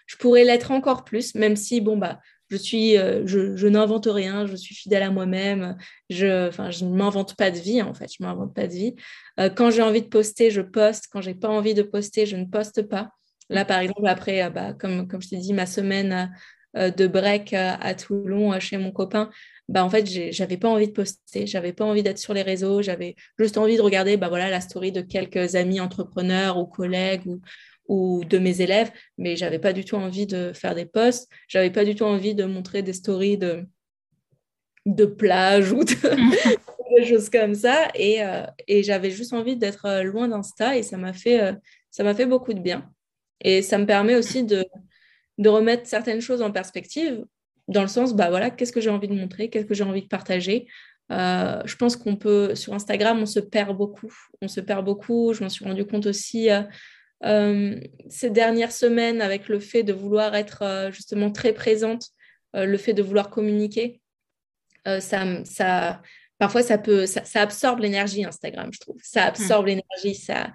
je 0.06 0.16
pourrais 0.16 0.44
l'être 0.44 0.70
encore 0.70 1.04
plus, 1.04 1.34
même 1.34 1.56
si, 1.56 1.80
bon, 1.80 1.96
bah, 1.96 2.20
je 2.50 2.56
suis, 2.56 2.98
euh, 2.98 3.26
je, 3.26 3.66
n'invente 3.66 4.06
rien, 4.06 4.46
je 4.46 4.56
suis 4.56 4.74
fidèle 4.74 5.02
à 5.02 5.10
moi-même, 5.10 5.76
je, 6.10 6.48
enfin, 6.48 6.70
je 6.70 6.84
ne 6.84 6.94
m'invente 6.94 7.36
pas 7.36 7.50
de 7.50 7.58
vie 7.58 7.82
en 7.82 7.94
fait, 7.94 8.08
je 8.12 8.22
m'invente 8.22 8.54
pas 8.54 8.66
de 8.66 8.72
vie. 8.72 8.94
Euh, 9.40 9.48
quand 9.48 9.70
j'ai 9.70 9.82
envie 9.82 10.02
de 10.02 10.08
poster, 10.08 10.50
je 10.50 10.60
poste. 10.60 11.06
Quand 11.10 11.20
j'ai 11.20 11.34
pas 11.34 11.48
envie 11.48 11.74
de 11.74 11.82
poster, 11.82 12.26
je 12.26 12.36
ne 12.36 12.44
poste 12.44 12.82
pas. 12.82 13.10
Là, 13.50 13.64
par 13.64 13.78
exemple, 13.80 14.06
après, 14.06 14.42
euh, 14.42 14.50
bah, 14.50 14.72
comme, 14.74 15.08
comme 15.08 15.22
je 15.22 15.30
t'ai 15.30 15.38
dit, 15.38 15.52
ma 15.52 15.66
semaine 15.66 16.34
de 16.76 17.06
break 17.06 17.52
à 17.52 17.94
Toulon 17.94 18.58
chez 18.58 18.78
mon 18.78 18.90
copain, 18.90 19.30
bah, 19.68 19.84
en 19.84 19.88
fait, 19.88 20.06
j'avais 20.32 20.58
pas 20.58 20.68
envie 20.68 20.88
de 20.88 20.92
poster, 20.92 21.46
j'avais 21.46 21.72
pas 21.72 21.84
envie 21.84 22.02
d'être 22.02 22.18
sur 22.18 22.34
les 22.34 22.42
réseaux, 22.42 22.82
j'avais 22.82 23.16
juste 23.38 23.56
envie 23.56 23.76
de 23.76 23.82
regarder 23.82 24.16
bah, 24.16 24.28
voilà, 24.28 24.50
la 24.50 24.60
story 24.60 24.92
de 24.92 25.00
quelques 25.00 25.54
amis 25.54 25.80
entrepreneurs 25.80 26.58
ou 26.58 26.66
collègues 26.66 27.26
ou, 27.26 27.40
ou 27.86 28.24
de 28.24 28.38
mes 28.38 28.60
élèves, 28.60 28.90
mais 29.18 29.36
j'avais 29.36 29.58
pas 29.58 29.72
du 29.72 29.84
tout 29.84 29.96
envie 29.96 30.26
de 30.26 30.52
faire 30.54 30.74
des 30.74 30.86
posts, 30.86 31.28
j'avais 31.48 31.70
pas 31.70 31.84
du 31.84 31.94
tout 31.94 32.04
envie 32.04 32.34
de 32.34 32.44
montrer 32.44 32.82
des 32.82 32.92
stories 32.92 33.38
de, 33.38 33.66
de 34.86 35.04
plage 35.04 35.72
ou 35.72 35.84
de, 35.84 35.94
des 36.96 37.06
choses 37.06 37.30
comme 37.30 37.54
ça. 37.54 37.88
Et, 37.94 38.22
euh, 38.22 38.44
et 38.66 38.82
j'avais 38.82 39.10
juste 39.10 39.32
envie 39.32 39.56
d'être 39.56 39.86
euh, 39.86 40.02
loin 40.02 40.28
d'Insta 40.28 40.76
et 40.76 40.82
ça 40.82 40.96
m'a 40.96 41.12
fait, 41.12 41.42
euh, 41.42 41.52
ça 41.90 42.04
m'a 42.04 42.14
fait 42.14 42.26
beaucoup 42.26 42.54
de 42.54 42.60
bien. 42.60 42.90
Et 43.40 43.62
ça 43.62 43.78
me 43.78 43.86
permet 43.86 44.16
aussi 44.16 44.44
de, 44.44 44.64
de 45.38 45.48
remettre 45.48 45.86
certaines 45.86 46.20
choses 46.20 46.42
en 46.42 46.50
perspective, 46.50 47.24
dans 47.68 47.82
le 47.82 47.88
sens, 47.88 48.14
bah 48.14 48.28
voilà, 48.30 48.50
qu'est-ce 48.50 48.72
que 48.72 48.80
j'ai 48.80 48.90
envie 48.90 49.08
de 49.08 49.14
montrer, 49.14 49.48
qu'est-ce 49.48 49.66
que 49.66 49.74
j'ai 49.74 49.84
envie 49.84 50.02
de 50.02 50.08
partager. 50.08 50.66
je 51.10 51.76
pense 51.76 51.96
qu'on 51.96 52.16
peut, 52.16 52.54
sur 52.54 52.74
Instagram, 52.74 53.18
on 53.20 53.26
se 53.26 53.40
perd 53.40 53.76
beaucoup. 53.76 54.12
On 54.42 54.48
se 54.48 54.60
perd 54.60 54.84
beaucoup. 54.84 55.32
Je 55.32 55.42
m'en 55.42 55.48
suis 55.48 55.64
rendu 55.64 55.84
compte 55.86 56.06
aussi 56.06 56.48
euh, 57.24 57.80
ces 58.08 58.30
dernières 58.30 58.72
semaines 58.72 59.20
avec 59.20 59.48
le 59.48 59.58
fait 59.58 59.82
de 59.82 59.92
vouloir 59.92 60.34
être 60.34 60.62
euh, 60.62 60.90
justement 60.90 61.30
très 61.30 61.52
présente, 61.52 62.08
euh, 62.54 62.66
le 62.66 62.76
fait 62.76 62.92
de 62.92 63.02
vouloir 63.02 63.30
communiquer, 63.30 64.00
ça, 65.00 65.42
ça, 65.46 66.02
parfois 66.38 66.62
ça 66.62 66.76
peut, 66.76 67.06
ça, 67.06 67.22
absorbe 67.40 67.78
l'énergie 67.78 68.22
Instagram, 68.22 68.68
je 68.70 68.80
trouve. 68.80 69.00
Ça 69.02 69.24
absorbe 69.24 69.68
l'énergie, 69.68 70.14
ça, 70.14 70.52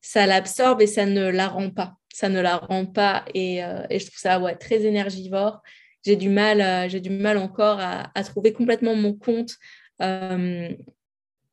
ça 0.00 0.24
l'absorbe 0.24 0.80
et 0.82 0.86
ça 0.86 1.04
ne 1.04 1.26
la 1.28 1.48
rend 1.48 1.68
pas. 1.70 1.94
Ça 2.14 2.28
ne 2.28 2.40
la 2.40 2.58
rend 2.58 2.86
pas 2.86 3.24
et, 3.34 3.56
et 3.56 3.98
je 3.98 4.06
trouve 4.06 4.18
ça 4.18 4.38
ouais, 4.38 4.54
très 4.54 4.84
énergivore. 4.84 5.62
J'ai 6.06 6.14
du 6.14 6.28
mal, 6.28 6.88
j'ai 6.88 7.00
du 7.00 7.10
mal 7.10 7.38
encore 7.38 7.80
à, 7.80 8.12
à, 8.14 8.22
trouver 8.22 8.52
complètement 8.52 8.94
mon 8.94 9.14
compte 9.14 9.56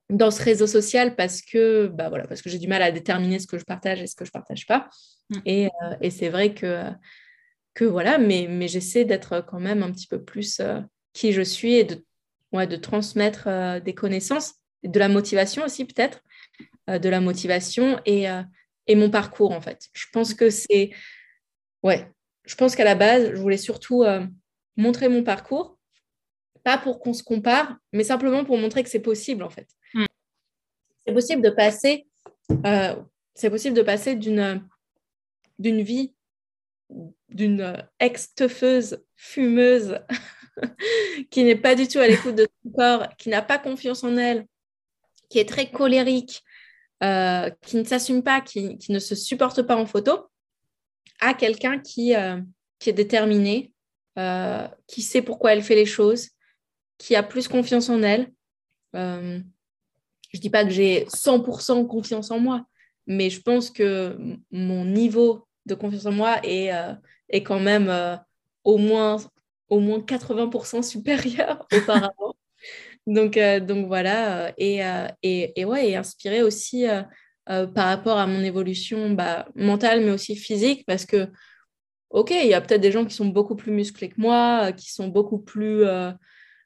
dans 0.10 0.32
ce 0.32 0.42
réseau 0.42 0.68
social 0.68 1.16
parce 1.16 1.42
que, 1.42 1.88
bah 1.88 2.10
voilà, 2.10 2.28
parce 2.28 2.42
que 2.42 2.50
j'ai 2.50 2.58
du 2.58 2.68
mal 2.68 2.82
à 2.82 2.92
déterminer 2.92 3.40
ce 3.40 3.48
que 3.48 3.58
je 3.58 3.64
partage 3.64 4.02
et 4.02 4.08
ce 4.08 4.16
que 4.16 4.26
je 4.26 4.30
ne 4.30 4.34
partage 4.34 4.66
pas. 4.66 4.90
Mm. 5.30 5.38
Et, 5.46 5.66
euh, 5.68 5.96
et 6.02 6.10
c'est 6.10 6.30
vrai 6.30 6.54
que, 6.54 6.86
que 7.76 7.86
voilà, 7.86 8.18
mais, 8.18 8.48
mais 8.50 8.68
j'essaie 8.68 9.06
d'être 9.06 9.46
quand 9.48 9.60
même 9.60 9.84
un 9.84 9.92
petit 9.92 10.08
peu 10.08 10.22
plus 10.24 10.60
euh, 10.60 10.82
qui 11.14 11.32
je 11.32 11.44
suis 11.44 11.76
et 11.76 11.84
de, 11.84 12.04
ouais, 12.52 12.66
de 12.66 12.76
transmettre 12.76 13.48
euh, 13.48 13.80
des 13.80 13.94
connaissances, 13.94 14.56
de 14.84 14.98
la 14.98 15.10
motivation 15.10 15.64
aussi 15.64 15.86
peut-être, 15.86 16.22
de 16.88 17.10
la 17.10 17.22
motivation 17.22 18.00
et, 18.06 18.26
et 18.88 18.96
mon 18.96 19.12
parcours 19.12 19.52
en 19.52 19.62
fait. 19.62 19.90
Je 19.94 20.06
pense 20.12 20.34
que 20.34 20.50
c'est, 20.50 20.90
ouais, 21.84 22.10
je 22.46 22.56
pense 22.56 22.76
qu'à 22.76 22.86
la 22.86 22.96
base, 22.96 23.32
je 23.32 23.36
voulais 23.36 23.58
surtout 23.58 24.06
montrer 24.78 25.10
mon 25.10 25.22
parcours, 25.22 25.78
pas 26.64 26.80
pour 26.80 27.00
qu'on 27.00 27.14
se 27.14 27.22
compare, 27.22 27.76
mais 27.92 28.06
simplement 28.06 28.44
pour 28.46 28.58
montrer 28.58 28.82
que 28.84 28.90
c'est 28.90 29.02
possible 29.02 29.44
en 29.44 29.50
fait 29.50 29.68
c'est 31.10 31.14
possible 31.14 31.42
de 31.42 31.50
passer, 31.50 32.08
euh, 32.66 32.96
c'est 33.34 33.50
possible 33.50 33.76
de 33.76 33.82
passer 33.82 34.16
d'une, 34.16 34.64
d'une 35.58 35.82
vie 35.82 36.14
d'une 37.30 37.84
ex-teufeuse, 38.00 39.04
fumeuse, 39.16 40.00
qui 41.30 41.44
n'est 41.44 41.56
pas 41.56 41.76
du 41.76 41.88
tout 41.88 42.00
à 42.00 42.08
l'écoute 42.08 42.36
de 42.36 42.48
son 42.64 42.72
corps, 42.72 43.08
qui 43.18 43.30
n'a 43.30 43.44
pas 43.44 43.60
confiance 43.60 44.04
en 44.04 44.18
elle, 44.18 44.48
qui 45.30 45.38
est 45.38 45.48
très 45.48 45.70
colérique, 45.70 46.44
euh, 47.04 47.50
qui 47.62 47.78
ne 47.78 47.84
s'assume 47.84 48.24
pas, 48.24 48.42
qui, 48.42 48.78
qui, 48.80 48.92
ne 48.92 49.00
se 49.00 49.14
supporte 49.14 49.62
pas 49.62 49.76
en 49.76 49.86
photo, 49.86 50.28
à 51.20 51.36
quelqu'un 51.36 51.80
qui, 51.80 52.16
euh, 52.16 52.40
qui 52.80 52.90
est 52.90 52.94
déterminé, 52.94 53.72
qui 54.88 55.02
sait 55.02 55.22
pourquoi 55.22 55.54
elle 55.54 55.64
fait 55.64 55.76
les 55.76 55.86
choses, 55.86 56.30
qui 56.98 57.16
a 57.16 57.24
plus 57.24 57.48
confiance 57.48 57.90
en 57.90 58.02
elle, 58.04 58.32
je 60.30 60.40
dis 60.40 60.50
pas 60.50 60.64
que 60.64 60.70
j'ai 60.70 61.06
100% 61.06 61.86
confiance 61.88 62.32
en 62.32 62.40
moi, 62.40 62.66
mais 63.08 63.30
je 63.30 63.42
pense 63.42 63.70
que 63.70 64.18
mon 64.52 64.86
niveau 64.86 65.48
de 65.66 65.76
confiance 65.76 66.06
en 66.06 66.12
moi 66.12 66.40
est, 66.44 66.72
euh, 66.74 66.94
est 67.30 67.44
quand 67.44 67.60
même 67.60 67.90
euh, 67.90 68.16
au, 68.64 68.78
moins, 68.78 69.18
au 69.70 69.80
moins 69.80 70.00
80% 70.00 70.84
supérieur 70.84 71.68
auparavant. 71.74 72.36
donc, 73.08 73.38
euh, 73.38 73.60
donc 73.60 73.88
voilà, 73.88 74.54
et, 74.58 74.82
et, 75.24 75.60
et, 75.60 75.66
ouais, 75.66 75.90
et 75.90 75.96
inspiré 75.96 76.44
aussi 76.44 76.86
par 77.46 77.88
rapport 77.88 78.20
à 78.20 78.28
mon 78.28 78.44
évolution 78.44 79.10
bah, 79.12 79.48
mentale, 79.56 80.02
mais 80.02 80.12
aussi 80.12 80.36
physique, 80.36 80.86
parce 80.86 81.06
que, 81.06 81.28
ok, 82.12 82.30
il 82.30 82.48
y 82.48 82.54
a 82.54 82.62
peut-être 82.62 82.82
des 82.82 82.92
gens 82.92 83.06
qui 83.06 83.16
sont 83.16 83.26
beaucoup 83.26 83.56
plus 83.56 83.72
musclés 83.72 84.10
que 84.10 84.22
moi, 84.22 84.72
qui 84.72 84.92
sont 84.92 85.08
beaucoup 85.08 85.40
plus 85.40 85.84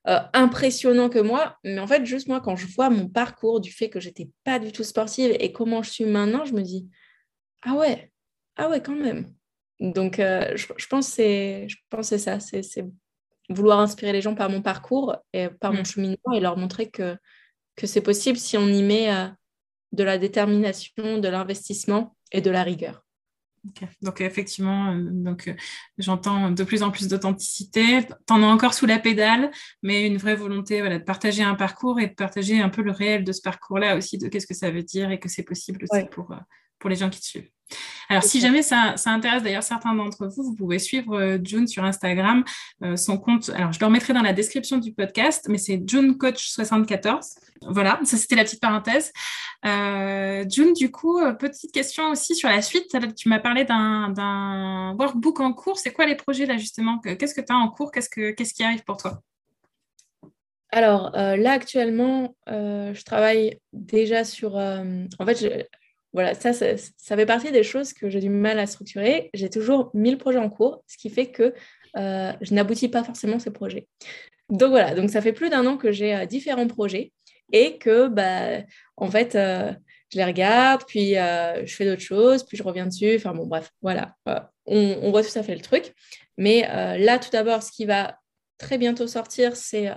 impressionnants 0.06 1.10
que 1.10 1.20
moi, 1.20 1.58
mais 1.64 1.80
en 1.80 1.88
fait, 1.88 2.06
juste 2.06 2.28
moi, 2.28 2.42
quand 2.42 2.56
je 2.56 2.68
vois 2.68 2.90
mon 2.90 3.08
parcours 3.08 3.62
du 3.62 3.72
fait 3.72 3.90
que 3.90 4.00
j'étais 4.00 4.30
pas 4.44 4.60
du 4.60 4.72
tout 4.72 4.84
sportive 4.84 5.36
et 5.40 5.54
comment 5.54 5.82
je 5.82 5.90
suis 5.92 6.06
maintenant, 6.06 6.44
je 6.46 6.54
me 6.54 6.62
dis, 6.62 6.90
ah 7.62 7.76
ouais, 7.76 8.12
ah 8.58 8.70
ouais, 8.70 8.82
quand 8.82 8.96
même. 8.96 9.34
Donc, 9.80 10.16
je, 10.18 10.66
je, 10.78 10.88
pense 10.88 11.16
que 11.16 12.02
c'est 12.02 12.18
ça, 12.18 12.40
c'est 12.40 12.86
vouloir 13.50 13.80
inspirer 13.80 14.14
les 14.14 14.22
gens 14.22 14.36
par 14.36 14.50
mon 14.50 14.62
parcours 14.62 15.16
et 15.34 15.50
par 15.50 15.74
mon 15.74 15.82
mm. 15.82 15.86
cheminement 15.86 16.34
et 16.34 16.40
leur 16.40 16.58
montrer 16.58 16.90
que, 16.90 17.18
que 17.76 17.88
c'est 17.88 18.02
possible 18.02 18.38
si 18.38 18.58
on 18.58 18.68
y 18.68 18.84
met 18.84 19.14
euh, 19.14 19.28
de 19.92 20.04
la 20.04 20.18
détermination, 20.18 21.18
de 21.18 21.28
l'investissement 21.28 22.16
et 22.32 22.42
de 22.42 22.52
la 22.52 22.64
rigueur. 22.64 23.06
Donc 24.02 24.20
effectivement, 24.20 24.92
euh, 24.92 25.00
donc 25.00 25.48
euh, 25.48 25.54
j'entends 25.98 26.52
de 26.52 26.64
plus 26.64 26.84
en 26.84 26.92
plus 26.92 27.08
d'authenticité. 27.08 28.06
T'en 28.26 28.44
as 28.44 28.48
encore 28.48 28.74
sous 28.74 28.86
la 28.86 29.00
pédale, 29.00 29.52
mais 29.82 30.06
une 30.06 30.18
vraie 30.18 30.36
volonté 30.36 30.82
voilà, 30.82 31.00
de 31.00 31.04
partager 31.04 31.44
un 31.44 31.56
parcours 31.56 32.00
et 32.00 32.08
de 32.08 32.14
partager 32.14 32.60
un 32.60 32.70
peu 32.70 32.82
le 32.82 32.92
réel 32.92 33.24
de 33.24 33.32
ce 33.32 33.42
parcours-là 33.42 33.96
aussi, 33.96 34.18
de 34.18 34.28
qu'est-ce 34.28 34.48
que 34.48 34.54
ça 34.54 34.70
veut 34.70 34.84
dire 34.84 35.12
et 35.12 35.20
que 35.20 35.30
c'est 35.30 35.44
possible 35.44 35.86
aussi 35.90 36.06
pour, 36.12 36.36
pour 36.80 36.90
les 36.90 36.98
gens 36.98 37.10
qui 37.10 37.22
te 37.22 37.26
suivent. 37.26 37.50
Alors, 38.10 38.24
si 38.24 38.40
jamais 38.40 38.62
ça, 38.62 38.96
intéresse 39.06 39.44
d'ailleurs 39.44 39.64
certains 39.64 39.96
d'entre 39.96 40.28
vous, 40.28 40.44
vous 40.44 40.56
pouvez 40.56 40.80
suivre 40.80 41.18
euh, 41.18 41.38
June 41.44 41.68
sur 41.68 41.84
Instagram. 41.84 42.44
Euh, 42.84 42.96
son 42.96 43.18
compte, 43.18 43.50
alors 43.56 43.72
je 43.72 43.80
le 43.80 43.86
remettrai 43.86 44.14
dans 44.14 44.22
la 44.22 44.34
description 44.34 44.78
du 44.78 44.94
podcast, 44.94 45.48
mais 45.50 45.58
c'est 45.58 45.78
JuneCoach74. 45.78 47.36
Voilà, 47.64 48.00
ça 48.04 48.18
c'était 48.18 48.36
la 48.36 48.44
petite 48.44 48.62
parenthèse. 48.62 49.12
Euh, 49.66 50.46
June, 50.50 50.74
du 50.74 50.92
coup, 50.92 51.20
petite 51.40 51.72
question 51.72 52.10
aussi 52.12 52.36
sur 52.36 52.50
la 52.50 52.62
suite. 52.62 52.96
Tu 53.16 53.30
m'as 53.30 53.40
parlé 53.40 53.64
d'un 53.64 54.96
workbook 55.00 55.40
en 55.40 55.54
cours. 55.54 55.80
C'est 55.80 55.94
quoi 55.94 56.06
les 56.06 56.16
projets 56.16 56.46
là 56.46 56.58
justement? 56.58 57.00
Qu'est-ce 57.00 57.34
que 57.34 57.42
tu 57.42 57.54
as 57.54 57.56
en 57.56 57.70
cours? 57.70 57.92
Qu'est-ce 57.92 58.54
qui 58.54 58.64
arrive 58.64 58.84
pour 58.84 58.98
toi? 58.98 59.22
Alors 60.72 61.12
là 61.14 61.52
actuellement, 61.52 62.36
je 62.48 63.04
travaille 63.06 63.60
déjà 63.72 64.26
sur. 64.26 64.56
en 64.56 65.26
fait, 65.26 65.68
voilà, 66.14 66.36
ça, 66.36 66.54
ça, 66.54 67.16
fait 67.16 67.26
partie 67.26 67.52
des 67.52 67.64
choses 67.64 67.92
que 67.92 68.08
j'ai 68.10 68.20
du 68.20 68.30
mal 68.30 68.60
à 68.60 68.68
structurer. 68.68 69.32
J'ai 69.34 69.50
toujours 69.50 69.90
1000 69.96 70.18
projets 70.20 70.38
en 70.38 70.50
cours, 70.50 70.84
ce 70.88 70.98
qui 70.98 71.10
fait 71.10 71.28
que 71.28 71.54
euh, 71.98 72.32
je 72.42 72.54
n'aboutis 72.54 72.88
pas 72.88 73.04
forcément 73.04 73.40
ces 73.40 73.52
projets. 73.52 73.88
Donc 74.50 74.70
voilà, 74.70 74.94
donc 74.94 75.10
ça 75.10 75.22
fait 75.22 75.34
plus 75.34 75.50
d'un 75.50 75.66
an 75.66 75.78
que 75.78 75.92
j'ai 75.92 76.16
euh, 76.16 76.26
différents 76.26 76.68
projets 76.68 77.12
et 77.52 77.78
que, 77.80 78.08
bah, 78.08 78.64
en 78.98 79.10
fait, 79.10 79.36
euh, 79.36 79.72
je 80.12 80.18
les 80.18 80.26
regarde, 80.26 80.84
puis 80.88 81.14
je 81.14 81.74
fais 81.76 81.86
d'autres 81.86 82.02
choses, 82.02 82.44
puis 82.44 82.58
je 82.58 82.64
reviens 82.64 82.86
dessus. 82.86 83.16
Enfin 83.16 83.34
bon, 83.34 83.48
bref, 83.48 83.72
voilà, 83.82 84.16
on, 84.68 85.00
on, 85.02 85.10
voit 85.10 85.24
tout 85.24 85.38
à 85.38 85.42
fait 85.42 85.56
le 85.56 85.62
truc. 85.62 85.94
Mais 86.38 86.62
là, 87.00 87.18
tout 87.18 87.32
d'abord, 87.32 87.64
ce 87.64 87.72
qui 87.72 87.86
va 87.86 88.20
très 88.60 88.78
bientôt 88.78 89.08
sortir, 89.08 89.56
c'est 89.56 89.92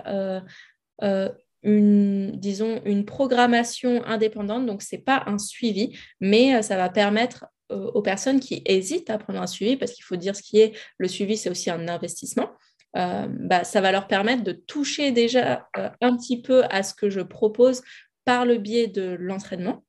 une, 1.63 2.31
disons, 2.33 2.81
une 2.85 3.05
programmation 3.05 4.03
indépendante. 4.05 4.65
Donc, 4.65 4.81
ce 4.81 4.95
n'est 4.95 5.01
pas 5.01 5.23
un 5.25 5.37
suivi, 5.37 5.97
mais 6.21 6.55
euh, 6.55 6.61
ça 6.61 6.77
va 6.77 6.89
permettre 6.89 7.45
euh, 7.71 7.91
aux 7.93 8.01
personnes 8.01 8.39
qui 8.39 8.61
hésitent 8.65 9.09
à 9.09 9.17
prendre 9.17 9.41
un 9.41 9.47
suivi, 9.47 9.75
parce 9.77 9.93
qu'il 9.93 10.03
faut 10.03 10.15
dire 10.15 10.35
ce 10.35 10.43
qui 10.43 10.59
est 10.59 10.73
le 10.97 11.07
suivi, 11.07 11.37
c'est 11.37 11.49
aussi 11.49 11.69
un 11.69 11.87
investissement. 11.87 12.49
Euh, 12.95 13.27
bah, 13.29 13.63
ça 13.63 13.81
va 13.81 13.91
leur 13.91 14.07
permettre 14.07 14.43
de 14.43 14.53
toucher 14.53 15.11
déjà 15.11 15.67
un 16.01 16.15
petit 16.15 16.41
peu 16.41 16.63
à 16.69 16.83
ce 16.83 16.93
que 16.93 17.09
je 17.09 17.19
propose 17.19 17.81
par 18.25 18.45
le 18.45 18.57
biais 18.57 18.87
de 18.87 19.15
l'entraînement. 19.19 19.83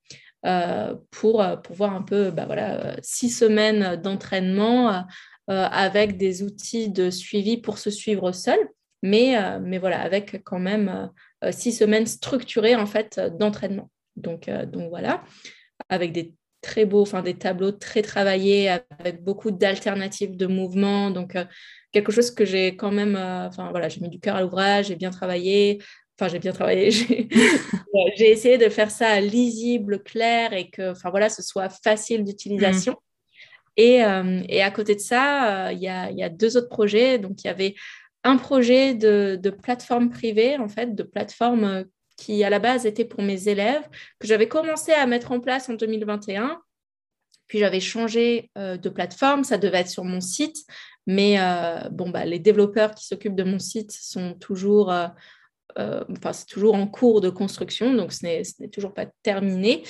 pour, 1.11 1.45
pour 1.65 1.77
voir 1.77 1.95
un 1.95 2.03
peu 2.03 2.31
bah, 2.31 2.47
voilà, 2.47 2.97
six 3.03 3.31
semaines 3.31 3.97
d'entraînement 3.97 5.05
avec 5.49 6.17
des 6.17 6.43
outils 6.43 6.91
de 6.91 7.11
suivi 7.11 7.57
pour 7.57 7.79
se 7.79 7.91
suivre 7.91 8.33
seul, 8.33 8.59
mais, 9.03 9.37
mais 9.61 9.79
voilà, 9.79 10.01
avec 10.01 10.43
quand 10.45 10.61
même 10.61 11.11
six 11.53 11.73
semaines 11.73 12.07
structurées 12.07 12.77
en 12.77 12.87
fait 12.87 13.19
euh, 13.19 13.31
d'entraînement. 13.31 13.91
Donc, 14.17 14.49
euh, 14.49 14.67
donc 14.67 14.89
voilà, 14.89 15.23
avec 15.89 16.13
des 16.13 16.35
très 16.61 16.85
beaux, 16.85 17.03
enfin 17.03 17.23
des 17.23 17.35
tableaux 17.35 17.73
très 17.73 18.03
travaillés, 18.03 18.69
avec 18.69 19.23
beaucoup 19.23 19.51
d'alternatives 19.51 20.37
de 20.37 20.47
mouvements. 20.47 21.11
Donc 21.11 21.37
quelque 21.93 22.11
chose 22.11 22.33
que 22.33 22.45
j'ai 22.45 22.75
quand 22.75 22.91
même, 22.91 23.15
enfin 23.17 23.71
voilà, 23.71 23.89
j'ai 23.89 24.01
mis 24.01 24.09
du 24.09 24.19
cœur 24.19 24.35
à 24.35 24.43
l'ouvrage, 24.43 24.87
j'ai 24.87 24.97
bien 24.97 25.11
travaillé. 25.11 25.81
Enfin, 26.19 26.29
j'ai 26.29 26.41
bien 26.41 26.51
travaillé. 26.51 26.91
J'ai 28.17 28.31
essayé 28.33 28.59
de 28.59 28.69
faire 28.69 28.91
ça 28.91 29.21
lisible, 29.21 30.03
clair 30.03 30.53
et 30.53 30.69
que, 30.69 30.91
enfin 30.91 31.11
voilà, 31.11 31.29
ce 31.29 31.43
soit 31.43 31.69
facile 31.69 32.25
d'utilisation. 32.25 32.95
Mmh. 32.95 32.97
Et, 33.77 34.03
et, 34.49 34.61
à 34.61 34.71
côté 34.73 34.97
de 34.97 35.01
ça, 35.01 35.73
il 35.73 35.79
y, 35.79 35.87
a, 35.87 36.11
y, 36.11 36.25
a, 36.25 36.29
deux 36.29 36.57
autres 36.57 36.69
projets. 36.69 37.21
Donc, 37.21 37.45
il 37.45 37.47
y 37.47 37.51
avait 37.51 37.77
un 38.29 38.37
projet 38.37 38.95
de, 38.95 39.51
plateforme 39.51 40.11
privée, 40.11 40.59
en 40.59 40.69
fait, 40.69 40.95
de 40.95 41.03
plateforme 41.03 41.65
euh, 41.65 41.85
qui 42.17 42.45
à 42.45 42.51
la 42.51 42.59
base 42.59 42.85
était 42.85 43.05
pour 43.05 43.23
mes 43.23 43.49
élèves, 43.49 43.89
que 44.19 44.27
j'avais 44.27 44.49
commencé 44.49 44.93
à 44.93 45.07
mettre 45.07 45.33
en 45.33 45.41
place 45.41 45.69
en 45.69 45.75
2021. 45.75 46.61
Puis 47.47 47.61
j'avais 47.61 47.81
changé 47.81 48.51
euh, 48.59 48.77
de 48.77 48.89
plateforme, 48.91 49.45
ça 49.45 49.57
devait 49.57 49.79
être 49.79 49.89
sur 49.89 50.05
mon 50.05 50.21
site, 50.21 50.59
mais 51.07 51.41
euh, 51.41 51.89
bon, 51.91 52.11
bah, 52.11 52.27
les 52.27 52.39
développeurs 52.39 52.95
qui 52.95 53.07
s'occupent 53.07 53.37
de 53.37 53.45
mon 53.45 53.59
site 53.59 53.93
sont 53.93 54.35
toujours, 54.35 54.93
enfin, 55.79 56.33
c'est 56.33 56.47
toujours 56.47 56.75
en 56.75 56.87
cours 56.87 57.23
de 57.23 57.31
construction, 57.31 57.95
donc 57.95 58.13
ce 58.13 58.27
n'est 58.27 58.69
toujours 58.69 58.93
pas 58.93 59.07
terminé. 59.23 59.85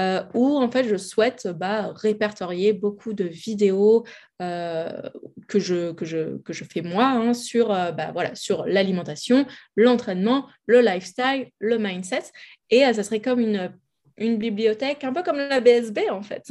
Euh, 0.00 0.22
où 0.32 0.56
en 0.56 0.70
fait 0.70 0.84
je 0.84 0.96
souhaite 0.96 1.46
bah, 1.48 1.92
répertorier 1.94 2.72
beaucoup 2.72 3.12
de 3.12 3.24
vidéos 3.24 4.04
euh, 4.40 5.02
que, 5.46 5.58
je, 5.58 5.92
que, 5.92 6.06
je, 6.06 6.38
que 6.38 6.54
je 6.54 6.64
fais 6.64 6.80
moi 6.80 7.04
hein, 7.04 7.34
sur, 7.34 7.70
euh, 7.70 7.92
bah, 7.92 8.10
voilà, 8.12 8.34
sur 8.34 8.64
l'alimentation, 8.64 9.46
l'entraînement, 9.76 10.46
le 10.66 10.80
lifestyle, 10.80 11.48
le 11.58 11.76
mindset. 11.76 12.22
Et 12.70 12.80
ça 12.92 13.02
serait 13.02 13.20
comme 13.20 13.40
une 13.40 13.72
une 14.16 14.36
bibliothèque, 14.36 15.02
un 15.02 15.14
peu 15.14 15.22
comme 15.22 15.38
la 15.38 15.60
BSB 15.60 16.10
en 16.10 16.20
fait, 16.20 16.46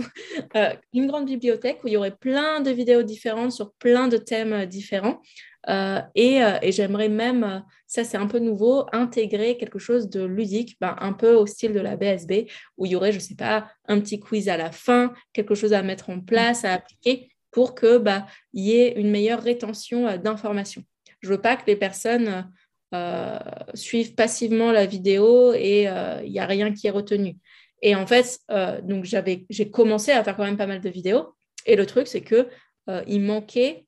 une 0.94 1.06
grande 1.06 1.28
bibliothèque 1.28 1.84
où 1.84 1.88
il 1.88 1.94
y 1.94 1.98
aurait 1.98 2.16
plein 2.16 2.62
de 2.62 2.72
vidéos 2.72 3.04
différentes 3.04 3.52
sur 3.52 3.74
plein 3.74 4.08
de 4.08 4.18
thèmes 4.18 4.66
différents. 4.66 5.22
Euh, 5.68 5.99
euh, 6.18 6.60
et, 6.61 6.72
j'aimerais 6.72 7.10
même, 7.10 7.44
euh, 7.44 7.60
ça 7.86 8.03
c'est 8.03 8.18
un 8.18 8.27
peu 8.27 8.40
nouveau, 8.40 8.86
intégrer 8.94 9.57
quelque 9.57 9.80
chose 9.80 10.10
de 10.10 10.23
ludique, 10.23 10.77
ben, 10.80 10.95
un 10.99 11.14
peu 11.14 11.34
au 11.34 11.45
style 11.45 11.73
de 11.73 11.80
la 11.80 11.98
BSB, 11.98 12.49
où 12.77 12.86
il 12.86 12.94
y 12.94 12.95
aurait, 12.95 13.11
je 13.11 13.18
ne 13.18 13.22
sais 13.23 13.36
pas, 13.36 13.69
un 13.88 13.99
petit 13.99 14.19
quiz 14.19 14.48
à 14.48 14.57
la 14.57 14.72
fin, 14.72 15.14
quelque 15.34 15.56
chose 15.56 15.73
à 15.73 15.81
mettre 15.81 16.10
en 16.10 16.22
place, 16.22 16.64
à 16.64 16.73
appliquer, 16.73 17.30
pour 17.52 17.76
que 17.76 17.98
bah, 17.98 18.26
y 18.53 18.72
ait 18.73 18.94
une 18.99 19.10
meilleure 19.10 19.41
rétention 19.41 20.18
d'informations. 20.18 20.84
Je 21.22 21.30
ne 21.30 21.36
veux 21.36 21.41
pas 21.41 21.57
que 21.57 21.65
les 21.68 21.76
personnes 21.76 22.49
suivent 23.73 24.15
passivement 24.15 24.72
la 24.72 24.86
vidéo 24.86 25.53
et 25.53 25.84
il 26.23 26.31
n'y 26.31 26.40
a 26.40 26.45
rien 26.45 26.72
qui 26.72 26.86
est 26.86 26.91
retenu. 26.91 27.38
Et 27.81 27.95
en 27.95 28.06
fait, 28.06 28.40
donc 28.84 29.06
j'ai 29.06 29.72
commencé 29.72 30.11
à 30.11 30.23
faire 30.23 30.38
quand 30.38 30.45
même 30.45 30.57
pas 30.57 30.68
mal 30.68 30.80
de 30.80 30.90
vidéos. 30.90 31.34
Et 31.65 31.76
le 31.76 31.88
truc, 31.88 32.06
c'est 32.06 32.22
que 32.22 32.48
il 33.07 33.22
manquait 33.22 33.88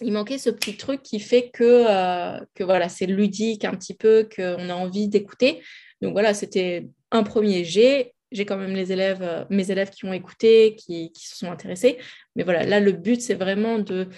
il 0.00 0.12
manquait 0.12 0.38
ce 0.38 0.50
petit 0.50 0.76
truc 0.76 1.02
qui 1.02 1.20
fait 1.20 1.50
que, 1.50 1.84
euh, 1.88 2.40
que 2.54 2.64
voilà, 2.64 2.88
c'est 2.88 3.06
ludique 3.06 3.64
un 3.64 3.74
petit 3.74 3.94
peu, 3.94 4.28
qu'on 4.34 4.68
a 4.68 4.74
envie 4.74 5.08
d'écouter. 5.08 5.62
Donc 6.00 6.12
voilà, 6.12 6.34
c'était 6.34 6.88
un 7.10 7.22
premier 7.22 7.64
jet. 7.64 8.14
J'ai 8.32 8.46
quand 8.46 8.56
même 8.56 8.74
les 8.74 8.92
élèves, 8.92 9.22
euh, 9.22 9.44
mes 9.50 9.70
élèves 9.70 9.90
qui 9.90 10.04
ont 10.04 10.12
écouté, 10.12 10.76
qui, 10.76 11.10
qui, 11.12 11.26
se 11.26 11.36
sont 11.36 11.50
intéressés. 11.50 11.98
Mais 12.36 12.44
voilà, 12.44 12.64
là, 12.64 12.80
le 12.80 12.92
but, 12.92 13.20
c'est 13.20 13.34
vraiment 13.34 13.78
de, 13.78 14.08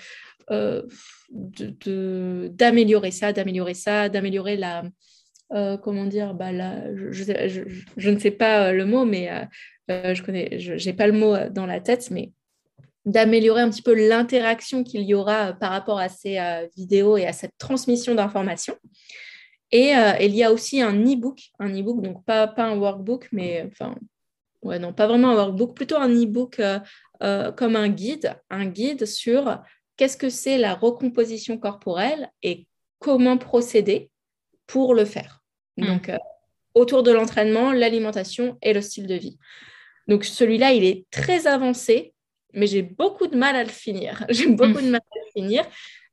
euh, 0.51 0.83
d'améliorer 2.51 3.11
ça, 3.11 3.33
d'améliorer 3.33 3.75
ça, 3.75 4.09
d'améliorer 4.09 4.57
la, 4.57 4.85
comment 5.83 6.07
dire, 6.07 6.35
bah, 6.35 6.51
je, 6.95 7.13
je, 7.97 8.11
ne 8.11 8.19
sais 8.19 8.31
pas 8.31 8.73
le 8.73 8.85
mot, 8.85 9.05
mais 9.05 9.31
je 9.89 10.23
connais, 10.23 10.59
je 10.59 10.75
n'ai 10.75 10.93
pas 10.95 11.07
le 11.07 11.13
mot 11.15 11.37
dans 11.51 11.67
la 11.67 11.81
tête, 11.81 12.11
mais 12.11 12.33
d'améliorer 13.05 13.63
un 13.63 13.71
petit 13.71 13.83
peu 13.83 13.95
l'interaction 13.95 14.85
qu'il 14.85 15.03
y 15.03 15.15
aura 15.15 15.49
euh, 15.49 15.53
par 15.53 15.71
rapport 15.71 15.99
à 15.99 16.09
ces 16.09 16.39
euh, 16.39 16.67
vidéos 16.77 17.17
et 17.17 17.27
à 17.27 17.33
cette 17.33 17.57
transmission 17.59 18.15
d'informations. 18.15 18.77
Et 19.71 19.97
euh, 19.97 20.13
il 20.21 20.35
y 20.35 20.45
a 20.45 20.53
aussi 20.53 20.83
un 20.83 20.95
e-book, 20.95 21.41
un 21.59 21.71
e-book, 21.71 22.03
donc 22.03 22.25
pas, 22.25 22.47
pas 22.47 22.65
un 22.65 22.77
workbook, 22.77 23.29
mais 23.33 23.67
enfin, 23.71 23.97
ouais, 24.63 24.79
non, 24.79 24.93
pas 24.93 25.07
vraiment 25.07 25.31
un 25.31 25.35
workbook, 25.35 25.75
plutôt 25.75 25.97
un 25.97 26.11
e-book 26.11 26.61
comme 27.57 27.77
un 27.77 27.89
guide, 27.89 28.35
un 28.51 28.67
guide 28.67 29.07
sur 29.07 29.63
qu'est-ce 29.97 30.17
que 30.17 30.29
c'est 30.29 30.59
la 30.59 30.75
recomposition 30.75 31.57
corporelle 31.57 32.29
et 32.43 32.67
comment 32.99 33.39
procéder 33.39 34.11
pour 34.67 34.93
le 34.93 35.05
faire. 35.05 35.41
Hmm. 35.77 35.87
Donc, 35.87 36.11
autour 36.75 37.05
de 37.05 37.13
l'entraînement, 37.13 37.73
l'alimentation 37.73 38.59
et 38.61 38.73
le 38.73 38.83
style 38.83 39.07
de 39.07 39.15
vie. 39.15 39.39
Donc, 40.09 40.25
celui-là, 40.25 40.73
il 40.73 40.85
est 40.85 41.07
très 41.11 41.47
avancé 41.47 42.12
mais 42.53 42.67
j'ai 42.67 42.83
beaucoup 42.83 43.27
de 43.27 43.37
mal 43.37 43.57
à 43.57 43.65
le 43.65 43.71
finir. 43.71 44.25
J'ai 44.31 44.47
beaucoup 44.47 44.81
de 44.81 44.91
mal 44.91 45.01
à 45.01 45.19
le 45.19 45.31
finir. 45.41 45.65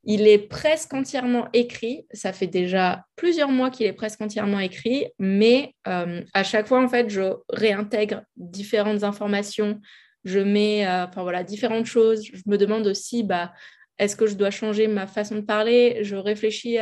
Il 0.04 0.28
est 0.28 0.38
presque 0.38 0.94
entièrement 0.94 1.48
écrit. 1.54 2.06
Ça 2.14 2.32
fait 2.34 2.48
déjà 2.48 3.04
plusieurs 3.16 3.50
mois 3.50 3.70
qu'il 3.70 3.86
est 3.86 3.94
presque 3.94 4.22
entièrement 4.22 4.60
écrit, 4.60 5.08
mais 5.20 5.76
euh, 5.88 6.22
à 6.34 6.44
chaque 6.44 6.68
fois, 6.68 6.82
en 6.82 6.88
fait, 6.88 7.10
je 7.10 7.34
réintègre 7.50 8.22
différentes 8.38 9.04
informations. 9.04 9.82
Je 10.24 10.40
mets 10.40 10.88
euh, 10.88 11.06
enfin, 11.06 11.24
voilà, 11.24 11.44
différentes 11.44 11.86
choses. 11.86 12.24
Je 12.24 12.42
me 12.46 12.58
demande 12.58 12.88
aussi, 12.88 13.24
bah, 13.24 13.54
est-ce 13.98 14.16
que 14.16 14.28
je 14.28 14.36
dois 14.36 14.52
changer 14.52 14.88
ma 14.88 15.08
façon 15.08 15.36
de 15.36 15.42
parler? 15.42 16.00
Je 16.04 16.16
réfléchis 16.16 16.78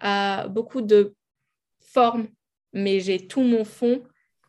à 0.00 0.48
beaucoup 0.48 0.80
de 0.80 1.14
formes, 1.92 2.28
mais 2.72 3.00
j'ai 3.00 3.26
tout 3.26 3.42
mon 3.42 3.64
fond 3.64 4.02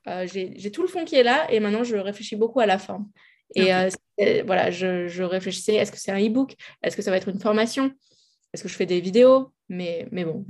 euh, 0.07 0.27
j'ai 0.27 0.71
tout 0.71 0.81
le 0.81 0.87
fond 0.87 1.03
qui 1.03 1.15
est 1.15 1.23
là 1.23 1.51
et 1.51 1.59
maintenant 1.59 1.83
je 1.83 1.95
réfléchis 1.95 2.35
beaucoup 2.35 2.59
à 2.59 2.65
la 2.65 2.77
forme. 2.77 3.09
Et 3.55 3.73
euh, 3.73 3.89
voilà, 4.45 4.71
je, 4.71 5.23
réfléchissais, 5.23 5.75
est-ce 5.75 5.91
que 5.91 5.99
c'est 5.99 6.11
un 6.11 6.19
e-book? 6.19 6.55
Est-ce 6.83 6.95
que 6.95 7.01
ça 7.01 7.11
va 7.11 7.17
être 7.17 7.29
une 7.29 7.39
formation? 7.39 7.91
Est-ce 8.53 8.63
que 8.63 8.69
je 8.69 8.75
fais 8.75 8.85
des 8.85 9.01
vidéos? 9.01 9.51
Mais, 9.69 10.07
mais 10.11 10.25
bon, 10.25 10.45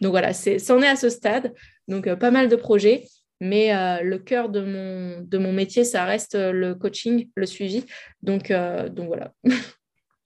donc 0.00 0.10
voilà, 0.10 0.32
c'en 0.32 0.82
est, 0.82 0.84
est, 0.84 0.88
à 0.88 0.96
ce 0.96 1.08
stade. 1.08 1.54
Donc 1.88 2.06
euh, 2.06 2.16
pas 2.16 2.30
mal 2.30 2.48
de 2.48 2.56
projets, 2.56 3.06
mais 3.40 3.72
le 4.02 4.18
cœur 4.18 4.48
de 4.48 4.60
mon, 4.60 5.20
de 5.20 5.38
mon 5.38 5.52
métier, 5.52 5.84
ça 5.84 6.04
reste 6.04 6.34
le 6.34 6.74
coaching, 6.74 7.28
le 7.36 7.46
suivi. 7.46 7.84
Donc, 8.22 8.52
donc 8.92 9.06
voilà. 9.06 9.32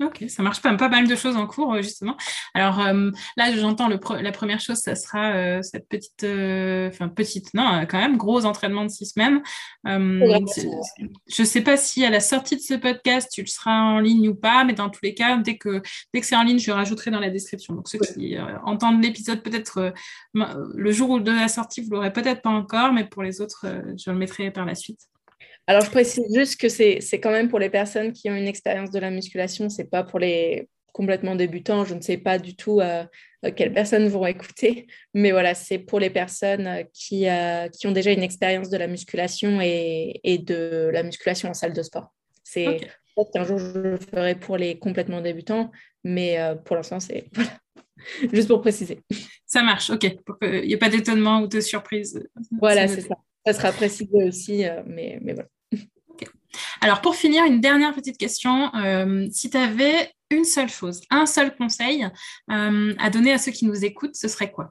Ok, 0.07 0.25
ça 0.29 0.43
marche 0.43 0.61
pas, 0.61 0.75
pas 0.75 0.89
mal 0.89 1.07
de 1.07 1.15
choses 1.15 1.37
en 1.37 1.47
cours, 1.47 1.75
euh, 1.75 1.83
justement. 1.83 2.17
Alors 2.55 2.81
euh, 2.81 3.11
là, 3.37 3.55
j'entends 3.57 3.89
la 3.89 4.33
première 4.33 4.61
chose, 4.61 4.79
ça 4.79 4.95
sera 4.95 5.33
euh, 5.33 5.63
cette 5.63 5.89
petite, 5.89 6.25
enfin 6.25 7.09
petite, 7.09 7.55
non, 7.55 7.87
quand 7.89 7.99
même, 7.99 8.17
gros 8.17 8.45
entraînement 8.45 8.85
de 8.85 8.91
six 8.91 9.07
semaines. 9.07 9.43
je 9.85 11.43
ne 11.43 11.45
sais 11.45 11.61
pas 11.61 11.77
si 11.77 12.05
à 12.05 12.11
la 12.11 12.21
sortie 12.21 12.57
de 12.57 12.61
ce 12.61 12.75
podcast, 12.75 13.31
tu 13.33 13.43
le 13.43 13.47
seras 13.47 13.81
en 13.81 13.99
ligne 14.01 14.29
ou 14.29 14.35
pas, 14.35 14.65
mais 14.65 14.73
dans 14.73 14.91
tous 14.91 15.01
les 15.03 15.15
cas, 15.15 15.37
dès 15.37 15.57
que, 15.57 15.83
dès 16.13 16.21
que 16.21 16.27
c'est 16.27 16.37
en 16.37 16.43
ligne, 16.43 16.59
je 16.59 16.71
rajouterai 16.71 17.11
dans 17.11 17.21
la 17.21 17.31
description. 17.31 17.75
Donc 17.75 17.89
ceux 17.89 17.99
qui 17.99 18.37
entendent 18.65 19.03
l'épisode 19.03 19.43
peut-être 19.43 19.93
le 20.35 20.93
jour 20.93 21.21
de 21.21 21.33
la 21.33 21.49
sortie, 21.49 21.83
vous 21.83 21.91
l'aurez 21.91 22.13
peut-être 22.13 22.43
pas 22.43 22.51
encore, 22.51 22.93
mais 22.93 23.05
pour 23.05 23.23
les 23.23 23.41
autres, 23.41 23.67
je 23.97 24.11
le 24.11 24.17
mettrai 24.17 24.51
par 24.51 24.65
la 24.65 24.75
suite. 24.75 25.12
Alors, 25.67 25.85
je 25.85 25.91
précise 25.91 26.25
juste 26.35 26.61
que 26.61 26.69
c'est 26.69 27.21
quand 27.21 27.31
même 27.31 27.49
pour 27.49 27.59
les 27.59 27.71
personnes 27.71 28.13
qui 28.13 28.29
ont 28.31 28.35
une 28.35 28.49
expérience 28.49 28.91
de 28.91 28.99
la 28.99 29.11
musculation, 29.11 29.69
c'est 29.69 29.89
pas 29.89 30.03
pour 30.03 30.19
les 30.19 30.69
complètement 30.93 31.37
débutants. 31.37 31.85
Je 31.85 31.95
ne 31.95 32.01
sais 32.01 32.19
pas 32.19 32.39
du 32.39 32.55
tout 32.57 32.81
euh, 32.81 33.05
quelles 33.57 33.73
personnes 33.73 34.09
vont 34.09 34.27
écouter, 34.27 34.87
mais 35.15 35.31
voilà, 35.31 35.55
c'est 35.55 35.79
pour 35.79 35.99
les 35.99 36.11
personnes 36.11 36.85
qui, 36.93 37.29
euh, 37.29 37.69
qui 37.69 37.87
ont 37.87 37.93
déjà 37.93 38.13
une 38.13 38.23
expérience 38.23 38.69
de 38.69 38.77
la 38.77 38.87
musculation 38.87 39.61
et, 39.61 40.21
et 40.23 40.39
de 40.39 40.91
la 40.93 41.03
musculation 41.03 41.49
en 41.49 41.55
salle 41.55 41.73
de 41.73 41.83
sport. 41.83 42.13
C'est 42.45 42.81
peut-être 43.17 43.33
qu'un 43.33 43.45
jour 43.45 43.59
je 43.59 43.79
le 43.79 43.97
ferai 43.97 44.35
pour 44.35 44.57
les 44.57 44.79
complètement 44.79 45.21
débutants, 45.21 45.71
mais 46.05 46.39
euh, 46.39 46.55
pour 46.55 46.77
l'instant, 46.77 47.01
c'est 47.01 47.31
juste 48.33 48.49
pour 48.49 48.61
préciser. 48.61 49.01
Ça 49.47 49.63
marche, 49.63 49.91
ok, 49.91 50.01
qu'il 50.01 50.51
n'y 50.67 50.73
ait 50.73 50.79
pas 50.79 50.89
d'étonnement 50.89 51.41
ou 51.41 51.47
de 51.47 51.61
surprise. 51.61 52.23
Voilà, 52.61 52.89
c'est 52.89 53.03
ça. 53.03 53.17
Ça 53.45 53.53
sera 53.53 53.73
précisé 53.73 54.25
aussi, 54.25 54.65
euh, 54.65 54.83
mais, 54.87 55.19
mais 55.23 55.35
voilà. 55.35 55.49
Alors, 56.81 57.01
pour 57.01 57.17
finir, 57.17 57.45
une 57.45 57.61
dernière 57.61 57.95
petite 57.95 58.19
question. 58.19 58.75
Euh, 58.75 59.27
si 59.33 59.51
tu 59.51 59.57
avais 59.57 60.13
une 60.31 60.45
seule 60.45 60.69
chose, 60.69 61.01
un 61.11 61.27
seul 61.27 61.55
conseil 61.57 62.05
euh, 62.51 62.95
à 62.99 63.11
donner 63.11 63.33
à 63.33 63.39
ceux 63.39 63.53
qui 63.53 63.67
nous 63.67 63.85
écoutent, 63.85 64.17
ce 64.17 64.29
serait 64.29 64.51
quoi? 64.51 64.71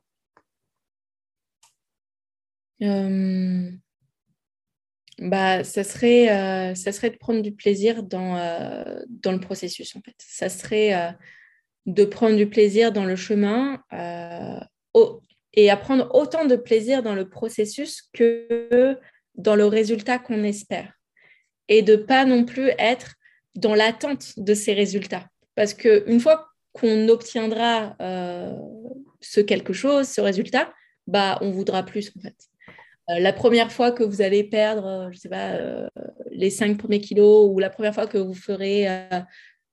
Bah, 5.19 5.63
ça, 5.63 5.83
serait, 5.83 6.73
ça 6.75 6.91
serait 6.91 7.11
de 7.11 7.17
prendre 7.17 7.41
du 7.41 7.51
plaisir 7.51 8.01
dans, 8.01 8.35
dans 9.07 9.31
le 9.31 9.39
processus, 9.39 9.95
en 9.95 10.01
fait. 10.01 10.15
Ça 10.17 10.49
serait 10.49 11.15
de 11.85 12.05
prendre 12.05 12.35
du 12.35 12.49
plaisir 12.49 12.91
dans 12.91 13.05
le 13.05 13.15
chemin, 13.15 13.83
au, 14.93 15.21
et 15.53 15.69
à 15.69 15.77
prendre 15.77 16.13
autant 16.13 16.45
de 16.45 16.55
plaisir 16.55 17.03
dans 17.03 17.15
le 17.15 17.27
processus 17.27 18.03
que 18.13 18.97
dans 19.35 19.55
le 19.55 19.65
résultat 19.65 20.19
qu'on 20.19 20.43
espère. 20.43 20.93
Et 21.67 21.81
de 21.81 21.95
pas 21.95 22.25
non 22.25 22.43
plus 22.45 22.71
être 22.77 23.15
dans 23.55 23.75
l'attente 23.75 24.37
de 24.37 24.53
ces 24.53 24.73
résultats. 24.73 25.27
Parce 25.55 25.73
qu'une 25.73 26.19
fois 26.19 26.47
qu'on 26.73 27.09
obtiendra 27.09 27.95
euh, 28.01 28.53
ce 29.19 29.41
quelque 29.41 29.73
chose, 29.73 30.07
ce 30.07 30.21
résultat, 30.21 30.71
bah, 31.07 31.37
on 31.41 31.51
voudra 31.51 31.83
plus 31.83 32.11
en 32.17 32.21
fait. 32.21 32.35
Euh, 33.09 33.19
la 33.19 33.33
première 33.33 33.71
fois 33.71 33.91
que 33.91 34.03
vous 34.03 34.21
allez 34.21 34.43
perdre, 34.43 34.85
euh, 34.85 35.11
je 35.11 35.17
sais 35.17 35.29
pas, 35.29 35.59
les 36.31 36.49
5 36.49 36.77
premiers 36.77 37.01
kilos, 37.01 37.49
ou 37.51 37.59
la 37.59 37.69
première 37.69 37.93
fois 37.93 38.07
que 38.07 38.17
vous 38.17 38.33
ferez, 38.33 38.87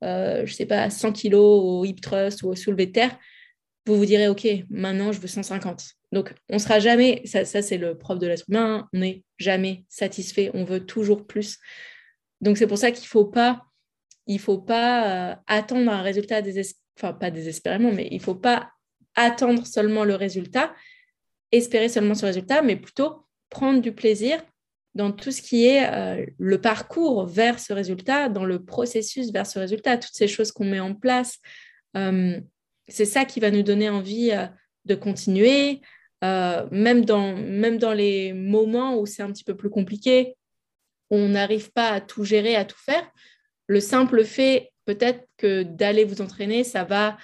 je 0.03 0.53
sais 0.53 0.67
pas, 0.67 0.91
100 0.91 1.13
kilos 1.13 1.63
au 1.63 1.85
hip 1.85 2.01
thrust 2.01 2.43
ou 2.43 2.49
au 2.49 2.57
soulevé 2.57 2.87
de 2.87 2.93
terre, 2.93 3.17
vous 3.89 3.99
vous 3.99 4.07
direz, 4.07 4.29
OK, 4.29 4.47
maintenant 4.71 5.13
je 5.13 5.21
veux 5.21 5.29
150. 5.29 5.85
Donc, 6.13 6.35
on 6.49 6.59
sera 6.59 6.79
jamais, 6.79 7.23
ça, 7.27 7.45
c'est 7.45 7.77
le 7.77 7.97
propre 7.97 8.21
de 8.21 8.27
l'être 8.27 8.45
humain, 8.49 8.89
on 8.95 8.99
n'est 8.99 9.25
jamais 9.39 9.85
satisfait, 9.89 10.51
on 10.55 10.65
veut 10.65 10.85
toujours 10.85 11.27
plus. 11.27 11.59
Donc, 12.41 12.57
c'est 12.57 12.67
pour 12.67 12.79
ça 12.79 12.91
qu'il 12.91 13.05
ne 13.05 13.09
faut 13.09 13.27
pas, 13.27 13.65
il 14.27 14.39
faut 14.39 14.59
pas 14.59 15.33
euh, 15.33 15.37
attendre 15.47 15.91
un 15.91 16.03
résultat, 16.03 16.41
enfin, 16.99 17.13
pas 17.13 17.31
désespérément, 17.31 17.93
mais 17.93 18.09
il 18.11 18.19
ne 18.19 18.23
faut 18.23 18.35
pas 18.35 18.71
attendre 19.17 19.67
seulement 19.67 20.05
le 20.05 20.15
résultat, 20.15 20.75
espérer 21.53 21.89
seulement 21.89 22.15
ce 22.15 22.27
résultat, 22.27 22.63
mais 22.63 22.77
plutôt 22.77 23.27
prendre 23.51 23.81
du 23.81 23.93
plaisir 23.93 24.41
dans 24.95 25.13
tout 25.13 25.31
ce 25.31 25.43
qui 25.43 25.67
est 25.67 25.89
euh, 25.93 26.25
le 26.39 26.61
parcours 26.61 27.27
vers 27.27 27.59
ce 27.59 27.73
résultat, 27.73 28.29
dans 28.29 28.45
le 28.45 28.65
processus 28.65 29.31
vers 29.31 29.47
ce 29.47 29.59
résultat, 29.59 29.99
toutes 29.99 30.15
ces 30.15 30.29
choses 30.29 30.53
qu'on 30.53 30.65
met 30.65 30.81
en 30.81 30.95
place. 30.95 31.39
Euh, 31.97 32.41
c'est 32.89 33.05
ça 33.05 33.25
qui 33.25 33.41
va 33.41 33.51
nous 33.51 33.63
donner 33.63 33.91
envie 33.91 34.31
euh, 34.33 34.47
de 34.85 34.95
continuer, 34.95 35.81
euh, 36.25 36.67
même, 36.71 37.05
dans, 37.05 37.37
même 37.37 37.79
dans 37.79 37.93
les 37.93 38.33
moments 38.33 38.99
où 38.99 39.07
c'est 39.07 39.23
un 39.23 39.31
petit 39.31 39.45
peu 39.45 39.57
plus 39.57 39.71
compliqué, 39.71 40.37
on 41.11 41.29
n'arrive 41.29 41.71
pas 41.73 41.91
à 41.91 42.01
tout 42.01 42.25
gérer, 42.25 42.57
à 42.57 42.65
tout 42.65 42.79
faire. 42.79 43.09
Le 43.67 43.81
simple 43.81 44.25
fait, 44.25 44.73
peut-être 44.85 45.27
que 45.37 45.63
d'aller 45.63 46.05
vous 46.05 46.21
entraîner, 46.21 46.65
ça 46.65 46.85
va, 46.85 47.17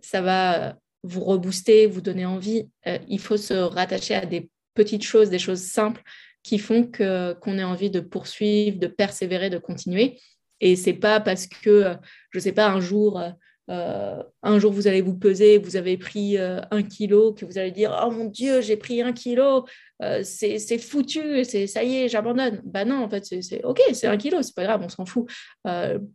ça 0.00 0.22
va 0.22 0.76
vous 1.02 1.22
rebooster, 1.22 1.86
vous 1.86 2.00
donner 2.00 2.26
envie. 2.26 2.68
Euh, 2.86 2.98
il 3.08 3.20
faut 3.20 3.36
se 3.36 3.54
rattacher 3.54 4.14
à 4.14 4.26
des 4.26 4.48
petites 4.74 5.04
choses, 5.04 5.30
des 5.30 5.38
choses 5.38 5.62
simples 5.62 6.02
qui 6.42 6.58
font 6.58 6.84
qu'on 6.84 7.58
ait 7.58 7.64
envie 7.64 7.90
de 7.90 8.00
poursuivre, 8.00 8.78
de 8.78 8.86
persévérer, 8.86 9.50
de 9.50 9.58
continuer. 9.58 10.18
Et 10.60 10.76
c'est 10.76 10.94
pas 10.94 11.20
parce 11.20 11.46
que, 11.46 11.94
je 12.30 12.38
sais 12.38 12.52
pas, 12.52 12.68
un 12.68 12.80
jour, 12.80 13.22
euh, 13.70 14.22
un 14.42 14.58
jour, 14.58 14.72
vous 14.72 14.86
allez 14.86 15.02
vous 15.02 15.14
peser, 15.14 15.58
vous 15.58 15.76
avez 15.76 15.98
pris 15.98 16.38
euh, 16.38 16.60
un 16.70 16.82
kilo, 16.82 17.32
que 17.32 17.44
vous 17.44 17.58
allez 17.58 17.70
dire 17.70 17.98
Oh 18.04 18.10
mon 18.10 18.24
Dieu, 18.24 18.62
j'ai 18.62 18.76
pris 18.76 19.02
un 19.02 19.12
kilo, 19.12 19.66
euh, 20.02 20.22
c'est 20.24 20.78
foutu, 20.78 21.44
ça 21.44 21.84
y 21.84 21.96
est, 21.96 22.08
j'abandonne. 22.08 22.62
Bah 22.64 22.84
non, 22.84 23.04
en 23.04 23.08
fait, 23.10 23.26
c'est 23.26 23.62
OK, 23.64 23.80
c'est 23.92 24.06
un 24.06 24.16
kilo, 24.16 24.40
c'est 24.42 24.54
pas 24.54 24.64
grave, 24.64 24.80
on 24.82 24.88
s'en 24.88 25.04
fout. 25.04 25.26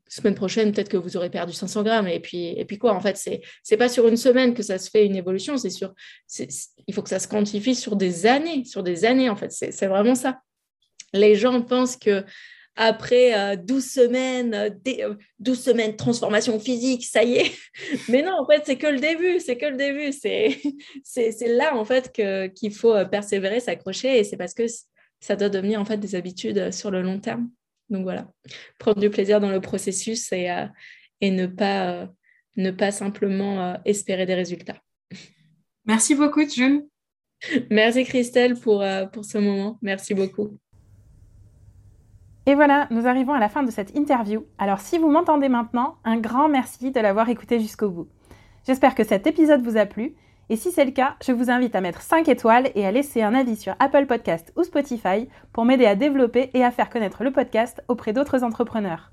semaine 0.07 0.35
prochaine, 0.35 0.71
peut-être 0.71 0.89
que 0.89 0.97
vous 0.97 1.15
aurez 1.15 1.29
perdu 1.29 1.53
500 1.53 1.83
grammes. 1.83 2.07
Et 2.07 2.19
puis, 2.19 2.47
et 2.57 2.65
puis 2.65 2.79
quoi 2.79 2.93
En 2.93 3.01
fait, 3.01 3.17
c'est 3.17 3.77
pas 3.77 3.89
sur 3.89 4.07
une 4.07 4.17
semaine 4.17 4.53
que 4.55 4.63
ça 4.63 4.79
se 4.79 4.89
fait 4.89 5.05
une 5.05 5.15
évolution, 5.15 5.57
c'est 5.57 5.69
sur. 5.69 5.93
Il 6.87 6.93
faut 6.93 7.03
que 7.03 7.09
ça 7.09 7.19
se 7.19 7.27
quantifie 7.27 7.75
sur 7.75 7.95
des 7.95 8.25
années, 8.25 8.65
sur 8.65 8.81
des 8.81 9.05
années, 9.05 9.29
en 9.29 9.35
fait, 9.35 9.51
c'est 9.51 9.87
vraiment 9.87 10.15
ça. 10.15 10.39
Les 11.13 11.35
gens 11.35 11.61
pensent 11.61 11.97
que 11.97 12.23
après 12.75 13.57
12 13.57 13.77
euh, 13.77 14.03
semaines, 14.05 14.79
12 15.39 15.59
euh, 15.59 15.61
semaines 15.61 15.91
de 15.91 15.97
transformation 15.97 16.59
physique, 16.59 17.05
ça 17.05 17.23
y 17.23 17.35
est. 17.35 17.51
Mais 18.09 18.21
non, 18.21 18.33
en 18.39 18.45
fait, 18.45 18.63
c'est 18.65 18.77
que 18.77 18.87
le 18.87 18.99
début, 18.99 19.39
c'est 19.39 19.57
que 19.57 19.67
le 19.67 19.77
début. 19.77 20.11
C'est 20.11 21.47
là, 21.47 21.75
en 21.75 21.85
fait, 21.85 22.11
qu'il 22.11 22.73
faut 22.73 22.93
euh, 22.93 23.05
persévérer, 23.05 23.59
s'accrocher, 23.59 24.19
et 24.19 24.23
c'est 24.23 24.37
parce 24.37 24.53
que 24.53 24.63
ça 25.19 25.35
doit 25.35 25.49
devenir, 25.49 25.79
en 25.79 25.85
fait, 25.85 25.97
des 25.97 26.15
habitudes 26.15 26.71
sur 26.71 26.89
le 26.91 27.01
long 27.01 27.19
terme. 27.19 27.49
Donc 27.89 28.03
voilà, 28.03 28.27
prendre 28.79 28.99
du 28.99 29.09
plaisir 29.09 29.39
dans 29.39 29.51
le 29.51 29.61
processus 29.61 30.31
et, 30.31 30.49
et 31.21 31.31
ne, 31.31 31.45
pas, 31.45 32.09
ne 32.55 32.71
pas 32.71 32.91
simplement 32.91 33.77
espérer 33.85 34.25
des 34.25 34.33
résultats. 34.33 34.81
Merci 35.85 36.15
beaucoup, 36.15 36.47
June. 36.49 36.87
Merci, 37.69 38.05
Christelle, 38.05 38.55
pour, 38.55 38.83
pour 39.11 39.25
ce 39.25 39.37
moment. 39.37 39.77
Merci 39.81 40.13
beaucoup. 40.13 40.57
Et 42.45 42.55
voilà, 42.55 42.87
nous 42.91 43.07
arrivons 43.07 43.33
à 43.33 43.39
la 43.39 43.47
fin 43.47 43.63
de 43.63 43.71
cette 43.71 43.95
interview. 43.95 44.43
Alors 44.57 44.79
si 44.79 44.97
vous 44.97 45.09
m'entendez 45.09 45.47
maintenant, 45.47 45.95
un 46.03 46.17
grand 46.17 46.49
merci 46.49 46.91
de 46.91 46.99
l'avoir 46.99 47.29
écouté 47.29 47.59
jusqu'au 47.59 47.89
bout. 47.89 48.07
J'espère 48.67 48.95
que 48.95 49.05
cet 49.05 49.27
épisode 49.27 49.61
vous 49.61 49.77
a 49.77 49.85
plu. 49.85 50.15
Et 50.49 50.57
si 50.57 50.71
c'est 50.71 50.83
le 50.83 50.91
cas, 50.91 51.15
je 51.25 51.31
vous 51.31 51.49
invite 51.49 51.73
à 51.73 51.79
mettre 51.79 52.01
5 52.01 52.27
étoiles 52.27 52.69
et 52.75 52.85
à 52.85 52.91
laisser 52.91 53.21
un 53.21 53.33
avis 53.33 53.55
sur 53.55 53.75
Apple 53.79 54.05
Podcast 54.07 54.51
ou 54.57 54.63
Spotify 54.63 55.29
pour 55.53 55.63
m'aider 55.63 55.85
à 55.85 55.95
développer 55.95 56.49
et 56.53 56.65
à 56.65 56.71
faire 56.71 56.89
connaître 56.89 57.23
le 57.23 57.31
podcast 57.31 57.81
auprès 57.87 58.11
d'autres 58.11 58.43
entrepreneurs. 58.43 59.11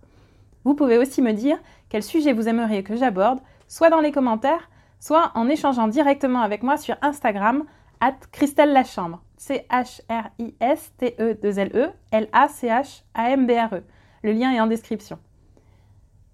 Vous 0.65 0.75
pouvez 0.75 0.99
aussi 0.99 1.23
me 1.23 1.33
dire 1.33 1.59
quel 1.89 2.03
sujet 2.03 2.33
vous 2.33 2.49
aimeriez 2.49 2.83
que 2.83 2.97
j'aborde, 2.97 3.39
soit 3.69 3.91
dans 3.91 4.01
les 4.01 4.13
commentaires, 4.13 4.69
soit 4.99 5.31
en 5.37 5.49
échangeant 5.49 5.87
directement 5.87 6.41
avec 6.41 6.65
moi 6.65 6.77
sur 6.77 6.97
Instagram, 7.01 7.65
at 8.01 8.17
Christelle 8.33 8.73
Lachambre. 8.73 9.23
C-H-R-I-S-T-E-2-L-E, 9.41 11.93
L-A-C-H-A-M-B-R-E. 12.13 13.83
Le 14.23 14.33
lien 14.33 14.53
est 14.53 14.61
en 14.61 14.67
description. 14.67 15.19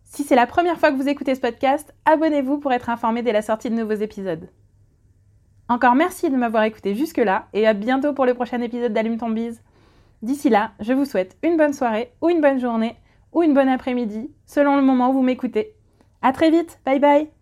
Si 0.02 0.24
c'est 0.24 0.34
la 0.34 0.48
première 0.48 0.80
fois 0.80 0.90
que 0.90 0.96
vous 0.96 1.08
écoutez 1.08 1.36
ce 1.36 1.40
podcast, 1.40 1.94
abonnez-vous 2.04 2.58
pour 2.58 2.72
être 2.72 2.90
informé 2.90 3.22
dès 3.22 3.30
la 3.30 3.42
sortie 3.42 3.70
de 3.70 3.76
nouveaux 3.76 3.92
épisodes. 3.92 4.50
Encore 5.68 5.94
merci 5.94 6.30
de 6.30 6.36
m'avoir 6.36 6.64
écouté 6.64 6.96
jusque-là 6.96 7.46
et 7.52 7.68
à 7.68 7.74
bientôt 7.74 8.12
pour 8.12 8.26
le 8.26 8.34
prochain 8.34 8.60
épisode 8.60 8.92
d'Allume 8.92 9.18
ton. 9.18 9.32
D'ici 10.22 10.48
là, 10.48 10.72
je 10.80 10.92
vous 10.92 11.04
souhaite 11.04 11.36
une 11.44 11.56
bonne 11.56 11.74
soirée 11.74 12.12
ou 12.20 12.28
une 12.28 12.40
bonne 12.40 12.58
journée 12.58 12.96
ou 13.32 13.44
une 13.44 13.54
bonne 13.54 13.68
après-midi, 13.68 14.32
selon 14.46 14.74
le 14.74 14.82
moment 14.82 15.10
où 15.10 15.12
vous 15.12 15.22
m'écoutez. 15.22 15.76
À 16.22 16.32
très 16.32 16.50
vite, 16.50 16.80
bye 16.84 16.98
bye 16.98 17.35